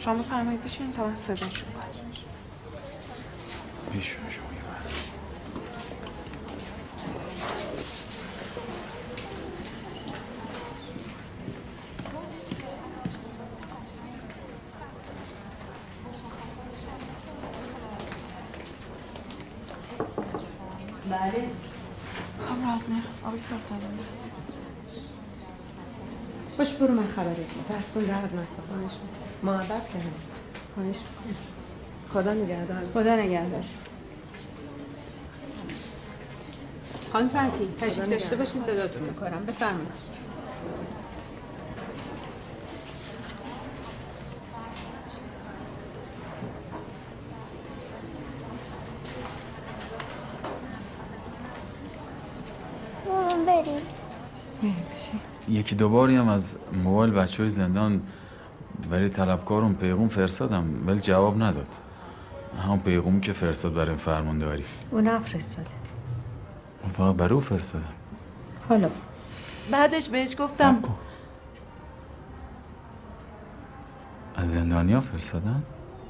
شما 0.00 0.14
بفرمایید 0.14 0.64
بشین 0.64 0.92
تا 0.92 1.06
من 1.06 1.16
صداشون 1.16 1.68
کنم 1.72 1.90
رو 3.94 4.30
شما. 4.30 4.50
بله. 21.10 21.50
نه 22.88 23.02
آبی 23.28 23.38
دادم 23.70 23.98
باش 26.58 26.74
برو 26.74 26.94
من 26.94 27.08
خبرت 27.08 27.38
میدم 27.38 27.78
دستون 27.78 28.04
درد 28.04 28.34
نکن 28.34 28.49
محبت 29.42 29.68
کردم. 29.68 30.12
خواهش. 30.74 30.96
خدا 32.12 32.34
نگهدار. 32.34 32.82
خدا 32.94 33.16
نگهدار. 33.16 33.64
خانم 37.12 37.26
فتی 37.26 37.74
تشریف 37.80 38.08
داشته 38.08 38.36
باشین 38.36 38.60
صداتون 38.60 39.02
می‌کنم. 39.02 39.44
بفرمایید. 39.46 40.10
بریم. 53.46 53.82
یکی 55.48 55.74
دو 55.74 55.88
باری 55.88 56.16
هم 56.16 56.28
از 56.28 56.56
موبایل 56.72 57.10
بچه 57.12 57.42
های 57.42 57.50
زندان 57.50 58.02
برای 58.90 59.08
طلبکارم 59.08 59.74
پیغام 59.74 60.08
فرستادم 60.08 60.64
ولی 60.86 61.00
جواب 61.00 61.42
نداد. 61.42 61.68
همون 62.64 62.78
پیغامی 62.78 63.20
که 63.20 63.32
فرستاد 63.32 63.74
برای 63.74 63.96
فرمانداری 63.96 64.64
اون 64.90 65.08
نفرستاده. 65.08 65.68
من 66.84 66.90
فقط 66.92 67.16
برای 67.16 67.34
او 67.34 67.40
فرستادم 67.40 67.84
حالا. 68.68 68.90
بعدش 69.72 70.08
بهش 70.08 70.36
گفتم 70.38 70.82
از 74.36 74.50
زندانیا 74.50 75.00
فرستادن؟ 75.00 75.62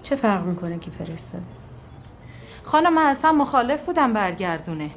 چه 0.03 0.17
فرق 0.17 0.45
می‌کنه 0.45 0.79
که 0.79 0.91
فرستاده؟ 0.91 1.45
خانم 2.63 2.95
من 2.95 3.07
اصلا 3.07 3.33
مخالف 3.33 3.85
بودم 3.85 4.13
برگردونه. 4.13 4.91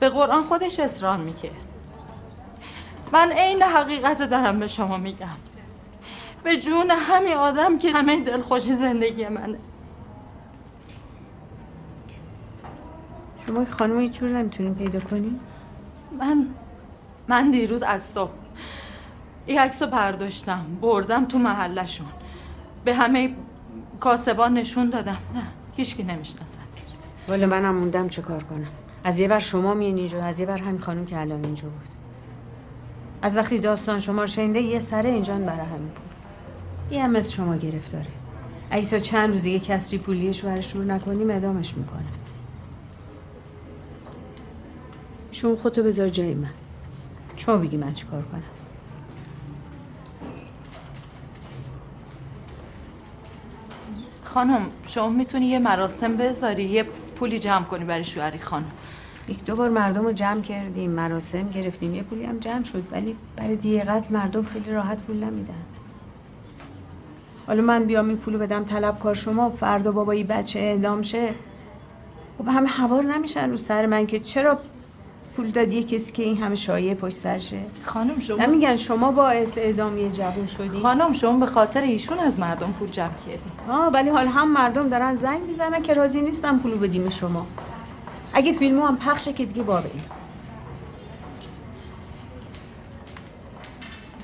به 0.00 0.08
قرآن 0.08 0.42
خودش 0.42 0.80
اصرار 0.80 1.16
می‌کرد. 1.16 1.66
من 3.12 3.32
عین 3.32 3.62
حقیقت 3.62 4.22
دارم 4.22 4.58
به 4.58 4.68
شما 4.68 4.96
میگم. 4.96 5.28
به 6.44 6.56
جون 6.56 6.90
همین 6.90 7.34
آدم 7.34 7.78
که 7.78 7.92
همه 7.92 8.20
دلخوشی 8.20 8.74
زندگی 8.74 9.28
منه. 9.28 9.58
شما 13.46 13.64
که 13.64 13.70
خانم 13.70 13.98
هیچ 13.98 14.12
جور 14.12 14.30
نمی‌تونین 14.30 14.74
پیدا 14.74 15.00
کنی؟ 15.00 15.40
من 16.18 16.46
من 17.28 17.50
دیروز 17.50 17.82
از 17.82 18.02
صبح 18.02 18.30
این 19.46 19.58
عکس 19.58 19.82
رو 19.82 19.88
برداشتم 19.88 20.64
بردم 20.80 21.24
تو 21.24 21.38
محلشون. 21.38 22.06
به 22.84 22.94
همه 22.94 23.34
کاسبان 24.00 24.54
نشون 24.54 24.90
دادم. 24.90 25.18
نه 25.34 25.42
هیچکی 25.76 26.02
نمی‌شناسد. 26.02 26.58
والا 27.28 27.46
منم 27.46 27.74
موندم 27.74 28.08
چه 28.08 28.22
کار 28.22 28.42
کنم. 28.42 28.66
از 29.04 29.20
یه 29.20 29.28
ور 29.28 29.38
شما 29.38 29.74
میین 29.74 29.96
اینجا 29.98 30.24
از 30.24 30.40
یه 30.40 30.46
ور 30.46 30.58
همین 30.58 30.80
خانم 30.80 31.06
که 31.06 31.20
الان 31.20 31.44
اینجا 31.44 31.68
بود. 31.68 31.88
از 33.22 33.36
وقتی 33.36 33.58
داستان 33.58 33.98
شما 33.98 34.26
شنیده 34.26 34.60
یه 34.60 34.78
سره 34.78 35.10
اینجا 35.10 35.34
برای 35.34 35.66
همین 35.66 35.88
پول 35.88 36.13
یه 36.90 37.04
هم 37.04 37.10
مثل 37.10 37.30
شما 37.30 37.56
گرفتاره. 37.56 38.06
اگه 38.70 38.86
تا 38.86 38.98
چند 38.98 39.30
روز 39.30 39.46
یه 39.46 39.58
کسری 39.58 39.98
پولی 39.98 40.34
شوهرش 40.34 40.74
رو 40.74 40.82
نکنیم 40.82 41.30
ادامش 41.30 41.76
می‌کنه. 41.76 42.04
شما 45.30 45.56
خودتو 45.56 45.82
بذار 45.82 46.08
جای 46.08 46.34
من. 46.34 46.50
شما 47.36 47.56
بگی 47.56 47.76
من 47.76 47.92
چی 47.92 48.06
کار 48.06 48.22
کنم. 48.22 48.42
خانم 54.24 54.66
شما 54.86 55.08
می‌تونی 55.08 55.46
یه 55.46 55.58
مراسم 55.58 56.16
بذاری 56.16 56.64
یه 56.64 56.82
پولی 57.16 57.38
جمع 57.38 57.64
کنی 57.64 57.84
برای 57.84 58.04
شوهری 58.04 58.38
خانم. 58.38 58.72
یک 59.28 59.44
دو 59.44 59.56
بار 59.56 59.70
مردم 59.70 60.04
رو 60.04 60.12
جمع 60.12 60.40
کردیم 60.40 60.90
مراسم 60.90 61.48
گرفتیم 61.48 61.94
یه 61.94 62.02
پولی 62.02 62.24
هم 62.24 62.38
جمع 62.38 62.64
شد 62.64 62.82
ولی 62.92 63.16
برای 63.36 63.56
دیقت 63.56 64.10
مردم 64.10 64.42
خیلی 64.42 64.72
راحت 64.72 64.98
پول 64.98 65.16
نمیدن. 65.16 65.54
حالا 67.46 67.62
من 67.62 67.84
بیام 67.84 68.08
این 68.08 68.16
پولو 68.16 68.38
بدم 68.38 68.64
طلبکار 68.64 69.14
شما 69.14 69.50
فردا 69.50 69.92
بابایی 69.92 70.24
بچه 70.24 70.58
اعدام 70.58 71.02
شه. 71.02 71.34
خب 72.38 72.48
همه 72.48 72.68
هوار 72.68 73.04
نمیشن 73.04 73.50
رو 73.50 73.56
سر 73.56 73.86
من 73.86 74.06
که 74.06 74.20
چرا 74.20 74.58
پول 75.36 75.50
دادی 75.50 75.76
یه 75.76 75.82
کسی 75.82 76.12
که 76.12 76.22
این 76.22 76.42
همه 76.42 76.54
شایعه 76.54 76.94
پشت 76.94 77.16
سرشه 77.16 77.58
خانم 77.82 78.20
شما 78.20 78.36
نمیگن 78.36 78.76
شما 78.76 79.12
باعث 79.12 79.58
اعدام 79.58 79.98
یه 79.98 80.10
جوون 80.10 80.46
شدی. 80.46 80.80
خانم 80.80 81.12
شما 81.12 81.38
به 81.38 81.46
خاطر 81.46 81.80
ایشون 81.80 82.18
از 82.18 82.40
مردم 82.40 82.72
پول 82.72 82.88
جمع 82.88 83.14
کردی. 83.26 83.70
آه 83.70 83.92
ولی 83.92 84.10
حال 84.10 84.26
هم 84.26 84.52
مردم 84.52 84.88
دارن 84.88 85.16
زنگ 85.16 85.42
می‌زنن 85.42 85.82
که 85.82 85.94
راضی 85.94 86.20
نیستن 86.20 86.58
پولو 86.58 86.76
بدیم 86.76 87.08
شما. 87.08 87.46
اگه 88.34 88.52
فیلمو 88.52 88.86
هم 88.86 88.96
پخشه 88.96 89.32
که 89.32 89.44
دیگه 89.44 89.62
بابه 89.62 89.90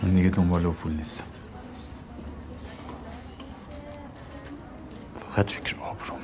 من 0.03 0.15
دیگه 0.15 0.31
دنبال 0.31 0.63
پول 0.63 0.93
نیستم. 0.93 1.25
فقط 5.31 5.51
فکر 5.51 5.77
آبروم 5.81 6.19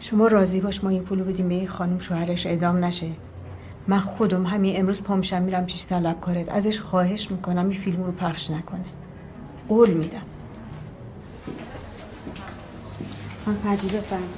شما 0.00 0.26
راضی 0.26 0.60
باش 0.60 0.84
ما 0.84 0.92
یه 0.92 1.00
پولو 1.00 1.24
بدیم 1.24 1.48
به 1.48 1.54
یه 1.54 1.66
خانم 1.66 1.98
شوهرش 1.98 2.46
اعدام 2.46 2.84
نشه. 2.84 3.10
من 3.88 4.00
خودم 4.00 4.46
همین 4.46 4.80
امروز 4.80 5.02
پامشم 5.02 5.42
میرم 5.42 5.66
پیش 5.66 5.86
طلبکارت 5.86 6.48
ازش 6.48 6.80
خواهش 6.80 7.30
می‌کنم 7.30 7.68
این 7.68 7.80
فیلم 7.80 8.02
رو 8.02 8.12
پخش 8.12 8.50
نکنه. 8.50 8.84
قول 9.68 9.90
میدم. 9.90 10.22
من 13.46 13.54
فردی 13.54 13.88
بفرم 13.88 14.28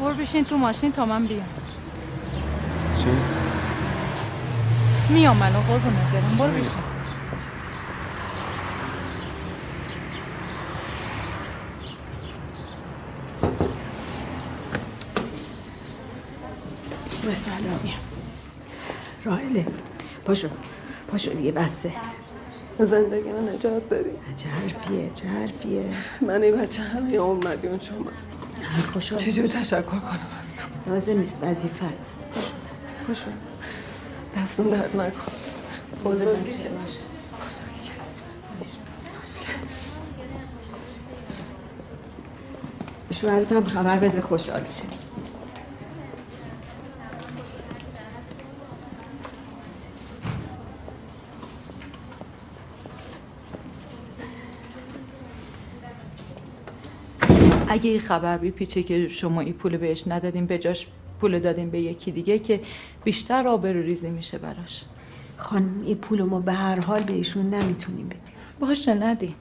برو 0.00 0.24
بشین 0.36 0.44
تو 0.44 0.56
ماشین 0.56 0.92
تا 0.92 1.04
من 1.04 1.26
بیام. 1.26 1.48
چی؟ 2.98 3.06
میام 5.14 5.42
الان 5.42 5.62
قربونت 5.62 6.10
برم. 6.12 6.36
برو 6.38 6.50
بشین. 6.50 6.82
به 17.22 17.34
راهله 19.24 19.66
پاشو. 20.24 20.48
پاشو 21.08 21.30
دیگه 21.30 21.52
بسته. 21.52 21.92
زندگی 22.78 23.32
من 23.32 23.48
نجات 23.48 23.88
بدی 23.88 24.10
چه 24.36 24.48
حرفیه؟ 24.48 25.10
چه 25.14 25.28
حرفیه؟ 25.28 25.84
من 26.20 26.42
این 26.42 26.56
بچه 26.56 26.82
همه 26.82 27.14
اومدی 27.16 27.68
اون 27.68 27.78
شما. 27.78 28.35
خوشحال 28.82 29.20
چجور 29.20 29.46
تشکر 29.46 29.82
کنم 29.82 30.26
از 30.42 30.56
تو؟ 30.56 30.90
لازم 30.90 31.18
نیست 31.18 31.38
وظیفه 31.42 31.84
است. 31.86 32.12
پاشو 33.06 33.30
دستون 34.36 34.66
درد 34.70 34.96
نکن 34.96 35.32
بزرگی 36.04 36.50
که 36.50 36.70
شوهرت 43.14 43.52
هم 43.52 43.64
خبر 43.64 43.98
بده 43.98 44.20
خوشحال 44.20 44.60
شه 44.60 44.95
اگه 57.76 57.90
این 57.90 58.00
خبر 58.00 58.38
بیپیچه 58.38 58.82
که 58.82 59.08
شما 59.08 59.40
این 59.40 59.52
پول 59.52 59.76
بهش 59.76 60.06
ندادین 60.06 60.46
به 60.46 60.58
جاش 60.58 60.86
پول 61.20 61.38
دادین 61.38 61.70
به 61.70 61.80
یکی 61.80 62.12
دیگه 62.12 62.38
که 62.38 62.60
بیشتر 63.04 63.48
آبرو 63.48 63.82
ریزی 63.82 64.10
میشه 64.10 64.38
براش. 64.38 64.84
خانم 65.36 65.82
این 65.86 65.96
پول 65.96 66.22
ما 66.22 66.40
به 66.40 66.52
هر 66.52 66.80
حال 66.80 67.02
به 67.02 67.12
ایشون 67.12 67.50
نمی‌تونیم 67.50 68.06
بدیم. 68.06 68.20
باشه 68.60 68.94
ندین. 68.94 69.34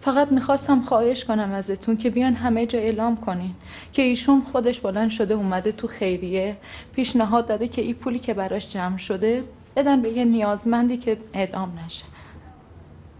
فقط 0.00 0.32
می‌خواستم 0.32 0.80
خواهش 0.80 1.24
کنم 1.24 1.52
ازتون 1.52 1.96
که 1.96 2.10
بیان 2.10 2.34
همه 2.34 2.66
جا 2.66 2.78
اعلام 2.78 3.16
کنین 3.16 3.54
که 3.92 4.02
ایشون 4.02 4.40
خودش 4.40 4.80
بلند 4.80 5.10
شده 5.10 5.34
اومده 5.34 5.72
تو 5.72 5.86
خیریه 5.86 6.56
پیشنهاد 6.92 7.46
داده 7.46 7.68
که 7.68 7.82
این 7.82 7.94
پولی 7.94 8.18
که 8.18 8.34
براش 8.34 8.72
جمع 8.72 8.96
شده 8.96 9.44
بدن 9.76 10.02
به 10.02 10.08
یه 10.08 10.24
نیازمندی 10.24 10.96
که 10.96 11.16
اعدام 11.34 11.78
نشه. 11.86 12.04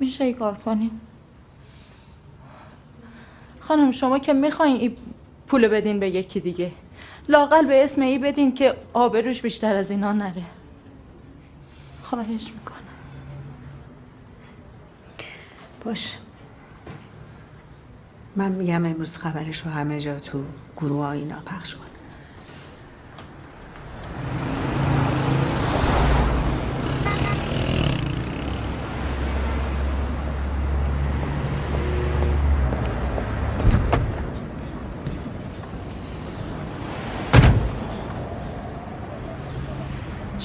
میشه 0.00 0.24
ای 0.24 0.32
کار 0.32 0.54
کنین؟ 0.54 0.90
خانم 3.68 3.92
شما 3.92 4.18
که 4.18 4.32
می‌خواین 4.32 4.76
این 4.76 4.96
پول 5.46 5.68
بدین 5.68 6.00
به 6.00 6.10
یکی 6.10 6.40
دیگه. 6.40 6.72
لاقل 7.28 7.66
به 7.66 7.84
اسم 7.84 8.02
ای 8.02 8.18
بدین 8.18 8.54
که 8.54 8.74
آبروش 8.92 9.42
بیشتر 9.42 9.74
از 9.74 9.90
اینا 9.90 10.12
نره. 10.12 10.42
خواهش 12.02 12.44
می‌کنم. 12.54 12.78
باش. 15.84 16.16
من 18.36 18.52
میگم 18.52 18.84
امروز 18.84 19.16
خبرش 19.16 19.62
رو 19.66 19.70
همه 19.70 20.00
جا 20.00 20.20
تو 20.20 20.42
گروه 20.76 21.06
اینا 21.06 21.40
پخش 21.46 21.74
کن. 21.74 21.84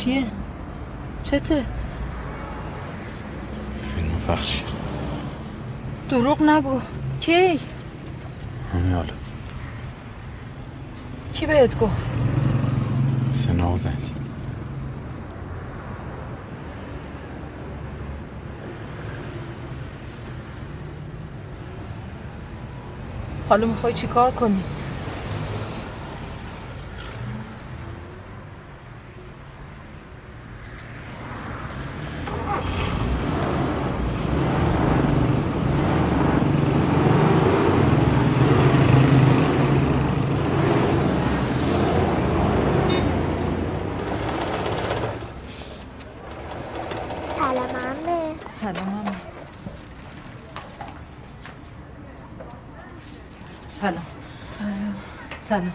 چیه؟ 0.04 0.24
چته؟ 1.24 1.66
فیلم 3.96 4.22
پخش 4.28 4.56
کرد 4.56 4.74
دروغ 6.10 6.42
نگو 6.42 6.82
کی؟ 7.20 7.60
همین 8.74 8.94
حالا 8.94 9.14
کی 11.34 11.46
بهت 11.46 11.80
گفت؟ 11.80 12.02
سنا 13.34 13.76
زنگ 13.76 14.00
زد. 14.00 14.14
حالا 23.50 23.68
می‌خوای 23.68 23.94
چی 23.94 24.08
کار 24.08 24.32
کنی؟ 24.32 24.64
سلام 47.38 47.76
عمه 47.76 48.36
سلام 48.62 48.90
عمه. 48.90 49.16
سلام 53.82 54.06
سلام 54.60 54.96
سلام 55.40 55.74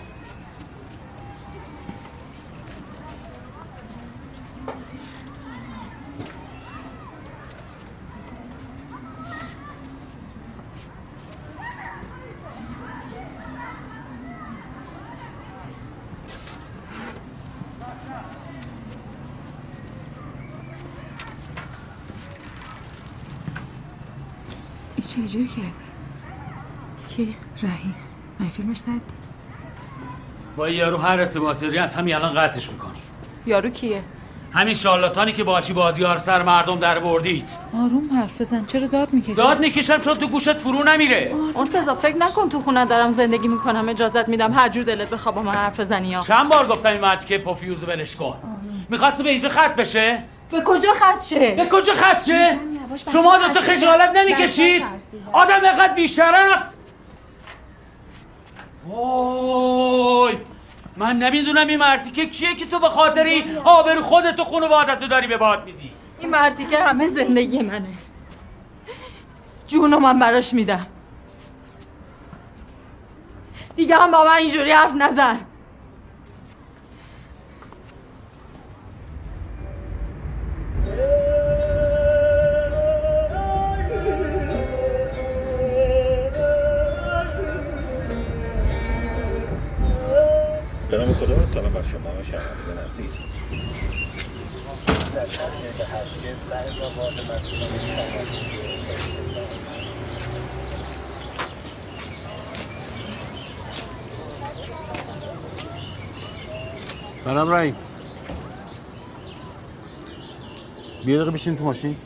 جوری 25.27 25.49
کرده؟ 25.49 25.69
کی؟ 27.09 27.37
رحیم. 27.63 27.95
من 28.41 28.49
فیلمش 28.49 28.77
زد 28.77 29.19
با 30.57 30.69
یارو 30.69 30.97
هر 30.97 31.21
ارتباطی 31.21 31.67
داری 31.67 31.79
از 31.79 31.95
همین 31.95 32.15
الان 32.15 32.35
قطعش 32.35 32.71
می‌کنی. 32.71 32.99
یارو 33.47 33.69
کیه؟ 33.71 34.03
همین 34.53 34.75
شارلاتانی 34.75 35.33
که 35.33 35.45
باشی 35.45 35.73
بازیار 35.73 36.19
سر 36.19 36.43
مردم 36.43 36.79
در 36.79 36.99
وردید 36.99 37.51
آروم 37.75 38.17
حرف 38.17 38.41
بزن 38.41 38.65
چرا 38.65 38.87
داد 38.87 39.13
می‌کشی؟ 39.13 39.35
داد 39.35 39.61
می‌کشم 39.61 39.99
چون 39.99 40.19
تو 40.19 40.27
گوشت 40.27 40.55
فرو 40.55 40.83
نمیره. 40.85 41.35
مرتضی 41.55 41.91
فکر 42.03 42.17
نکن 42.17 42.49
تو 42.49 42.61
خونه 42.61 42.85
دارم 42.85 43.13
زندگی 43.13 43.49
می‌کنم 43.49 43.89
اجازت 43.89 44.29
میدم 44.29 44.53
هر 44.53 44.69
جور 44.69 44.85
دلت 44.85 45.11
بخواد 45.11 45.35
با 45.35 45.43
من 45.43 45.53
حرف 45.53 45.81
بزنی 45.81 46.09
یا 46.09 46.21
چند 46.21 46.49
بار 46.49 46.67
گفتم 46.67 46.89
این 46.89 47.01
مرد 47.01 47.25
که 47.25 47.39
پوفیوزو 47.39 47.87
ولش 47.87 48.17
کن. 48.17 48.37
می‌خواست 48.89 49.23
به 49.23 49.31
اینجا 49.31 49.49
خط 49.49 49.77
بشه؟ 49.77 50.23
به 50.51 50.61
کجا 50.61 50.89
خط 51.01 51.25
شه؟ 51.25 51.55
به 51.55 51.69
کجا 51.71 51.95
خط 51.95 52.25
شه؟ 52.25 52.59
شما 53.13 53.39
دو 53.39 53.49
تا 53.49 53.61
خجالت 53.61 54.17
نمی‌کشید؟ 54.17 54.83
آدم 55.33 55.65
اینقدر 55.65 55.95
بیشرف. 55.95 56.75
وای 58.87 60.39
من 60.97 61.19
نمی‌دونم 61.19 61.67
این 61.67 61.79
مردی 61.79 62.11
که 62.11 62.27
کیه 62.27 62.55
که 62.55 62.67
تو 62.67 62.79
به 62.79 62.89
خاطری 62.89 63.57
آبرو 63.65 64.03
خودت 64.03 64.41
و 64.41 64.45
خانوادتو 64.45 65.07
داری 65.07 65.27
به 65.27 65.37
باد 65.37 65.65
میدی. 65.65 65.93
این 66.19 66.31
مردی 66.31 66.67
که 66.67 66.79
همه 66.79 67.09
زندگی 67.09 67.63
منه. 67.63 67.89
جونو 69.69 69.99
من 69.99 70.19
براش 70.19 70.55
میدم. 70.55 70.87
دیگه 73.77 73.97
هم 73.97 74.11
با 74.11 74.25
من 74.25 74.37
اینجوری 74.37 74.73
حرف 74.73 74.93
نزن. 74.95 75.41
اضافات 96.67 97.13
سلام 107.25 107.51
رحیم. 107.51 107.77
بیا 111.05 111.17
دقیقه 111.17 111.31
بشین 111.31 111.57
تو 111.57 111.65
ماشین. 111.65 111.97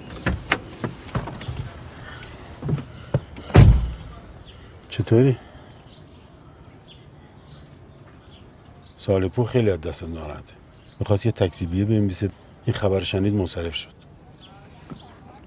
چطوری؟ 4.91 5.39
سالپور 9.03 9.47
خیلی 9.47 9.71
از 9.71 9.81
دست 9.81 10.05
ناراحته. 10.05 10.55
می‌خواست 11.01 11.27
یه 11.27 11.33
تکسی 11.33 11.67
بیه 11.67 11.85
بنویسه. 11.85 12.31
این 12.65 12.75
خبر 12.75 13.01
شنید 13.01 13.35
منصرف 13.35 13.75
شد. 13.75 13.93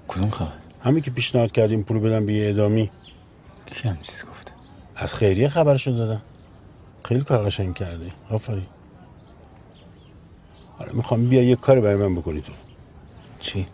کدوم 0.08 0.30
خبر؟ 0.30 0.52
همین 0.82 1.02
که 1.02 1.10
پیشنهاد 1.10 1.52
کردیم 1.52 1.82
پول 1.82 1.98
بدم 1.98 2.26
به 2.26 2.32
یه 2.32 2.50
ادامی 2.50 2.90
کی 3.66 3.88
هم 3.88 3.98
چیزی 4.02 4.22
گفته؟ 4.30 4.52
از 4.96 5.14
خیریه 5.14 5.48
خبرشو 5.48 5.90
دادم. 5.90 6.22
خیلی 7.04 7.20
کار 7.20 7.44
قشنگ 7.44 7.74
کردی. 7.74 8.12
آفرین. 8.30 8.66
حالا 10.78 10.92
می‌خوام 10.92 11.28
بیا 11.28 11.42
یه 11.42 11.56
کار 11.56 11.80
برای 11.80 11.96
من 11.96 12.14
بکنی 12.14 12.40
تو. 12.40 12.52
چی؟ 13.40 13.66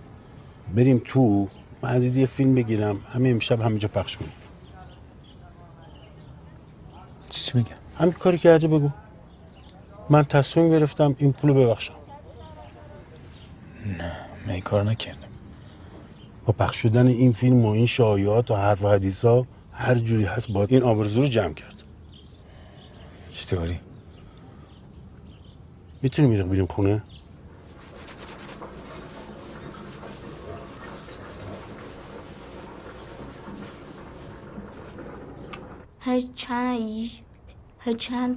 بریم 0.77 1.03
تو. 1.05 1.49
من 1.83 1.91
از 1.91 2.05
یه 2.05 2.27
فیلم 2.27 2.55
بگیرم. 2.55 3.01
همه 3.13 3.29
امشب 3.29 3.61
همینجا 3.61 3.89
پخش 3.89 4.17
کنیم. 4.17 4.33
چی 7.29 7.51
میگم؟ 7.55 7.71
همین 7.99 8.13
کاری 8.13 8.39
کرده 8.39 8.69
بگو. 8.69 8.91
من 10.11 10.25
تصمیم 10.25 10.71
گرفتم 10.71 11.17
این 11.19 11.33
پولو 11.33 11.55
ببخشم 11.55 11.95
نه 13.99 14.13
من 14.47 14.53
این 14.53 14.63
کار 14.63 14.85
نکردم 14.85 15.29
با 16.47 16.53
پخش 16.53 16.77
شدن 16.77 17.07
این 17.07 17.33
فیلم 17.33 17.65
و 17.65 17.71
این 17.71 17.87
شایعات 17.87 18.51
و 18.51 18.55
حرف 18.55 18.85
و 18.85 18.89
حدیثا 18.89 19.47
هر 19.73 19.95
جوری 19.95 20.25
هست 20.25 20.53
باید 20.53 20.73
این 20.73 20.83
آبرزو 20.83 21.21
رو 21.21 21.27
جمع 21.27 21.55
کرد 21.55 21.75
چطوری؟ 23.33 23.81
می‌تونیم 26.03 26.33
یه 26.33 26.43
بریم 26.43 26.67
خونه؟ 26.67 27.03
هر 36.01 36.21
چند 36.35 37.11
هر 37.79 37.93
چند 37.93 38.37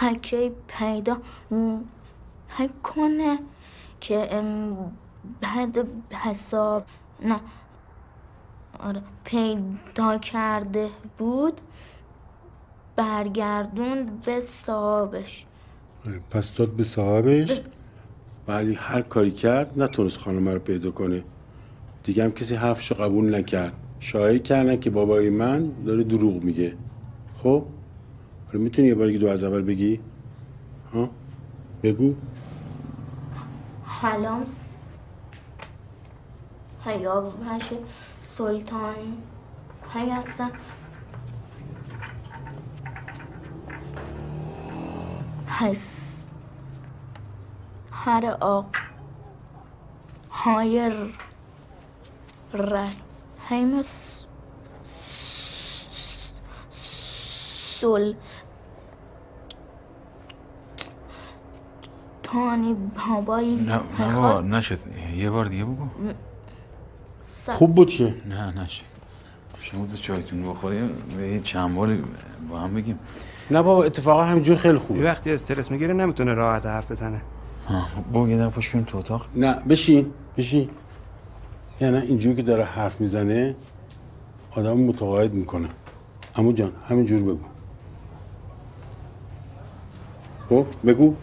تا 0.00 0.06
س- 0.06 0.08
هر 0.08 0.14
کی 0.14 0.50
پیدا 0.68 1.16
کنه 2.82 3.38
که 4.00 4.42
بعد 5.40 5.88
حساب 6.10 6.84
نه 7.22 7.40
آره 8.80 9.02
پیدا 9.24 10.18
کرده 10.18 10.88
بود 11.18 11.60
برگردون 12.96 14.06
به 14.24 14.40
صاحبش. 14.40 15.46
پس 16.30 16.54
داد 16.54 16.68
به 16.70 16.84
صاحبش؟ 16.84 17.60
ولی 18.48 18.74
هر 18.74 19.02
کاری 19.02 19.30
کرد 19.30 19.82
نتونست 19.82 20.18
خانم 20.18 20.48
رو 20.48 20.58
پیدا 20.58 20.90
کنه. 20.90 21.24
دیگه 22.02 22.24
هم 22.24 22.32
کسی 22.32 22.54
حرفشو 22.54 22.94
قبول 22.94 23.34
نکرد. 23.34 23.72
شایعه 24.00 24.38
کردن 24.38 24.76
که 24.80 24.90
بابای 24.90 25.30
من 25.30 25.72
داره 25.86 26.04
دروغ 26.04 26.42
میگه. 26.42 26.76
خب؟ 27.42 27.66
حالا 28.52 28.64
می‌تونی 28.64 28.88
یه 28.88 28.94
بار 28.94 29.10
دو 29.10 29.28
از 29.28 29.44
اول 29.44 29.62
بگی؟ 29.62 30.00
ها؟ 30.94 31.10
بگو. 31.82 32.14
حالام 33.84 34.46
س- 34.46 34.74
هیاوش 36.84 37.64
سلطان. 38.20 38.94
های 39.94 40.10
هستن 40.10 40.50
هست 45.48 46.26
هر 47.92 48.36
آق. 48.40 48.66
های 50.30 50.90
رحیم 52.54 53.82
سل 57.80 58.14
تانی 62.32 62.76
بابایی 63.08 63.56
نه 63.56 63.80
نه 63.98 64.14
بابا 64.14 64.40
نشد. 64.40 64.78
یه 65.16 65.30
بار 65.30 65.44
دیگه 65.44 65.64
بگو. 65.64 65.86
س- 67.20 67.50
خوب 67.50 67.74
بود 67.74 67.88
که. 67.88 68.14
نه 68.28 68.62
نشد. 68.62 68.84
شما 69.58 69.86
دو 69.86 69.96
چایتون 69.96 70.50
بخوریم 70.50 70.92
به 71.16 71.28
یه 71.28 71.40
چند 71.40 71.74
باری 71.74 72.04
با 72.50 72.60
هم 72.60 72.74
بگیم. 72.74 72.98
نه 73.50 73.62
بابا 73.62 73.84
اتفاقا 73.84 74.24
همینجور 74.24 74.56
خیلی 74.56 74.78
خوبه. 74.78 75.04
وقتی 75.04 75.32
استرس 75.32 75.70
می‌گیره 75.70 75.94
نمی‌تونه 75.94 76.34
راحت 76.34 76.66
حرف 76.66 76.90
بزنه. 76.90 77.22
ها 77.68 77.84
با 78.12 78.28
یه 78.28 78.36
دقیقه 78.36 78.50
پشت 78.50 78.84
تو 78.84 78.98
اتاق. 78.98 79.26
نه 79.36 79.54
بشین 79.68 80.06
بشین. 80.36 80.70
یعنی 81.80 81.96
اینجوری 81.98 82.36
که 82.36 82.42
داره 82.42 82.64
حرف 82.64 83.00
می‌زنه 83.00 83.56
آدم 84.50 84.76
متقاعد 84.76 85.34
می‌کنه. 85.34 85.68
امو 86.36 86.52
جان 86.52 86.72
همینجور 86.88 87.22
بگو. 87.22 87.44
خب 90.48 90.66
بگو. 90.86 91.14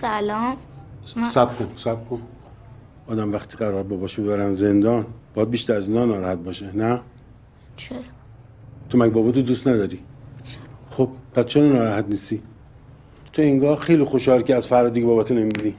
سلام 0.00 0.56
سب 1.04 1.46
کن 1.46 1.76
سب 1.76 2.08
کن 2.08 2.22
آدم 3.06 3.32
وقتی 3.32 3.56
قرار 3.56 3.82
باباشو 3.82 4.22
ببرن 4.22 4.52
زندان 4.52 5.06
باید 5.34 5.50
بیشتر 5.50 5.72
از 5.72 5.88
اینا 5.88 6.04
ناراحت 6.04 6.38
باشه 6.38 6.76
نه 6.76 7.00
چرا 7.76 7.98
تو 8.88 8.98
مگه 8.98 9.10
باباتو 9.10 9.42
دوست 9.42 9.68
نداری 9.68 10.00
خب 10.90 11.08
پس 11.34 11.44
چرا 11.44 11.66
ناراحت 11.66 12.04
نیستی 12.08 12.42
تو 13.32 13.42
انگار 13.42 13.76
خیلی 13.76 14.04
خوشحال 14.04 14.42
که 14.42 14.54
از 14.54 14.66
فردا 14.66 14.88
دیگه 14.88 15.06
باباتو 15.06 15.34
نمی‌بینی 15.34 15.74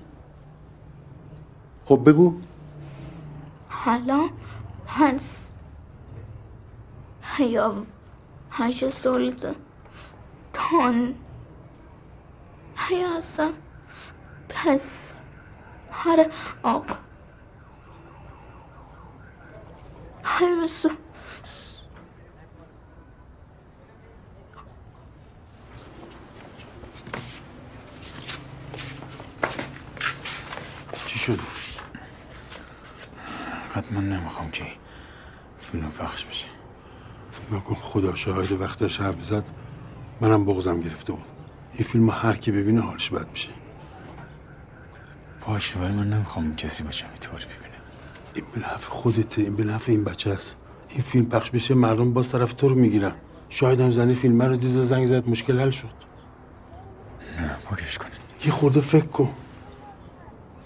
خب 1.85 2.09
بگو 2.09 2.33
حالا 3.69 4.29
هنس 4.87 5.51
یا 7.39 7.83
هش 8.51 8.89
سلطه 8.89 9.55
تان 10.53 11.13
هیاسا 12.89 13.49
پس 14.55 15.13
هر 15.91 16.31
آق 16.63 16.85
هیاسا 20.25 20.89
چی 31.05 31.19
شده؟ 31.19 31.37
حتما 33.73 33.99
نمی‌خوام 33.99 34.51
که 34.51 34.63
این 34.63 34.73
فیلم 35.59 35.91
پخش 35.91 36.25
بشه. 36.25 36.47
نکن 37.51 37.75
خدا 37.75 38.15
شاهد 38.15 38.51
وقتش 38.51 39.01
حرف 39.01 39.23
زد. 39.23 39.43
منم 40.21 40.45
بغزم 40.45 40.79
گرفته 40.79 41.13
بود. 41.13 41.25
این 41.73 41.83
فیلم 41.83 42.09
هر 42.09 42.35
کی 42.35 42.51
ببینه 42.51 42.81
حالش 42.81 43.09
بد 43.09 43.29
میشه. 43.29 43.49
باشه 45.47 45.79
ولی 45.79 45.93
من 45.93 46.09
نمی‌خوام 46.09 46.55
کسی 46.55 46.83
بچم 46.83 47.07
اینطوری 47.07 47.45
ببینه 47.45 47.77
این 48.33 48.45
به 48.53 48.59
نفع 48.59 48.89
خودته 48.89 49.41
این 49.41 49.55
به 49.55 49.63
نفع 49.63 49.91
این 49.91 50.03
بچه 50.03 50.31
است. 50.31 50.57
این 50.89 51.01
فیلم 51.01 51.25
پخش 51.25 51.49
بشه 51.49 51.73
مردم 51.73 52.13
باز 52.13 52.29
طرف 52.29 52.53
تو 52.53 52.69
رو 52.69 52.75
می‌گیرن. 52.75 53.13
شاید 53.49 53.81
هم 53.81 53.91
زنی 53.91 54.13
فیلم 54.13 54.41
رو 54.41 54.55
دید 54.55 54.75
و 54.75 54.83
زنگ 54.83 55.05
زد 55.05 55.29
مشکل 55.29 55.59
حل 55.59 55.69
شد. 55.69 55.87
نه 57.39 57.55
پاکش 57.65 57.97
کنی 57.97 58.11
یه 58.45 58.51
خورده 58.51 58.81
فکر 58.81 59.05
کن. 59.05 59.29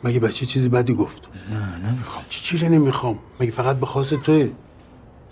مگه 0.04 0.20
بچه 0.20 0.46
چیزی 0.46 0.70
بدی 0.70 0.94
گفت؟ 0.94 1.28
نه 1.52 1.90
نمی‌خوام. 1.92 2.26
چی 2.30 2.42
چی 2.42 2.66
رو 2.66 2.74
نمی‌خوام؟ 2.74 3.20
مگه 3.40 3.52
فقط 3.52 3.76
به 3.76 3.86
خواست 3.86 4.14
توه؟ 4.14 4.50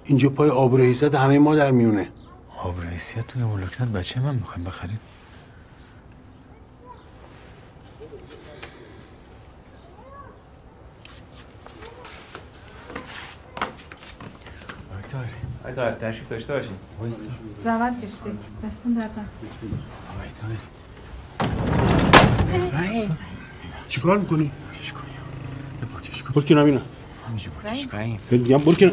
اینجا 0.03 0.29
پای 0.29 0.49
آب 0.49 0.77
رئیست 0.77 1.15
همه 1.15 1.39
ما 1.39 1.55
در 1.55 1.71
میونه. 1.71 2.09
آب 2.63 2.81
رئیسیت 2.81 3.27
تو 3.27 3.39
ملاکنت 3.39 3.87
بچه 3.87 4.19
من 4.19 4.35
می‌خوایم 4.35 4.63
بخریم. 4.63 4.99
طاهر 15.75 15.91
تشریف 15.91 16.29
داشته 16.29 16.53
باشین. 16.53 16.71
زحمت 17.63 17.97
کشیدی. 17.97 18.37
دستون 18.67 18.93
درد 18.93 19.11
چیکار 23.87 24.17
می‌کنی؟ 24.17 24.51
اینا 26.49 26.61
رحیم 27.63 28.19
میگم 28.31 28.57
برو. 28.57 28.75
کنار. 28.75 28.89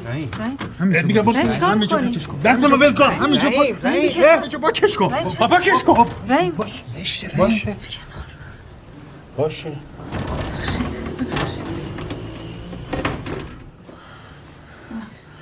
میگم 0.85 1.23
چیکار 1.49 1.71
همینجا؟ 1.71 1.99
پاکش 1.99 2.27
کن 2.27 2.39
دستمو 2.45 2.77
ول 2.77 2.95
کن. 2.95 3.05
همینجا 3.05 3.49
رحیم، 3.49 3.77
پاک- 3.77 3.85
رحیم، 3.85 4.25
اه، 4.25 4.37
همینجا 4.37 4.59
پاکش 4.59 4.97
کن. 4.97 5.09
پاکش 5.09 5.85
کن. 5.85 6.11
رحیم 6.29 6.53
باشه. 6.53 7.37
باشه. 7.37 7.77
باشه 9.37 9.73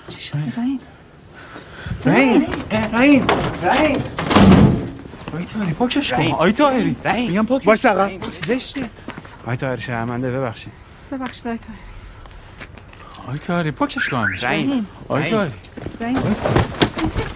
چی 0.09 0.23
شد؟ 0.23 0.39
رحیم 2.07 2.47
رحیم 2.73 2.93
رحیم 2.93 3.27
رحیم 3.63 4.03
آی 5.37 5.45
طاهری 5.45 5.73
پاکش 5.73 6.13
کن 6.13 6.23
آی 6.23 6.53
طاهری 6.53 6.97
میگم 7.05 7.47
پاکش 7.47 7.65
باش 7.65 7.79
سقم 7.79 8.11
زشته 8.47 8.91
آی 9.47 9.57
طاهری 9.57 9.81
شرمنده 9.81 10.31
ببخشید 10.31 10.73
ببخشید 11.13 11.47
آقای 11.47 11.59
طاهری 11.59 11.79
آی 13.29 13.39
تاری 13.39 13.71
پاکش 13.71 14.09
کن 14.09 14.27
رحیم 14.43 14.87
آی 15.09 15.23
رحیم. 15.23 15.37
تاری 15.37 15.51
رحیم 16.01 16.17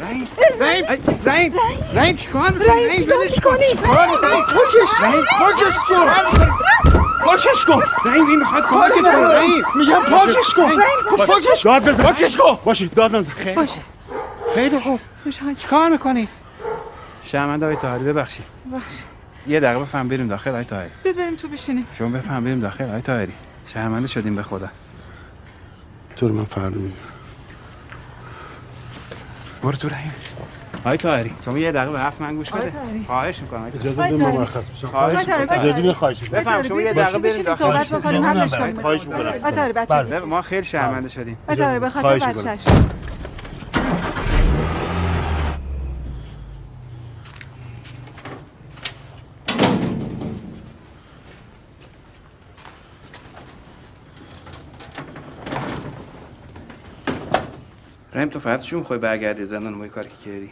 رحیم 0.00 0.26
رحیم 0.60 0.86
رحیم 1.24 1.54
رحیم 1.94 2.16
چیکار 2.16 2.50
می‌کنی 2.50 2.68
رحیم، 2.68 2.88
رحیم 2.88 3.08
ولش 3.08 3.40
کن؟ 3.40 3.56
چیکار 3.70 4.06
می‌کنی 4.06 4.30
رحیم، 4.30 4.44
پاکش 4.44 5.02
رحیم، 5.02 5.24
پاکش 5.38 5.76
کن 5.88 6.06
پاکش 7.24 7.64
کن 7.64 7.82
رحیم 8.10 8.26
این 8.28 8.38
می‌خواد 8.38 8.62
کمکت 8.66 8.94
کنه 8.94 9.10
رحیم. 9.10 9.36
رحیم 9.36 9.64
میگم 9.74 10.00
پاکش 10.10 10.54
کن 10.54 10.62
رحیم، 10.62 11.26
پاکش 11.26 11.62
داد 11.64 11.88
بزن 11.88 12.02
پاکش 12.02 12.36
کن 12.36 12.58
باشه 12.64 12.86
داد 12.86 13.16
نزن 13.16 13.32
خیلی 13.32 13.56
باشه 13.56 13.80
خیلی 14.54 14.78
خوب. 14.78 15.00
خوشحال. 15.22 15.54
چیکار 15.54 15.90
می‌کنی؟ 15.90 16.28
شرمنده 17.24 17.66
آی 17.66 17.76
طاهری 17.76 18.04
ببخشید. 18.04 18.44
باش 18.72 18.82
یه 19.46 19.60
دقیقه 19.60 19.80
بفرما 19.80 20.08
بریم 20.08 20.28
داخل 20.28 20.50
آی 20.50 20.64
طاهری. 20.64 20.90
بیاد 21.02 21.16
بریم 21.16 21.36
تو 21.36 21.48
بشینیم. 21.48 21.86
شما 21.98 22.08
بفرما 22.08 22.44
بریم 22.44 22.60
داخل 22.60 22.90
آی 22.90 23.00
طاهری. 23.00 23.32
شرمنده 23.66 24.08
شدیم 24.08 24.36
به 24.36 24.42
خدا. 24.42 24.68
تو 26.16 26.28
رو 26.28 26.34
من 26.34 26.44
فردا 26.44 26.68
می‌بینم. 26.68 26.92
برو 29.62 29.72
تو 29.72 29.88
رحیم. 29.88 30.12
آی 30.84 30.96
طاهری 30.96 31.34
شما 31.44 31.58
یه 31.58 31.72
دقیقه 31.72 31.92
به 31.92 31.98
حرف 31.98 32.20
من 32.20 32.36
گوش 32.36 32.50
بده. 32.50 32.72
خواهش 33.06 33.38
می‌کنم. 33.42 33.72
اجازه 33.74 34.10
ما 34.10 34.18
طاهری. 34.18 34.38
مرخص 34.38 34.64
بشم 34.68 34.86
خواهش 34.88 35.18
اجازه 35.18 35.46
بده 35.46 35.56
طاهری. 35.72 35.92
خواهش 35.92 36.22
می‌کنم. 36.22 36.40
بفرما 36.40 36.62
شما 36.62 36.80
یه 36.80 36.92
دقیقه 36.92 37.18
بشینیم 37.18 37.42
داخل. 37.42 37.64
صحبت 37.64 37.94
بکنیم. 37.94 38.24
حلش 38.24 38.54
کنیم 38.54 38.80
خواهش 38.80 39.06
می‌کنم. 39.06 39.32
آی 39.42 39.52
طاهری 39.52 39.72
بچه 39.72 39.94
بله، 39.94 40.20
ما 40.20 40.42
خیلی 40.42 40.64
شرمنده 40.64 41.08
شدیم. 41.08 41.36
آی 41.48 41.56
طاهری 41.56 41.78
به 41.78 41.90
خاطر. 41.90 42.08
بچهش 42.08 42.60
تو 58.32 58.38
فقط 58.38 58.62
چون 58.62 58.78
می‌خوای 58.78 58.98
برگردی 58.98 59.44
زندان 59.44 59.74
ما 59.74 59.84
یه 59.84 59.90
کاری 59.90 60.08
که 60.08 60.16
کردی 60.24 60.50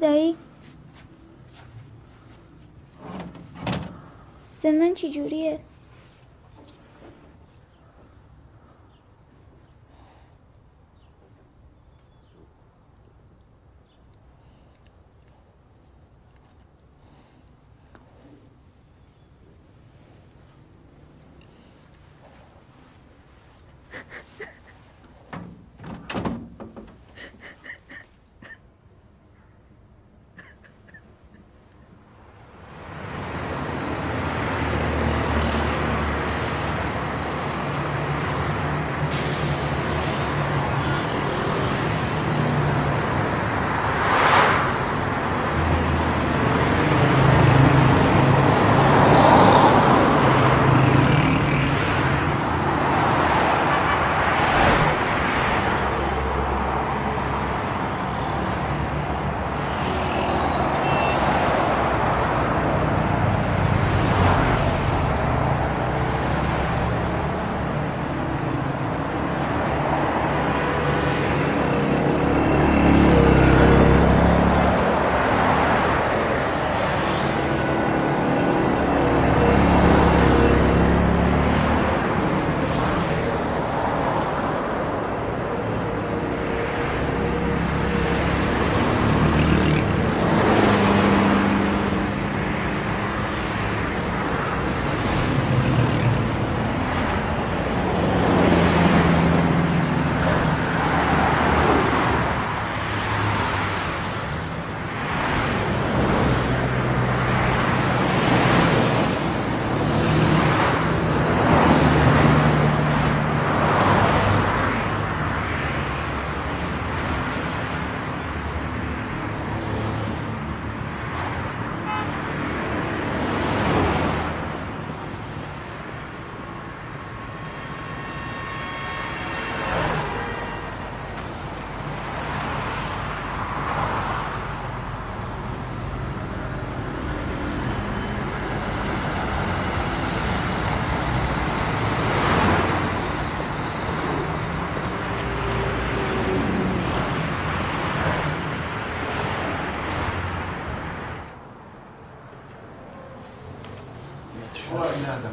دایی 0.00 0.36
زندان 4.62 4.94
چی 4.94 5.10
جوریه؟ 5.10 5.60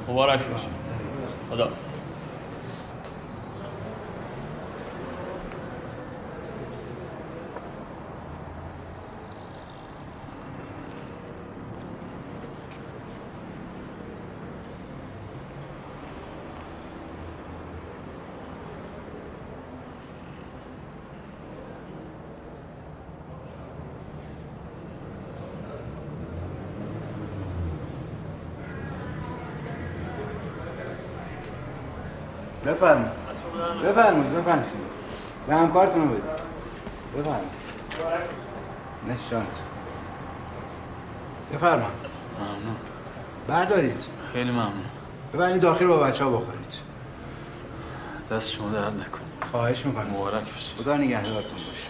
مبارک 0.10 0.48
باشه 0.48 0.68
خدا 1.49 1.69
بفرمایید. 32.76 33.11
بفرمایید 33.84 34.34
بفرمایید. 34.34 34.72
به 35.47 35.56
همکارتون 35.56 36.02
رو 36.02 36.07
بدید. 36.07 36.23
بفرمایید. 37.18 37.49
نشان 39.07 39.47
بفرمایید. 41.53 41.95
ممنون. 42.39 42.76
بردارید. 43.47 44.07
خیلی 44.34 44.52
ممنون. 44.52 44.85
ببرید 45.34 45.61
داخل 45.61 45.88
با 45.88 45.97
بچه 45.97 46.23
ها 46.23 46.30
بخورید. 46.30 46.73
دست 48.31 48.52
شما 48.52 48.69
درد 48.69 48.93
نکن 48.93 49.19
خواهش 49.52 49.85
می‌کنم. 49.85 50.07
مبارک 50.07 50.43
باشه 50.43 50.77
خدا 50.77 50.97
نگهدارتون 50.97 51.52
باشه. 51.52 51.89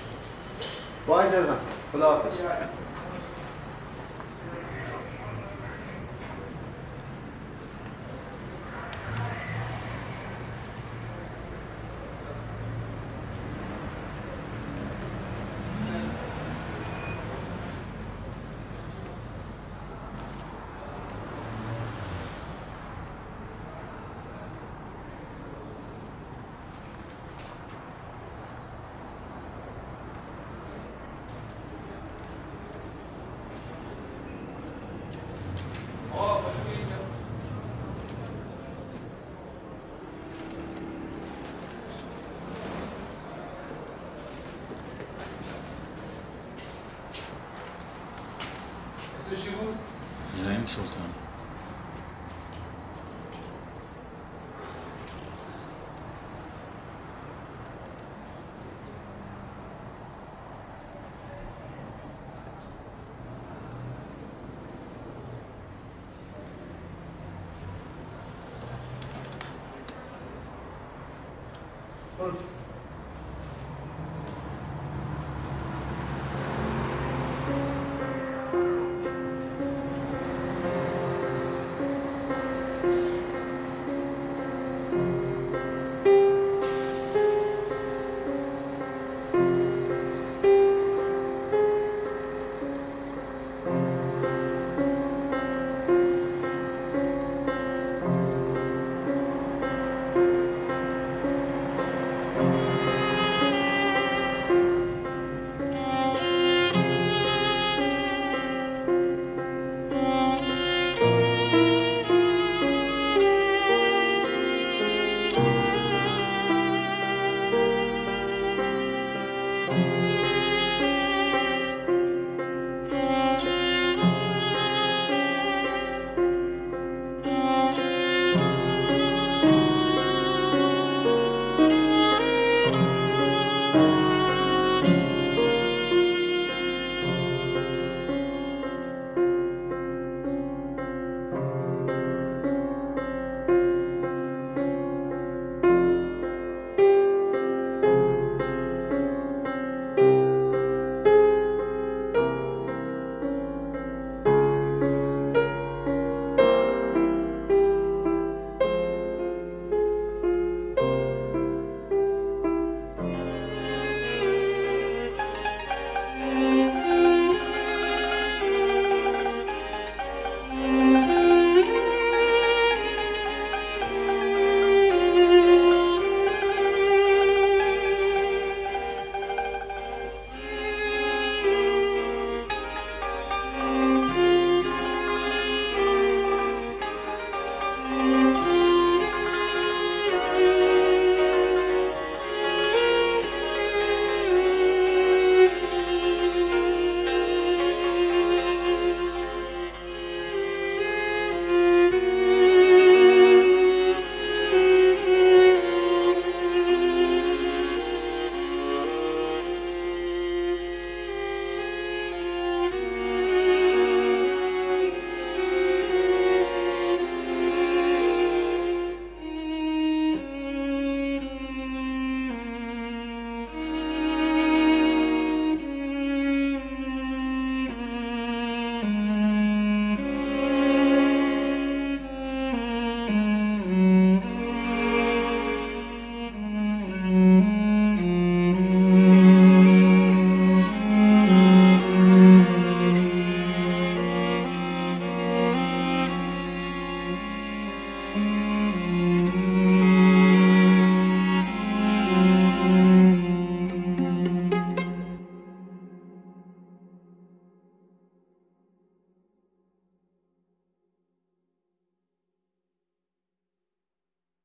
با 1.07 1.21
اجازه. 1.21 1.53
خدا 1.93 2.11
حافظ 2.11 2.41